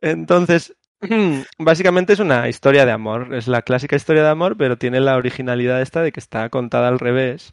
Entonces, 0.00 0.74
básicamente 1.58 2.12
es 2.12 2.20
una 2.20 2.48
historia 2.48 2.86
de 2.86 2.92
amor. 2.92 3.34
Es 3.34 3.48
la 3.48 3.62
clásica 3.62 3.96
historia 3.96 4.22
de 4.22 4.30
amor, 4.30 4.56
pero 4.56 4.78
tiene 4.78 5.00
la 5.00 5.16
originalidad 5.16 5.82
esta 5.82 6.02
de 6.02 6.12
que 6.12 6.20
está 6.20 6.48
contada 6.48 6.88
al 6.88 6.98
revés. 6.98 7.52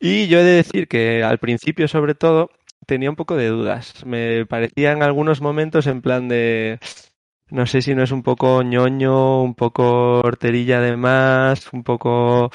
Y 0.00 0.28
yo 0.28 0.38
he 0.38 0.44
de 0.44 0.52
decir 0.52 0.88
que 0.88 1.24
al 1.24 1.38
principio, 1.38 1.88
sobre 1.88 2.14
todo, 2.14 2.50
tenía 2.86 3.10
un 3.10 3.16
poco 3.16 3.36
de 3.36 3.48
dudas. 3.48 4.04
Me 4.06 4.46
parecía 4.46 4.92
en 4.92 5.02
algunos 5.02 5.40
momentos 5.40 5.86
en 5.86 6.02
plan 6.02 6.28
de. 6.28 6.78
No 7.50 7.66
sé 7.66 7.82
si 7.82 7.94
no 7.94 8.02
es 8.02 8.12
un 8.12 8.22
poco 8.22 8.62
ñoño, 8.62 9.42
un 9.42 9.54
poco 9.54 10.20
horterilla 10.20 10.80
de 10.80 10.96
más, 10.96 11.72
un 11.72 11.82
poco. 11.82 12.50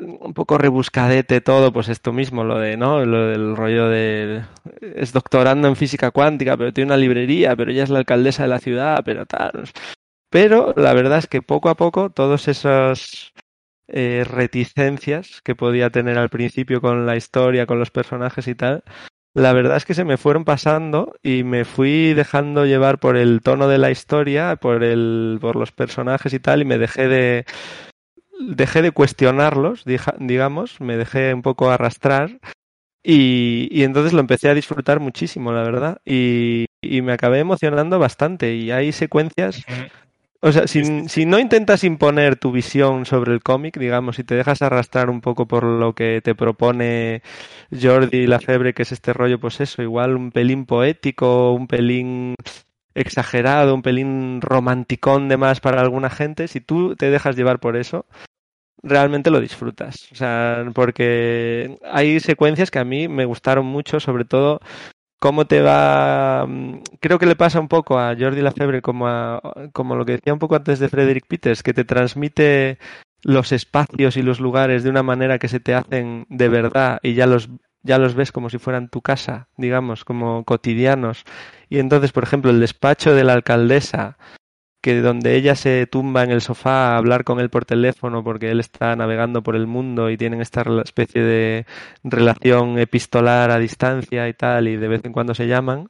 Un 0.00 0.34
poco 0.34 0.58
rebuscadete 0.58 1.40
todo, 1.40 1.72
pues 1.72 1.88
esto 1.88 2.12
mismo, 2.12 2.44
lo 2.44 2.58
de, 2.58 2.76
¿no? 2.76 3.04
Lo 3.04 3.26
del 3.26 3.56
rollo 3.56 3.88
de. 3.88 4.44
Es 4.80 5.12
doctorando 5.12 5.68
en 5.68 5.76
física 5.76 6.10
cuántica, 6.10 6.56
pero 6.56 6.72
tiene 6.72 6.88
una 6.88 6.96
librería, 6.96 7.56
pero 7.56 7.70
ella 7.70 7.84
es 7.84 7.90
la 7.90 7.98
alcaldesa 7.98 8.42
de 8.44 8.48
la 8.48 8.60
ciudad, 8.60 9.02
pero 9.04 9.26
tal. 9.26 9.64
Pero 10.30 10.74
la 10.76 10.92
verdad 10.94 11.18
es 11.18 11.26
que 11.26 11.42
poco 11.42 11.68
a 11.68 11.76
poco 11.76 12.10
todos 12.10 12.48
esos 12.48 13.32
eh, 13.88 14.24
reticencias 14.28 15.40
que 15.42 15.54
podía 15.54 15.90
tener 15.90 16.18
al 16.18 16.28
principio 16.28 16.80
con 16.80 17.06
la 17.06 17.16
historia, 17.16 17.66
con 17.66 17.78
los 17.78 17.90
personajes 17.90 18.46
y 18.46 18.54
tal, 18.54 18.84
la 19.34 19.52
verdad 19.52 19.76
es 19.76 19.84
que 19.84 19.94
se 19.94 20.04
me 20.04 20.16
fueron 20.16 20.44
pasando 20.44 21.14
y 21.22 21.44
me 21.44 21.64
fui 21.64 22.12
dejando 22.12 22.66
llevar 22.66 22.98
por 22.98 23.16
el 23.16 23.40
tono 23.40 23.68
de 23.68 23.78
la 23.78 23.90
historia, 23.90 24.56
por 24.56 24.82
el, 24.82 25.38
por 25.40 25.54
los 25.54 25.70
personajes 25.70 26.32
y 26.34 26.40
tal, 26.40 26.62
y 26.62 26.64
me 26.64 26.76
dejé 26.76 27.08
de 27.08 27.46
dejé 28.40 28.82
de 28.82 28.92
cuestionarlos, 28.92 29.84
digamos, 30.18 30.80
me 30.80 30.96
dejé 30.96 31.34
un 31.34 31.42
poco 31.42 31.70
arrastrar 31.70 32.38
y, 33.02 33.68
y, 33.70 33.84
entonces 33.84 34.12
lo 34.12 34.20
empecé 34.20 34.48
a 34.48 34.54
disfrutar 34.54 35.00
muchísimo, 35.00 35.52
la 35.52 35.62
verdad, 35.62 36.00
y, 36.04 36.66
y 36.82 37.02
me 37.02 37.12
acabé 37.12 37.38
emocionando 37.38 37.98
bastante 37.98 38.54
y 38.54 38.70
hay 38.70 38.92
secuencias 38.92 39.64
o 40.40 40.52
sea, 40.52 40.68
si, 40.68 41.08
si, 41.08 41.26
no 41.26 41.40
intentas 41.40 41.82
imponer 41.82 42.36
tu 42.36 42.52
visión 42.52 43.06
sobre 43.06 43.32
el 43.32 43.42
cómic, 43.42 43.76
digamos, 43.76 44.20
y 44.20 44.24
te 44.24 44.36
dejas 44.36 44.62
arrastrar 44.62 45.10
un 45.10 45.20
poco 45.20 45.48
por 45.48 45.64
lo 45.64 45.94
que 45.94 46.20
te 46.22 46.36
propone 46.36 47.22
Jordi 47.72 48.28
Lafebre, 48.28 48.72
que 48.72 48.82
es 48.82 48.92
este 48.92 49.12
rollo, 49.12 49.40
pues 49.40 49.60
eso, 49.60 49.82
igual 49.82 50.14
un 50.14 50.30
pelín 50.30 50.64
poético, 50.64 51.52
un 51.52 51.66
pelín 51.66 52.36
exagerado, 52.98 53.74
un 53.74 53.82
pelín 53.82 54.40
romanticón 54.40 55.28
de 55.28 55.36
más 55.36 55.60
para 55.60 55.80
alguna 55.80 56.10
gente, 56.10 56.48
si 56.48 56.60
tú 56.60 56.96
te 56.96 57.10
dejas 57.10 57.36
llevar 57.36 57.60
por 57.60 57.76
eso, 57.76 58.06
realmente 58.82 59.30
lo 59.30 59.40
disfrutas. 59.40 60.08
O 60.12 60.14
sea, 60.14 60.64
porque 60.74 61.78
hay 61.84 62.20
secuencias 62.20 62.70
que 62.70 62.78
a 62.78 62.84
mí 62.84 63.08
me 63.08 63.24
gustaron 63.24 63.66
mucho, 63.66 64.00
sobre 64.00 64.24
todo 64.24 64.60
cómo 65.18 65.46
te 65.46 65.62
va. 65.62 66.46
Mm, 66.46 66.82
creo 67.00 67.18
que 67.18 67.26
le 67.26 67.36
pasa 67.36 67.60
un 67.60 67.68
poco 67.68 67.98
a 67.98 68.16
Jordi 68.18 68.42
Lafebre 68.42 68.82
como, 68.82 69.08
a, 69.08 69.40
como 69.72 69.96
lo 69.96 70.04
que 70.04 70.12
decía 70.12 70.32
un 70.32 70.38
poco 70.38 70.56
antes 70.56 70.78
de 70.78 70.88
Frederick 70.88 71.26
Peters, 71.26 71.62
que 71.62 71.74
te 71.74 71.84
transmite 71.84 72.78
los 73.22 73.52
espacios 73.52 74.16
y 74.16 74.22
los 74.22 74.40
lugares 74.40 74.84
de 74.84 74.90
una 74.90 75.02
manera 75.02 75.38
que 75.38 75.48
se 75.48 75.60
te 75.60 75.74
hacen 75.74 76.26
de 76.28 76.48
verdad 76.48 77.00
y 77.02 77.14
ya 77.14 77.26
los 77.26 77.48
ya 77.82 77.98
los 77.98 78.14
ves 78.14 78.32
como 78.32 78.50
si 78.50 78.58
fueran 78.58 78.88
tu 78.88 79.02
casa, 79.02 79.48
digamos, 79.56 80.04
como 80.04 80.44
cotidianos. 80.44 81.24
Y 81.68 81.78
entonces, 81.78 82.12
por 82.12 82.24
ejemplo, 82.24 82.50
el 82.50 82.60
despacho 82.60 83.14
de 83.14 83.24
la 83.24 83.34
alcaldesa 83.34 84.16
que 84.80 85.00
donde 85.00 85.34
ella 85.34 85.56
se 85.56 85.86
tumba 85.86 86.22
en 86.22 86.30
el 86.30 86.40
sofá 86.40 86.94
a 86.94 86.98
hablar 86.98 87.24
con 87.24 87.40
él 87.40 87.50
por 87.50 87.64
teléfono 87.64 88.22
porque 88.22 88.50
él 88.50 88.60
está 88.60 88.94
navegando 88.94 89.42
por 89.42 89.56
el 89.56 89.66
mundo 89.66 90.08
y 90.08 90.16
tienen 90.16 90.40
esta 90.40 90.62
especie 90.84 91.22
de 91.22 91.66
relación 92.04 92.78
epistolar 92.78 93.50
a 93.50 93.58
distancia 93.58 94.28
y 94.28 94.34
tal 94.34 94.68
y 94.68 94.76
de 94.76 94.88
vez 94.88 95.04
en 95.04 95.12
cuando 95.12 95.34
se 95.34 95.48
llaman 95.48 95.88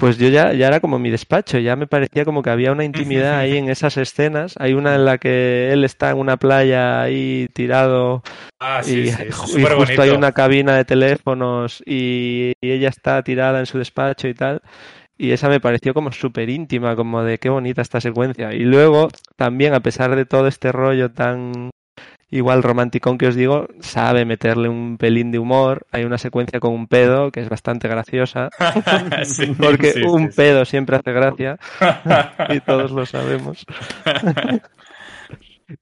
pues 0.00 0.16
yo 0.16 0.28
ya, 0.28 0.54
ya 0.54 0.68
era 0.68 0.80
como 0.80 0.98
mi 0.98 1.10
despacho, 1.10 1.58
ya 1.58 1.76
me 1.76 1.86
parecía 1.86 2.24
como 2.24 2.42
que 2.42 2.48
había 2.48 2.72
una 2.72 2.84
intimidad 2.84 3.38
ahí 3.38 3.58
en 3.58 3.68
esas 3.68 3.98
escenas. 3.98 4.54
Hay 4.58 4.72
una 4.72 4.94
en 4.94 5.04
la 5.04 5.18
que 5.18 5.70
él 5.72 5.84
está 5.84 6.10
en 6.10 6.16
una 6.16 6.38
playa 6.38 7.02
ahí 7.02 7.48
tirado 7.52 8.22
ah, 8.60 8.80
y, 8.82 8.84
sí, 8.84 9.10
y, 9.28 9.62
justo 9.62 10.00
hay 10.00 10.10
una 10.10 10.32
cabina 10.32 10.74
de 10.74 10.86
teléfonos 10.86 11.82
y, 11.84 12.54
y 12.62 12.70
ella 12.70 12.88
está 12.88 13.22
tirada 13.22 13.60
en 13.60 13.66
su 13.66 13.76
despacho 13.76 14.26
y 14.26 14.32
tal 14.32 14.62
y 15.18 15.32
esa 15.32 15.50
me 15.50 15.60
pareció 15.60 15.92
como 15.92 16.12
súper 16.12 16.48
íntima, 16.48 16.96
como 16.96 17.22
de 17.22 17.36
qué 17.36 17.50
bonita 17.50 17.82
esta 17.82 18.00
secuencia. 18.00 18.54
Y 18.54 18.60
luego, 18.60 19.10
también, 19.36 19.74
a 19.74 19.80
pesar 19.80 20.16
de 20.16 20.24
todo 20.24 20.46
este 20.46 20.72
rollo 20.72 21.10
tan 21.10 21.68
igual 22.30 22.62
romanticón 22.62 23.18
que 23.18 23.26
os 23.26 23.34
digo, 23.34 23.68
sabe 23.80 24.24
meterle 24.24 24.68
un 24.68 24.96
pelín 24.98 25.30
de 25.32 25.38
humor. 25.38 25.86
Hay 25.90 26.04
una 26.04 26.18
secuencia 26.18 26.60
con 26.60 26.72
un 26.72 26.86
pedo 26.86 27.30
que 27.30 27.40
es 27.40 27.48
bastante 27.48 27.88
graciosa, 27.88 28.50
sí, 29.24 29.46
porque 29.58 29.92
sí, 29.92 30.02
un 30.02 30.30
sí, 30.30 30.36
pedo 30.36 30.64
siempre 30.64 30.96
hace 30.96 31.12
gracia 31.12 31.58
y 32.48 32.60
todos 32.66 32.92
lo 32.92 33.04
sabemos. 33.06 33.66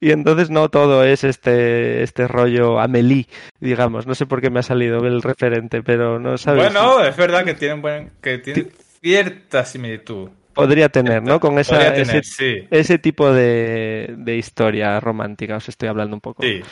Y 0.00 0.10
entonces 0.10 0.50
no 0.50 0.68
todo 0.68 1.02
es 1.04 1.24
este, 1.24 2.02
este 2.02 2.28
rollo 2.28 2.78
Amelie, 2.78 3.26
digamos. 3.60 4.06
No 4.06 4.14
sé 4.14 4.26
por 4.26 4.40
qué 4.40 4.50
me 4.50 4.60
ha 4.60 4.62
salido 4.62 5.06
el 5.06 5.22
referente, 5.22 5.82
pero 5.82 6.18
no 6.18 6.36
sabes. 6.36 6.64
Bueno, 6.64 7.02
es 7.02 7.16
verdad 7.16 7.44
que 7.44 7.54
tienen 7.54 7.80
buen, 7.80 8.10
que 8.20 8.38
tienen 8.38 8.70
cierta 9.00 9.64
similitud. 9.64 10.30
Podría 10.58 10.88
tener, 10.88 11.22
¿no? 11.22 11.38
Con 11.38 11.56
esa, 11.60 11.78
tener, 11.78 12.00
ese, 12.00 12.22
sí. 12.24 12.66
ese 12.68 12.98
tipo 12.98 13.32
de, 13.32 14.16
de 14.18 14.36
historia 14.36 14.98
romántica, 14.98 15.56
os 15.56 15.68
estoy 15.68 15.88
hablando 15.88 16.16
un 16.16 16.20
poco. 16.20 16.42
Sí. 16.42 16.62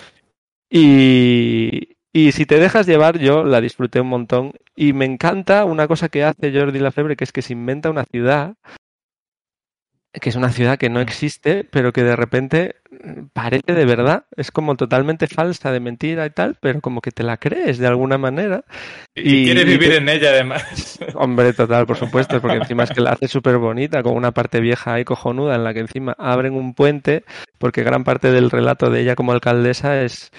Y, 0.68 1.96
y 2.12 2.32
si 2.32 2.46
te 2.46 2.58
dejas 2.58 2.88
llevar, 2.88 3.18
yo 3.20 3.44
la 3.44 3.60
disfruté 3.60 4.00
un 4.00 4.08
montón. 4.08 4.54
Y 4.74 4.92
me 4.92 5.04
encanta 5.04 5.64
una 5.64 5.86
cosa 5.86 6.08
que 6.08 6.24
hace 6.24 6.52
Jordi 6.52 6.80
Lafebre, 6.80 7.14
que 7.14 7.22
es 7.22 7.30
que 7.30 7.42
se 7.42 7.52
inventa 7.52 7.88
una 7.88 8.04
ciudad, 8.04 8.56
que 10.20 10.30
es 10.30 10.36
una 10.36 10.50
ciudad 10.50 10.78
que 10.78 10.88
no 10.88 11.00
existe, 11.00 11.64
pero 11.64 11.92
que 11.92 12.02
de 12.02 12.16
repente 12.16 12.76
parece 13.32 13.74
de 13.74 13.84
verdad. 13.84 14.24
Es 14.36 14.50
como 14.50 14.76
totalmente 14.76 15.26
falsa, 15.26 15.72
de 15.72 15.80
mentira 15.80 16.26
y 16.26 16.30
tal, 16.30 16.56
pero 16.60 16.80
como 16.80 17.00
que 17.00 17.10
te 17.10 17.22
la 17.22 17.36
crees 17.36 17.78
de 17.78 17.86
alguna 17.86 18.18
manera. 18.18 18.64
Y, 19.14 19.42
y 19.42 19.44
quieres 19.44 19.66
vivir 19.66 19.90
te... 19.90 19.96
en 19.96 20.08
ella, 20.08 20.30
además. 20.30 20.98
Hombre, 21.14 21.52
total, 21.52 21.86
por 21.86 21.96
supuesto, 21.96 22.40
porque 22.40 22.56
encima 22.56 22.84
es 22.84 22.90
que 22.90 23.00
la 23.00 23.12
hace 23.12 23.28
súper 23.28 23.58
bonita, 23.58 24.02
con 24.02 24.14
una 24.14 24.32
parte 24.32 24.60
vieja 24.60 24.94
ahí 24.94 25.04
cojonuda, 25.04 25.54
en 25.54 25.64
la 25.64 25.74
que 25.74 25.80
encima 25.80 26.14
abren 26.18 26.54
un 26.54 26.74
puente, 26.74 27.24
porque 27.58 27.82
gran 27.82 28.04
parte 28.04 28.30
del 28.30 28.50
relato 28.50 28.90
de 28.90 29.00
ella 29.00 29.16
como 29.16 29.32
alcaldesa 29.32 30.02
es 30.02 30.30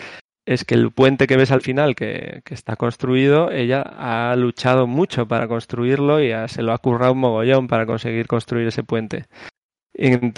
es 0.47 0.63
que 0.63 0.75
el 0.75 0.91
puente 0.91 1.27
que 1.27 1.35
ves 1.35 1.51
al 1.51 1.59
final, 1.59 1.93
que, 1.93 2.41
que, 2.45 2.53
está 2.53 2.77
construido, 2.77 3.51
ella 3.51 3.81
ha 3.81 4.33
luchado 4.37 4.87
mucho 4.87 5.27
para 5.27 5.49
construirlo 5.49 6.23
y 6.23 6.31
ha, 6.31 6.47
se 6.47 6.63
lo 6.63 6.71
ha 6.71 6.77
currado 6.77 7.11
un 7.11 7.19
mogollón 7.19 7.67
para 7.67 7.85
conseguir 7.85 8.27
construir 8.27 8.65
ese 8.65 8.81
puente. 8.81 9.25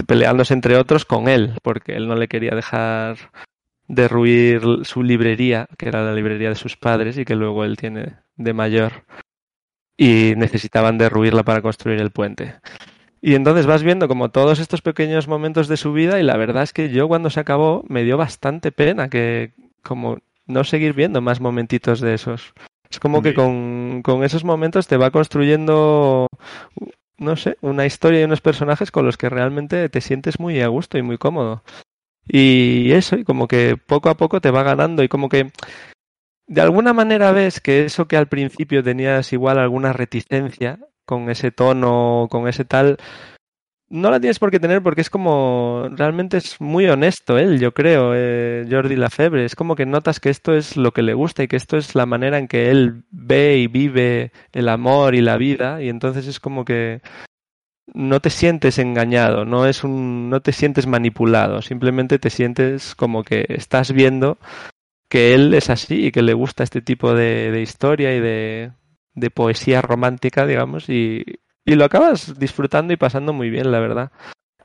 Peleándose 0.08 0.54
entre 0.54 0.78
otros 0.78 1.06
con 1.06 1.28
él, 1.28 1.54
porque 1.62 1.94
él 1.96 2.08
no 2.08 2.16
le 2.16 2.28
quería 2.28 2.52
dejar 2.52 3.18
derruir 3.88 4.62
su 4.84 5.04
librería, 5.04 5.68
que 5.78 5.90
era 5.90 6.04
la 6.04 6.14
librería 6.14 6.50
de 6.50 6.56
sus 6.56 6.78
padres 6.78 7.18
y 7.18 7.26
que 7.26 7.36
luego 7.36 7.66
él 7.66 7.76
tiene 7.76 8.18
de 8.38 8.54
mayor. 8.54 9.04
Y 9.98 10.34
necesitaban 10.38 10.98
derruirla 10.98 11.44
para 11.44 11.62
construir 11.62 12.00
el 12.00 12.12
puente. 12.12 12.56
Y 13.22 13.36
entonces 13.36 13.66
vas 13.66 13.84
viendo 13.84 14.08
como 14.08 14.30
todos 14.30 14.60
estos 14.60 14.82
pequeños 14.82 15.28
momentos 15.28 15.68
de 15.68 15.76
su 15.76 15.92
vida 15.92 16.20
y 16.20 16.24
la 16.24 16.38
verdad 16.38 16.64
es 16.64 16.72
que 16.72 16.90
yo 16.90 17.08
cuando 17.08 17.30
se 17.30 17.42
acabó 17.42 17.84
me 17.90 18.04
dio 18.04 18.16
bastante 18.16 18.72
pena 18.72 19.10
que, 19.10 19.52
como 19.84 20.20
no 20.46 20.64
seguir 20.64 20.94
viendo 20.94 21.22
más 21.22 21.42
momentitos 21.42 22.00
de 22.00 22.14
esos. 22.14 22.54
Es 22.90 23.00
como 23.00 23.22
que 23.22 23.34
con, 23.34 24.02
con, 24.04 24.24
esos 24.24 24.44
momentos 24.44 24.88
te 24.88 24.98
va 24.98 25.12
construyendo, 25.12 26.28
no 27.20 27.36
sé, 27.36 27.58
una 27.62 27.86
historia 27.86 28.22
y 28.22 28.24
unos 28.24 28.42
personajes 28.42 28.92
con 28.92 29.06
los 29.06 29.18
que 29.18 29.30
realmente 29.30 29.90
te 29.90 30.02
sientes 30.02 30.40
muy 30.40 30.62
a 30.62 30.68
gusto 30.68 30.98
y 30.98 31.02
muy 31.02 31.18
cómodo. 31.18 31.64
Y 32.28 32.92
eso, 32.92 33.16
y 33.18 33.24
como 33.24 33.48
que 33.48 33.78
poco 33.78 34.10
a 34.10 34.16
poco 34.18 34.42
te 34.42 34.52
va 34.52 34.64
ganando 34.64 35.04
y 35.04 35.10
como 35.10 35.30
que 35.30 35.52
de 36.48 36.62
alguna 36.62 36.94
manera 36.94 37.32
ves 37.32 37.62
que 37.62 37.86
eso 37.86 38.08
que 38.08 38.18
al 38.18 38.28
principio 38.28 38.84
tenías 38.84 39.32
igual 39.34 39.60
alguna 39.60 39.94
reticencia 39.94 40.80
con 41.06 41.30
ese 41.30 41.52
tono, 41.52 42.28
con 42.30 42.48
ese 42.48 42.66
tal, 42.66 42.98
no 43.90 44.12
la 44.12 44.20
tienes 44.20 44.40
por 44.40 44.52
qué 44.52 44.60
tener 44.60 44.84
porque 44.84 45.02
es 45.02 45.10
como 45.10 45.88
realmente 45.92 46.38
es 46.38 46.62
muy 46.62 46.88
honesto 46.88 47.38
él, 47.38 47.60
yo 47.60 47.74
creo, 47.74 48.14
eh, 48.16 48.68
Jordi 48.70 48.96
Lafebre. 48.96 49.46
Es 49.46 49.56
como 49.56 49.76
que 49.76 49.86
notas 49.86 50.20
que 50.20 50.30
esto 50.30 50.54
es 50.54 50.78
lo 50.78 50.92
que 50.92 51.02
le 51.02 51.14
gusta 51.14 51.44
y 51.44 51.48
que 51.48 51.56
esto 51.56 51.78
es 51.78 51.96
la 51.96 52.06
manera 52.06 52.38
en 52.38 52.48
que 52.48 52.70
él 52.70 53.04
ve 53.12 53.58
y 53.58 53.68
vive 53.68 54.32
el 54.54 54.70
amor 54.70 55.16
y 55.16 55.22
la 55.22 55.38
vida 55.38 55.82
y 55.82 55.90
entonces 55.90 56.28
es 56.28 56.40
como 56.40 56.66
que 56.66 57.02
no 57.94 58.20
te 58.20 58.30
sientes 58.30 58.78
engañado, 58.78 59.46
no 59.46 59.66
es 59.66 59.84
un, 59.84 60.30
no 60.30 60.42
te 60.42 60.52
sientes 60.52 60.86
manipulado, 60.86 61.62
simplemente 61.64 62.20
te 62.20 62.30
sientes 62.30 62.94
como 62.94 63.24
que 63.24 63.46
estás 63.50 63.92
viendo 63.92 64.38
que 65.10 65.34
él 65.34 65.54
es 65.56 65.72
así 65.72 66.06
y 66.06 66.12
que 66.12 66.22
le 66.22 66.34
gusta 66.34 66.64
este 66.64 66.82
tipo 66.82 67.16
de, 67.16 67.60
historia 67.64 68.16
y 68.16 68.20
de, 68.20 68.72
de 69.16 69.30
poesía 69.32 69.82
romántica, 69.82 70.46
digamos, 70.46 70.88
y, 70.88 71.24
y 71.70 71.76
lo 71.76 71.86
acabas 71.86 72.40
disfrutando 72.40 72.94
y 72.94 72.98
pasando 72.98 73.32
muy 73.32 73.52
bien, 73.52 73.72
la 73.72 73.80
verdad. 73.80 74.12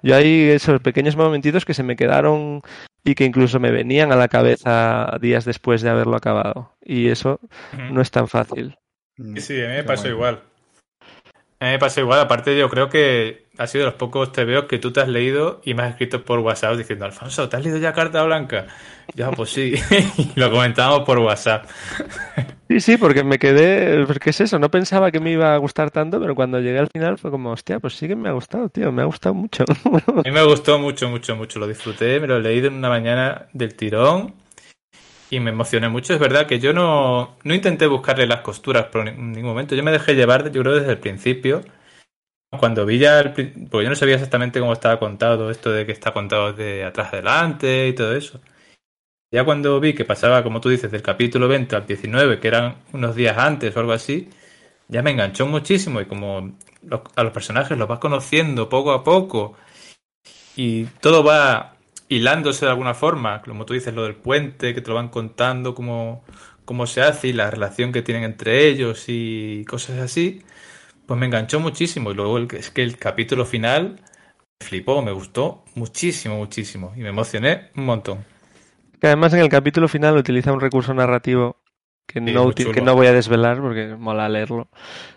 Yo 0.02 0.16
hay 0.16 0.48
esos 0.48 0.80
pequeños 0.80 1.16
momentitos 1.16 1.66
que 1.66 1.74
se 1.74 1.82
me 1.82 1.96
quedaron 1.96 2.62
y 3.04 3.14
que 3.14 3.26
incluso 3.26 3.60
me 3.60 3.70
venían 3.70 4.10
a 4.10 4.16
la 4.16 4.28
cabeza 4.28 5.18
días 5.20 5.44
después 5.44 5.82
de 5.82 5.90
haberlo 5.90 6.16
acabado. 6.16 6.72
Y 6.82 7.08
eso 7.08 7.40
uh 7.42 7.76
-huh. 7.76 7.90
no 7.90 8.00
es 8.00 8.10
tan 8.10 8.26
fácil. 8.26 8.78
Sí, 9.36 9.62
a 9.62 9.68
mí 9.68 9.74
me 9.74 9.84
pasó 9.84 10.04
bueno. 10.04 10.16
igual. 10.16 10.42
A 11.60 11.64
mí 11.66 11.70
me 11.72 11.78
pasó 11.78 12.00
igual. 12.00 12.20
Aparte, 12.20 12.58
yo 12.58 12.70
creo 12.70 12.88
que 12.88 13.48
ha 13.58 13.66
sido 13.66 13.84
de 13.84 13.90
los 13.90 13.98
pocos 13.98 14.32
TVOs 14.32 14.64
que 14.64 14.78
tú 14.78 14.90
te 14.90 15.00
has 15.00 15.08
leído 15.08 15.60
y 15.62 15.74
me 15.74 15.82
has 15.82 15.90
escrito 15.90 16.24
por 16.24 16.38
WhatsApp 16.38 16.76
diciendo, 16.76 17.04
Alfonso, 17.04 17.50
¿te 17.50 17.58
has 17.58 17.62
leído 17.62 17.78
ya 17.78 17.92
Carta 17.92 18.22
Blanca? 18.22 18.66
Ya, 19.14 19.30
pues 19.30 19.50
sí. 19.50 19.74
y 20.16 20.40
lo 20.40 20.50
comentábamos 20.50 21.04
por 21.04 21.18
WhatsApp. 21.18 21.66
Sí, 22.74 22.80
sí, 22.80 22.96
porque 22.96 23.22
me 23.22 23.38
quedé. 23.38 24.04
Porque 24.04 24.30
es 24.30 24.40
eso, 24.40 24.58
no 24.58 24.68
pensaba 24.68 25.12
que 25.12 25.20
me 25.20 25.30
iba 25.30 25.54
a 25.54 25.58
gustar 25.58 25.92
tanto, 25.92 26.18
pero 26.18 26.34
cuando 26.34 26.58
llegué 26.58 26.80
al 26.80 26.88
final 26.88 27.18
fue 27.18 27.30
como, 27.30 27.52
hostia, 27.52 27.78
pues 27.78 27.94
sí 27.94 28.08
que 28.08 28.16
me 28.16 28.28
ha 28.28 28.32
gustado, 28.32 28.68
tío, 28.68 28.90
me 28.90 29.02
ha 29.02 29.04
gustado 29.04 29.32
mucho. 29.32 29.62
a 29.94 30.22
mí 30.22 30.30
me 30.32 30.42
gustó 30.42 30.80
mucho, 30.80 31.08
mucho, 31.08 31.36
mucho. 31.36 31.60
Lo 31.60 31.68
disfruté, 31.68 32.18
me 32.18 32.26
lo 32.26 32.40
leí 32.40 32.60
de 32.60 32.66
una 32.66 32.88
mañana 32.88 33.46
del 33.52 33.76
tirón 33.76 34.34
y 35.30 35.38
me 35.38 35.50
emocioné 35.50 35.88
mucho. 35.88 36.14
Es 36.14 36.18
verdad 36.18 36.48
que 36.48 36.58
yo 36.58 36.72
no, 36.72 37.36
no 37.44 37.54
intenté 37.54 37.86
buscarle 37.86 38.26
las 38.26 38.40
costuras 38.40 38.86
por 38.86 39.04
ningún 39.04 39.44
momento. 39.44 39.76
Yo 39.76 39.84
me 39.84 39.92
dejé 39.92 40.16
llevar, 40.16 40.50
yo 40.50 40.62
creo, 40.62 40.74
desde 40.74 40.90
el 40.90 40.98
principio. 40.98 41.62
Cuando 42.58 42.84
vi 42.84 42.98
ya, 42.98 43.20
el, 43.20 43.30
porque 43.70 43.84
yo 43.84 43.88
no 43.88 43.94
sabía 43.94 44.16
exactamente 44.16 44.58
cómo 44.58 44.72
estaba 44.72 44.98
contado 44.98 45.48
esto 45.48 45.70
de 45.70 45.86
que 45.86 45.92
está 45.92 46.12
contado 46.12 46.52
de 46.52 46.82
atrás 46.82 47.12
adelante 47.12 47.86
y 47.86 47.92
todo 47.92 48.16
eso. 48.16 48.40
Ya 49.34 49.44
cuando 49.44 49.80
vi 49.80 49.94
que 49.94 50.04
pasaba, 50.04 50.44
como 50.44 50.60
tú 50.60 50.68
dices, 50.68 50.92
del 50.92 51.02
capítulo 51.02 51.48
20 51.48 51.74
al 51.74 51.86
19, 51.88 52.38
que 52.38 52.46
eran 52.46 52.76
unos 52.92 53.16
días 53.16 53.36
antes 53.36 53.76
o 53.76 53.80
algo 53.80 53.90
así, 53.90 54.30
ya 54.86 55.02
me 55.02 55.10
enganchó 55.10 55.44
muchísimo 55.44 56.00
y 56.00 56.06
como 56.06 56.56
a 57.16 57.22
los 57.24 57.32
personajes 57.32 57.76
los 57.76 57.88
vas 57.88 57.98
conociendo 57.98 58.68
poco 58.68 58.92
a 58.92 59.02
poco 59.02 59.56
y 60.54 60.84
todo 61.00 61.24
va 61.24 61.74
hilándose 62.08 62.64
de 62.66 62.70
alguna 62.70 62.94
forma, 62.94 63.42
como 63.42 63.66
tú 63.66 63.74
dices, 63.74 63.92
lo 63.92 64.04
del 64.04 64.14
puente, 64.14 64.72
que 64.72 64.80
te 64.80 64.90
lo 64.90 64.94
van 64.94 65.08
contando, 65.08 65.74
cómo, 65.74 66.24
cómo 66.64 66.86
se 66.86 67.02
hace 67.02 67.26
y 67.26 67.32
la 67.32 67.50
relación 67.50 67.90
que 67.90 68.02
tienen 68.02 68.22
entre 68.22 68.68
ellos 68.68 69.06
y 69.08 69.64
cosas 69.64 69.98
así, 69.98 70.42
pues 71.06 71.18
me 71.18 71.26
enganchó 71.26 71.58
muchísimo. 71.58 72.12
Y 72.12 72.14
luego 72.14 72.38
es 72.38 72.70
que 72.70 72.84
el 72.84 72.98
capítulo 72.98 73.44
final 73.46 74.00
me 74.60 74.66
flipó, 74.66 75.02
me 75.02 75.10
gustó 75.10 75.64
muchísimo, 75.74 76.36
muchísimo 76.36 76.92
y 76.96 77.00
me 77.00 77.08
emocioné 77.08 77.70
un 77.74 77.86
montón. 77.86 78.33
Que 79.04 79.08
además 79.08 79.34
en 79.34 79.40
el 79.40 79.50
capítulo 79.50 79.86
final 79.86 80.16
utiliza 80.16 80.50
un 80.50 80.62
recurso 80.62 80.94
narrativo 80.94 81.60
que 82.06 82.20
Sí, 82.20 82.32
no, 82.32 82.50
que 82.52 82.80
no 82.80 82.94
voy 82.94 83.06
a 83.06 83.12
desvelar 83.12 83.60
porque 83.60 83.96
mola 83.98 84.30
leerlo, 84.30 84.70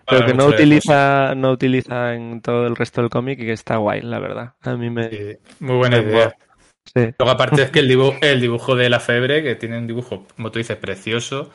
pero 0.06 0.24
Vale, 0.24 0.26
que 0.34 0.38
no 0.38 0.46
utiliza, 0.48 1.36
no 1.36 1.52
utiliza 1.52 2.14
en 2.14 2.42
todo 2.42 2.68
el 2.68 2.76
resto 2.76 3.00
del 3.00 3.10
cómic 3.10 3.40
y 3.40 3.46
que 3.46 3.54
está 3.54 3.78
guay, 3.78 4.02
la 4.02 4.20
verdad. 4.20 4.56
A 4.60 4.76
mí 4.76 4.90
me... 4.90 5.10
Sí, 5.10 5.38
muy 5.62 5.78
buena 5.78 6.02
me 6.02 6.04
idea. 6.04 6.36
Sí. 6.84 7.14
Luego, 7.18 7.32
aparte, 7.32 7.62
es 7.62 7.72
que 7.72 7.80
el 7.80 7.88
dibujo, 7.88 8.18
el 8.20 8.42
dibujo 8.42 8.76
de 8.76 8.90
la 8.90 9.00
febre, 9.00 9.42
que 9.42 9.56
tiene 9.56 9.78
un 9.78 9.88
dibujo, 9.88 10.26
como 10.36 10.52
tú 10.52 10.60
dices, 10.60 10.76
precioso, 10.76 11.50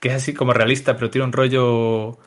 que 0.00 0.08
es 0.08 0.14
así 0.16 0.34
como 0.34 0.52
realista, 0.52 0.96
pero 0.96 1.08
tiene 1.08 1.24
un 1.24 1.32
rollo 1.32 2.18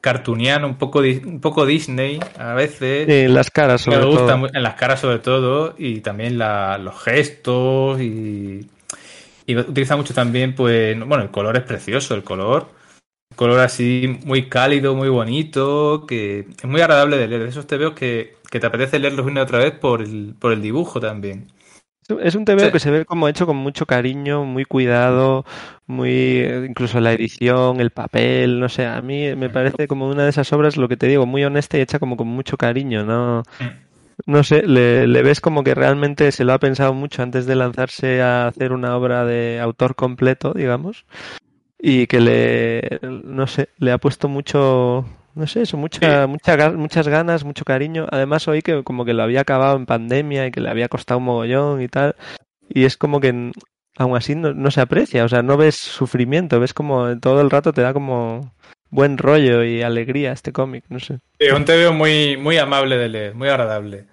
cartooniano, 0.00 0.66
un 0.66 0.76
poco, 0.78 1.00
un 1.00 1.40
poco 1.40 1.66
Disney 1.66 2.20
a 2.38 2.54
veces. 2.54 3.06
Sí, 3.08 3.28
las 3.28 3.50
caras 3.50 3.80
sobre 3.82 3.98
me 3.98 4.04
gusta 4.06 4.36
todo. 4.36 4.48
en 4.54 4.62
las 4.62 4.74
caras 4.74 5.00
sobre 5.00 5.18
todo 5.18 5.74
y 5.78 6.00
también 6.00 6.38
la- 6.38 6.78
los 6.78 7.02
gestos 7.02 8.00
y, 8.00 8.68
y 9.46 9.56
utiliza 9.56 9.96
mucho 9.96 10.14
también 10.14 10.54
pues 10.54 10.98
bueno 10.98 11.22
el 11.24 11.30
color 11.30 11.56
es 11.56 11.62
precioso 11.64 12.14
el 12.14 12.24
color 12.24 12.68
un 13.30 13.36
color 13.36 13.60
así 13.60 14.18
muy 14.24 14.48
cálido 14.48 14.94
muy 14.94 15.08
bonito 15.08 16.06
que 16.06 16.40
es 16.62 16.64
muy 16.64 16.80
agradable 16.82 17.18
de 17.18 17.28
leer 17.28 17.42
de 17.44 17.48
esos 17.50 17.66
te 17.66 17.76
veo 17.78 17.94
que, 17.94 18.36
que 18.50 18.60
te 18.60 18.66
apetece 18.66 18.98
leerlos 18.98 19.26
una 19.26 19.40
y 19.40 19.44
otra 19.44 19.58
vez 19.58 19.72
por 19.72 20.02
el, 20.02 20.34
por 20.38 20.52
el 20.52 20.62
dibujo 20.62 21.00
también 21.00 21.48
Es 22.18 22.34
un 22.34 22.44
TVO 22.44 22.66
Sí. 22.66 22.72
que 22.72 22.80
se 22.80 22.90
ve 22.90 23.04
como 23.04 23.28
hecho 23.28 23.46
con 23.46 23.56
mucho 23.56 23.86
cariño, 23.86 24.44
muy 24.44 24.64
cuidado, 24.64 25.44
muy 25.86 26.10
eh, 26.10 26.66
incluso 26.68 26.98
la 27.00 27.12
edición, 27.12 27.80
el 27.80 27.90
papel, 27.90 28.58
no 28.58 28.68
sé, 28.68 28.86
a 28.86 29.00
mí 29.02 29.36
me 29.36 29.50
parece 29.50 29.86
como 29.86 30.08
una 30.08 30.24
de 30.24 30.30
esas 30.30 30.52
obras, 30.52 30.76
lo 30.76 30.88
que 30.88 30.96
te 30.96 31.06
digo, 31.06 31.26
muy 31.26 31.44
honesta 31.44 31.78
y 31.78 31.82
hecha 31.82 31.98
como 31.98 32.16
con 32.16 32.26
mucho 32.26 32.56
cariño, 32.56 33.04
¿no? 33.04 33.42
No 34.26 34.42
sé, 34.44 34.66
le, 34.66 35.06
le 35.06 35.22
ves 35.22 35.40
como 35.40 35.62
que 35.64 35.74
realmente 35.74 36.30
se 36.32 36.44
lo 36.44 36.52
ha 36.52 36.58
pensado 36.58 36.92
mucho 36.92 37.22
antes 37.22 37.46
de 37.46 37.56
lanzarse 37.56 38.20
a 38.20 38.48
hacer 38.48 38.72
una 38.72 38.96
obra 38.96 39.24
de 39.24 39.60
autor 39.60 39.94
completo, 39.94 40.52
digamos, 40.54 41.06
y 41.78 42.06
que 42.06 42.20
le, 42.20 42.98
no 43.02 43.46
sé, 43.46 43.68
le 43.78 43.92
ha 43.92 43.98
puesto 43.98 44.28
mucho, 44.28 45.06
no 45.34 45.46
sé, 45.46 45.62
eso, 45.62 45.76
mucha, 45.76 46.26
mucha, 46.26 46.70
muchas 46.70 47.08
ganas, 47.08 47.44
mucho 47.44 47.64
cariño. 47.64 48.06
Además 48.10 48.48
oí 48.48 48.62
que 48.62 48.82
como 48.82 49.04
que 49.04 49.14
lo 49.14 49.22
había 49.22 49.42
acabado 49.42 49.76
en 49.76 49.86
pandemia 49.86 50.46
y 50.46 50.50
que 50.50 50.60
le 50.60 50.70
había 50.70 50.88
costado 50.88 51.18
un 51.18 51.24
mogollón 51.24 51.82
y 51.82 51.88
tal, 51.88 52.14
y 52.68 52.84
es 52.84 52.96
como 52.96 53.20
que 53.20 53.52
aún 53.96 54.16
así 54.16 54.34
no, 54.34 54.54
no 54.54 54.70
se 54.70 54.80
aprecia, 54.80 55.24
o 55.24 55.28
sea, 55.28 55.42
no 55.42 55.56
ves 55.56 55.76
sufrimiento, 55.76 56.60
ves 56.60 56.74
como 56.74 57.18
todo 57.18 57.40
el 57.40 57.50
rato 57.50 57.72
te 57.72 57.82
da 57.82 57.92
como 57.92 58.54
buen 58.90 59.18
rollo 59.18 59.62
y 59.62 59.82
alegría 59.82 60.32
este 60.32 60.52
cómic, 60.52 60.84
no 60.88 60.98
sé. 60.98 61.18
Sí, 61.38 61.48
un 61.50 61.64
te 61.64 61.76
veo 61.76 61.92
muy, 61.92 62.36
muy 62.36 62.58
amable 62.58 62.96
de 62.96 63.08
leer 63.08 63.34
muy 63.34 63.48
agradable 63.48 64.06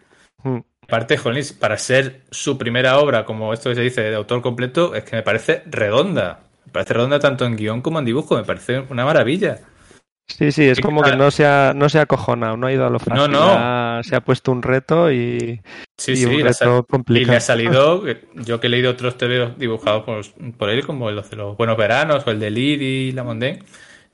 Mm. 0.43 0.59
aparte 0.84 1.18
jolín, 1.18 1.43
para 1.59 1.78
ser 1.78 2.22
su 2.32 2.57
primera 2.57 2.99
obra 2.99 3.26
como 3.26 3.53
esto 3.53 3.70
que 3.70 3.76
se 3.76 3.82
dice 3.82 4.01
de 4.01 4.15
autor 4.15 4.41
completo 4.41 4.93
es 4.95 5.03
que 5.03 5.15
me 5.15 5.24
parece 5.24 5.63
redonda 5.65 6.41
me 6.65 6.72
parece 6.72 6.93
redonda 6.93 7.20
tanto 7.20 7.45
en 7.45 7.55
guion 7.55 7.82
como 7.82 7.99
en 7.99 8.05
dibujo 8.05 8.36
me 8.36 8.43
parece 8.43 8.80
una 8.89 9.03
maravilla 9.03 9.59
Sí, 10.28 10.51
sí, 10.51 10.65
es 10.65 10.80
como 10.82 11.01
que 11.01 11.15
no 11.15 11.32
se 11.32 11.45
ha, 11.45 11.73
no 11.73 11.88
se 11.89 11.99
ha 11.99 12.01
acojonado, 12.01 12.57
no 12.57 12.67
ha 12.67 12.73
ido 12.73 12.86
a 12.86 12.89
lo 12.89 12.99
fácil. 12.99 13.32
no. 13.32 13.39
ha- 13.49 14.01
se 14.03 14.15
ha 14.15 14.21
puesto 14.21 14.51
un 14.51 14.61
reto 14.61 15.11
y, 15.11 15.61
sí 15.97 16.11
y 16.11 16.15
sí 16.17 16.25
un 16.25 16.41
reto 16.41 16.65
Y 16.65 16.78
le 16.78 16.84
complicado. 16.84 17.38
ha 17.38 17.39
salido, 17.41 18.03
yo 18.36 18.59
que 18.59 18.67
he 18.67 18.69
leído 18.69 18.91
otros 18.91 19.17
TVOs 19.17 19.57
dibujados 19.57 20.03
por, 20.03 20.21
por 20.57 20.69
él, 20.69 20.86
como 20.86 21.09
los 21.11 21.30
de 21.30 21.38
los 21.38 21.55
Buenos 21.57 21.78
Veranos 21.78 22.28
o 22.28 22.32
el 22.32 22.39
de 22.39 22.51
Liri 22.51 22.86
y 23.07 23.11
la 23.13 23.23
Mondé, 23.23 23.63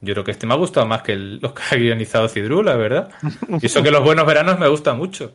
yo 0.02 0.14
creo 0.14 0.24
que 0.24 0.32
este 0.32 0.46
me 0.46 0.54
ha 0.54 0.58
gustado 0.58 0.86
más 0.86 1.02
que 1.02 1.14
el- 1.14 1.38
los 1.42 1.54
que 1.54 1.62
ha 1.72 1.76
guionizado 1.78 2.28
Cidru, 2.30 2.62
la 2.64 2.76
verdad. 2.76 3.10
Y 3.62 3.66
eso 3.66 3.82
que 3.84 3.92
los 3.92 4.04
Buenos 4.04 4.26
Veranos 4.26 4.60
me 4.60 4.68
gusta 4.68 4.94
mucho. 4.94 5.34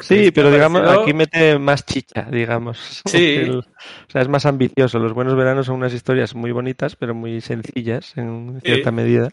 Sí, 0.00 0.30
pero 0.32 0.50
digamos, 0.50 0.82
aquí 0.88 1.14
mete 1.14 1.58
más 1.58 1.84
chicha, 1.86 2.28
digamos. 2.30 3.02
Sí. 3.06 3.36
El- 3.36 3.58
o 3.60 4.10
sea, 4.10 4.22
es 4.22 4.28
más 4.28 4.44
ambicioso. 4.46 4.98
Los 4.98 5.12
buenos 5.14 5.34
veranos 5.36 5.66
son 5.66 5.76
unas 5.76 5.94
historias 5.94 6.34
muy 6.34 6.52
bonitas, 6.52 6.96
pero 6.96 7.14
muy 7.14 7.40
sencillas 7.40 8.16
en 8.16 8.60
cierta 8.64 8.90
Sí. 8.90 8.96
medida. 8.96 9.30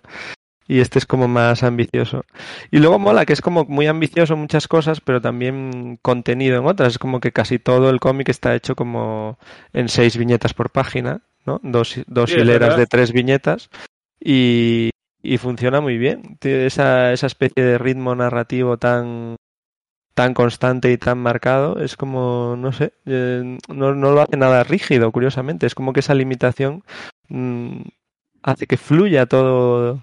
Y 0.67 0.79
este 0.79 0.97
es 0.97 1.05
como 1.05 1.27
más 1.27 1.61
ambicioso. 1.61 2.23
Y 2.71 2.79
luego 2.79 2.97
mola 2.97 3.25
que 3.25 3.33
es 3.33 3.41
como 3.41 3.65
muy 3.65 3.85
ambicioso 3.85 4.33
en 4.33 4.39
muchas 4.39 4.67
cosas, 4.67 4.99
pero 4.99 5.21
también 5.21 5.99
contenido 6.01 6.57
en 6.57 6.65
otras. 6.65 6.93
Es 6.93 6.97
como 6.99 7.19
que 7.19 7.31
casi 7.31 7.59
todo 7.59 7.89
el 7.91 7.99
cómic 7.99 8.29
está 8.29 8.55
hecho 8.55 8.75
como 8.75 9.37
en 9.73 9.89
seis 9.89 10.17
viñetas 10.17 10.55
por 10.55 10.71
página, 10.71 11.21
¿no? 11.45 11.59
Dos, 11.61 11.99
dos 12.07 12.31
Sí, 12.31 12.39
hileras 12.39 12.77
de 12.77 12.87
tres 12.87 13.11
viñetas. 13.11 13.69
Y, 14.19 14.89
y 15.21 15.37
funciona 15.37 15.81
muy 15.81 15.97
bien. 15.99 16.37
Tiene 16.39 16.65
esa, 16.65 17.13
esa 17.13 17.27
especie 17.27 17.63
de 17.63 17.77
ritmo 17.77 18.15
narrativo 18.15 18.77
tan, 18.77 19.35
tan 20.15 20.33
constante 20.33 20.91
y 20.91 20.97
tan 20.97 21.19
marcado, 21.19 21.79
es 21.79 21.97
como, 21.97 22.55
no 22.57 22.71
sé, 22.71 22.93
eh, 23.05 23.57
no, 23.67 23.93
no 23.93 24.11
lo 24.11 24.21
hace 24.21 24.37
nada 24.37 24.63
rígido, 24.63 25.11
curiosamente. 25.11 25.67
Es 25.67 25.75
como 25.75 25.93
que 25.93 25.99
esa 25.99 26.15
limitación 26.15 26.83
mm, 27.27 27.81
hace 28.41 28.65
que 28.65 28.77
fluya 28.77 29.25
todo 29.25 30.01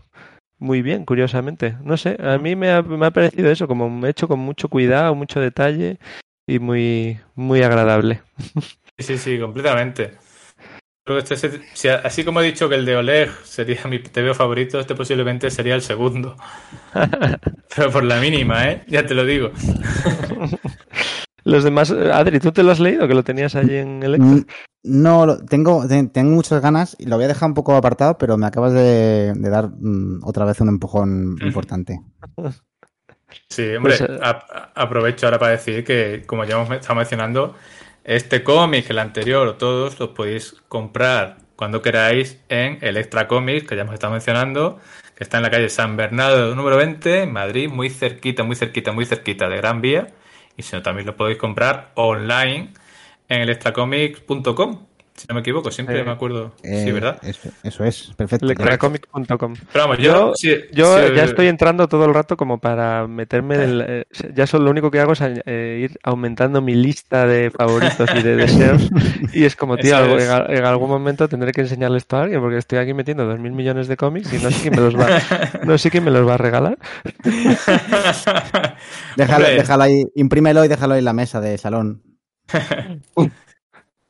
muy 0.58 0.82
bien, 0.82 1.04
curiosamente. 1.06 1.76
No 1.82 1.96
sé, 1.96 2.16
a 2.20 2.38
mí 2.38 2.54
me 2.54 2.70
ha, 2.70 2.82
me 2.82 3.06
ha 3.06 3.10
parecido 3.10 3.50
eso, 3.50 3.66
como 3.66 4.06
hecho 4.06 4.28
con 4.28 4.38
mucho 4.38 4.68
cuidado, 4.68 5.14
mucho 5.14 5.40
detalle 5.40 5.98
y 6.46 6.58
muy, 6.58 7.18
muy 7.34 7.62
agradable. 7.62 8.22
Sí, 8.98 9.16
sí, 9.16 9.18
sí, 9.18 9.40
completamente. 9.40 10.12
Creo 11.05 11.18
que 11.22 11.34
este 11.34 11.61
si- 11.74 11.88
así 11.88 12.24
como 12.24 12.40
he 12.40 12.44
dicho 12.44 12.68
que 12.68 12.76
el 12.76 12.84
de 12.86 12.96
Oleg 12.96 13.30
sería 13.44 13.84
mi 13.86 13.98
TVO 13.98 14.34
favorito, 14.34 14.78
este 14.78 14.94
posiblemente 14.94 15.50
sería 15.50 15.74
el 15.74 15.82
segundo. 15.82 16.36
Pero 17.74 17.90
por 17.90 18.05
la 18.05 18.20
mínima, 18.20 18.68
¿eh? 18.70 18.84
Ya 18.86 19.05
te 19.07 19.14
lo 19.14 19.24
digo. 19.24 19.50
Los 21.44 21.64
demás, 21.64 21.90
Adri, 21.90 22.38
¿tú 22.38 22.53
te 22.53 22.62
lo 22.62 22.70
has 22.70 22.78
leído? 22.78 23.09
Que 23.09 23.14
lo 23.14 23.24
tenías 23.24 23.57
allí 23.57 23.74
en 23.76 24.00
el 24.05 24.20
Mm, 24.20 24.42
No, 24.84 25.38
tengo, 25.38 25.88
te- 25.88 26.07
tengo 26.07 26.30
muchas 26.30 26.62
ganas 26.62 26.94
y 27.00 27.07
lo 27.07 27.16
voy 27.16 27.24
a 27.24 27.28
dejar 27.28 27.48
un 27.48 27.55
poco 27.55 27.74
apartado, 27.74 28.16
pero 28.16 28.36
me 28.36 28.46
acabas 28.46 28.72
de, 28.72 29.32
de 29.34 29.50
dar 29.50 29.68
mm, 29.70 30.20
otra 30.22 30.44
vez 30.44 30.60
un 30.60 30.68
empujón 30.68 31.36
importante. 31.43 32.01
Sí, 33.48 33.62
hombre, 33.74 33.97
Pues, 33.97 34.01
eh, 34.02 34.18
a- 34.22 34.72
aprovecho 34.74 35.27
ahora 35.27 35.39
para 35.39 35.52
decir 35.52 35.85
que, 35.85 36.22
como 36.27 36.44
ya 36.44 36.55
hemos 36.56 36.70
estado 36.70 36.97
mencionando, 36.97 37.55
este 38.05 38.43
cómic, 38.43 38.91
el 38.91 38.99
anterior, 38.99 39.57
todos 39.59 39.99
los 40.01 40.11
podéis 40.11 40.57
comprar 40.69 41.39
cuando 41.57 41.83
queráis 41.83 42.41
en 42.49 42.79
el 42.81 42.97
Extra 42.97 43.29
Comics, 43.29 43.69
que 43.69 43.77
ya 43.77 43.83
hemos 43.83 43.95
estado 43.95 44.12
mencionando, 44.12 44.81
que 45.15 45.23
está 45.23 45.37
en 45.37 45.45
la 45.45 45.51
calle 45.51 45.69
San 45.69 45.97
Bernardo 45.97 46.55
número 46.57 46.77
20, 46.77 47.23
en 47.23 47.33
Madrid, 47.33 47.69
muy 47.69 47.91
cerquita, 47.91 48.43
muy 48.43 48.57
cerquita, 48.57 48.93
muy 48.93 49.07
cerquita 49.07 49.49
de 49.49 49.57
Gran 49.59 49.81
Vía. 49.81 50.09
Y 50.57 50.62
si 50.62 50.74
no, 50.74 50.83
también 50.83 51.07
lo 51.07 51.16
podéis 51.16 51.39
comprar 51.39 51.93
online 51.95 52.73
en 53.29 53.41
el 53.41 53.51
extracomics.com, 53.51 54.87
si 55.14 55.26
no 55.28 55.34
me 55.34 55.40
equivoco, 55.40 55.70
siempre 55.70 56.01
Eh, 56.01 56.05
me 56.05 56.10
acuerdo. 56.10 56.52
Eh, 56.62 56.82
sí, 56.84 56.93
¿verdad? 56.93 57.18
Eso, 57.22 57.51
eso 57.62 57.84
es, 57.84 58.12
perfecto. 58.16 58.47
Lectracomic.com. 58.47 59.55
Pero 59.72 59.84
vamos, 59.86 59.98
Yo, 59.98 60.12
yo... 60.12 60.34
sí- 60.34 60.56
yo 60.72 60.97
sí, 61.09 61.14
ya 61.14 61.24
estoy 61.24 61.47
entrando 61.48 61.86
todo 61.89 62.05
el 62.06 62.14
rato 62.14 62.36
como 62.36 62.59
para 62.59 63.06
meterme 63.06 63.59
del, 63.59 63.84
eh, 63.86 64.05
ya 64.34 64.47
solo 64.47 64.64
lo 64.64 64.70
único 64.70 64.90
que 64.90 65.01
hago 65.01 65.12
es 65.12 65.20
eh, 65.22 65.80
ir 65.90 65.98
aumentando 66.02 66.60
mi 66.62 66.74
lista 66.74 67.26
de 67.26 67.51
favoritos 67.51 68.09
y 68.16 68.22
de 68.22 68.36
deseos 68.36 68.89
y 69.32 69.44
es 69.44 69.55
como, 69.55 69.76
tío, 69.76 69.97
algo- 69.97 70.16
es. 70.16 70.24
en, 70.24 70.30
al- 70.30 70.51
en 70.55 70.64
algún 70.64 70.89
momento 70.89 71.28
tendré 71.28 71.52
que 71.52 71.60
enseñarle 71.62 71.98
esto 71.98 72.16
a 72.16 72.22
alguien 72.22 72.40
porque 72.40 72.56
estoy 72.59 72.78
aquí 72.78 72.94
metiendo 72.94 73.24
dos 73.26 73.39
mil 73.39 73.52
millones 73.52 73.89
de 73.89 73.97
cómics 73.97 74.32
y 74.32 74.43
no 74.43 74.51
sé 74.51 74.60
quién 74.62 74.74
me 74.74 74.80
los 74.82 74.97
va, 74.97 75.06
no 75.64 75.76
sé 75.78 75.90
quién 75.90 76.05
me 76.05 76.10
los 76.10 76.26
va 76.26 76.34
a 76.34 76.39
regalar. 76.39 76.78
Déjalo, 79.16 79.47
déjalo 79.47 79.82
ahí, 79.82 80.05
imprímelo 80.14 80.64
y 80.64 80.68
déjalo 80.68 80.94
ahí 80.94 81.01
en 81.01 81.05
la 81.05 81.12
mesa 81.12 81.40
de 81.40 81.59
salón. 81.59 82.02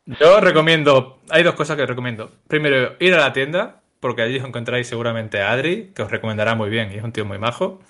Yo 0.07 0.41
recomiendo, 0.41 1.21
hay 1.31 1.43
dos 1.43 1.55
cosas 1.55 1.77
que 1.77 1.87
recomiendo. 1.87 2.31
Primero, 2.49 2.95
ir 2.99 3.15
a 3.15 3.19
la 3.19 3.33
tienda, 3.33 3.81
porque 4.01 4.23
allí 4.23 4.39
os 4.39 4.45
encontráis 4.47 4.87
seguramente 4.89 5.41
a 5.41 5.53
Adri, 5.53 5.93
que 5.95 6.03
os 6.03 6.11
recomendará 6.11 6.55
muy 6.55 6.71
bien 6.71 6.91
y 6.93 6.97
es 6.97 7.05
un 7.05 7.13
tío 7.13 7.25
muy 7.25 7.39
majo. 7.39 7.81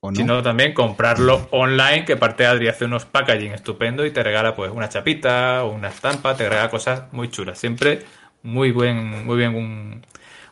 ¿O 0.00 0.10
no? 0.10 0.16
Si 0.16 0.24
no, 0.24 0.42
también 0.42 0.74
comprarlo 0.74 1.48
online, 1.50 2.04
que 2.04 2.16
parte 2.16 2.46
Adri 2.46 2.68
hace 2.68 2.84
unos 2.84 3.04
packaging 3.06 3.52
estupendo 3.52 4.04
y 4.06 4.10
te 4.12 4.22
regala 4.22 4.54
pues 4.54 4.70
una 4.70 4.88
chapita 4.88 5.64
o 5.64 5.70
una 5.72 5.88
estampa, 5.88 6.36
te 6.36 6.48
regala 6.48 6.70
cosas 6.70 7.04
muy 7.12 7.30
chulas. 7.30 7.58
Siempre 7.58 8.04
muy 8.42 8.70
buen, 8.70 9.26
muy 9.26 9.36
bien 9.36 9.54
un- 9.56 10.04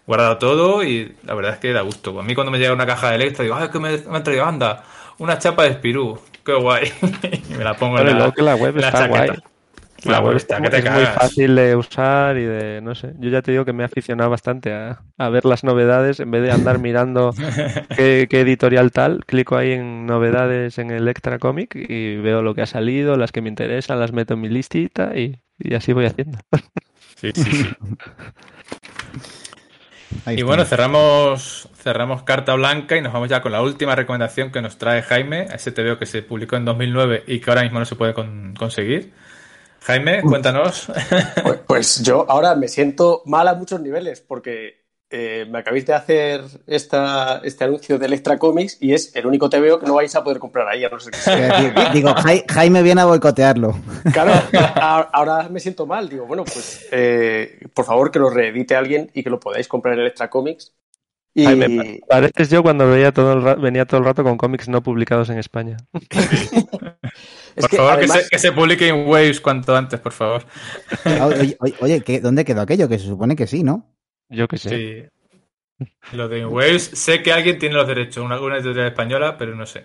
guardado 0.07 0.39
todo 0.39 0.83
y 0.85 1.15
la 1.25 1.35
verdad 1.35 1.53
es 1.55 1.59
que 1.59 1.73
da 1.73 1.83
gusto. 1.83 2.19
A 2.19 2.23
mí 2.23 2.35
cuando 2.35 2.51
me 2.51 2.59
llega 2.59 2.73
una 2.73 2.87
caja 2.87 3.11
de 3.11 3.17
Electra 3.17 3.43
digo, 3.45 3.57
ay, 3.57 3.69
que 3.69 3.79
me, 3.79 3.97
me 3.99 4.17
han 4.17 4.25
traído, 4.25 4.45
anda, 4.45 4.85
una 5.19 5.39
chapa 5.39 5.65
de 5.65 5.75
Spirú, 5.75 6.21
qué 6.45 6.55
guay. 6.55 6.93
y 7.51 7.55
me 7.55 7.65
la 7.65 7.75
pongo 7.75 7.99
en 8.01 8.07
la, 8.19 8.33
que 8.33 8.43
la 8.43 8.57
web 8.57 8.75
en 8.77 8.81
la 8.83 8.89
está 8.89 9.01
chaqueta. 9.01 9.27
guay. 9.27 9.43
La 10.07 10.21
web 10.21 10.37
está, 10.37 10.61
que 10.61 10.71
te 10.71 10.79
es 10.79 10.91
muy 10.91 11.05
fácil 11.07 11.55
de 11.55 11.77
usar 11.77 12.37
y 12.37 12.45
de, 12.45 12.81
no 12.83 12.95
sé, 12.95 13.15
yo 13.19 13.31
ya 13.31 13.43
te 13.43 13.53
digo 13.53 13.65
que 13.65 13.73
me 13.73 13.83
he 13.83 13.87
aficionado 13.87 14.31
bastante 14.31 14.73
a, 14.73 15.03
a 15.19 15.29
ver 15.29 15.45
las 15.45 15.65
novedades 15.65 16.21
en 16.21 16.31
vez 16.31 16.43
de 16.43 16.51
andar 16.53 16.79
mirando 16.79 17.33
qué, 17.97 18.27
qué 18.31 18.41
editorial 18.41 18.93
tal, 18.93 19.25
clico 19.27 19.57
ahí 19.57 19.73
en 19.73 20.07
novedades 20.07 20.79
en 20.79 20.91
el 20.91 21.09
Extra 21.09 21.39
Comic 21.39 21.75
y 21.75 22.17
veo 22.17 22.43
lo 22.43 22.55
que 22.55 22.63
ha 22.63 22.67
salido, 22.67 23.17
las 23.17 23.33
que 23.33 23.43
me 23.43 23.49
interesan, 23.49 24.01
las 24.01 24.13
meto 24.13 24.35
en 24.35 24.41
mi 24.41 24.49
listita 24.49 25.17
y, 25.17 25.41
y 25.59 25.75
así 25.75 25.93
voy 25.93 26.07
haciendo. 26.07 26.39
Sí, 27.17 27.31
sí, 27.35 27.67
Y 30.35 30.43
bueno, 30.43 30.65
cerramos, 30.65 31.69
cerramos 31.75 32.23
carta 32.23 32.55
blanca 32.55 32.97
y 32.97 33.01
nos 33.01 33.13
vamos 33.13 33.29
ya 33.29 33.43
con 33.43 33.53
la 33.53 33.63
última 33.63 33.95
recomendación 33.95 34.51
que 34.51 34.63
nos 34.63 34.79
trae 34.79 35.03
Jaime, 35.03 35.47
ese 35.53 35.73
TVO 35.73 35.99
que 35.99 36.07
se 36.07 36.23
publicó 36.23 36.57
en 36.57 36.65
2009 36.65 37.25
y 37.27 37.41
que 37.41 37.51
ahora 37.51 37.63
mismo 37.63 37.79
no 37.79 37.85
se 37.85 37.97
puede 37.97 38.15
con- 38.15 38.55
conseguir. 38.59 39.13
Jaime, 39.87 40.21
cuéntanos. 40.23 40.89
Pues, 41.43 41.59
pues 41.67 42.03
yo 42.03 42.27
ahora 42.29 42.55
me 42.57 42.69
siento 42.69 43.23
mal 43.25 43.47
a 43.49 43.55
muchos 43.55 43.81
niveles 43.81 44.21
porque 44.21 44.85
eh, 45.11 45.47
me 45.49 45.61
acabáis 45.61 45.87
de 45.87 45.95
hacer 45.95 46.43
esta, 46.67 47.41
este 47.45 47.63
anuncio 47.63 47.97
de 47.97 48.07
Electra 48.07 48.37
Comics 48.39 48.79
y 48.81 48.93
es 48.95 49.15
el 49.15 49.25
único 49.27 49.49
TVO 49.49 49.79
que 49.79 49.87
no 49.87 49.95
vais 49.95 50.15
a 50.17 50.25
poder 50.25 50.41
comprar 50.41 50.67
ahí, 50.69 50.85
a 50.85 50.89
no 50.89 50.99
ser 50.99 51.13
que 51.13 51.19
sea. 51.19 51.91
Digo, 51.93 52.09
Jai- 52.11 52.45
Jaime 52.51 52.83
viene 52.83 53.03
a 53.03 53.05
boicotearlo. 53.05 53.77
Claro, 54.13 54.33
ahora 55.13 55.49
me 55.49 55.61
siento 55.61 55.87
mal. 55.87 56.09
Digo, 56.09 56.27
bueno, 56.27 56.43
pues 56.45 56.87
eh, 56.91 57.61
por 57.73 57.85
favor 57.85 58.11
que 58.11 58.19
lo 58.19 58.29
reedite 58.29 58.75
alguien 58.75 59.09
y 59.15 59.23
que 59.23 59.31
lo 59.31 59.39
podáis 59.39 59.69
comprar 59.69 59.95
en 59.95 60.01
Electra 60.01 60.29
Comics. 60.29 60.75
Y 61.39 62.01
pareces 62.09 62.49
yo 62.49 62.63
cuando 62.63 62.89
veía 62.89 63.13
todo 63.13 63.35
el 63.35 63.61
venía 63.61 63.85
todo 63.85 64.01
el 64.01 64.07
rato 64.07 64.25
con 64.25 64.39
cómics 64.39 64.71
no 64.71 64.83
publicados 64.83 65.29
en 65.29 65.39
España. 65.39 65.77
es 65.93 67.61
por 67.61 67.71
que 67.71 67.77
favor, 67.77 67.93
además, 67.93 68.17
que, 68.17 68.23
se, 68.25 68.29
que 68.31 68.39
se 68.39 68.53
publique 68.53 68.89
en 68.89 69.07
Waves 69.07 69.43
cuanto 69.43 69.77
antes, 69.77 70.01
por 70.01 70.13
favor. 70.13 70.47
Oye, 71.05 71.57
oye, 71.61 71.75
oye, 71.81 72.01
¿qué- 72.01 72.21
¿dónde 72.21 72.47
quedó 72.47 72.63
aquello? 72.63 72.89
Que 72.89 72.99
se 72.99 73.07
supone 73.07 73.37
que 73.37 73.47
sí, 73.47 73.63
¿no? 73.63 73.95
Yo 74.31 74.49
qué 74.49 74.57
sé. 74.57 74.71
Sí. 75.79 75.87
Lo 76.13 76.29
de 76.29 76.47
Waves, 76.47 76.85
sé 76.85 77.23
que 77.23 77.35
alguien 77.35 77.59
tiene 77.59 77.75
los 77.75 77.87
derechos, 77.87 78.25
una, 78.25 78.41
una 78.41 78.57
editorial 78.57 78.87
española, 78.87 79.37
pero 79.37 79.55
no 79.55 79.67
sé. 79.67 79.85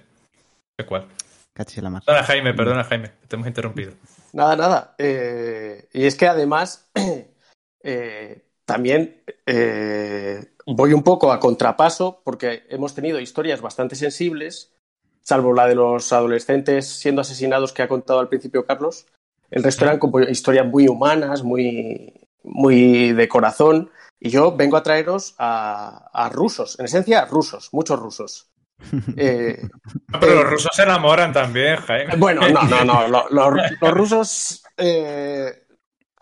sé 0.80 0.86
cuál. 0.86 1.06
La. 1.54 2.00
Perdona, 2.00 2.24
Jaime, 2.24 2.54
perdona, 2.54 2.84
Jaime, 2.86 3.12
te 3.28 3.36
hemos 3.36 3.48
interrumpido. 3.48 3.92
Nada, 4.32 4.56
nada. 4.56 4.96
Eh, 4.98 5.90
y 5.92 6.06
es 6.06 6.16
que 6.16 6.28
además 6.28 6.90
eh, 7.84 8.42
también 8.66 9.24
eh, 9.46 10.54
voy 10.66 10.94
un 10.94 11.04
poco 11.04 11.32
a 11.32 11.40
contrapaso 11.40 12.22
porque 12.24 12.64
hemos 12.70 12.94
tenido 12.96 13.20
historias 13.20 13.62
bastante 13.62 13.96
sensibles, 13.96 14.74
salvo 15.22 15.54
la 15.54 15.68
de 15.68 15.76
los 15.76 16.12
adolescentes 16.14 16.88
siendo 16.88 17.22
asesinados 17.22 17.74
que 17.74 17.82
ha 17.84 17.88
contado 17.88 18.20
al 18.20 18.30
principio 18.30 18.66
Carlos. 18.66 19.08
El 19.50 19.64
resto 19.64 19.84
eran 19.86 20.00
como 20.00 20.20
historias 20.22 20.66
muy 20.66 20.88
humanas, 20.88 21.44
muy, 21.44 22.14
muy 22.44 23.12
de 23.12 23.28
corazón. 23.28 23.92
Y 24.20 24.30
yo 24.30 24.56
vengo 24.56 24.78
a 24.78 24.84
traeros 24.84 25.36
a, 25.40 26.10
a 26.14 26.30
rusos, 26.30 26.80
en 26.80 26.86
esencia 26.86 27.26
rusos, 27.26 27.70
muchos 27.72 28.00
rusos. 28.00 28.48
Eh, 29.18 29.62
No, 30.08 30.20
pero 30.20 30.36
los 30.36 30.50
rusos 30.50 30.72
se 30.76 30.84
enamoran 30.84 31.32
también, 31.34 31.76
Jaime. 31.78 32.16
bueno, 32.16 32.42
no, 32.50 32.64
no, 32.64 32.84
no. 32.84 33.08
lo- 33.08 33.30
lo- 33.30 33.52
los 33.82 33.92
rusos 33.94 34.64
eh, 34.78 35.64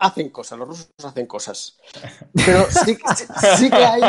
hacen 0.00 0.30
cosas, 0.30 0.58
los 0.58 0.68
rusos 0.68 0.90
hacen 1.04 1.26
cosas. 1.26 1.78
Pero 2.44 2.64
sí, 2.70 2.96
sí- 3.16 3.26
sí 3.58 3.70
que 3.70 3.84
hay, 3.84 4.02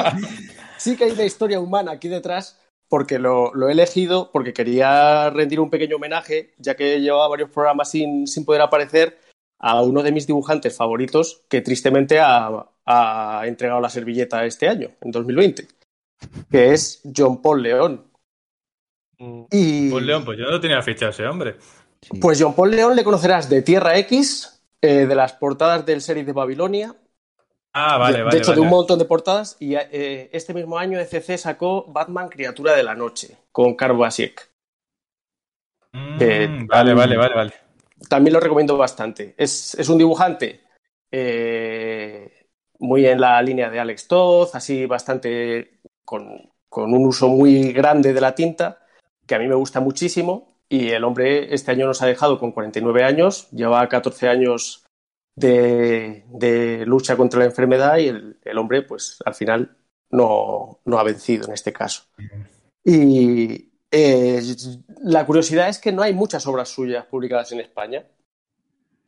sí 0.77 0.95
que 0.97 1.03
hay 1.03 1.11
una 1.11 1.26
historia 1.26 1.59
humana 1.59 1.91
aquí 1.91 2.07
detrás, 2.07 2.59
porque 2.89 3.19
lo, 3.19 3.53
lo 3.53 3.69
he 3.69 3.73
elegido, 3.73 4.31
porque 4.31 4.53
quería 4.53 5.30
rendir 5.30 5.59
un 5.59 5.69
pequeño 5.69 5.97
homenaje, 5.97 6.53
ya 6.57 6.76
que 6.76 6.99
llevaba 6.99 7.27
varios 7.27 7.49
programas 7.51 7.91
sin, 7.91 8.26
sin 8.27 8.43
poder 8.45 8.61
aparecer, 8.61 9.19
a 9.59 9.81
uno 9.84 10.01
de 10.01 10.11
mis 10.11 10.26
dibujantes 10.26 10.76
favoritos, 10.76 11.43
que 11.47 11.61
tristemente 11.61 12.19
ha, 12.19 12.65
ha 12.85 13.41
entregado 13.45 13.80
la 13.80 13.89
servilleta 13.89 14.43
este 14.45 14.68
año, 14.68 14.89
en 15.01 15.11
2020, 15.11 15.68
que 16.49 16.73
es 16.73 17.01
John 17.15 17.41
Paul 17.41 17.61
León. 17.63 18.11
Mm, 19.19 19.43
Y... 19.51 19.89
Pues 19.91 20.03
León, 20.03 20.26
pues 20.26 20.38
yo 20.39 20.45
no 20.49 20.59
tenía 20.59 20.81
fichado 20.81 21.11
ese 21.11 21.27
hombre. 21.27 21.57
Sí. 22.01 22.18
Pues 22.19 22.41
John 22.41 22.55
Paul 22.55 22.72
León 22.72 22.95
le 22.95 23.03
conocerás 23.03 23.47
de 23.49 23.61
Tierra 23.61 23.95
X, 23.99 24.50
eh, 24.81 25.05
de 25.05 25.15
las 25.15 25.33
portadas 25.33 25.85
del 25.85 26.01
series 26.01 26.25
de 26.25 26.33
Babilonia, 26.33 26.95
Ah, 27.73 27.97
vale, 27.97 28.17
de, 28.17 28.23
vale. 28.23 28.35
de 28.35 28.41
hecho 28.41 28.53
de 28.53 28.59
un 28.59 28.67
montón 28.67 28.99
de 28.99 29.05
portadas, 29.05 29.55
y 29.59 29.75
eh, 29.75 30.29
este 30.33 30.53
mismo 30.53 30.77
año 30.77 30.99
ECC 30.99 31.37
sacó 31.37 31.85
Batman 31.87 32.27
Criatura 32.27 32.73
de 32.75 32.83
la 32.83 32.95
Noche, 32.95 33.37
con 33.51 33.75
Karl 33.75 33.97
Basiek. 33.97 34.49
Mm, 35.93 36.17
Eh, 36.19 36.47
vale, 36.67 36.93
vale, 36.93 37.17
vale, 37.17 37.35
vale. 37.35 37.53
También 38.09 38.33
lo 38.33 38.39
recomiendo 38.39 38.77
bastante. 38.77 39.35
Es, 39.37 39.75
es 39.75 39.87
un 39.89 39.97
dibujante 39.97 40.61
eh, 41.11 42.47
muy 42.79 43.05
en 43.05 43.21
la 43.21 43.41
línea 43.41 43.69
de 43.69 43.79
Alex 43.79 44.07
Todd, 44.07 44.49
así 44.53 44.85
bastante 44.85 45.79
con, 46.03 46.51
con 46.67 46.93
un 46.93 47.05
uso 47.05 47.27
muy 47.29 47.71
grande 47.73 48.11
de 48.13 48.21
la 48.21 48.33
tinta, 48.35 48.79
que 49.25 49.35
a 49.35 49.39
mí 49.39 49.47
me 49.47 49.55
gusta 49.55 49.79
muchísimo. 49.79 50.50
Y 50.72 50.91
el 50.91 51.03
hombre 51.03 51.53
este 51.53 51.72
año 51.72 51.85
nos 51.85 52.02
ha 52.02 52.06
dejado 52.06 52.39
con 52.39 52.53
49 52.53 53.03
años, 53.03 53.49
lleva 53.52 53.89
14 53.89 54.30
años 54.30 54.85
de, 55.35 56.23
lucha 56.88 57.18
contra 57.18 57.39
la 57.39 57.45
enfermedad 57.48 57.98
y 57.98 58.07
el, 58.07 58.57
hombre, 58.57 58.81
pues 58.81 59.18
al 59.26 59.35
final 59.35 59.76
no, 60.11 60.80
no 60.85 60.98
ha 60.98 61.03
vencido 61.03 61.48
en 61.48 61.56
este 61.56 61.73
caso. 61.73 62.03
Y 62.85 63.69
eh, 63.91 64.41
la 65.03 65.26
curiosidad 65.26 65.68
es 65.68 65.77
que 65.77 65.91
no 65.91 66.03
hay 66.03 66.14
muchas 66.14 66.48
obras 66.48 66.69
suyas 66.69 67.06
publicadas 67.06 67.52
en 67.52 67.60
España. 67.60 68.06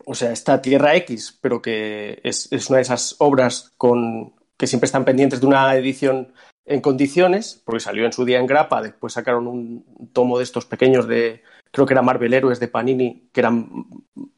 O 0.06 0.16
sea, 0.16 0.34
está 0.34 0.62
Tierra 0.62 0.98
X, 0.98 1.40
pero 1.40 1.62
que 1.62 2.20
es, 2.26 2.52
es 2.52 2.70
una 2.70 2.80
de 2.80 2.84
esas 2.84 3.16
obras 3.20 3.72
con, 3.78 4.34
que 4.58 4.68
siempre 4.68 4.88
están 4.88 5.06
pendientes 5.06 5.40
de 5.40 5.48
una 5.48 5.74
edición 5.78 6.34
en 6.66 6.82
condiciones, 6.82 7.62
porque 7.64 7.80
salió 7.80 8.06
en 8.06 8.12
su 8.12 8.26
día 8.26 8.40
en 8.40 8.48
grapa, 8.48 8.82
después 8.82 9.14
sacaron 9.14 9.48
un 9.48 10.10
tomo 10.12 10.38
de 10.38 10.44
estos 10.44 10.66
pequeños 10.66 11.08
de, 11.08 11.42
creo 11.74 11.88
que 11.88 11.94
era 11.96 12.04
Marvel 12.04 12.34
Héroes 12.34 12.60
de 12.60 12.68
Panini, 12.68 13.30
que 13.34 13.42
eran 13.42 13.68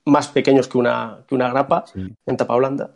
más 0.05 0.29
pequeños 0.29 0.67
que 0.69 0.77
una, 0.77 1.25
que 1.27 1.35
una 1.35 1.49
grapa 1.49 1.85
Sí. 1.85 2.01
en 2.25 2.37
tapa 2.37 2.55
blanda. 2.55 2.95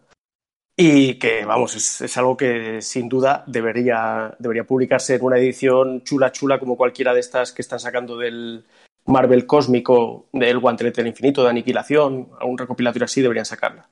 Y 0.78 1.16
que, 1.16 1.44
vamos, 1.44 1.76
es, 1.76 2.00
es 2.00 2.18
algo 2.18 2.38
que 2.38 2.82
sin 2.82 3.10
duda 3.10 3.44
debería, 3.48 4.34
debería 4.40 4.64
publicarse 4.64 5.16
en 5.16 5.26
una 5.26 5.38
edición 5.38 6.04
chula, 6.06 6.32
chula, 6.32 6.58
como 6.58 6.78
cualquiera 6.78 7.14
de 7.14 7.20
estas 7.20 7.52
que 7.52 7.62
están 7.62 7.82
sacando 7.82 8.16
del 8.18 8.64
Marvel 9.06 9.46
cósmico, 9.46 10.28
del 10.32 10.60
Guantelete 10.60 11.02
del 11.02 11.10
Infinito, 11.10 11.44
de 11.44 11.50
Aniquilación, 11.50 12.30
a 12.40 12.46
un 12.46 12.58
recopilatorio 12.58 13.06
así 13.06 13.22
deberían 13.22 13.46
sacarla. 13.46 13.90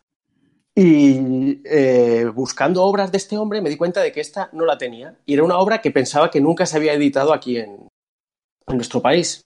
Y 0.74 1.60
eh, 1.66 2.32
buscando 2.34 2.84
obras 2.84 3.12
de 3.12 3.18
este 3.18 3.38
hombre 3.38 3.62
me 3.62 3.70
di 3.70 3.76
cuenta 3.76 4.00
de 4.02 4.14
que 4.14 4.22
esta 4.22 4.50
no 4.54 4.64
la 4.64 4.78
tenía. 4.78 5.18
Y 5.26 5.34
era 5.34 5.44
una 5.44 5.58
obra 5.58 5.82
que 5.82 5.92
pensaba 5.92 6.32
que 6.32 6.40
nunca 6.40 6.66
se 6.66 6.78
había 6.78 6.94
editado 6.94 7.34
aquí 7.34 7.58
en, 7.58 7.90
en 8.68 8.76
nuestro 8.76 9.02
país. 9.02 9.44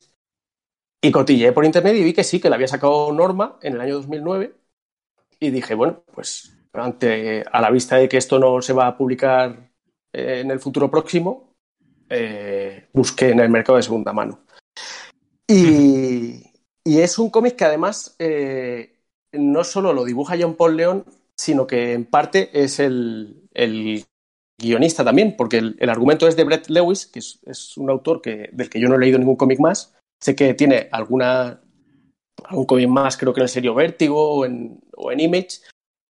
Y 1.04 1.12
cotilleé 1.12 1.52
por 1.52 1.66
internet 1.66 1.96
y 1.96 2.04
vi 2.04 2.14
que 2.14 2.24
sí, 2.24 2.40
que 2.40 2.50
la 2.50 2.56
había 2.56 2.68
sacado 2.68 3.12
Norma 3.12 3.58
en 3.62 3.74
el 3.74 3.82
año 3.82 3.96
2009. 3.96 4.54
Y 5.40 5.50
dije, 5.50 5.74
bueno, 5.74 6.04
pues 6.14 6.56
ante, 6.74 7.44
a 7.52 7.60
la 7.60 7.72
vista 7.72 7.98
de 7.98 8.08
que 8.08 8.18
esto 8.18 8.38
no 8.38 8.62
se 8.62 8.74
va 8.74 8.86
a 8.86 8.98
publicar 8.98 9.72
eh, 10.14 10.42
en 10.42 10.52
el 10.52 10.60
futuro 10.60 10.92
próximo, 10.92 11.56
eh, 12.08 12.88
busqué 12.94 13.30
en 13.30 13.40
el 13.40 13.50
mercado 13.50 13.78
de 13.78 13.84
segunda 13.84 14.14
mano. 14.14 14.42
Y, 15.48 16.44
y 16.84 17.00
es 17.00 17.18
un 17.18 17.32
cómic 17.32 17.56
que 17.56 17.66
además 17.66 18.16
eh, 18.20 19.00
no 19.32 19.64
solo 19.64 19.94
lo 19.94 20.06
dibuja 20.06 20.38
John 20.40 20.56
Paul 20.56 20.78
León, 20.78 21.06
sino 21.36 21.66
que 21.66 21.94
en 21.94 22.06
parte 22.06 22.52
es 22.54 22.80
el, 22.80 23.48
el 23.56 24.06
guionista 24.60 25.04
también, 25.04 25.36
porque 25.36 25.58
el, 25.58 25.76
el, 25.80 25.90
argumento 25.90 26.28
es 26.28 26.36
de 26.36 26.44
Brett 26.44 26.70
Lewis, 26.70 27.08
que 27.08 27.18
es, 27.18 27.40
es 27.48 27.76
un 27.78 27.90
autor 27.90 28.22
que, 28.22 28.50
del 28.54 28.70
que 28.70 28.80
yo 28.80 28.88
no 28.88 28.96
he 28.96 29.00
leído 29.00 29.18
ningún 29.18 29.36
cómic 29.36 29.60
más. 29.60 29.96
Sé 30.22 30.36
que 30.36 30.54
tiene 30.54 30.88
alguna 30.92 31.62
algún 32.46 32.66
cómic 32.66 32.88
más, 32.88 33.18
creo 33.18 33.34
que 33.34 33.40
en 33.40 33.44
el 33.44 33.50
serio 33.50 33.74
Vértigo 33.74 34.36
o 34.36 34.46
en, 34.46 34.80
o 34.96 35.12
en 35.12 35.20
Image, 35.20 35.62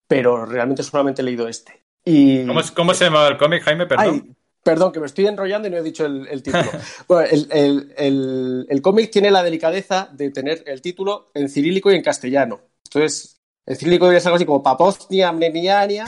pero 0.07 0.45
realmente 0.45 0.83
solamente 0.83 1.21
he 1.21 1.25
leído 1.25 1.47
este. 1.47 1.83
Y... 2.05 2.45
¿Cómo, 2.45 2.61
¿Cómo, 2.75 2.93
se 2.93 3.05
llamaba 3.05 3.27
el 3.27 3.37
cómic, 3.37 3.63
Jaime? 3.63 3.85
Perdón. 3.85 4.21
Ay, 4.25 4.35
perdón, 4.63 4.91
que 4.91 4.99
me 4.99 5.05
estoy 5.05 5.27
enrollando 5.27 5.67
y 5.67 5.71
no 5.71 5.77
he 5.77 5.83
dicho 5.83 6.05
el, 6.05 6.27
el 6.27 6.41
título. 6.41 6.69
bueno, 7.07 7.27
el, 7.29 7.47
el, 7.51 7.93
el, 7.97 8.65
el 8.69 8.81
cómic 8.81 9.11
tiene 9.11 9.31
la 9.31 9.43
delicadeza 9.43 10.09
de 10.11 10.31
tener 10.31 10.63
el 10.65 10.81
título 10.81 11.29
en 11.33 11.49
cirílico 11.49 11.91
y 11.91 11.95
en 11.95 12.03
castellano. 12.03 12.61
Entonces, 12.85 13.39
el 13.65 13.77
cirílico 13.77 14.05
debería 14.05 14.19
ser 14.19 14.29
algo 14.29 14.37
así 14.37 14.45
como 14.45 14.63
Papostnia 14.63 15.31
Mneniania 15.31 16.05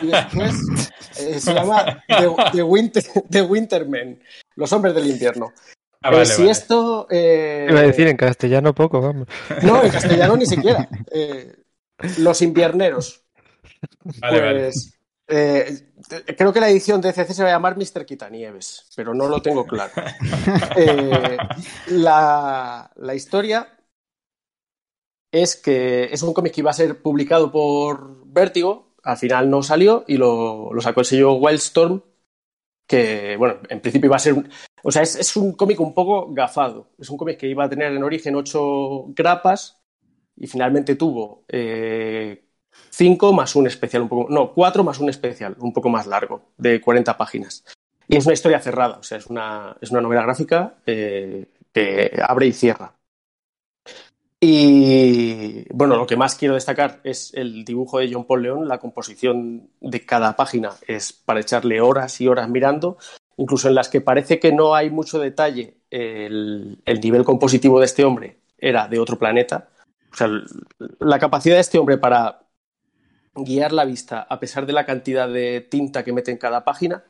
y 0.00 0.06
después 0.06 0.54
eh, 1.20 1.38
se 1.38 1.52
llama 1.52 2.02
The, 2.08 2.30
The, 2.52 2.62
Winter, 2.62 3.02
The 3.28 3.42
Wintermen, 3.42 4.22
los 4.56 4.72
hombres 4.72 4.94
del 4.94 5.08
invierno. 5.08 5.52
Ah, 6.04 6.10
vale, 6.10 6.22
eh, 6.24 6.26
si 6.26 6.42
vale. 6.42 6.52
esto. 6.52 7.06
Eh... 7.10 7.66
Iba 7.70 7.80
a 7.80 7.84
decir 7.84 8.06
en 8.08 8.16
castellano 8.18 8.74
poco, 8.74 9.00
vamos. 9.00 9.26
No, 9.62 9.82
en 9.82 9.90
castellano 9.90 10.36
ni 10.36 10.44
siquiera. 10.44 10.86
Eh, 11.10 11.56
los 12.18 12.42
invierneros. 12.42 13.24
Vale, 14.20 14.66
pues, 14.66 14.98
eh, 15.26 15.92
creo 16.36 16.52
que 16.52 16.60
la 16.60 16.68
edición 16.68 17.00
de 17.00 17.12
CC 17.12 17.32
se 17.32 17.42
va 17.42 17.48
a 17.48 17.52
llamar 17.52 17.78
Mr. 17.78 18.04
Quitanieves, 18.04 18.90
pero 18.94 19.14
no 19.14 19.28
lo 19.28 19.40
tengo 19.40 19.64
claro. 19.64 19.92
Eh, 20.76 21.38
la, 21.86 22.90
la, 22.96 23.14
historia 23.14 23.78
es 25.32 25.56
que 25.56 26.04
es 26.12 26.22
un 26.22 26.34
cómic 26.34 26.52
que 26.52 26.60
iba 26.60 26.70
a 26.70 26.74
ser 26.74 27.00
publicado 27.00 27.50
por 27.50 28.26
Vértigo, 28.26 28.94
al 29.02 29.16
final 29.16 29.48
no 29.48 29.62
salió 29.62 30.04
y 30.06 30.18
lo, 30.18 30.72
lo 30.74 30.80
sacó 30.82 31.00
el 31.00 31.06
sello 31.06 31.34
Wildstorm, 31.34 32.02
que, 32.86 33.36
bueno, 33.38 33.60
en 33.70 33.80
principio 33.80 34.08
iba 34.08 34.16
a 34.16 34.18
ser... 34.18 34.34
O 34.86 34.92
sea, 34.92 35.02
es, 35.02 35.16
es 35.16 35.34
un 35.36 35.52
cómic 35.52 35.80
un 35.80 35.94
poco 35.94 36.32
gafado. 36.32 36.90
Es 36.98 37.08
un 37.08 37.16
cómic 37.16 37.38
que 37.38 37.48
iba 37.48 37.64
a 37.64 37.70
tener 37.70 37.90
en 37.92 38.02
origen 38.04 38.36
ocho 38.36 39.06
grapas 39.08 39.82
y 40.36 40.46
finalmente 40.46 40.94
tuvo 40.94 41.44
eh, 41.48 42.44
cinco 42.90 43.32
más 43.32 43.56
un 43.56 43.66
especial, 43.66 44.02
un 44.02 44.08
poco... 44.10 44.30
No, 44.30 44.52
cuatro 44.52 44.84
más 44.84 44.98
un 45.00 45.08
especial, 45.08 45.56
un 45.58 45.72
poco 45.72 45.88
más 45.88 46.06
largo, 46.06 46.50
de 46.58 46.82
40 46.82 47.16
páginas. 47.16 47.64
Y 48.06 48.16
es 48.16 48.26
una 48.26 48.34
historia 48.34 48.60
cerrada, 48.60 48.98
o 48.98 49.02
sea, 49.02 49.16
es 49.16 49.26
una, 49.28 49.74
es 49.80 49.90
una 49.90 50.02
novela 50.02 50.22
gráfica 50.22 50.74
eh, 50.84 51.46
que 51.72 52.20
abre 52.22 52.46
y 52.46 52.52
cierra. 52.52 52.94
Y 54.38 55.64
bueno, 55.72 55.96
lo 55.96 56.06
que 56.06 56.18
más 56.18 56.34
quiero 56.34 56.54
destacar 56.54 57.00
es 57.04 57.32
el 57.32 57.64
dibujo 57.64 58.00
de 58.00 58.12
John 58.12 58.26
Paul 58.26 58.42
León, 58.42 58.68
la 58.68 58.76
composición 58.76 59.70
de 59.80 60.04
cada 60.04 60.36
página 60.36 60.72
es 60.86 61.14
para 61.14 61.40
echarle 61.40 61.80
horas 61.80 62.20
y 62.20 62.28
horas 62.28 62.50
mirando, 62.50 62.98
incluso 63.36 63.68
en 63.68 63.74
las 63.74 63.88
que 63.88 64.00
parece 64.00 64.38
que 64.38 64.52
no 64.52 64.74
hay 64.74 64.90
mucho 64.90 65.18
detalle, 65.18 65.78
el, 65.90 66.78
el 66.84 67.00
nivel 67.00 67.24
compositivo 67.24 67.78
de 67.78 67.86
este 67.86 68.04
hombre 68.04 68.38
era 68.58 68.88
de 68.88 68.98
otro 68.98 69.18
planeta. 69.18 69.68
O 70.12 70.16
sea, 70.16 70.28
la 71.00 71.18
capacidad 71.18 71.56
de 71.56 71.60
este 71.60 71.78
hombre 71.78 71.98
para 71.98 72.44
guiar 73.34 73.72
la 73.72 73.84
vista 73.84 74.26
a 74.28 74.38
pesar 74.38 74.66
de 74.66 74.72
la 74.72 74.86
cantidad 74.86 75.28
de 75.28 75.60
tinta 75.60 76.04
que 76.04 76.12
mete 76.12 76.30
en 76.30 76.38
cada 76.38 76.64
página, 76.64 77.04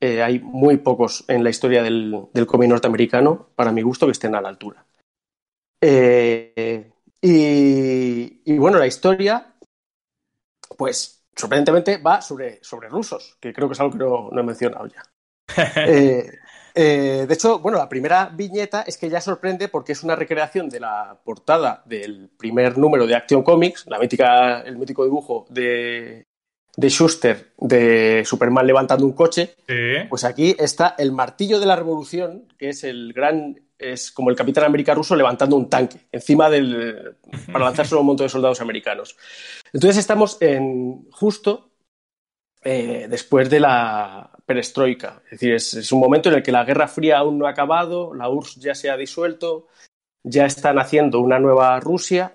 eh, 0.00 0.22
hay 0.22 0.38
muy 0.38 0.76
pocos 0.76 1.24
en 1.28 1.42
la 1.42 1.50
historia 1.50 1.82
del, 1.82 2.28
cómic 2.46 2.68
norteamericano, 2.68 3.48
para 3.56 3.72
mi 3.72 3.82
gusto, 3.82 4.06
que 4.06 4.12
estén 4.12 4.34
a 4.34 4.40
la 4.40 4.48
altura. 4.48 4.84
Eh, 5.80 6.92
y, 7.20 8.58
bueno, 8.58 8.78
la 8.78 8.86
historia, 8.86 9.54
pues 10.76 11.24
sorprendentemente 11.34 11.98
va 11.98 12.20
sobre, 12.22 12.62
sobre 12.62 12.88
rusos, 12.88 13.36
que 13.40 13.52
creo 13.52 13.68
que 13.68 13.72
es 13.72 13.80
algo 13.80 13.92
que 13.92 13.98
no, 13.98 14.30
no 14.30 14.40
he 14.40 14.44
mencionado 14.44 14.86
ya. 14.86 15.02
eh, 15.76 16.30
eh, 16.74 17.24
de 17.26 17.34
hecho, 17.34 17.58
bueno, 17.58 17.78
la 17.78 17.88
primera 17.88 18.30
viñeta 18.32 18.82
es 18.82 18.96
que 18.96 19.08
ya 19.08 19.20
sorprende 19.20 19.68
porque 19.68 19.92
es 19.92 20.02
una 20.02 20.16
recreación 20.16 20.68
de 20.68 20.80
la 20.80 21.18
portada 21.24 21.82
del 21.86 22.30
primer 22.36 22.78
número 22.78 23.06
de 23.06 23.16
Action 23.16 23.42
Comics, 23.42 23.86
la 23.86 23.98
mítica, 23.98 24.60
el 24.60 24.76
mítico 24.76 25.04
dibujo 25.04 25.46
de, 25.50 26.26
de 26.76 26.88
Schuster 26.88 27.52
de 27.58 28.22
Superman 28.24 28.66
levantando 28.66 29.04
un 29.04 29.12
coche. 29.12 29.56
Sí. 29.66 30.06
Pues 30.08 30.24
aquí 30.24 30.54
está 30.58 30.94
el 30.98 31.12
martillo 31.12 31.58
de 31.58 31.66
la 31.66 31.76
revolución, 31.76 32.46
que 32.56 32.68
es 32.68 32.84
el 32.84 33.12
gran 33.12 33.60
es 33.78 34.10
como 34.10 34.30
el 34.30 34.36
Capitán 34.36 34.64
América 34.64 34.94
ruso 34.94 35.14
levantando 35.14 35.56
un 35.56 35.70
tanque 35.70 36.00
encima 36.10 36.50
del 36.50 37.16
para 37.52 37.64
lanzarse 37.64 37.94
a 37.94 37.98
un 37.98 38.06
montón 38.06 38.26
de 38.26 38.30
soldados 38.30 38.60
americanos. 38.60 39.16
Entonces 39.72 39.98
estamos 39.98 40.36
en 40.40 41.08
justo 41.10 41.70
eh, 42.62 43.06
después 43.08 43.48
de 43.48 43.60
la 43.60 44.30
perestroika, 44.48 45.20
es 45.26 45.32
decir, 45.32 45.52
es, 45.52 45.92
un 45.92 46.00
momento 46.00 46.30
en 46.30 46.36
el 46.36 46.42
que 46.42 46.52
la 46.52 46.64
Guerra 46.64 46.88
Fría 46.88 47.18
aún 47.18 47.36
no 47.36 47.46
ha 47.46 47.50
acabado, 47.50 48.14
la 48.14 48.30
URSS 48.30 48.56
ya 48.56 48.74
se 48.74 48.88
ha 48.88 48.96
disuelto, 48.96 49.66
ya 50.24 50.46
están 50.46 50.78
haciendo 50.78 51.20
una 51.20 51.38
nueva 51.38 51.78
Rusia, 51.80 52.34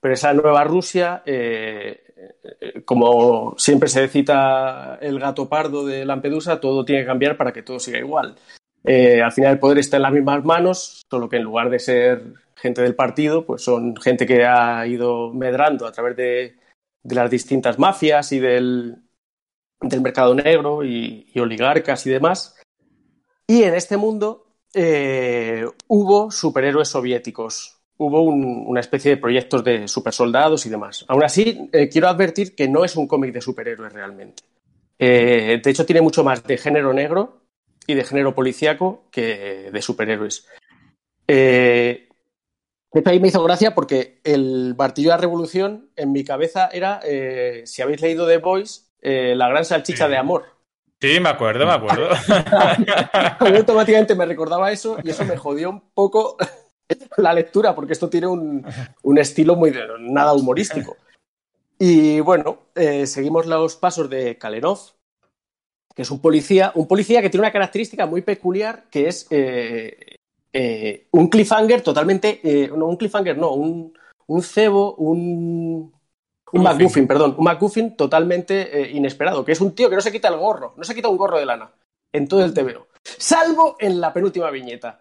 pero 0.00 0.14
esa 0.14 0.32
nueva 0.32 0.62
Rusia, 0.62 1.24
eh, 1.26 2.84
como 2.84 3.56
siempre 3.58 3.88
se 3.88 4.06
cita 4.06 4.96
el 5.02 5.18
gato 5.18 5.48
pardo 5.48 5.84
de 5.84 6.04
Lampedusa, 6.04 6.60
todo 6.60 6.84
tiene 6.84 7.02
que 7.02 7.08
cambiar 7.08 7.36
para 7.36 7.52
que 7.52 7.64
todo 7.64 7.80
siga 7.80 7.98
igual. 7.98 8.36
Eh, 8.84 9.20
al 9.20 9.32
final 9.32 9.54
el 9.54 9.58
poder 9.58 9.78
está 9.78 9.96
en 9.96 10.02
las 10.02 10.12
mismas 10.12 10.44
manos, 10.44 11.02
solo 11.10 11.28
que 11.28 11.38
en 11.38 11.42
lugar 11.42 11.68
de 11.68 11.80
ser 11.80 12.22
gente 12.54 12.80
del 12.80 12.94
partido, 12.94 13.44
pues 13.44 13.60
son 13.60 13.96
gente 13.96 14.24
que 14.24 14.44
ha 14.44 14.86
ido 14.86 15.32
medrando 15.32 15.84
a 15.84 15.90
través 15.90 16.16
de 16.16 16.54
las 17.02 17.28
distintas 17.28 17.76
mafias 17.76 18.30
y 18.30 18.38
del, 18.38 19.03
del 19.80 20.00
mercado 20.00 20.34
negro 20.34 20.84
y, 20.84 21.26
oligarcas 21.38 22.06
y 22.06 22.10
demás. 22.10 22.56
Y 23.46 23.62
en 23.62 23.74
este 23.74 23.96
mundo 23.96 24.46
eh, 24.72 25.66
hubo 25.88 26.30
superhéroes 26.30 26.88
soviéticos, 26.88 27.80
hubo 27.96 28.22
un, 28.22 28.64
una 28.66 28.80
especie 28.80 29.12
de 29.12 29.16
proyectos 29.16 29.62
de 29.64 29.88
supersoldados 29.88 30.66
y 30.66 30.70
demás. 30.70 31.04
Aún 31.08 31.24
así, 31.24 31.68
eh, 31.72 31.88
quiero 31.88 32.08
advertir 32.08 32.54
que 32.54 32.68
no 32.68 32.84
es 32.84 32.96
un 32.96 33.06
cómic 33.06 33.32
de 33.32 33.40
superhéroes 33.40 33.92
realmente. 33.92 34.42
Eh, 34.98 35.60
de 35.62 35.70
hecho, 35.70 35.86
tiene 35.86 36.00
mucho 36.00 36.24
más 36.24 36.42
de 36.44 36.56
género 36.56 36.92
negro 36.92 37.42
y 37.86 37.94
de 37.94 38.04
género 38.04 38.34
policíaco 38.34 39.04
que 39.10 39.70
de 39.72 39.82
superhéroes. 39.82 40.46
Eh, 41.28 42.08
ahí 43.04 43.20
me 43.20 43.28
hizo 43.28 43.42
gracia 43.42 43.74
porque 43.74 44.20
el 44.24 44.74
martillo 44.78 45.10
de 45.10 45.16
la 45.16 45.20
revolución 45.20 45.90
en 45.96 46.12
mi 46.12 46.24
cabeza 46.24 46.68
era, 46.72 47.00
si 47.64 47.82
habéis 47.82 48.00
leído 48.00 48.26
The 48.26 48.38
Boys, 48.38 48.83
eh, 49.04 49.34
la 49.36 49.48
gran 49.48 49.64
salchicha 49.64 50.06
Sí. 50.06 50.10
de 50.10 50.16
amor. 50.16 50.44
Sí, 51.00 51.20
me 51.20 51.28
acuerdo, 51.28 51.66
me 51.66 51.72
acuerdo. 51.72 52.08
A 52.28 53.44
mí 53.50 53.56
automáticamente 53.56 54.14
me 54.14 54.24
recordaba 54.24 54.72
eso 54.72 54.96
y 55.04 55.10
eso 55.10 55.24
me 55.24 55.36
jodió 55.36 55.70
un 55.70 55.80
poco 55.92 56.36
la 57.18 57.34
lectura 57.34 57.74
porque 57.74 57.92
esto 57.92 58.08
tiene 58.08 58.26
un, 58.26 58.66
un 59.02 59.18
estilo 59.18 59.54
muy 59.54 59.70
de, 59.70 59.82
nada 60.00 60.32
humorístico. 60.32 60.96
Y 61.78 62.20
bueno, 62.20 62.58
eh, 62.74 63.06
seguimos 63.06 63.46
los 63.46 63.76
pasos 63.76 64.08
de 64.08 64.38
Kalenov, 64.38 64.78
que 65.94 66.02
es 66.02 66.10
un 66.10 66.20
policía, 66.20 66.72
un 66.74 66.86
policía 66.86 67.20
que 67.20 67.30
tiene 67.30 67.42
una 67.44 67.52
característica 67.52 68.06
muy 68.06 68.22
peculiar, 68.22 68.84
que 68.90 69.08
es 69.08 69.26
eh, 69.30 70.16
eh, 70.52 71.06
un 71.10 71.28
cliffhanger 71.28 71.82
totalmente, 71.82 72.40
no, 72.74 72.86
un 72.86 72.96
cliffhanger 72.96 73.36
no, 73.36 73.52
un, 73.52 73.92
un 74.26 74.42
cebo, 74.42 74.94
un, 74.94 75.93
un 76.54 76.62
McGuffin, 76.62 77.06
perdón, 77.06 77.34
un 77.36 77.44
McGuffin 77.44 77.96
totalmente 77.96 78.80
eh, 78.80 78.90
inesperado, 78.92 79.44
que 79.44 79.52
es 79.52 79.60
un 79.60 79.74
tío 79.74 79.90
que 79.90 79.96
no 79.96 80.00
se 80.00 80.12
quita 80.12 80.28
el 80.28 80.36
gorro, 80.36 80.74
no 80.76 80.84
se 80.84 80.94
quita 80.94 81.08
un 81.08 81.16
gorro 81.16 81.38
de 81.38 81.46
lana 81.46 81.70
en 82.12 82.28
todo 82.28 82.44
el 82.44 82.54
TVO, 82.54 82.86
salvo 83.02 83.76
en 83.78 84.00
la 84.00 84.12
penúltima 84.12 84.50
viñeta. 84.50 85.00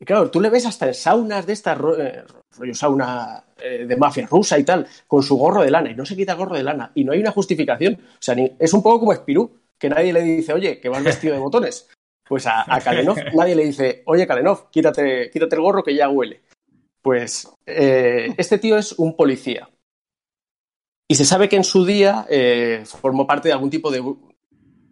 Y 0.00 0.04
claro, 0.04 0.30
tú 0.30 0.40
le 0.40 0.50
ves 0.50 0.66
hasta 0.66 0.86
en 0.86 0.94
saunas 0.94 1.46
de 1.46 1.52
estas, 1.52 1.78
eh, 1.98 2.24
rollo 2.58 2.74
sauna 2.74 3.44
eh, 3.58 3.84
de 3.86 3.96
mafia 3.96 4.26
rusa 4.26 4.58
y 4.58 4.64
tal, 4.64 4.86
con 5.06 5.22
su 5.22 5.36
gorro 5.36 5.62
de 5.62 5.70
lana, 5.70 5.90
y 5.90 5.94
no 5.94 6.04
se 6.04 6.16
quita 6.16 6.32
el 6.32 6.38
gorro 6.38 6.56
de 6.56 6.64
lana, 6.64 6.90
y 6.94 7.04
no 7.04 7.12
hay 7.12 7.20
una 7.20 7.30
justificación. 7.30 7.94
O 7.94 8.22
sea, 8.22 8.34
ni, 8.34 8.56
es 8.58 8.72
un 8.72 8.82
poco 8.82 9.00
como 9.00 9.14
Spirú, 9.14 9.60
que 9.78 9.88
nadie 9.88 10.12
le 10.12 10.22
dice, 10.22 10.52
oye, 10.52 10.80
que 10.80 10.88
vas 10.88 11.04
vestido 11.04 11.34
de 11.34 11.40
botones. 11.40 11.88
Pues 12.26 12.46
a, 12.46 12.64
a 12.66 12.80
Kalenov 12.80 13.16
nadie 13.34 13.54
le 13.54 13.66
dice, 13.66 14.02
oye, 14.06 14.26
Kalenov, 14.26 14.70
quítate, 14.70 15.30
quítate 15.30 15.54
el 15.54 15.62
gorro 15.62 15.82
que 15.82 15.94
ya 15.94 16.08
huele. 16.08 16.42
Pues 17.02 17.46
eh, 17.66 18.34
este 18.38 18.56
tío 18.56 18.78
es 18.78 18.92
un 18.92 19.14
policía. 19.14 19.68
Y 21.08 21.16
se 21.16 21.24
sabe 21.24 21.48
que 21.48 21.56
en 21.56 21.64
su 21.64 21.84
día 21.84 22.26
eh, 22.30 22.84
formó 22.86 23.26
parte 23.26 23.48
de 23.48 23.52
algún 23.52 23.70
tipo 23.70 23.90
de 23.90 24.02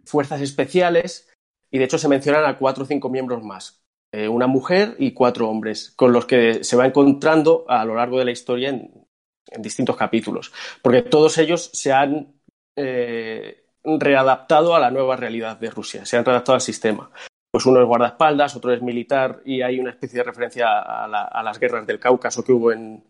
fuerzas 0.05 0.41
especiales 0.41 1.29
y 1.71 1.79
de 1.79 1.85
hecho 1.85 1.97
se 1.97 2.07
mencionan 2.07 2.45
a 2.45 2.57
cuatro 2.57 2.83
o 2.83 2.87
cinco 2.87 3.09
miembros 3.09 3.43
más. 3.43 3.83
Eh, 4.11 4.27
una 4.27 4.45
mujer 4.45 4.95
y 4.99 5.13
cuatro 5.13 5.49
hombres, 5.49 5.91
con 5.95 6.13
los 6.13 6.27
que 6.27 6.63
se 6.63 6.75
va 6.75 6.85
encontrando 6.85 7.65
a 7.67 7.83
lo 7.83 7.95
largo 7.95 8.19
de 8.19 8.25
la 8.25 8.31
historia 8.31 8.69
en, 8.69 9.07
en 9.47 9.61
distintos 9.63 9.97
capítulos. 9.97 10.53
Porque 10.83 11.01
todos 11.01 11.39
ellos 11.39 11.71
se 11.73 11.91
han 11.91 12.35
eh, 12.75 13.65
readaptado 13.83 14.75
a 14.75 14.79
la 14.79 14.91
nueva 14.91 15.15
realidad 15.15 15.57
de 15.57 15.71
Rusia, 15.71 16.05
se 16.05 16.15
han 16.15 16.25
readaptado 16.25 16.55
al 16.55 16.61
sistema. 16.61 17.09
Pues 17.49 17.65
uno 17.65 17.81
es 17.81 17.87
guardaespaldas, 17.87 18.55
otro 18.55 18.71
es 18.71 18.83
militar 18.83 19.41
y 19.45 19.63
hay 19.63 19.79
una 19.79 19.89
especie 19.89 20.19
de 20.19 20.25
referencia 20.25 20.79
a, 20.79 21.07
la, 21.07 21.23
a 21.23 21.41
las 21.41 21.59
guerras 21.59 21.87
del 21.87 21.99
Cáucaso 21.99 22.43
que 22.43 22.51
hubo 22.51 22.71
en, 22.71 23.03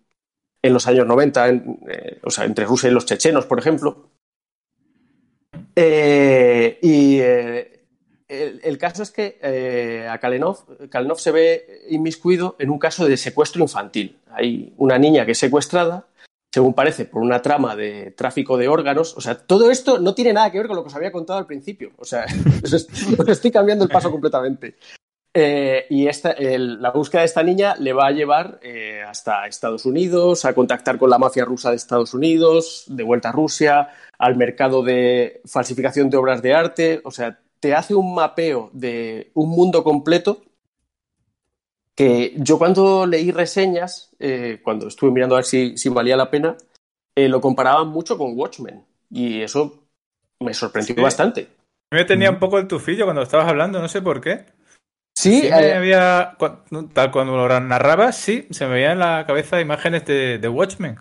en 0.64 0.74
los 0.74 0.88
años 0.88 1.06
90, 1.06 1.48
en, 1.50 1.80
eh, 1.90 2.20
o 2.24 2.32
sea, 2.32 2.46
entre 2.46 2.66
Rusia 2.66 2.90
y 2.90 2.94
los 2.94 3.06
chechenos, 3.06 3.46
por 3.46 3.60
ejemplo. 3.60 4.10
Eh, 5.76 6.80
y 6.82 7.20
eh, 7.20 7.86
el, 8.30 8.78
caso 8.78 9.04
es 9.04 9.12
que 9.12 10.08
a 10.10 10.18
Kalenov, 10.20 10.90
Kalenov 10.90 11.20
se 11.20 11.32
ve 11.32 11.82
inmiscuido 11.90 12.56
en 12.60 12.70
un 12.70 12.80
caso 12.80 13.06
de 13.06 13.18
secuestro 13.18 13.62
infantil. 13.62 14.20
Hay 14.32 14.74
una 14.78 14.98
niña 14.98 15.26
que 15.26 15.34
es 15.34 15.38
secuestrada, 15.38 16.08
según 16.52 16.74
parece, 16.74 17.06
por 17.06 17.22
una 17.22 17.42
trama 17.42 17.76
de 17.76 18.12
tráfico 18.12 18.58
de 18.58 18.70
órganos. 18.70 19.18
O 19.18 19.22
sea, 19.22 19.36
todo 19.36 19.70
esto 19.70 20.00
no 20.00 20.16
tiene 20.16 20.34
nada 20.34 20.52
que 20.52 20.60
ver 20.60 20.68
con 20.68 20.78
lo 20.78 20.84
que 20.84 20.88
os 20.88 20.96
había 20.96 21.12
contado 21.12 21.40
al 21.40 21.46
principio. 21.46 21.92
O 21.98 22.06
sea, 22.06 22.26
estoy 23.28 23.52
cambiando 23.52 23.84
el 23.84 23.92
paso 23.92 24.10
completamente. 24.10 24.78
Eh, 25.36 25.88
y 25.90 26.08
esta, 26.08 26.32
el, 26.32 26.80
la 26.80 26.92
búsqueda 26.92 27.22
de 27.22 27.26
esta 27.26 27.42
niña 27.42 27.76
le 27.80 27.92
va 27.92 28.08
a 28.08 28.12
llevar 28.12 28.60
eh, 28.62 29.02
hasta 29.08 29.48
Estados 29.48 29.86
Unidos, 29.86 30.46
a 30.46 30.54
contactar 30.54 31.00
con 31.00 31.10
la 31.10 31.18
mafia 31.18 31.44
rusa 31.44 31.72
de 31.72 31.76
Estados 31.78 32.14
Unidos, 32.14 32.84
de 32.88 33.02
vuelta 33.04 33.30
a 33.30 33.32
Rusia, 33.32 33.90
al 34.20 34.36
mercado 34.36 34.84
de 34.84 35.42
falsificación 35.46 36.10
de 36.12 36.18
obras 36.18 36.42
de 36.44 36.54
arte. 36.54 37.02
O 37.04 37.10
sea, 37.10 37.40
te 37.60 37.74
hace 37.74 37.96
un 37.96 38.14
mapeo 38.14 38.70
de 38.74 39.32
un 39.34 39.50
mundo 39.50 39.84
completo 39.84 40.44
que 41.96 42.34
yo 42.38 42.58
cuando 42.58 43.06
leí 43.06 43.32
reseñas, 43.32 44.12
eh, 44.20 44.60
cuando 44.64 44.88
estuve 44.88 45.12
mirando 45.12 45.36
a 45.36 45.40
ver 45.40 45.46
si, 45.46 45.78
si 45.78 45.90
valía 45.90 46.18
la 46.18 46.30
pena, 46.30 46.56
lo 47.16 47.42
comparaba 47.42 47.84
mucho 47.86 48.18
con 48.18 48.38
Watchmen. 48.38 48.84
Y 49.10 49.42
eso 49.42 49.84
me 50.40 50.54
sorprendió 50.54 50.96
Sí. 50.96 51.02
bastante. 51.02 51.48
Me 51.92 52.06
tenía 52.06 52.32
un 52.32 52.40
poco 52.40 52.58
el 52.58 52.68
tufillo 52.68 53.06
cuando 53.06 53.22
estabas 53.22 53.48
hablando, 53.48 53.80
no 53.80 53.88
sé 53.88 54.02
por 54.02 54.20
qué. 54.22 54.46
Sí, 55.16 55.42
Sí, 55.42 55.50
me 55.50 55.68
eh, 55.68 55.74
había, 55.76 56.36
tal 56.94 57.12
cuando 57.12 57.36
lo 57.38 57.60
narrabas, 57.60 58.18
sí, 58.18 58.48
se 58.50 58.66
me 58.66 58.74
veían 58.76 58.94
en 58.94 59.00
la 59.00 59.26
cabeza 59.28 59.62
imágenes 59.62 60.06
de, 60.06 60.38
de 60.40 60.50
Watchmen. 60.50 60.98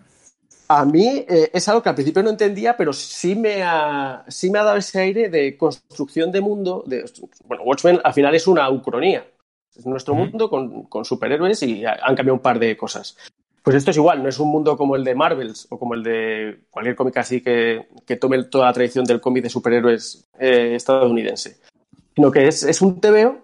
a 0.69 0.85
mí 0.85 1.25
eh, 1.27 1.49
es 1.51 1.67
algo 1.67 1.81
que 1.83 1.89
al 1.89 1.95
principio 1.95 2.21
no 2.23 2.29
entendía, 2.29 2.77
pero 2.77 2.93
sí 2.93 3.35
me, 3.35 3.63
ha, 3.63 4.23
sí 4.27 4.49
me 4.51 4.59
ha 4.59 4.63
dado 4.63 4.77
ese 4.77 4.99
aire 4.99 5.29
de 5.29 5.57
construcción 5.57 6.31
de 6.31 6.41
mundo. 6.41 6.83
De, 6.85 7.03
bueno, 7.45 7.63
Watchmen 7.63 7.99
al 8.03 8.13
final 8.13 8.33
es 8.35 8.47
una 8.47 8.69
ucronía. 8.69 9.25
Es 9.75 9.85
nuestro 9.87 10.13
mundo 10.13 10.49
con, 10.49 10.83
con 10.83 11.03
superhéroes 11.03 11.63
y 11.63 11.83
ha- 11.83 11.97
han 12.03 12.15
cambiado 12.15 12.35
un 12.35 12.41
par 12.41 12.59
de 12.59 12.77
cosas. 12.77 13.17
Pues 13.63 13.75
esto 13.77 13.89
es 13.91 13.97
igual, 13.97 14.21
no 14.21 14.29
es 14.29 14.37
un 14.39 14.49
mundo 14.49 14.77
como 14.77 14.95
el 14.95 15.03
de 15.03 15.15
Marvels 15.15 15.65
o 15.71 15.79
como 15.79 15.95
el 15.95 16.03
de 16.03 16.59
cualquier 16.69 16.95
cómic 16.95 17.17
así 17.17 17.41
que, 17.41 17.87
que 18.05 18.17
tome 18.17 18.43
toda 18.43 18.67
la 18.67 18.73
tradición 18.73 19.05
del 19.05 19.19
cómic 19.21 19.43
de 19.43 19.49
superhéroes 19.49 20.27
eh, 20.37 20.75
estadounidense. 20.75 21.57
Sino 22.13 22.29
que 22.29 22.47
es, 22.47 22.61
es 22.63 22.81
un 22.81 22.99
TVO 23.01 23.37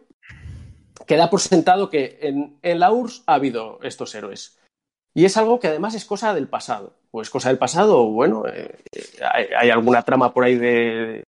que 1.10 1.18
da 1.18 1.28
por 1.32 1.42
sentado 1.42 1.90
que 1.90 2.20
en, 2.22 2.60
en 2.62 2.80
la 2.80 2.92
URSS 2.92 3.24
ha 3.26 3.34
habido 3.34 3.80
estos 3.82 4.14
héroes. 4.14 4.60
Y 5.16 5.26
es 5.26 5.38
algo 5.38 5.60
que 5.60 5.68
además 5.68 5.96
es 5.96 6.06
cosa 6.06 6.36
del 6.36 6.48
pasado. 6.48 6.94
O 7.10 7.24
es 7.24 7.32
cosa 7.32 7.50
del 7.50 7.58
pasado, 7.58 8.00
o 8.04 8.12
bueno, 8.12 8.44
eh, 8.48 8.78
hay, 9.34 9.46
hay 9.58 9.70
alguna 9.72 10.04
trama 10.04 10.32
por 10.32 10.44
ahí 10.44 10.54
de 10.56 11.24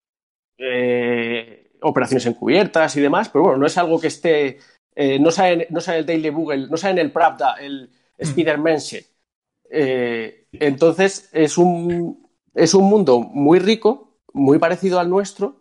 eh, 0.59 1.71
operaciones 1.81 2.27
encubiertas 2.27 2.95
y 2.95 3.01
demás, 3.01 3.29
pero 3.29 3.45
bueno, 3.45 3.57
no 3.57 3.65
es 3.65 3.75
algo 3.79 3.99
que 3.99 4.07
esté. 4.07 4.59
eh, 4.93 5.17
no, 5.17 5.31
sale, 5.31 5.63
en- 5.63 5.73
no 5.73 5.81
sale 5.81 5.97
el 5.99 6.05
Daily 6.05 6.29
Google, 6.29 6.67
no 6.67 6.77
sale 6.77 6.93
en 7.01 7.07
el 7.07 7.11
Pravda, 7.11 7.55
el 7.59 7.89
Spider-Man. 8.19 8.77
Eh, 9.71 10.45
entonces, 10.53 11.27
es 11.33 11.57
un, 11.57 12.29
es 12.53 12.75
un 12.75 12.83
mundo 12.83 13.19
muy 13.19 13.57
rico, 13.57 14.19
muy 14.33 14.59
parecido 14.59 14.99
al 14.99 15.09
nuestro, 15.09 15.60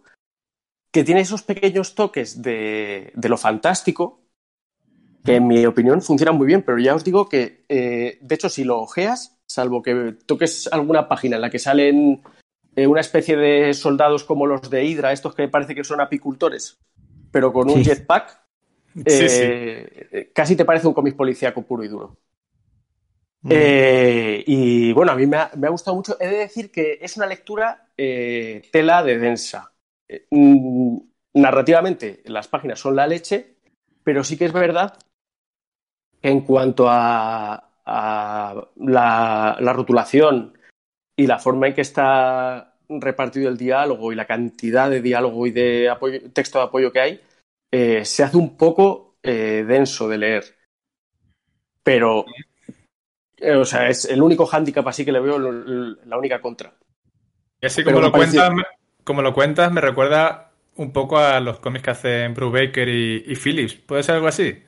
que 0.90 1.04
tiene 1.04 1.20
esos 1.20 1.42
pequeños 1.42 1.94
toques 1.94 2.42
de, 2.42 3.12
de 3.14 3.28
lo 3.28 3.36
fantástico, 3.36 4.22
que 5.24 5.36
en 5.36 5.46
mi 5.46 5.64
opinión 5.66 6.00
funcionan 6.02 6.36
muy 6.36 6.46
bien, 6.46 6.62
pero 6.62 6.78
ya 6.78 6.94
os 6.94 7.04
digo 7.04 7.28
que, 7.28 7.64
eh, 7.68 8.18
de 8.20 8.34
hecho, 8.34 8.48
si 8.48 8.64
lo 8.64 8.78
ojeas, 8.80 9.38
salvo 9.46 9.82
que 9.82 10.16
toques 10.26 10.68
alguna 10.72 11.08
página 11.08 11.36
en 11.36 11.42
la 11.42 11.50
que 11.50 11.58
salen 11.58 12.22
eh, 12.76 12.86
una 12.86 13.00
especie 13.02 13.36
de 13.36 13.74
soldados 13.74 14.24
como 14.24 14.46
los 14.46 14.70
de 14.70 14.84
Hydra, 14.84 15.12
estos 15.12 15.34
que 15.34 15.48
parece 15.48 15.74
que 15.74 15.84
son 15.84 16.00
apicultores, 16.00 16.78
pero 17.30 17.52
con 17.52 17.68
un 17.70 17.84
Sí. 17.84 17.84
jetpack, 17.84 18.40
Sí, 19.06 19.28
sí. 19.28 19.42
eh, 19.44 20.32
casi 20.34 20.56
te 20.56 20.64
parece 20.64 20.88
un 20.88 20.94
cómic 20.94 21.16
policíaco 21.16 21.62
puro 21.62 21.84
y 21.84 21.88
duro. 21.88 22.16
Mm. 23.42 23.52
Y 24.46 24.92
bueno, 24.92 25.12
a 25.12 25.16
mí 25.16 25.26
me 25.26 25.36
ha, 25.36 25.50
me 25.56 25.66
ha 25.66 25.70
gustado 25.70 25.96
mucho. 25.96 26.16
He 26.20 26.28
de 26.28 26.36
decir 26.38 26.70
que 26.70 26.98
es 27.00 27.16
una 27.16 27.26
lectura 27.26 27.88
tela 27.96 29.02
de 29.02 29.18
densa. 29.18 29.72
Eh, 30.12 30.26
mm, 30.30 30.98
narrativamente, 31.34 32.20
las 32.26 32.48
páginas 32.48 32.80
son 32.80 32.96
la 32.96 33.06
leche, 33.06 33.54
pero 34.02 34.24
sí 34.24 34.36
que 34.36 34.46
es 34.46 34.52
verdad 34.52 34.98
que 36.20 36.28
en 36.28 36.40
cuanto 36.40 36.88
a, 36.88 37.54
a 37.86 38.68
la, 38.76 39.56
la 39.60 39.72
rotulación 39.72 40.58
y 41.16 41.28
la 41.28 41.38
forma 41.38 41.68
en 41.68 41.74
que 41.74 41.82
está 41.82 42.74
repartido 42.88 43.48
el 43.48 43.56
diálogo 43.56 44.10
y 44.10 44.16
la 44.16 44.26
cantidad 44.26 44.90
de 44.90 45.00
diálogo 45.00 45.46
y 45.46 45.52
de 45.52 45.88
apoyo- 45.88 46.32
texto 46.32 46.58
de 46.58 46.64
apoyo 46.64 46.90
que 46.90 47.00
hay, 47.00 47.20
eh, 47.72 48.04
se 48.04 48.24
hace 48.24 48.36
un 48.36 48.56
poco 48.56 49.14
eh, 49.22 49.64
denso 49.64 50.08
de 50.08 50.18
leer. 50.18 50.44
Pero 51.84 52.24
eh, 53.36 53.54
o 53.54 53.64
sea, 53.64 53.88
es 53.88 54.06
el 54.06 54.20
único 54.20 54.44
hándicap 54.44 54.86
así 54.88 55.04
que 55.04 55.12
le 55.12 55.20
veo, 55.20 55.38
la 55.38 56.18
única 56.18 56.40
contra. 56.40 56.74
Y 57.60 57.66
así 57.66 57.84
como 57.84 58.00
lo, 58.00 58.10
me- 58.10 58.62
como 59.04 59.22
lo 59.22 59.34
cuentas, 59.34 59.70
me 59.72 59.80
recuerda 59.80 60.52
un 60.76 60.92
poco 60.92 61.18
a 61.18 61.40
los 61.40 61.58
cómics 61.58 61.84
que 61.84 61.90
hacen 61.90 62.34
Brubaker 62.34 62.88
y, 62.88 63.24
y 63.26 63.34
Phillips. 63.36 63.74
¿Puede 63.74 64.02
ser 64.02 64.16
algo 64.16 64.28
así? 64.28 64.62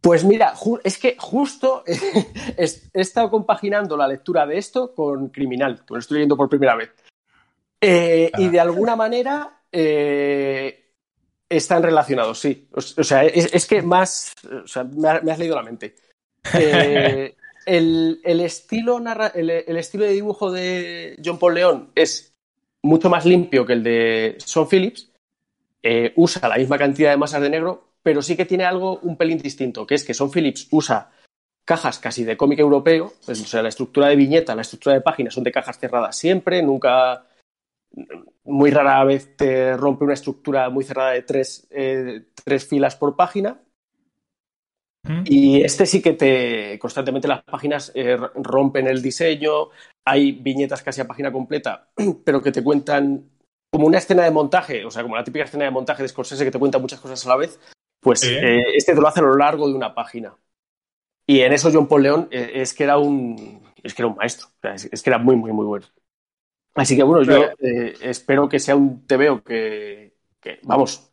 Pues 0.00 0.24
mira, 0.24 0.54
es 0.82 0.96
que 0.98 1.16
justo 1.18 1.84
he 1.86 2.66
estado 2.94 3.30
compaginando 3.30 3.96
la 3.96 4.08
lectura 4.08 4.46
de 4.46 4.56
esto 4.58 4.94
con 4.94 5.28
Criminal, 5.28 5.78
que 5.86 5.94
lo 5.94 5.98
estoy 5.98 6.16
leyendo 6.16 6.36
por 6.36 6.48
primera 6.48 6.74
vez. 6.76 6.90
Eh, 7.80 8.30
Y 8.38 8.46
Ah. 8.46 8.50
de 8.50 8.60
alguna 8.60 8.96
manera 8.96 9.60
eh, 9.72 10.86
están 11.48 11.82
relacionados, 11.82 12.38
sí. 12.38 12.68
O, 12.72 12.78
o 12.78 13.04
sea, 13.04 13.24
es, 13.24 13.52
es 13.52 13.66
que 13.66 13.82
más. 13.82 14.32
O 14.64 14.66
sea, 14.66 14.84
me, 14.84 15.08
ha- 15.08 15.20
me 15.20 15.32
has 15.32 15.38
leído 15.38 15.56
la 15.56 15.62
mente. 15.62 15.94
Eh, 16.54 17.36
el, 17.66 18.20
el 18.24 18.40
estilo 18.40 18.98
narra- 19.00 19.32
el, 19.34 19.50
el 19.50 19.76
estilo 19.76 20.04
de 20.04 20.12
dibujo 20.12 20.50
de 20.50 21.20
John 21.22 21.38
Paul 21.38 21.54
León 21.54 21.90
es 21.94 22.29
mucho 22.82 23.10
más 23.10 23.24
limpio 23.24 23.66
que 23.66 23.74
el 23.74 23.82
de 23.82 24.36
Sean 24.38 24.66
Phillips. 24.68 25.10
Eh, 25.82 26.12
usa 26.16 26.46
la 26.46 26.56
misma 26.56 26.76
cantidad 26.76 27.10
de 27.10 27.16
masas 27.16 27.40
de 27.40 27.50
negro, 27.50 27.94
pero 28.02 28.20
sí 28.20 28.36
que 28.36 28.44
tiene 28.44 28.64
algo 28.64 28.98
un 28.98 29.16
pelín 29.16 29.38
distinto, 29.38 29.86
que 29.86 29.94
es 29.94 30.04
que 30.04 30.12
Son 30.12 30.30
Phillips 30.30 30.68
usa 30.70 31.10
cajas 31.64 31.98
casi 31.98 32.24
de 32.24 32.36
cómic 32.36 32.58
europeo, 32.58 33.12
pues, 33.24 33.40
o 33.40 33.46
sea, 33.46 33.62
la 33.62 33.68
estructura 33.68 34.08
de 34.08 34.16
viñeta, 34.16 34.54
la 34.54 34.62
estructura 34.62 34.94
de 34.94 35.00
páginas 35.00 35.32
son 35.32 35.44
de 35.44 35.52
cajas 35.52 35.78
cerradas 35.78 36.16
siempre, 36.16 36.62
nunca, 36.62 37.24
muy 38.44 38.70
rara 38.70 39.04
vez 39.04 39.36
te 39.36 39.76
rompe 39.76 40.04
una 40.04 40.14
estructura 40.14 40.68
muy 40.70 40.84
cerrada 40.84 41.12
de 41.12 41.22
tres, 41.22 41.66
eh, 41.70 42.24
tres 42.44 42.66
filas 42.66 42.96
por 42.96 43.16
página. 43.16 43.60
Y 45.24 45.62
este 45.62 45.86
sí 45.86 46.02
que 46.02 46.12
te 46.12 46.78
constantemente 46.78 47.26
las 47.26 47.42
páginas 47.42 47.90
eh, 47.94 48.16
rompen 48.34 48.86
el 48.86 49.00
diseño, 49.00 49.68
hay 50.04 50.32
viñetas 50.32 50.82
casi 50.82 51.00
a 51.00 51.06
página 51.06 51.32
completa, 51.32 51.88
pero 52.24 52.42
que 52.42 52.52
te 52.52 52.62
cuentan 52.62 53.30
como 53.70 53.86
una 53.86 53.98
escena 53.98 54.24
de 54.24 54.30
montaje, 54.30 54.84
o 54.84 54.90
sea, 54.90 55.02
como 55.02 55.16
la 55.16 55.24
típica 55.24 55.44
escena 55.44 55.64
de 55.64 55.70
montaje 55.70 56.02
de 56.02 56.08
Scorsese 56.08 56.44
que 56.44 56.50
te 56.50 56.58
cuenta 56.58 56.78
muchas 56.78 57.00
cosas 57.00 57.24
a 57.24 57.28
la 57.30 57.36
vez, 57.36 57.58
pues 58.00 58.22
eh, 58.24 58.62
este 58.74 58.94
te 58.94 59.00
lo 59.00 59.08
hace 59.08 59.20
a 59.20 59.24
lo 59.24 59.36
largo 59.36 59.68
de 59.68 59.74
una 59.74 59.94
página. 59.94 60.34
Y 61.26 61.40
en 61.40 61.52
eso 61.52 61.70
John 61.72 61.88
Paul 61.88 62.02
León 62.02 62.28
eh, 62.30 62.52
es 62.56 62.74
que 62.74 62.84
era 62.84 62.98
un 62.98 63.62
es 63.82 63.94
que 63.94 64.02
era 64.02 64.08
un 64.08 64.16
maestro, 64.16 64.48
o 64.48 64.60
sea, 64.60 64.74
es, 64.74 64.88
es 64.92 65.02
que 65.02 65.10
era 65.10 65.18
muy, 65.18 65.36
muy, 65.36 65.52
muy 65.52 65.64
bueno. 65.64 65.86
Así 66.74 66.96
que 66.96 67.02
bueno, 67.02 67.22
yo 67.22 67.50
espero 68.00 68.48
que 68.48 68.58
sea 68.58 68.76
un 68.76 69.06
TVO 69.06 69.42
que, 69.42 70.14
que, 70.40 70.60
vamos, 70.62 71.12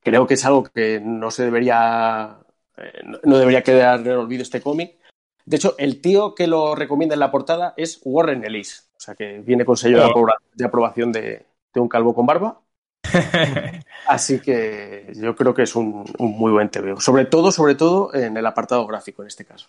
creo 0.00 0.26
que 0.26 0.34
es 0.34 0.44
algo 0.44 0.64
que 0.64 1.00
no 1.00 1.30
se 1.30 1.44
debería, 1.44 2.38
eh, 2.76 3.02
no- 3.24 3.38
debería 3.38 3.62
quedar 3.62 4.00
en 4.00 4.06
el 4.06 4.16
olvido 4.18 4.42
este 4.42 4.60
cómic. 4.60 4.96
De 5.44 5.56
hecho, 5.56 5.74
el 5.78 6.00
tío 6.00 6.34
que 6.34 6.46
lo 6.46 6.74
recomienda 6.74 7.14
en 7.14 7.20
la 7.20 7.30
portada 7.30 7.74
es 7.76 8.00
Warren 8.04 8.44
Ellis, 8.44 8.90
o 8.96 9.00
sea 9.00 9.14
que 9.14 9.40
viene 9.40 9.64
con 9.64 9.76
sello 9.76 9.98
de, 9.98 10.04
aproba- 10.04 10.38
de 10.54 10.64
aprobación 10.64 11.12
de, 11.12 11.46
de 11.72 11.80
un 11.80 11.88
calvo 11.88 12.14
con 12.14 12.26
barba. 12.26 12.60
Así 14.08 14.40
que 14.40 15.12
yo 15.14 15.36
creo 15.36 15.54
que 15.54 15.62
es 15.62 15.76
un, 15.76 16.04
un 16.18 16.30
muy 16.38 16.50
buen 16.52 16.68
TVO. 16.68 17.00
Sobre 17.00 17.26
todo, 17.26 17.52
sobre 17.52 17.76
todo 17.76 18.12
en 18.14 18.36
el 18.36 18.46
apartado 18.46 18.86
gráfico 18.86 19.22
en 19.22 19.28
este 19.28 19.44
caso. 19.44 19.68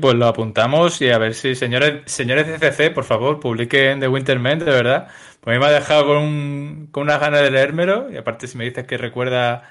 Pues 0.00 0.14
lo 0.14 0.26
apuntamos 0.26 1.02
y 1.02 1.10
a 1.10 1.18
ver 1.18 1.34
si, 1.34 1.56
señores, 1.56 2.02
señores 2.10 2.46
de 2.46 2.58
CC, 2.58 2.90
por 2.92 3.02
favor, 3.04 3.40
publiquen 3.40 3.98
The 3.98 4.06
Winterman, 4.08 4.60
de 4.60 4.64
verdad. 4.66 5.08
Pues 5.40 5.56
a 5.56 5.58
mí 5.58 5.64
me 5.64 5.66
ha 5.70 5.74
dejado 5.74 6.06
con, 6.06 6.16
un- 6.18 6.88
con 6.92 7.02
unas 7.04 7.20
ganas 7.20 7.42
de 7.42 7.50
leérmelo. 7.50 8.10
Y 8.10 8.16
aparte, 8.16 8.46
si 8.46 8.56
me 8.56 8.64
dices 8.64 8.86
que 8.86 8.96
recuerda 8.96 9.64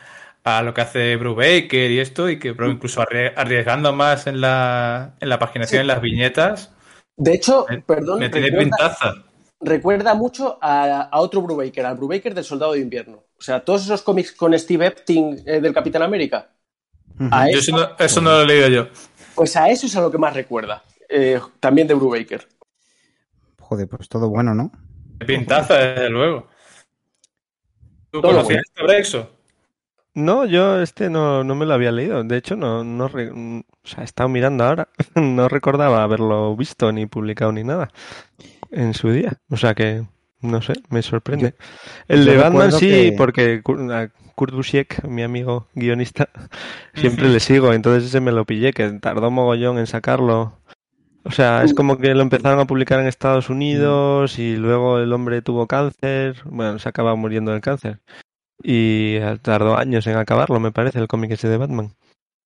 a 0.57 0.61
lo 0.63 0.73
que 0.73 0.81
hace 0.81 1.15
Brubaker 1.15 1.91
y 1.91 1.99
esto, 1.99 2.29
y 2.29 2.39
que 2.39 2.53
pero 2.53 2.69
incluso 2.69 3.01
arrie- 3.01 3.33
arriesgando 3.35 3.93
más 3.93 4.27
en 4.27 4.41
la, 4.41 5.15
en 5.19 5.29
la 5.29 5.39
paginación, 5.39 5.79
Sí. 5.79 5.81
en 5.81 5.87
las 5.87 6.01
viñetas, 6.01 6.73
De 7.17 7.33
hecho, 7.33 7.65
me, 7.69 7.81
perdón, 7.81 8.19
me 8.19 8.29
tiene 8.29 8.47
recuerda, 8.47 8.63
pintaza. 8.77 9.13
recuerda 9.61 10.13
mucho 10.15 10.57
a, 10.61 11.01
a 11.01 11.19
otro 11.19 11.41
Brubaker, 11.41 11.85
al 11.85 11.97
Brubaker 11.97 12.33
del 12.33 12.43
Soldado 12.43 12.73
de 12.73 12.79
Invierno. 12.79 13.23
O 13.37 13.41
sea, 13.41 13.59
todos 13.63 13.83
esos 13.83 14.01
cómics 14.01 14.31
con 14.31 14.57
Steve 14.57 14.87
Epting 14.87 15.43
eh, 15.45 15.61
del 15.61 15.73
Capitán 15.73 16.01
América. 16.01 16.49
A 17.31 17.49
Yo 17.51 17.59
eso, 17.59 17.71
no, 17.75 17.89
eso 17.99 18.21
no 18.21 18.31
lo 18.31 18.41
he 18.41 18.45
leído 18.47 18.67
yo. 18.69 18.87
Pues 19.35 19.55
a 19.57 19.69
eso 19.69 19.85
es 19.87 19.95
a 19.95 20.01
lo 20.01 20.09
que 20.11 20.17
más 20.17 20.33
recuerda. 20.33 20.83
eh, 21.09 21.39
también 21.59 21.87
de 21.87 21.93
Brubaker. 21.95 22.47
Joder, 23.59 23.87
pues 23.87 24.07
todo 24.09 24.29
bueno, 24.29 24.53
¿no? 24.55 24.71
Pintaza, 25.25 25.75
desde 25.75 26.09
luego. 26.09 26.47
¿Tú 28.11 28.21
Todo 28.21 28.31
conocías 28.33 28.63
este 28.65 28.83
Brexo? 28.83 29.29
No, 30.19 30.45
yo 30.45 30.81
este 30.81 31.09
no, 31.09 31.43
no 31.43 31.55
me 31.55 31.65
lo 31.65 31.73
había 31.73 31.91
leído. 31.91 32.23
De 32.23 32.37
hecho, 32.37 32.55
no, 32.55 32.83
no 32.83 33.07
re- 33.07 33.31
o 33.31 33.63
sea, 33.83 34.01
he 34.01 34.05
estado 34.05 34.29
mirando 34.29 34.63
ahora. 34.63 34.87
No 35.15 35.47
recordaba 35.47 36.03
haberlo 36.03 36.55
visto 36.55 36.91
ni 36.91 37.05
publicado 37.05 37.51
ni 37.51 37.63
nada 37.63 37.89
en 38.71 38.93
su 38.93 39.09
día. 39.11 39.33
O 39.49 39.57
sea 39.57 39.73
que, 39.75 40.03
no 40.41 40.61
sé, 40.61 40.73
me 40.89 41.01
sorprende. 41.01 41.55
El 42.07 42.25
de 42.25 42.31
Batman 42.37 42.71
sí, 42.79 42.87
que- 42.89 43.13
porque 43.17 43.61
Kurt 44.35 44.53
Busiek, 44.53 45.03
mi 45.05 45.23
amigo 45.23 45.67
guionista, 45.73 46.29
siempre 46.95 47.29
le 47.29 47.39
sigo. 47.39 47.73
Entonces 47.73 48.05
ese 48.05 48.19
me 48.19 48.31
lo 48.31 48.45
pillé, 48.45 48.73
que 48.73 48.89
tardó 48.93 49.31
mogollón 49.31 49.77
en 49.79 49.87
sacarlo. 49.87 50.59
O 51.23 51.31
sea, 51.31 51.63
es 51.63 51.73
como 51.73 51.97
que 51.97 52.15
lo 52.15 52.21
empezaron 52.21 52.59
a 52.59 52.65
publicar 52.65 52.99
en 52.99 53.07
Estados 53.07 53.49
Unidos 53.49 54.39
y 54.39 54.55
luego 54.55 54.99
el 54.99 55.11
hombre 55.13 55.41
tuvo 55.41 55.67
cáncer. 55.67 56.41
Bueno, 56.45 56.79
se 56.79 56.89
acaba 56.89 57.13
muriendo 57.15 57.51
del 57.51 57.61
cáncer. 57.61 57.99
Y 58.61 59.19
tardó 59.41 59.77
años 59.77 60.05
en 60.07 60.17
acabarlo, 60.17 60.59
me 60.59 60.71
parece, 60.71 60.99
el 60.99 61.07
cómic 61.07 61.31
ese 61.31 61.47
de 61.47 61.57
Batman. 61.57 61.93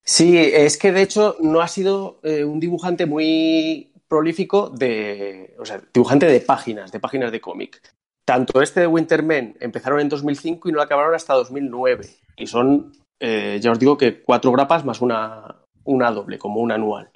Sí, 0.02 0.38
es 0.38 0.76
que 0.76 0.92
de 0.92 1.02
hecho 1.02 1.36
no 1.40 1.60
ha 1.60 1.68
sido 1.68 2.20
eh, 2.22 2.44
un 2.44 2.60
dibujante 2.60 3.06
muy 3.06 3.92
prolífico 4.06 4.68
de. 4.68 5.56
O 5.58 5.64
sea, 5.64 5.80
dibujante 5.92 6.26
de 6.26 6.40
páginas, 6.40 6.92
de 6.92 7.00
páginas 7.00 7.32
de 7.32 7.40
cómic. 7.40 7.80
Tanto 8.24 8.62
este 8.62 8.80
de 8.80 8.86
Winterman 8.86 9.56
empezaron 9.60 10.00
en 10.00 10.08
2005 10.08 10.68
y 10.68 10.72
no 10.72 10.76
lo 10.76 10.82
acabaron 10.82 11.14
hasta 11.14 11.34
2009. 11.34 12.08
Y 12.36 12.46
son 12.46 12.92
eh, 13.20 13.58
ya 13.60 13.72
os 13.72 13.78
digo 13.78 13.96
que 13.96 14.20
cuatro 14.22 14.52
grapas 14.52 14.84
más 14.84 15.00
una, 15.00 15.56
una 15.84 16.10
doble, 16.10 16.38
como 16.38 16.60
un 16.60 16.72
anual. 16.72 17.10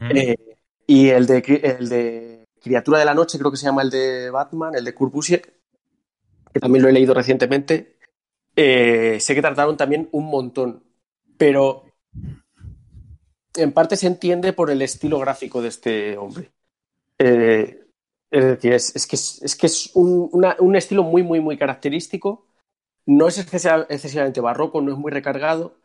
Mm. 0.00 0.16
Eh, 0.16 0.36
y 0.86 1.08
el 1.08 1.26
de, 1.26 1.76
el 1.78 1.88
de 1.88 2.44
Criatura 2.62 2.98
de 2.98 3.04
la 3.04 3.14
Noche, 3.14 3.38
creo 3.38 3.50
que 3.50 3.56
se 3.56 3.64
llama 3.64 3.80
el 3.82 3.90
de 3.90 4.30
Batman, 4.30 4.74
el 4.74 4.84
de 4.84 4.94
Kurt 4.94 5.12
Busiek, 5.12 5.52
que 6.52 6.60
también 6.60 6.82
lo 6.82 6.88
he 6.88 6.92
leído 6.92 7.14
recientemente. 7.14 7.95
Eh, 8.56 9.18
sé 9.20 9.34
que 9.34 9.42
tardaron 9.42 9.76
también 9.76 10.08
un 10.12 10.26
montón, 10.26 10.82
pero 11.36 11.84
en 13.54 13.72
parte 13.72 13.96
se 13.96 14.06
entiende 14.06 14.52
por 14.52 14.70
el 14.70 14.82
estilo 14.82 15.18
gráfico 15.18 15.62
de 15.62 15.68
este 15.68 16.16
hombre. 16.16 16.52
Eh, 17.18 17.80
es 18.30 18.44
decir, 18.44 18.72
es, 18.72 19.06
que 19.06 19.16
es, 19.66 19.90
un, 19.94 20.74
estilo 20.74 21.02
muy, 21.02 21.22
muy, 21.22 21.40
muy 21.40 21.56
característico. 21.56 22.46
No 23.06 23.28
es 23.28 23.38
excesiva- 23.38 23.86
excesivamente 23.88 24.40
barroco, 24.40 24.80
no 24.80 24.92
es 24.92 24.98
muy 24.98 25.12
recargado, 25.12 25.78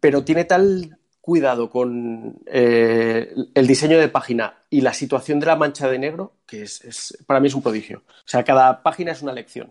pero 0.00 0.24
tiene 0.24 0.44
tal 0.44 0.98
cuidado 1.20 1.68
con 1.68 2.40
eh, 2.46 3.34
el 3.54 3.66
diseño 3.66 3.98
de 3.98 4.08
página 4.08 4.64
y 4.70 4.80
la 4.80 4.94
situación 4.94 5.40
de 5.40 5.46
la 5.46 5.56
mancha 5.56 5.88
de 5.90 5.98
negro 5.98 6.38
que 6.46 6.62
es, 6.62 7.18
para 7.26 7.38
mí 7.38 7.48
es 7.48 7.54
un 7.54 7.62
prodigio. 7.62 7.98
O 8.06 8.28
sea, 8.28 8.44
cada 8.44 8.82
página 8.82 9.12
es 9.12 9.20
una 9.20 9.32
lección. 9.32 9.70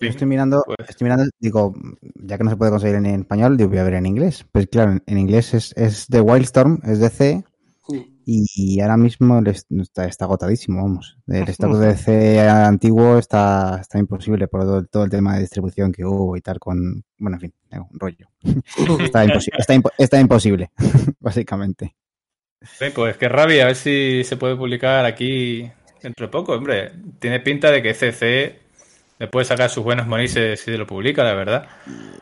Estoy 0.00 0.26
mirando, 0.26 0.62
Pues- 0.66 0.90
estoy 0.90 1.06
mirando, 1.06 1.24
digo, 1.38 1.74
ya 2.16 2.36
que 2.36 2.44
no 2.44 2.50
se 2.50 2.56
puede 2.56 2.70
conseguir 2.70 2.96
en 2.96 3.06
español, 3.06 3.56
digo, 3.56 3.70
voy 3.70 3.78
a 3.78 3.84
ver 3.84 3.94
en 3.94 4.06
inglés. 4.06 4.44
Pues 4.52 4.66
claro, 4.66 4.98
en, 5.06 5.18
inglés 5.18 5.54
es, 5.54 5.72
es 5.76 6.08
de 6.08 6.20
Wildstorm, 6.20 6.80
es 6.84 6.98
DC, 6.98 7.42
y, 8.26 8.46
y 8.56 8.80
ahora 8.80 8.96
mismo 8.96 9.40
está, 9.80 10.06
está 10.06 10.24
agotadísimo, 10.24 10.82
vamos. 10.82 11.18
El 11.26 11.46
stock 11.50 11.74
de 11.76 11.88
DC 11.88 12.40
antiguo 12.48 13.18
está, 13.18 13.78
está 13.80 13.98
imposible 13.98 14.48
por 14.48 14.62
todo, 14.62 14.84
todo 14.86 15.04
el 15.04 15.10
tema 15.10 15.34
de 15.34 15.40
distribución 15.40 15.92
que 15.92 16.04
hubo 16.04 16.34
y 16.36 16.40
tal 16.40 16.58
con, 16.58 17.04
bueno, 17.18 17.36
en 17.36 17.40
fin, 17.40 17.54
un 17.90 17.98
rollo. 18.00 18.28
Está, 19.00 19.24
imposi- 19.26 19.50
está, 19.56 19.74
impo- 19.74 19.92
está 19.98 20.20
imposible, 20.20 20.70
básicamente. 21.20 21.94
Sí, 22.62 22.86
pues 22.94 23.16
qué 23.18 23.28
rabia, 23.28 23.64
a 23.64 23.66
ver 23.66 23.76
si 23.76 24.24
se 24.24 24.36
puede 24.38 24.56
publicar 24.56 25.04
aquí 25.04 25.70
dentro 26.02 26.26
de 26.26 26.32
poco, 26.32 26.52
hombre. 26.54 26.92
Tiene 27.18 27.40
pinta 27.40 27.70
de 27.70 27.82
que 27.82 27.92
CC 27.92 28.58
le 29.18 29.28
puede 29.28 29.44
sacar 29.46 29.70
sus 29.70 29.84
buenos 29.84 30.06
monises 30.06 30.60
si 30.60 30.76
lo 30.76 30.86
publica, 30.86 31.22
la 31.24 31.34
verdad. 31.34 31.66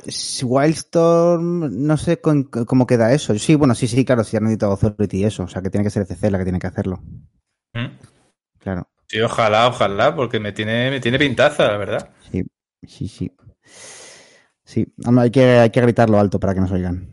Si 0.07 0.45
Wildstorm, 0.45 1.87
no 1.87 1.97
sé 1.97 2.21
con- 2.21 2.45
cómo 2.45 2.87
queda 2.87 3.13
eso. 3.13 3.37
Sí, 3.39 3.55
bueno, 3.55 3.75
sí, 3.75 3.87
sí, 3.89 4.05
claro, 4.05 4.25
sí 4.25 4.37
han 4.37 4.47
editado 4.47 4.73
Authority 4.73 5.19
y 5.19 5.25
eso, 5.25 5.45
o 5.45 5.49
sea 5.49 5.63
que 5.63 5.71
tiene 5.71 5.85
que 5.85 5.91
ser 5.91 6.05
CC 6.07 6.31
la 6.31 6.39
que 6.39 6.45
tiene 6.45 6.59
que 6.59 6.67
hacerlo, 6.67 7.01
Mm. 7.75 7.87
claro. 8.59 8.89
Sí, 9.07 9.21
ojalá, 9.21 9.69
ojalá, 9.69 10.15
porque 10.17 10.41
me 10.41 10.53
tiene, 10.53 10.91
me 10.91 11.01
tiene 11.01 11.19
pintaza, 11.19 11.67
la 11.69 11.77
verdad. 11.77 12.11
Sí, 12.31 12.45
sí, 12.87 13.09
sí. 13.09 13.31
Sí, 14.65 14.87
hay 15.19 15.31
que, 15.31 15.45
hay 15.59 15.71
que 15.71 15.81
gritarlo 15.83 16.19
alto 16.19 16.41
para 16.41 16.55
que 16.55 16.61
nos 16.61 16.71
oigan. 16.73 17.09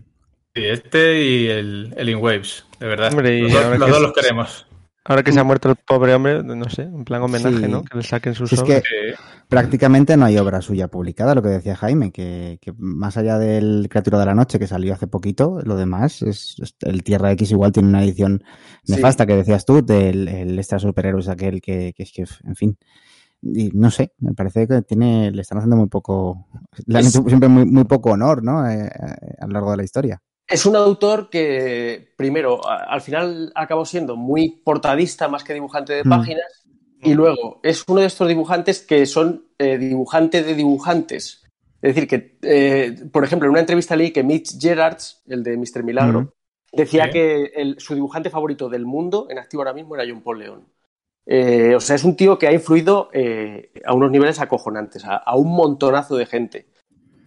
Sí, 0.56 0.64
este 0.66 1.22
y 1.24 1.48
el, 1.48 1.94
el 1.98 2.10
InWaves, 2.10 2.66
de 2.80 2.88
verdad. 2.88 3.10
Hombre, 3.12 3.38
y 3.38 3.42
los 3.42 3.52
dos, 3.54 3.64
los 3.64 3.72
que 3.74 3.78
dos 3.80 3.90
es- 3.98 4.02
los 4.02 4.14
queremos. 4.14 4.66
Ahora 5.06 5.24
que 5.24 5.32
se 5.32 5.40
ha 5.40 5.44
muerto 5.44 5.70
el 5.72 5.76
pobre 5.76 6.14
hombre, 6.14 6.44
no 6.44 6.70
sé, 6.70 6.84
en 6.84 7.04
plan 7.04 7.22
homenaje, 7.22 7.58
Sí. 7.66 7.68
¿no? 7.68 7.84
Que 7.84 7.98
le 7.98 8.04
saquen 8.04 8.36
sus 8.36 8.50
Si 8.50 8.56
es 8.56 8.64
que 8.64 8.78
Sí. 8.82 9.16
Prácticamente 9.50 10.16
no 10.16 10.26
hay 10.26 10.38
obra 10.38 10.62
suya 10.62 10.88
publicada, 10.88 11.34
lo 11.36 11.42
que 11.42 11.50
decía 11.50 11.76
Jaime, 11.76 12.12
que, 12.12 12.60
que 12.62 12.72
más 12.78 13.18
allá 13.18 13.38
del 13.40 13.88
Criatura 13.90 14.20
de 14.20 14.26
la 14.28 14.36
Noche 14.36 14.60
que 14.60 14.68
salió 14.68 14.94
hace 14.94 15.08
poquito, 15.08 15.60
lo 15.64 15.76
demás 15.76 16.22
es, 16.22 16.56
es- 16.62 16.76
el 16.82 17.04
Tierra 17.04 17.32
X 17.32 17.52
igual 17.52 17.72
tiene 17.72 17.90
una 17.90 18.04
edición 18.04 18.44
Sí. 18.84 18.94
nefasta 18.94 19.26
que 19.26 19.36
decías 19.36 19.66
tú, 19.66 19.84
del 19.84 20.28
el 20.28 20.58
extra 20.58 20.80
superhéroes 20.80 21.28
aquel 21.28 21.62
que, 21.62 21.94
que 21.96 22.04
es 22.04 22.12
que, 22.14 22.26
en 22.46 22.56
fin. 22.56 22.78
Y 23.42 23.70
no 23.74 23.90
sé, 23.90 24.14
me 24.20 24.34
parece 24.34 24.68
que 24.68 24.82
tiene, 24.84 25.32
le 25.32 25.42
están 25.42 25.58
haciendo 25.60 25.78
muy 25.78 25.88
poco, 25.88 26.48
le 26.86 27.00
han 27.00 27.06
Es- 27.06 27.16
hecho 27.16 27.28
siempre 27.28 27.50
muy, 27.50 27.66
muy 27.66 27.86
poco 27.86 28.12
honor, 28.12 28.44
¿no? 28.44 28.70
Eh, 28.70 28.86
eh, 28.86 29.36
a 29.40 29.48
lo 29.48 29.54
largo 29.54 29.72
de 29.72 29.78
la 29.78 29.84
historia. 29.84 30.22
Es 30.48 30.66
un 30.66 30.76
autor 30.76 31.30
que, 31.30 32.14
primero, 32.18 32.60
al 32.68 33.02
final 33.02 33.52
acabó 33.56 33.86
siendo 33.86 34.16
muy 34.16 34.62
portadista 34.66 35.28
más 35.28 35.44
que 35.44 35.54
dibujante 35.54 35.94
de 35.94 36.04
Mm. 36.04 36.10
Y 37.02 37.14
luego 37.14 37.60
es 37.64 37.84
uno 37.88 38.02
de 38.02 38.08
estos 38.08 38.28
dibujantes 38.28 38.80
que 38.82 39.06
son 39.06 39.46
eh, 39.58 39.78
dibujante 39.78 40.44
de 40.44 40.56
dibujantes. 40.56 41.44
Es 41.82 41.96
decir, 41.96 42.08
que, 42.08 42.38
eh, 42.42 42.96
por 43.12 43.24
ejemplo, 43.24 43.46
en 43.48 43.52
una 43.52 43.62
entrevista 43.62 43.96
leí 43.96 44.12
que 44.12 44.24
Mitch 44.24 44.60
Gerards, 44.60 45.22
el 45.28 45.44
de 45.44 45.56
Mr. 45.58 45.84
Milagro, 45.84 46.34
decía 46.74 47.06
Sí. 47.06 47.12
que 47.12 47.44
el- 47.56 47.80
su 47.80 47.96
dibujante 47.96 48.30
favorito 48.30 48.68
del 48.70 48.86
mundo 48.86 49.28
en 49.30 49.40
activo 49.40 49.62
ahora 49.62 49.74
mismo 49.74 49.96
era 49.96 50.04
John 50.08 50.22
Paul 50.22 50.40
León. 50.40 50.66
Eh, 51.26 51.74
o 51.76 51.80
sea, 51.80 51.96
es 51.96 52.04
un 52.04 52.16
tío 52.16 52.38
que 52.38 52.48
ha 52.48 52.52
influido 52.54 53.10
eh, 53.14 53.72
a 53.86 53.94
unos 53.94 54.12
niveles 54.12 54.40
acojonantes, 54.40 55.06
a, 55.06 55.16
a 55.18 55.36
un 55.38 55.52
montonazo 55.56 56.16
de 56.18 56.26
gente. 56.26 56.68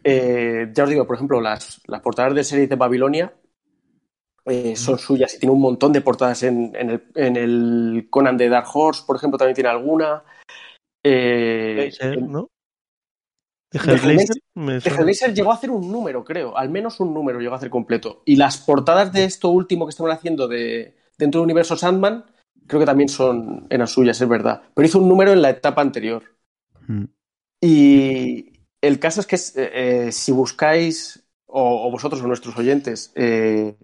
Ya 0.04 0.82
os 0.84 0.90
digo, 0.90 1.06
por 1.06 1.16
ejemplo, 1.16 1.40
las, 1.40 1.80
las 1.86 2.00
portadas 2.00 2.34
de 2.34 2.42
series 2.44 2.68
de 2.68 2.74
Babilonia 2.76 3.32
eh, 4.46 4.76
son 4.76 4.98
suyas 4.98 5.34
y 5.34 5.38
tiene 5.38 5.54
un 5.54 5.60
montón 5.60 5.92
de 5.92 6.00
portadas 6.00 6.42
en, 6.42 6.74
en 6.74 6.90
el, 6.90 7.02
en 7.14 7.36
el 7.36 8.06
Conan 8.10 8.36
de 8.36 8.48
Dark 8.48 8.66
Horse, 8.72 9.02
por 9.06 9.16
ejemplo, 9.16 9.38
también 9.38 9.54
tiene 9.54 9.70
alguna. 9.70 10.22
Eh, 11.04 11.90
¿no? 12.20 12.48
¿De 13.72 13.78
Hellblazer? 13.78 14.36
Hellblazer- 14.54 15.34
llegó 15.34 15.50
a 15.50 15.54
hacer 15.54 15.70
un 15.70 15.90
número, 15.90 16.24
creo, 16.24 16.56
al 16.56 16.68
menos 16.68 17.00
un 17.00 17.14
número 17.14 17.40
llegó 17.40 17.54
a 17.54 17.56
hacer 17.56 17.70
completo. 17.70 18.22
Y 18.26 18.36
las 18.36 18.58
portadas 18.58 19.12
de 19.12 19.24
esto 19.24 19.48
último 19.48 19.86
que 19.86 19.90
estaban 19.90 20.12
haciendo 20.12 20.46
de, 20.46 20.94
dentro 21.16 21.40
del 21.40 21.46
universo 21.46 21.76
Sandman, 21.76 22.26
creo 22.66 22.80
que 22.80 22.86
también 22.86 23.08
son 23.08 23.66
eran 23.70 23.86
suyas, 23.86 24.20
es 24.20 24.28
verdad. 24.28 24.62
Pero 24.74 24.86
hizo 24.86 24.98
un 24.98 25.08
número 25.08 25.32
en 25.32 25.40
la 25.40 25.50
etapa 25.50 25.80
anterior. 25.80 26.22
Mm. 26.86 27.04
Y 27.62 28.52
el 28.82 28.98
caso 28.98 29.20
es 29.20 29.26
que 29.26 29.36
eh, 29.36 29.70
eh, 29.72 30.12
si 30.12 30.32
buscáis, 30.32 31.24
o, 31.46 31.86
o 31.86 31.90
vosotros 31.90 32.20
o 32.20 32.26
nuestros 32.26 32.56
oyentes, 32.58 33.12
eh, 33.14 33.76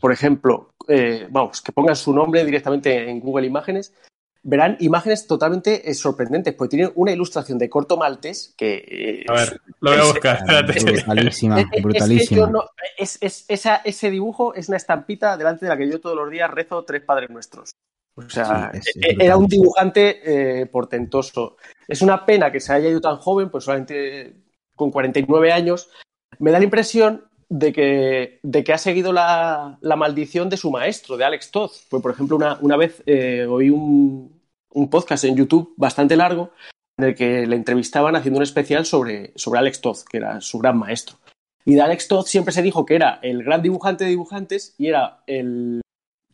por 0.00 0.12
ejemplo, 0.12 0.70
eh, 0.88 1.26
vamos, 1.30 1.60
que 1.60 1.72
pongan 1.72 1.96
su 1.96 2.12
nombre 2.14 2.44
directamente 2.44 3.08
en 3.10 3.20
Google 3.20 3.46
Imágenes, 3.46 3.94
verán 4.42 4.76
imágenes 4.80 5.26
totalmente 5.26 5.90
eh, 5.90 5.94
sorprendentes, 5.94 6.54
porque 6.54 6.76
tienen 6.76 6.92
una 6.94 7.12
ilustración 7.12 7.58
de 7.58 7.68
corto 7.68 7.96
maltés 7.96 8.54
que... 8.56 8.84
eh, 8.88 9.24
A 9.28 9.32
ver, 9.34 9.60
lo 9.80 9.90
voy 9.90 10.00
a 10.00 10.04
buscar, 10.04 10.36
espérate. 10.36 10.80
Brutalísima, 10.84 11.60
es- 11.60 11.64
es- 11.64 11.68
es 11.68 11.76
que 11.76 11.82
brutalísima. 11.82 12.38
yo 12.40 12.46
no- 12.46 12.64
es- 12.96 13.18
es- 13.20 13.44
esa- 13.48 13.82
ese 13.84 14.10
dibujo 14.10 14.54
es 14.54 14.68
una 14.68 14.76
estampita 14.76 15.36
delante 15.36 15.66
de 15.66 15.70
la 15.70 15.76
que 15.76 15.90
yo 15.90 16.00
todos 16.00 16.16
los 16.16 16.30
días 16.30 16.50
rezo 16.50 16.84
tres 16.84 17.02
Padres 17.02 17.30
Nuestros. 17.30 17.72
O 18.14 18.22
sea, 18.30 18.70
Sí, 18.72 18.78
es- 18.78 18.96
es 18.96 18.96
e- 18.96 19.24
era 19.24 19.36
un 19.36 19.46
dibujante 19.46 20.60
eh, 20.62 20.66
portentoso. 20.66 21.56
Es 21.86 22.00
una 22.02 22.24
pena 22.24 22.50
que 22.50 22.60
se 22.60 22.72
haya 22.72 22.88
ido 22.88 23.00
tan 23.00 23.16
joven, 23.16 23.50
pues 23.50 23.64
solamente 23.64 24.34
con 24.74 24.90
49 24.90 25.52
años. 25.52 25.90
Me 26.38 26.50
da 26.52 26.58
la 26.58 26.64
impresión 26.64 27.27
de 27.48 27.72
que, 27.72 28.40
de 28.42 28.64
que 28.64 28.72
ha 28.72 28.78
seguido 28.78 29.12
la, 29.12 29.78
la 29.80 29.96
maldición 29.96 30.48
de 30.48 30.56
su 30.56 30.70
maestro, 30.70 31.16
de 31.16 31.24
Alex 31.24 31.50
Todd. 31.50 31.70
Pues, 31.88 32.02
por 32.02 32.12
ejemplo, 32.12 32.36
una, 32.36 32.58
una 32.60 32.76
vez 32.76 33.02
eh, 33.06 33.46
oí 33.48 33.70
un, 33.70 34.40
un 34.70 34.90
podcast 34.90 35.24
en 35.24 35.36
YouTube 35.36 35.74
bastante 35.76 36.16
largo 36.16 36.50
en 36.98 37.06
el 37.06 37.14
que 37.14 37.46
le 37.46 37.56
entrevistaban 37.56 38.16
haciendo 38.16 38.38
un 38.38 38.42
especial 38.42 38.84
sobre, 38.84 39.32
sobre 39.36 39.60
Alex 39.60 39.80
Todd, 39.80 39.98
que 40.10 40.18
era 40.18 40.40
su 40.40 40.58
gran 40.58 40.78
maestro. 40.78 41.16
Y 41.64 41.74
de 41.74 41.82
Alex 41.82 42.08
Todd 42.08 42.26
siempre 42.26 42.52
se 42.52 42.62
dijo 42.62 42.84
que 42.84 42.96
era 42.96 43.18
el 43.22 43.44
gran 43.44 43.62
dibujante 43.62 44.04
de 44.04 44.10
dibujantes 44.10 44.74
y 44.78 44.88
era 44.88 45.22
el, 45.26 45.80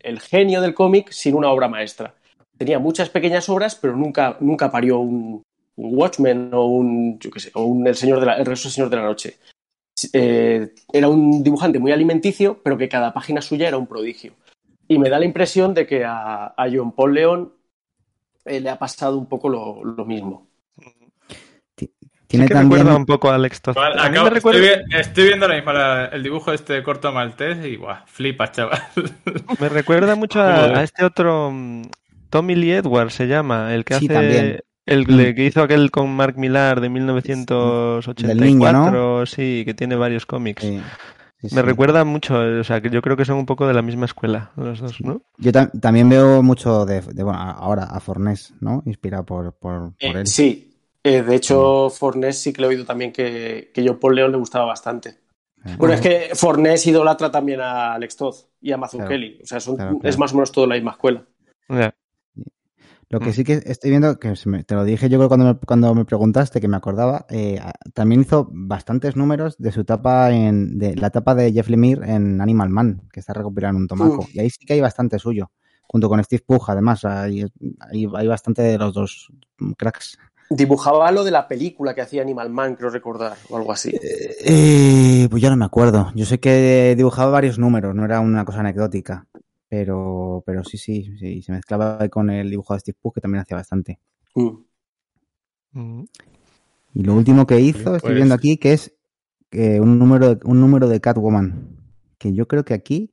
el 0.00 0.20
genio 0.20 0.60
del 0.60 0.74
cómic 0.74 1.10
sin 1.10 1.34
una 1.34 1.50
obra 1.50 1.68
maestra. 1.68 2.14
Tenía 2.56 2.78
muchas 2.78 3.10
pequeñas 3.10 3.48
obras, 3.48 3.74
pero 3.74 3.96
nunca, 3.96 4.36
nunca 4.40 4.70
parió 4.70 5.00
un, 5.00 5.42
Watchmen 5.76 6.54
o 6.54 6.66
un, 6.66 7.18
yo 7.18 7.30
qué 7.30 7.40
sé, 7.40 7.50
o 7.54 7.64
un 7.64 7.86
El 7.86 7.96
Señor 7.96 8.20
de 8.20 8.26
el 8.26 8.38
Regreso 8.38 8.68
del 8.68 8.74
Señor 8.74 8.90
de 8.90 8.96
la 8.96 9.02
Noche. 9.02 9.38
Eh, 10.12 10.74
era 10.92 11.08
un 11.08 11.42
dibujante 11.42 11.78
muy 11.78 11.92
alimenticio, 11.92 12.60
pero 12.62 12.76
que 12.76 12.88
cada 12.88 13.12
página 13.12 13.40
suya 13.40 13.68
era 13.68 13.78
un 13.78 13.86
prodigio. 13.86 14.32
Y 14.88 14.98
me 14.98 15.08
da 15.08 15.18
la 15.18 15.24
impresión 15.24 15.72
de 15.74 15.86
que 15.86 16.04
a, 16.04 16.46
a 16.56 16.66
John 16.72 16.92
Paul 16.92 17.14
León 17.14 17.52
eh, 18.44 18.60
le 18.60 18.70
ha 18.70 18.78
pasado 18.78 19.16
un 19.16 19.26
poco 19.26 19.48
lo, 19.48 19.82
lo 19.84 20.04
mismo. 20.04 20.48
Sí 21.76 21.90
Tiene 22.26 22.46
que 22.46 22.54
también. 22.54 22.80
recuerda 22.80 22.96
un 22.98 23.06
poco 23.06 23.30
a 23.30 23.36
Alex 23.36 23.62
Todd. 23.62 23.74
Vale, 23.76 23.94
A 24.00 24.04
mí 24.10 24.16
acabo- 24.16 24.24
me 24.24 24.30
recuerda, 24.30 24.60
estoy, 24.60 24.84
vi- 24.90 24.96
estoy 24.98 25.24
viendo 25.24 25.46
ahora 25.46 25.56
mismo 25.56 25.72
la- 25.72 26.06
el 26.06 26.22
dibujo 26.22 26.50
de 26.50 26.56
este 26.56 26.82
corto 26.82 27.12
maltés 27.12 27.64
y 27.64 27.76
guau, 27.76 27.96
flipas, 28.06 28.52
chaval. 28.52 28.82
me 29.60 29.68
recuerda 29.68 30.16
mucho 30.16 30.40
a, 30.42 30.82
este 30.82 31.04
otro 31.04 31.50
mm, 31.52 31.82
Tommy 32.30 32.56
Lee 32.56 32.72
Edwards 32.72 33.14
se 33.14 33.26
llama, 33.28 33.72
el 33.74 33.84
que 33.84 33.94
Sí, 33.94 34.06
hace 34.06 34.14
también. 34.14 34.60
El 34.86 35.02
Mm. 35.06 35.34
que 35.34 35.44
hizo 35.46 35.62
aquel 35.62 35.90
con 35.90 36.10
Mark 36.14 36.36
Millar 36.38 36.80
de 36.80 36.88
1984, 36.88 38.28
Del 38.28 38.40
niño, 38.40 39.26
sí, 39.26 39.62
que 39.64 39.74
tiene 39.74 39.96
varios 39.96 40.26
cómics. 40.26 40.62
Sí, 40.62 40.80
sí, 41.38 41.54
Me 41.54 41.60
sí. 41.60 41.66
recuerda 41.66 42.04
mucho, 42.04 42.38
o 42.38 42.64
sea, 42.64 42.80
que 42.80 42.90
yo 42.90 43.00
creo 43.02 43.16
que 43.16 43.24
son 43.24 43.36
un 43.38 43.46
poco 43.46 43.66
de 43.66 43.74
la 43.74 43.82
misma 43.82 44.06
escuela, 44.06 44.50
los 44.56 44.80
dos, 44.80 45.00
¿no? 45.00 45.22
Yo 45.38 45.52
ta- 45.52 45.70
también 45.80 46.08
veo 46.08 46.42
mucho 46.42 46.84
de, 46.86 47.00
de- 47.00 47.22
bueno, 47.22 47.38
ahora 47.40 47.84
a 47.84 48.00
Fornés, 48.00 48.52
¿no? 48.60 48.82
Inspirado 48.86 49.24
por, 49.24 49.52
por, 49.54 49.80
por 49.92 49.94
Eh, 50.00 50.20
él. 50.20 50.26
sí, 50.26 50.70
Eh, 51.06 51.20
de 51.22 51.34
hecho, 51.36 51.90
Fornés 51.90 52.38
sí 52.40 52.50
que 52.54 52.62
le 52.62 52.66
he 52.66 52.70
oído 52.70 52.86
también 52.86 53.12
que, 53.12 53.70
que 53.74 53.86
John 53.86 53.98
Paul 54.00 54.14
León 54.16 54.32
le 54.32 54.38
gustaba 54.38 54.64
bastante. 54.64 55.10
Eh, 55.62 55.74
Bueno, 55.76 55.92
es 55.92 56.00
que 56.00 56.30
Fornés 56.34 56.86
idolatra 56.86 57.30
también 57.30 57.60
a 57.60 57.92
Alex 57.92 58.16
Todd 58.16 58.34
y 58.62 58.72
a 58.72 58.78
Mazzucchelli. 58.78 59.40
O 59.42 59.46
sea, 59.46 59.60
son- 59.60 59.76
Claro, 59.76 59.98
claro. 59.98 60.08
es 60.08 60.18
más 60.18 60.32
o 60.32 60.36
menos 60.36 60.50
toda 60.50 60.66
la 60.66 60.76
misma 60.76 60.92
escuela. 60.92 61.22
Lo 63.14 63.20
que 63.20 63.30
Mm. 63.30 63.32
sí 63.32 63.44
que 63.44 63.62
estoy 63.64 63.90
viendo, 63.90 64.18
que 64.18 64.34
te 64.66 64.74
lo 64.74 64.82
dije 64.82 65.08
yo 65.08 65.18
creo 65.18 65.28
cuando 65.28 65.46
me, 65.46 65.54
cuando 65.54 65.94
me 65.94 66.04
preguntaste, 66.04 66.60
que 66.60 66.66
me 66.66 66.76
acordaba, 66.76 67.26
eh, 67.30 67.60
también 67.92 68.22
hizo 68.22 68.48
bastantes 68.50 69.14
números 69.14 69.54
de 69.56 69.70
su 69.70 69.82
etapa 69.82 70.32
en, 70.32 70.80
de 70.80 70.96
la 70.96 71.06
etapa 71.06 71.36
de 71.36 71.52
Jeff 71.52 71.68
Lemire 71.68 72.12
en 72.12 72.40
Animal 72.40 72.70
Man, 72.70 73.02
que 73.12 73.20
está 73.20 73.32
recopilando 73.32 73.78
un 73.78 73.86
tomaco. 73.86 74.26
Y 74.32 74.40
ahí 74.40 74.50
sí 74.50 74.66
que 74.66 74.72
hay 74.72 74.80
bastante 74.80 75.20
suyo, 75.20 75.52
junto 75.86 76.08
con 76.08 76.24
Steve 76.24 76.42
Pugh, 76.44 76.64
además, 76.66 77.04
hay, 77.04 77.46
hay, 77.78 78.08
hay 78.16 78.26
bastante 78.26 78.62
de 78.62 78.78
los 78.78 78.92
dos 78.92 79.28
cracks. 79.78 80.18
Dibujaba 80.50 81.08
lo 81.12 81.22
de 81.22 81.30
la 81.30 81.46
película 81.46 81.94
que 81.94 82.00
hacía 82.00 82.20
Animal 82.22 82.50
Man, 82.50 82.74
creo 82.74 82.90
recordar, 82.90 83.36
o 83.48 83.56
algo 83.56 83.70
así. 83.70 83.94
Eh, 84.44 85.28
pues 85.30 85.40
ya 85.40 85.50
no 85.50 85.56
me 85.56 85.66
acuerdo. 85.66 86.10
Yo 86.16 86.26
sé 86.26 86.40
que 86.40 86.94
dibujaba 86.96 87.30
varios 87.30 87.60
números, 87.60 87.94
no 87.94 88.04
era 88.04 88.18
una 88.18 88.44
cosa 88.44 88.58
anecdótica. 88.58 89.28
Pero, 89.76 90.40
pero 90.46 90.62
sí, 90.62 90.78
sí, 90.78 91.16
sí, 91.18 91.42
se 91.42 91.50
mezclaba 91.50 92.08
con 92.08 92.30
el 92.30 92.48
dibujo 92.48 92.74
de 92.74 92.80
Steve 92.80 92.96
Pugh, 93.00 93.12
que 93.14 93.20
también 93.20 93.42
hacía 93.42 93.56
bastante. 93.56 93.98
Mm. 94.36 94.50
Mm. 95.72 96.04
Y 96.94 97.02
lo 97.02 97.14
último 97.14 97.44
que 97.44 97.58
hizo, 97.58 97.82
Pues- 97.82 97.96
estoy 97.96 98.14
viendo 98.14 98.34
aquí, 98.36 98.56
que 98.56 98.72
es 98.74 98.94
eh, 99.50 99.80
un, 99.80 99.98
número 99.98 100.36
de, 100.36 100.40
un 100.46 100.60
número 100.60 100.86
de 100.86 101.00
Catwoman. 101.00 101.76
Que 102.18 102.32
yo 102.32 102.46
creo 102.46 102.64
que 102.64 102.74
aquí 102.74 103.10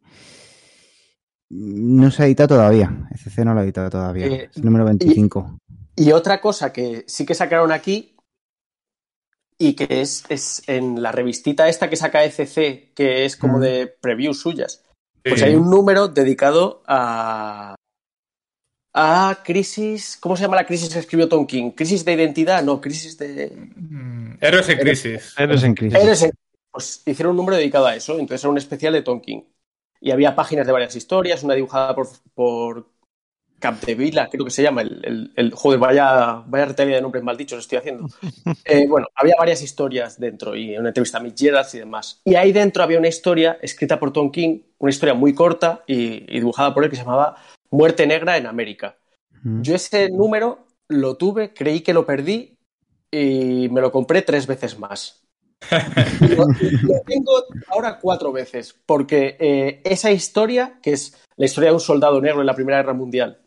no 1.50 2.12
se 2.12 2.22
ha 2.22 2.26
editado 2.28 2.50
todavía. 2.50 3.08
ECC 3.12 3.40
no 3.44 3.56
lo 3.56 3.62
ha 3.62 3.64
editado 3.64 3.90
todavía. 3.90 4.28
Eh, 4.28 4.50
es 4.52 4.58
el 4.58 4.66
número 4.66 4.86
25. 4.86 5.58
Y 5.96 6.12
otra 6.12 6.40
cosa 6.42 6.72
que 6.72 7.04
sí 7.08 7.26
que 7.26 7.34
sacaron 7.34 7.72
aquí 7.72 8.16
y 9.58 9.74
que 9.74 10.02
es, 10.02 10.26
es 10.30 10.62
en 10.68 11.02
la 11.02 11.12
revistita 11.12 11.68
esta 11.68 11.90
que 11.90 11.96
saca 11.96 12.24
ECC, 12.24 12.94
que 12.94 13.26
es 13.26 13.36
como 13.36 13.58
Mm. 13.58 13.62
de 13.62 13.88
previews 14.00 14.40
suyas. 14.40 14.84
Pues 15.24 15.40
Sí. 15.40 15.46
hay 15.46 15.56
un 15.56 15.70
número 15.70 16.08
dedicado 16.08 16.82
a. 16.88 17.76
a 18.94 19.40
crisis. 19.44 20.18
¿Cómo 20.20 20.36
se 20.36 20.44
llama 20.44 20.56
la 20.58 20.66
crisis 20.66 20.90
que 20.92 21.00
escribió 21.00 21.30
Tom 21.30 21.46
King? 21.46 21.72
¿Crisis 21.72 22.04
de 22.04 22.14
identidad? 22.14 22.64
No, 22.64 22.82
crisis 22.82 23.18
de. 23.18 23.52
Mm, 23.76 24.38
Héroes 24.42 24.70
en 24.70 24.80
crisis. 24.80 25.34
Héroes 25.38 25.64
en 25.64 25.76
crisis. 25.76 26.00
Héroes 26.00 26.24
en- 26.24 26.32
Pues 26.72 27.04
hicieron 27.06 27.32
un 27.32 27.38
número 27.38 27.58
dedicado 27.58 27.86
a 27.86 27.96
eso, 27.96 28.14
entonces 28.14 28.44
era 28.44 28.52
un 28.52 28.58
especial 28.58 28.94
de 28.94 29.02
Tom 29.02 29.20
King. 29.22 29.42
Y 30.00 30.12
había 30.12 30.36
páginas 30.36 30.66
de 30.66 30.72
varias 30.72 30.96
historias, 30.96 31.44
una 31.44 31.54
dibujada 31.54 31.94
por, 31.94 32.08
por 32.34 32.88
Capdevila, 33.60 34.30
creo 34.30 34.46
que 34.46 34.52
se 34.52 34.64
llama. 34.64 34.82
El, 34.82 35.02
el, 35.06 35.34
el- 35.36 35.52
joder, 35.54 35.80
vaya, 35.80 36.44
vaya 36.48 36.66
retalia 36.66 36.96
de 36.96 37.02
nombres 37.02 37.24
maldichos 37.24 37.60
estoy 37.60 37.78
haciendo. 37.78 38.08
Eh, 38.66 38.88
bueno, 38.88 39.08
había 39.16 39.36
varias 39.38 39.62
historias 39.62 40.20
dentro 40.20 40.56
y 40.56 40.78
una 40.78 40.90
entrevista 40.90 41.18
a 41.18 41.24
Gerards 41.36 41.76
y 41.76 41.80
demás. 41.80 42.22
Y 42.26 42.36
ahí 42.36 42.52
dentro 42.54 42.84
había 42.84 43.00
una 43.00 43.08
historia 43.10 43.58
escrita 43.62 44.00
por 44.00 44.14
Tom 44.14 44.32
King, 44.32 44.60
una 44.82 44.90
historia 44.90 45.14
muy 45.14 45.34
corta 45.34 45.84
y, 45.86 46.26
y 46.36 46.40
dibujada 46.40 46.74
por 46.74 46.84
él 46.84 46.90
que 46.90 46.96
se 46.96 47.04
llamaba 47.04 47.38
Muerte 47.70 48.08
Negra 48.08 48.36
en 48.38 48.48
América. 48.48 48.98
Mm. 49.44 49.62
Yo 49.62 49.76
ese 49.76 50.10
número 50.10 50.66
lo 50.88 51.16
tuve, 51.18 51.54
creí 51.54 51.82
que 51.82 51.94
lo 51.94 52.06
perdí 52.06 52.58
y 53.12 53.70
me 53.70 53.82
lo 53.82 53.92
compré 53.92 54.24
tres 54.24 54.48
veces 54.48 54.78
más. 54.78 55.18
Lo, 56.36 56.48
lo 56.48 57.02
tengo 57.06 57.32
ahora 57.68 58.00
cuatro 58.00 58.32
veces, 58.32 58.76
porque 58.84 59.38
eh, 59.40 59.82
esa 59.84 60.12
historia, 60.12 60.80
que 60.82 60.94
es 60.94 61.16
la 61.36 61.46
historia 61.46 61.70
de 61.70 61.76
un 61.76 61.80
soldado 61.80 62.20
negro 62.20 62.42
en 62.42 62.48
la 62.48 62.56
Primera 62.56 62.78
Guerra 62.78 62.96
Mundial, 62.96 63.46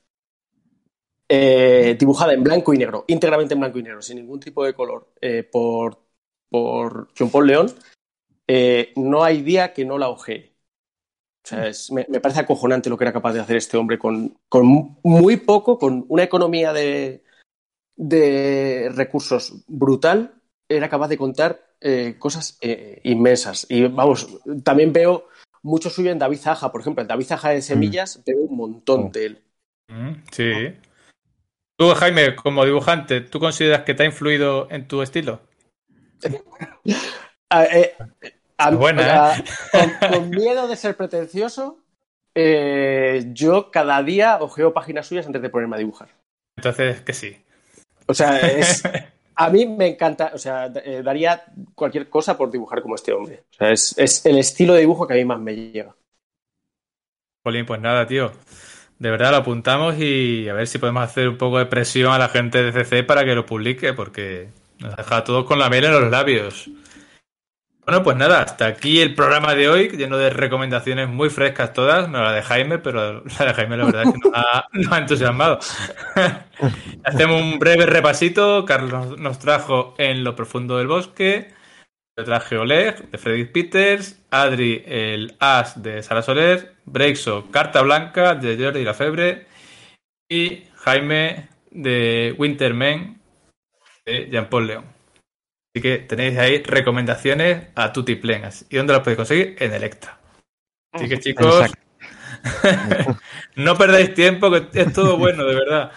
eh, 1.28 1.96
dibujada 1.98 2.32
en 2.34 2.44
blanco 2.44 2.72
y 2.72 2.78
negro, 2.78 3.04
íntegramente 3.08 3.54
en 3.54 3.60
blanco 3.60 3.80
y 3.80 3.82
negro, 3.82 4.00
sin 4.00 4.18
ningún 4.18 4.38
tipo 4.38 4.64
de 4.64 4.74
color, 4.74 5.12
eh, 5.20 5.42
por, 5.42 6.04
por 6.48 7.08
John 7.18 7.30
Paul 7.30 7.48
León, 7.48 7.66
no 8.94 9.24
hay 9.24 9.42
día 9.42 9.72
que 9.72 9.84
no 9.84 9.98
la 9.98 10.08
ojee. 10.08 10.53
O 11.44 11.46
sea, 11.48 11.66
es- 11.68 11.90
me, 11.92 12.06
me 12.08 12.20
parece 12.20 12.40
acojonante 12.40 12.88
lo 12.88 12.96
que 12.96 13.04
era 13.04 13.12
capaz 13.12 13.32
de 13.34 13.40
hacer 13.40 13.56
este 13.56 13.76
hombre 13.76 13.98
con, 13.98 14.36
con 14.48 14.96
muy 15.02 15.36
poco, 15.36 15.78
con 15.78 16.04
una 16.08 16.22
economía 16.22 16.72
de, 16.72 17.22
de 17.96 18.90
recursos 18.94 19.64
brutal, 19.66 20.34
era 20.68 20.88
capaz 20.88 21.08
de 21.08 21.18
contar 21.18 21.60
eh, 21.80 22.16
cosas 22.18 22.56
eh, 22.62 23.00
inmensas. 23.04 23.66
Y 23.68 23.86
vamos, 23.86 24.26
también 24.62 24.92
veo 24.92 25.28
mucho 25.62 25.90
suyo 25.90 26.10
en 26.10 26.18
David 26.18 26.38
Zaja, 26.38 26.72
por 26.72 26.80
ejemplo, 26.80 27.02
en 27.02 27.08
David 27.08 27.26
Zaja 27.26 27.50
de 27.50 27.60
Semillas 27.62 28.22
veo 28.24 28.38
un 28.38 28.56
montón 28.56 29.04
Oh. 29.04 29.10
de 29.10 29.26
él. 29.26 29.42
Mm, 29.88 30.12
Sí. 30.32 30.52
Tú, 31.76 31.88
Jaime, 31.90 32.36
como 32.36 32.64
dibujante, 32.64 33.20
¿tú 33.20 33.40
consideras 33.40 33.82
que 33.82 33.94
te 33.94 34.04
ha 34.04 34.06
influido 34.06 34.68
en 34.70 34.86
tu 34.88 35.02
estilo? 35.02 35.40
A- 37.50 37.64
eh, 37.76 37.94
a- 38.58 38.70
Buena, 38.70 39.02
sea, 39.34 39.44
con, 39.72 40.10
con 40.10 40.30
miedo 40.30 40.68
de 40.68 40.76
ser 40.76 40.96
pretencioso, 40.96 41.78
eh, 42.34 43.24
yo 43.32 43.70
cada 43.70 44.02
día 44.02 44.38
ojeo 44.40 44.72
páginas 44.72 45.06
suyas 45.06 45.26
antes 45.26 45.42
de 45.42 45.50
ponerme 45.50 45.76
a 45.76 45.78
dibujar. 45.78 46.08
Entonces, 46.56 47.00
que 47.02 47.12
sí. 47.12 47.36
O 48.06 48.14
sea, 48.14 48.38
es, 48.38 48.82
a 49.36 49.50
mí 49.50 49.66
me 49.66 49.88
encanta, 49.88 50.30
o 50.34 50.38
sea, 50.38 50.66
eh, 50.84 51.02
daría 51.04 51.44
cualquier 51.74 52.08
cosa 52.08 52.36
por 52.36 52.50
dibujar 52.50 52.82
como 52.82 52.94
este 52.94 53.12
hombre. 53.12 53.44
O 53.52 53.56
sea, 53.56 53.70
es, 53.70 53.94
es 53.98 54.24
el 54.26 54.38
estilo 54.38 54.74
de 54.74 54.80
dibujo 54.80 55.06
que 55.06 55.14
a 55.14 55.16
mí 55.16 55.24
más 55.24 55.40
me 55.40 55.54
llega. 55.54 55.94
Jolín, 57.44 57.66
pues 57.66 57.80
nada, 57.80 58.06
tío. 58.06 58.32
De 58.98 59.10
verdad 59.10 59.32
lo 59.32 59.38
apuntamos 59.38 59.96
y 59.98 60.48
a 60.48 60.54
ver 60.54 60.66
si 60.66 60.78
podemos 60.78 61.02
hacer 61.02 61.28
un 61.28 61.36
poco 61.36 61.58
de 61.58 61.66
presión 61.66 62.12
a 62.12 62.18
la 62.18 62.28
gente 62.28 62.62
de 62.62 62.72
CC 62.72 63.02
para 63.02 63.24
que 63.24 63.34
lo 63.34 63.44
publique, 63.44 63.92
porque 63.92 64.48
nos 64.78 64.96
deja 64.96 65.18
a 65.18 65.24
todos 65.24 65.44
con 65.44 65.58
la 65.58 65.68
miel 65.68 65.84
en 65.84 65.92
los 65.92 66.10
labios. 66.10 66.70
Bueno, 67.86 68.02
pues 68.02 68.16
nada, 68.16 68.40
hasta 68.40 68.66
aquí 68.66 69.02
el 69.02 69.14
programa 69.14 69.54
de 69.54 69.68
hoy, 69.68 69.88
lleno 69.90 70.16
de 70.16 70.30
recomendaciones 70.30 71.06
muy 71.08 71.28
frescas 71.28 71.74
todas, 71.74 72.08
no 72.08 72.22
la 72.22 72.32
de 72.32 72.40
Jaime, 72.40 72.78
pero 72.78 73.22
la 73.38 73.44
de 73.44 73.54
Jaime 73.54 73.76
la 73.76 73.84
verdad 73.84 74.04
es 74.04 74.12
que 74.12 74.18
nos 74.18 74.32
ha, 74.34 74.94
ha 74.94 74.98
entusiasmado. 74.98 75.58
Hacemos 77.04 77.42
un 77.42 77.58
breve 77.58 77.84
repasito. 77.84 78.64
Carlos 78.64 79.18
nos 79.18 79.38
trajo 79.38 79.94
En 79.98 80.24
lo 80.24 80.34
profundo 80.34 80.78
del 80.78 80.86
bosque, 80.86 81.52
yo 82.16 82.24
traje 82.24 82.56
Oleg 82.56 83.10
de 83.10 83.18
Freddy 83.18 83.44
Peters, 83.44 84.24
Adri 84.30 84.82
el 84.86 85.36
As 85.38 85.82
de 85.82 86.02
Sara 86.02 86.22
Soler, 86.22 86.76
Breixo 86.86 87.50
Carta 87.50 87.82
Blanca 87.82 88.34
de 88.34 88.56
Jordi 88.56 88.82
Lafebre 88.82 89.46
y 90.28 90.62
Jaime 90.76 91.48
de 91.70 92.34
Winterman 92.38 93.20
de 94.06 94.28
Jean-Paul 94.30 94.66
León. 94.68 94.93
Así 95.74 95.82
que 95.82 95.98
tenéis 95.98 96.38
ahí 96.38 96.62
recomendaciones 96.62 97.66
a 97.74 97.92
Tutiplen. 97.92 98.44
¿Y 98.70 98.76
dónde 98.76 98.92
las 98.92 99.02
podéis 99.02 99.16
conseguir? 99.16 99.56
En 99.58 99.74
Electra. 99.74 100.20
Así 100.92 101.08
que 101.08 101.18
chicos, 101.18 101.68
no 103.56 103.76
perdáis 103.76 104.14
tiempo, 104.14 104.52
que 104.52 104.68
es 104.72 104.92
todo 104.92 105.18
bueno, 105.18 105.44
de 105.44 105.54
verdad. 105.56 105.90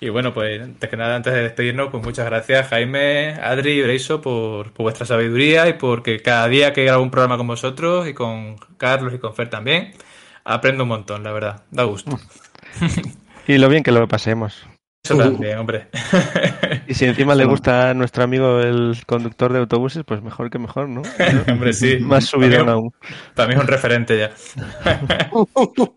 Y 0.00 0.08
bueno, 0.08 0.32
pues 0.32 0.62
antes 0.62 0.88
que 0.88 0.96
nada, 0.96 1.16
antes 1.16 1.34
de 1.34 1.42
despedirnos, 1.42 1.90
pues 1.90 2.02
muchas 2.02 2.24
gracias 2.24 2.68
Jaime, 2.68 3.34
Adri 3.34 3.72
y 3.72 3.82
Breiso 3.82 4.22
por, 4.22 4.72
por 4.72 4.84
vuestra 4.84 5.04
sabiduría 5.04 5.68
y 5.68 5.74
porque 5.74 6.22
cada 6.22 6.48
día 6.48 6.72
que 6.72 6.84
grabo 6.84 7.02
un 7.02 7.10
programa 7.10 7.36
con 7.36 7.48
vosotros 7.48 8.08
y 8.08 8.14
con 8.14 8.56
Carlos 8.78 9.12
y 9.12 9.18
con 9.18 9.34
Fer 9.34 9.50
también, 9.50 9.92
aprendo 10.44 10.84
un 10.84 10.88
montón, 10.88 11.24
la 11.24 11.32
verdad. 11.32 11.64
Da 11.70 11.84
gusto. 11.84 12.18
Y 13.46 13.56
lo 13.56 13.70
bien 13.70 13.82
que 13.82 13.92
lo 13.92 14.06
pasemos. 14.06 14.67
Eso 15.14 15.18
también, 15.18 15.58
hombre. 15.58 15.88
Y 16.86 16.94
si 16.94 17.04
encima 17.04 17.34
le 17.34 17.44
gusta 17.46 17.90
a 17.90 17.94
nuestro 17.94 18.24
amigo 18.24 18.60
el 18.60 18.96
conductor 19.06 19.52
de 19.52 19.58
autobuses, 19.60 20.04
pues 20.04 20.22
mejor 20.22 20.50
que 20.50 20.58
mejor, 20.58 20.88
¿no? 20.88 21.02
hombre, 21.50 21.72
sí. 21.72 21.98
Más 22.00 22.24
subidón 22.26 22.66
También- 22.66 22.68
aún. 22.74 22.92
Para 23.34 23.48
mí 23.48 23.54
es 23.54 23.60
un 23.60 23.66
referente 23.66 24.18
ya. 24.18 24.30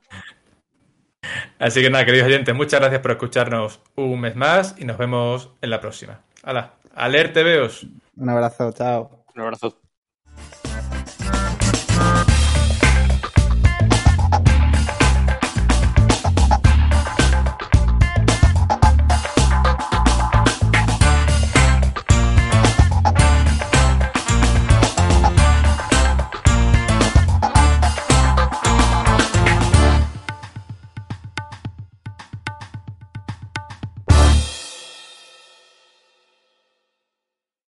Así 1.59 1.81
que 1.81 1.89
nada, 1.89 2.05
queridos 2.05 2.27
oyentes, 2.27 2.55
muchas 2.55 2.79
gracias 2.79 3.01
por 3.01 3.11
escucharnos 3.11 3.79
un 3.95 4.19
mes 4.19 4.35
más 4.35 4.75
y 4.77 4.85
nos 4.85 4.97
vemos 4.97 5.51
en 5.61 5.69
la 5.69 5.79
próxima. 5.79 6.21
¡Hala! 6.43 6.73
¡Alerte, 6.95 7.43
veos! 7.43 7.85
Un 8.17 8.29
abrazo, 8.29 8.71
chao. 8.73 9.23
Un 9.35 9.41
abrazo. 9.41 9.80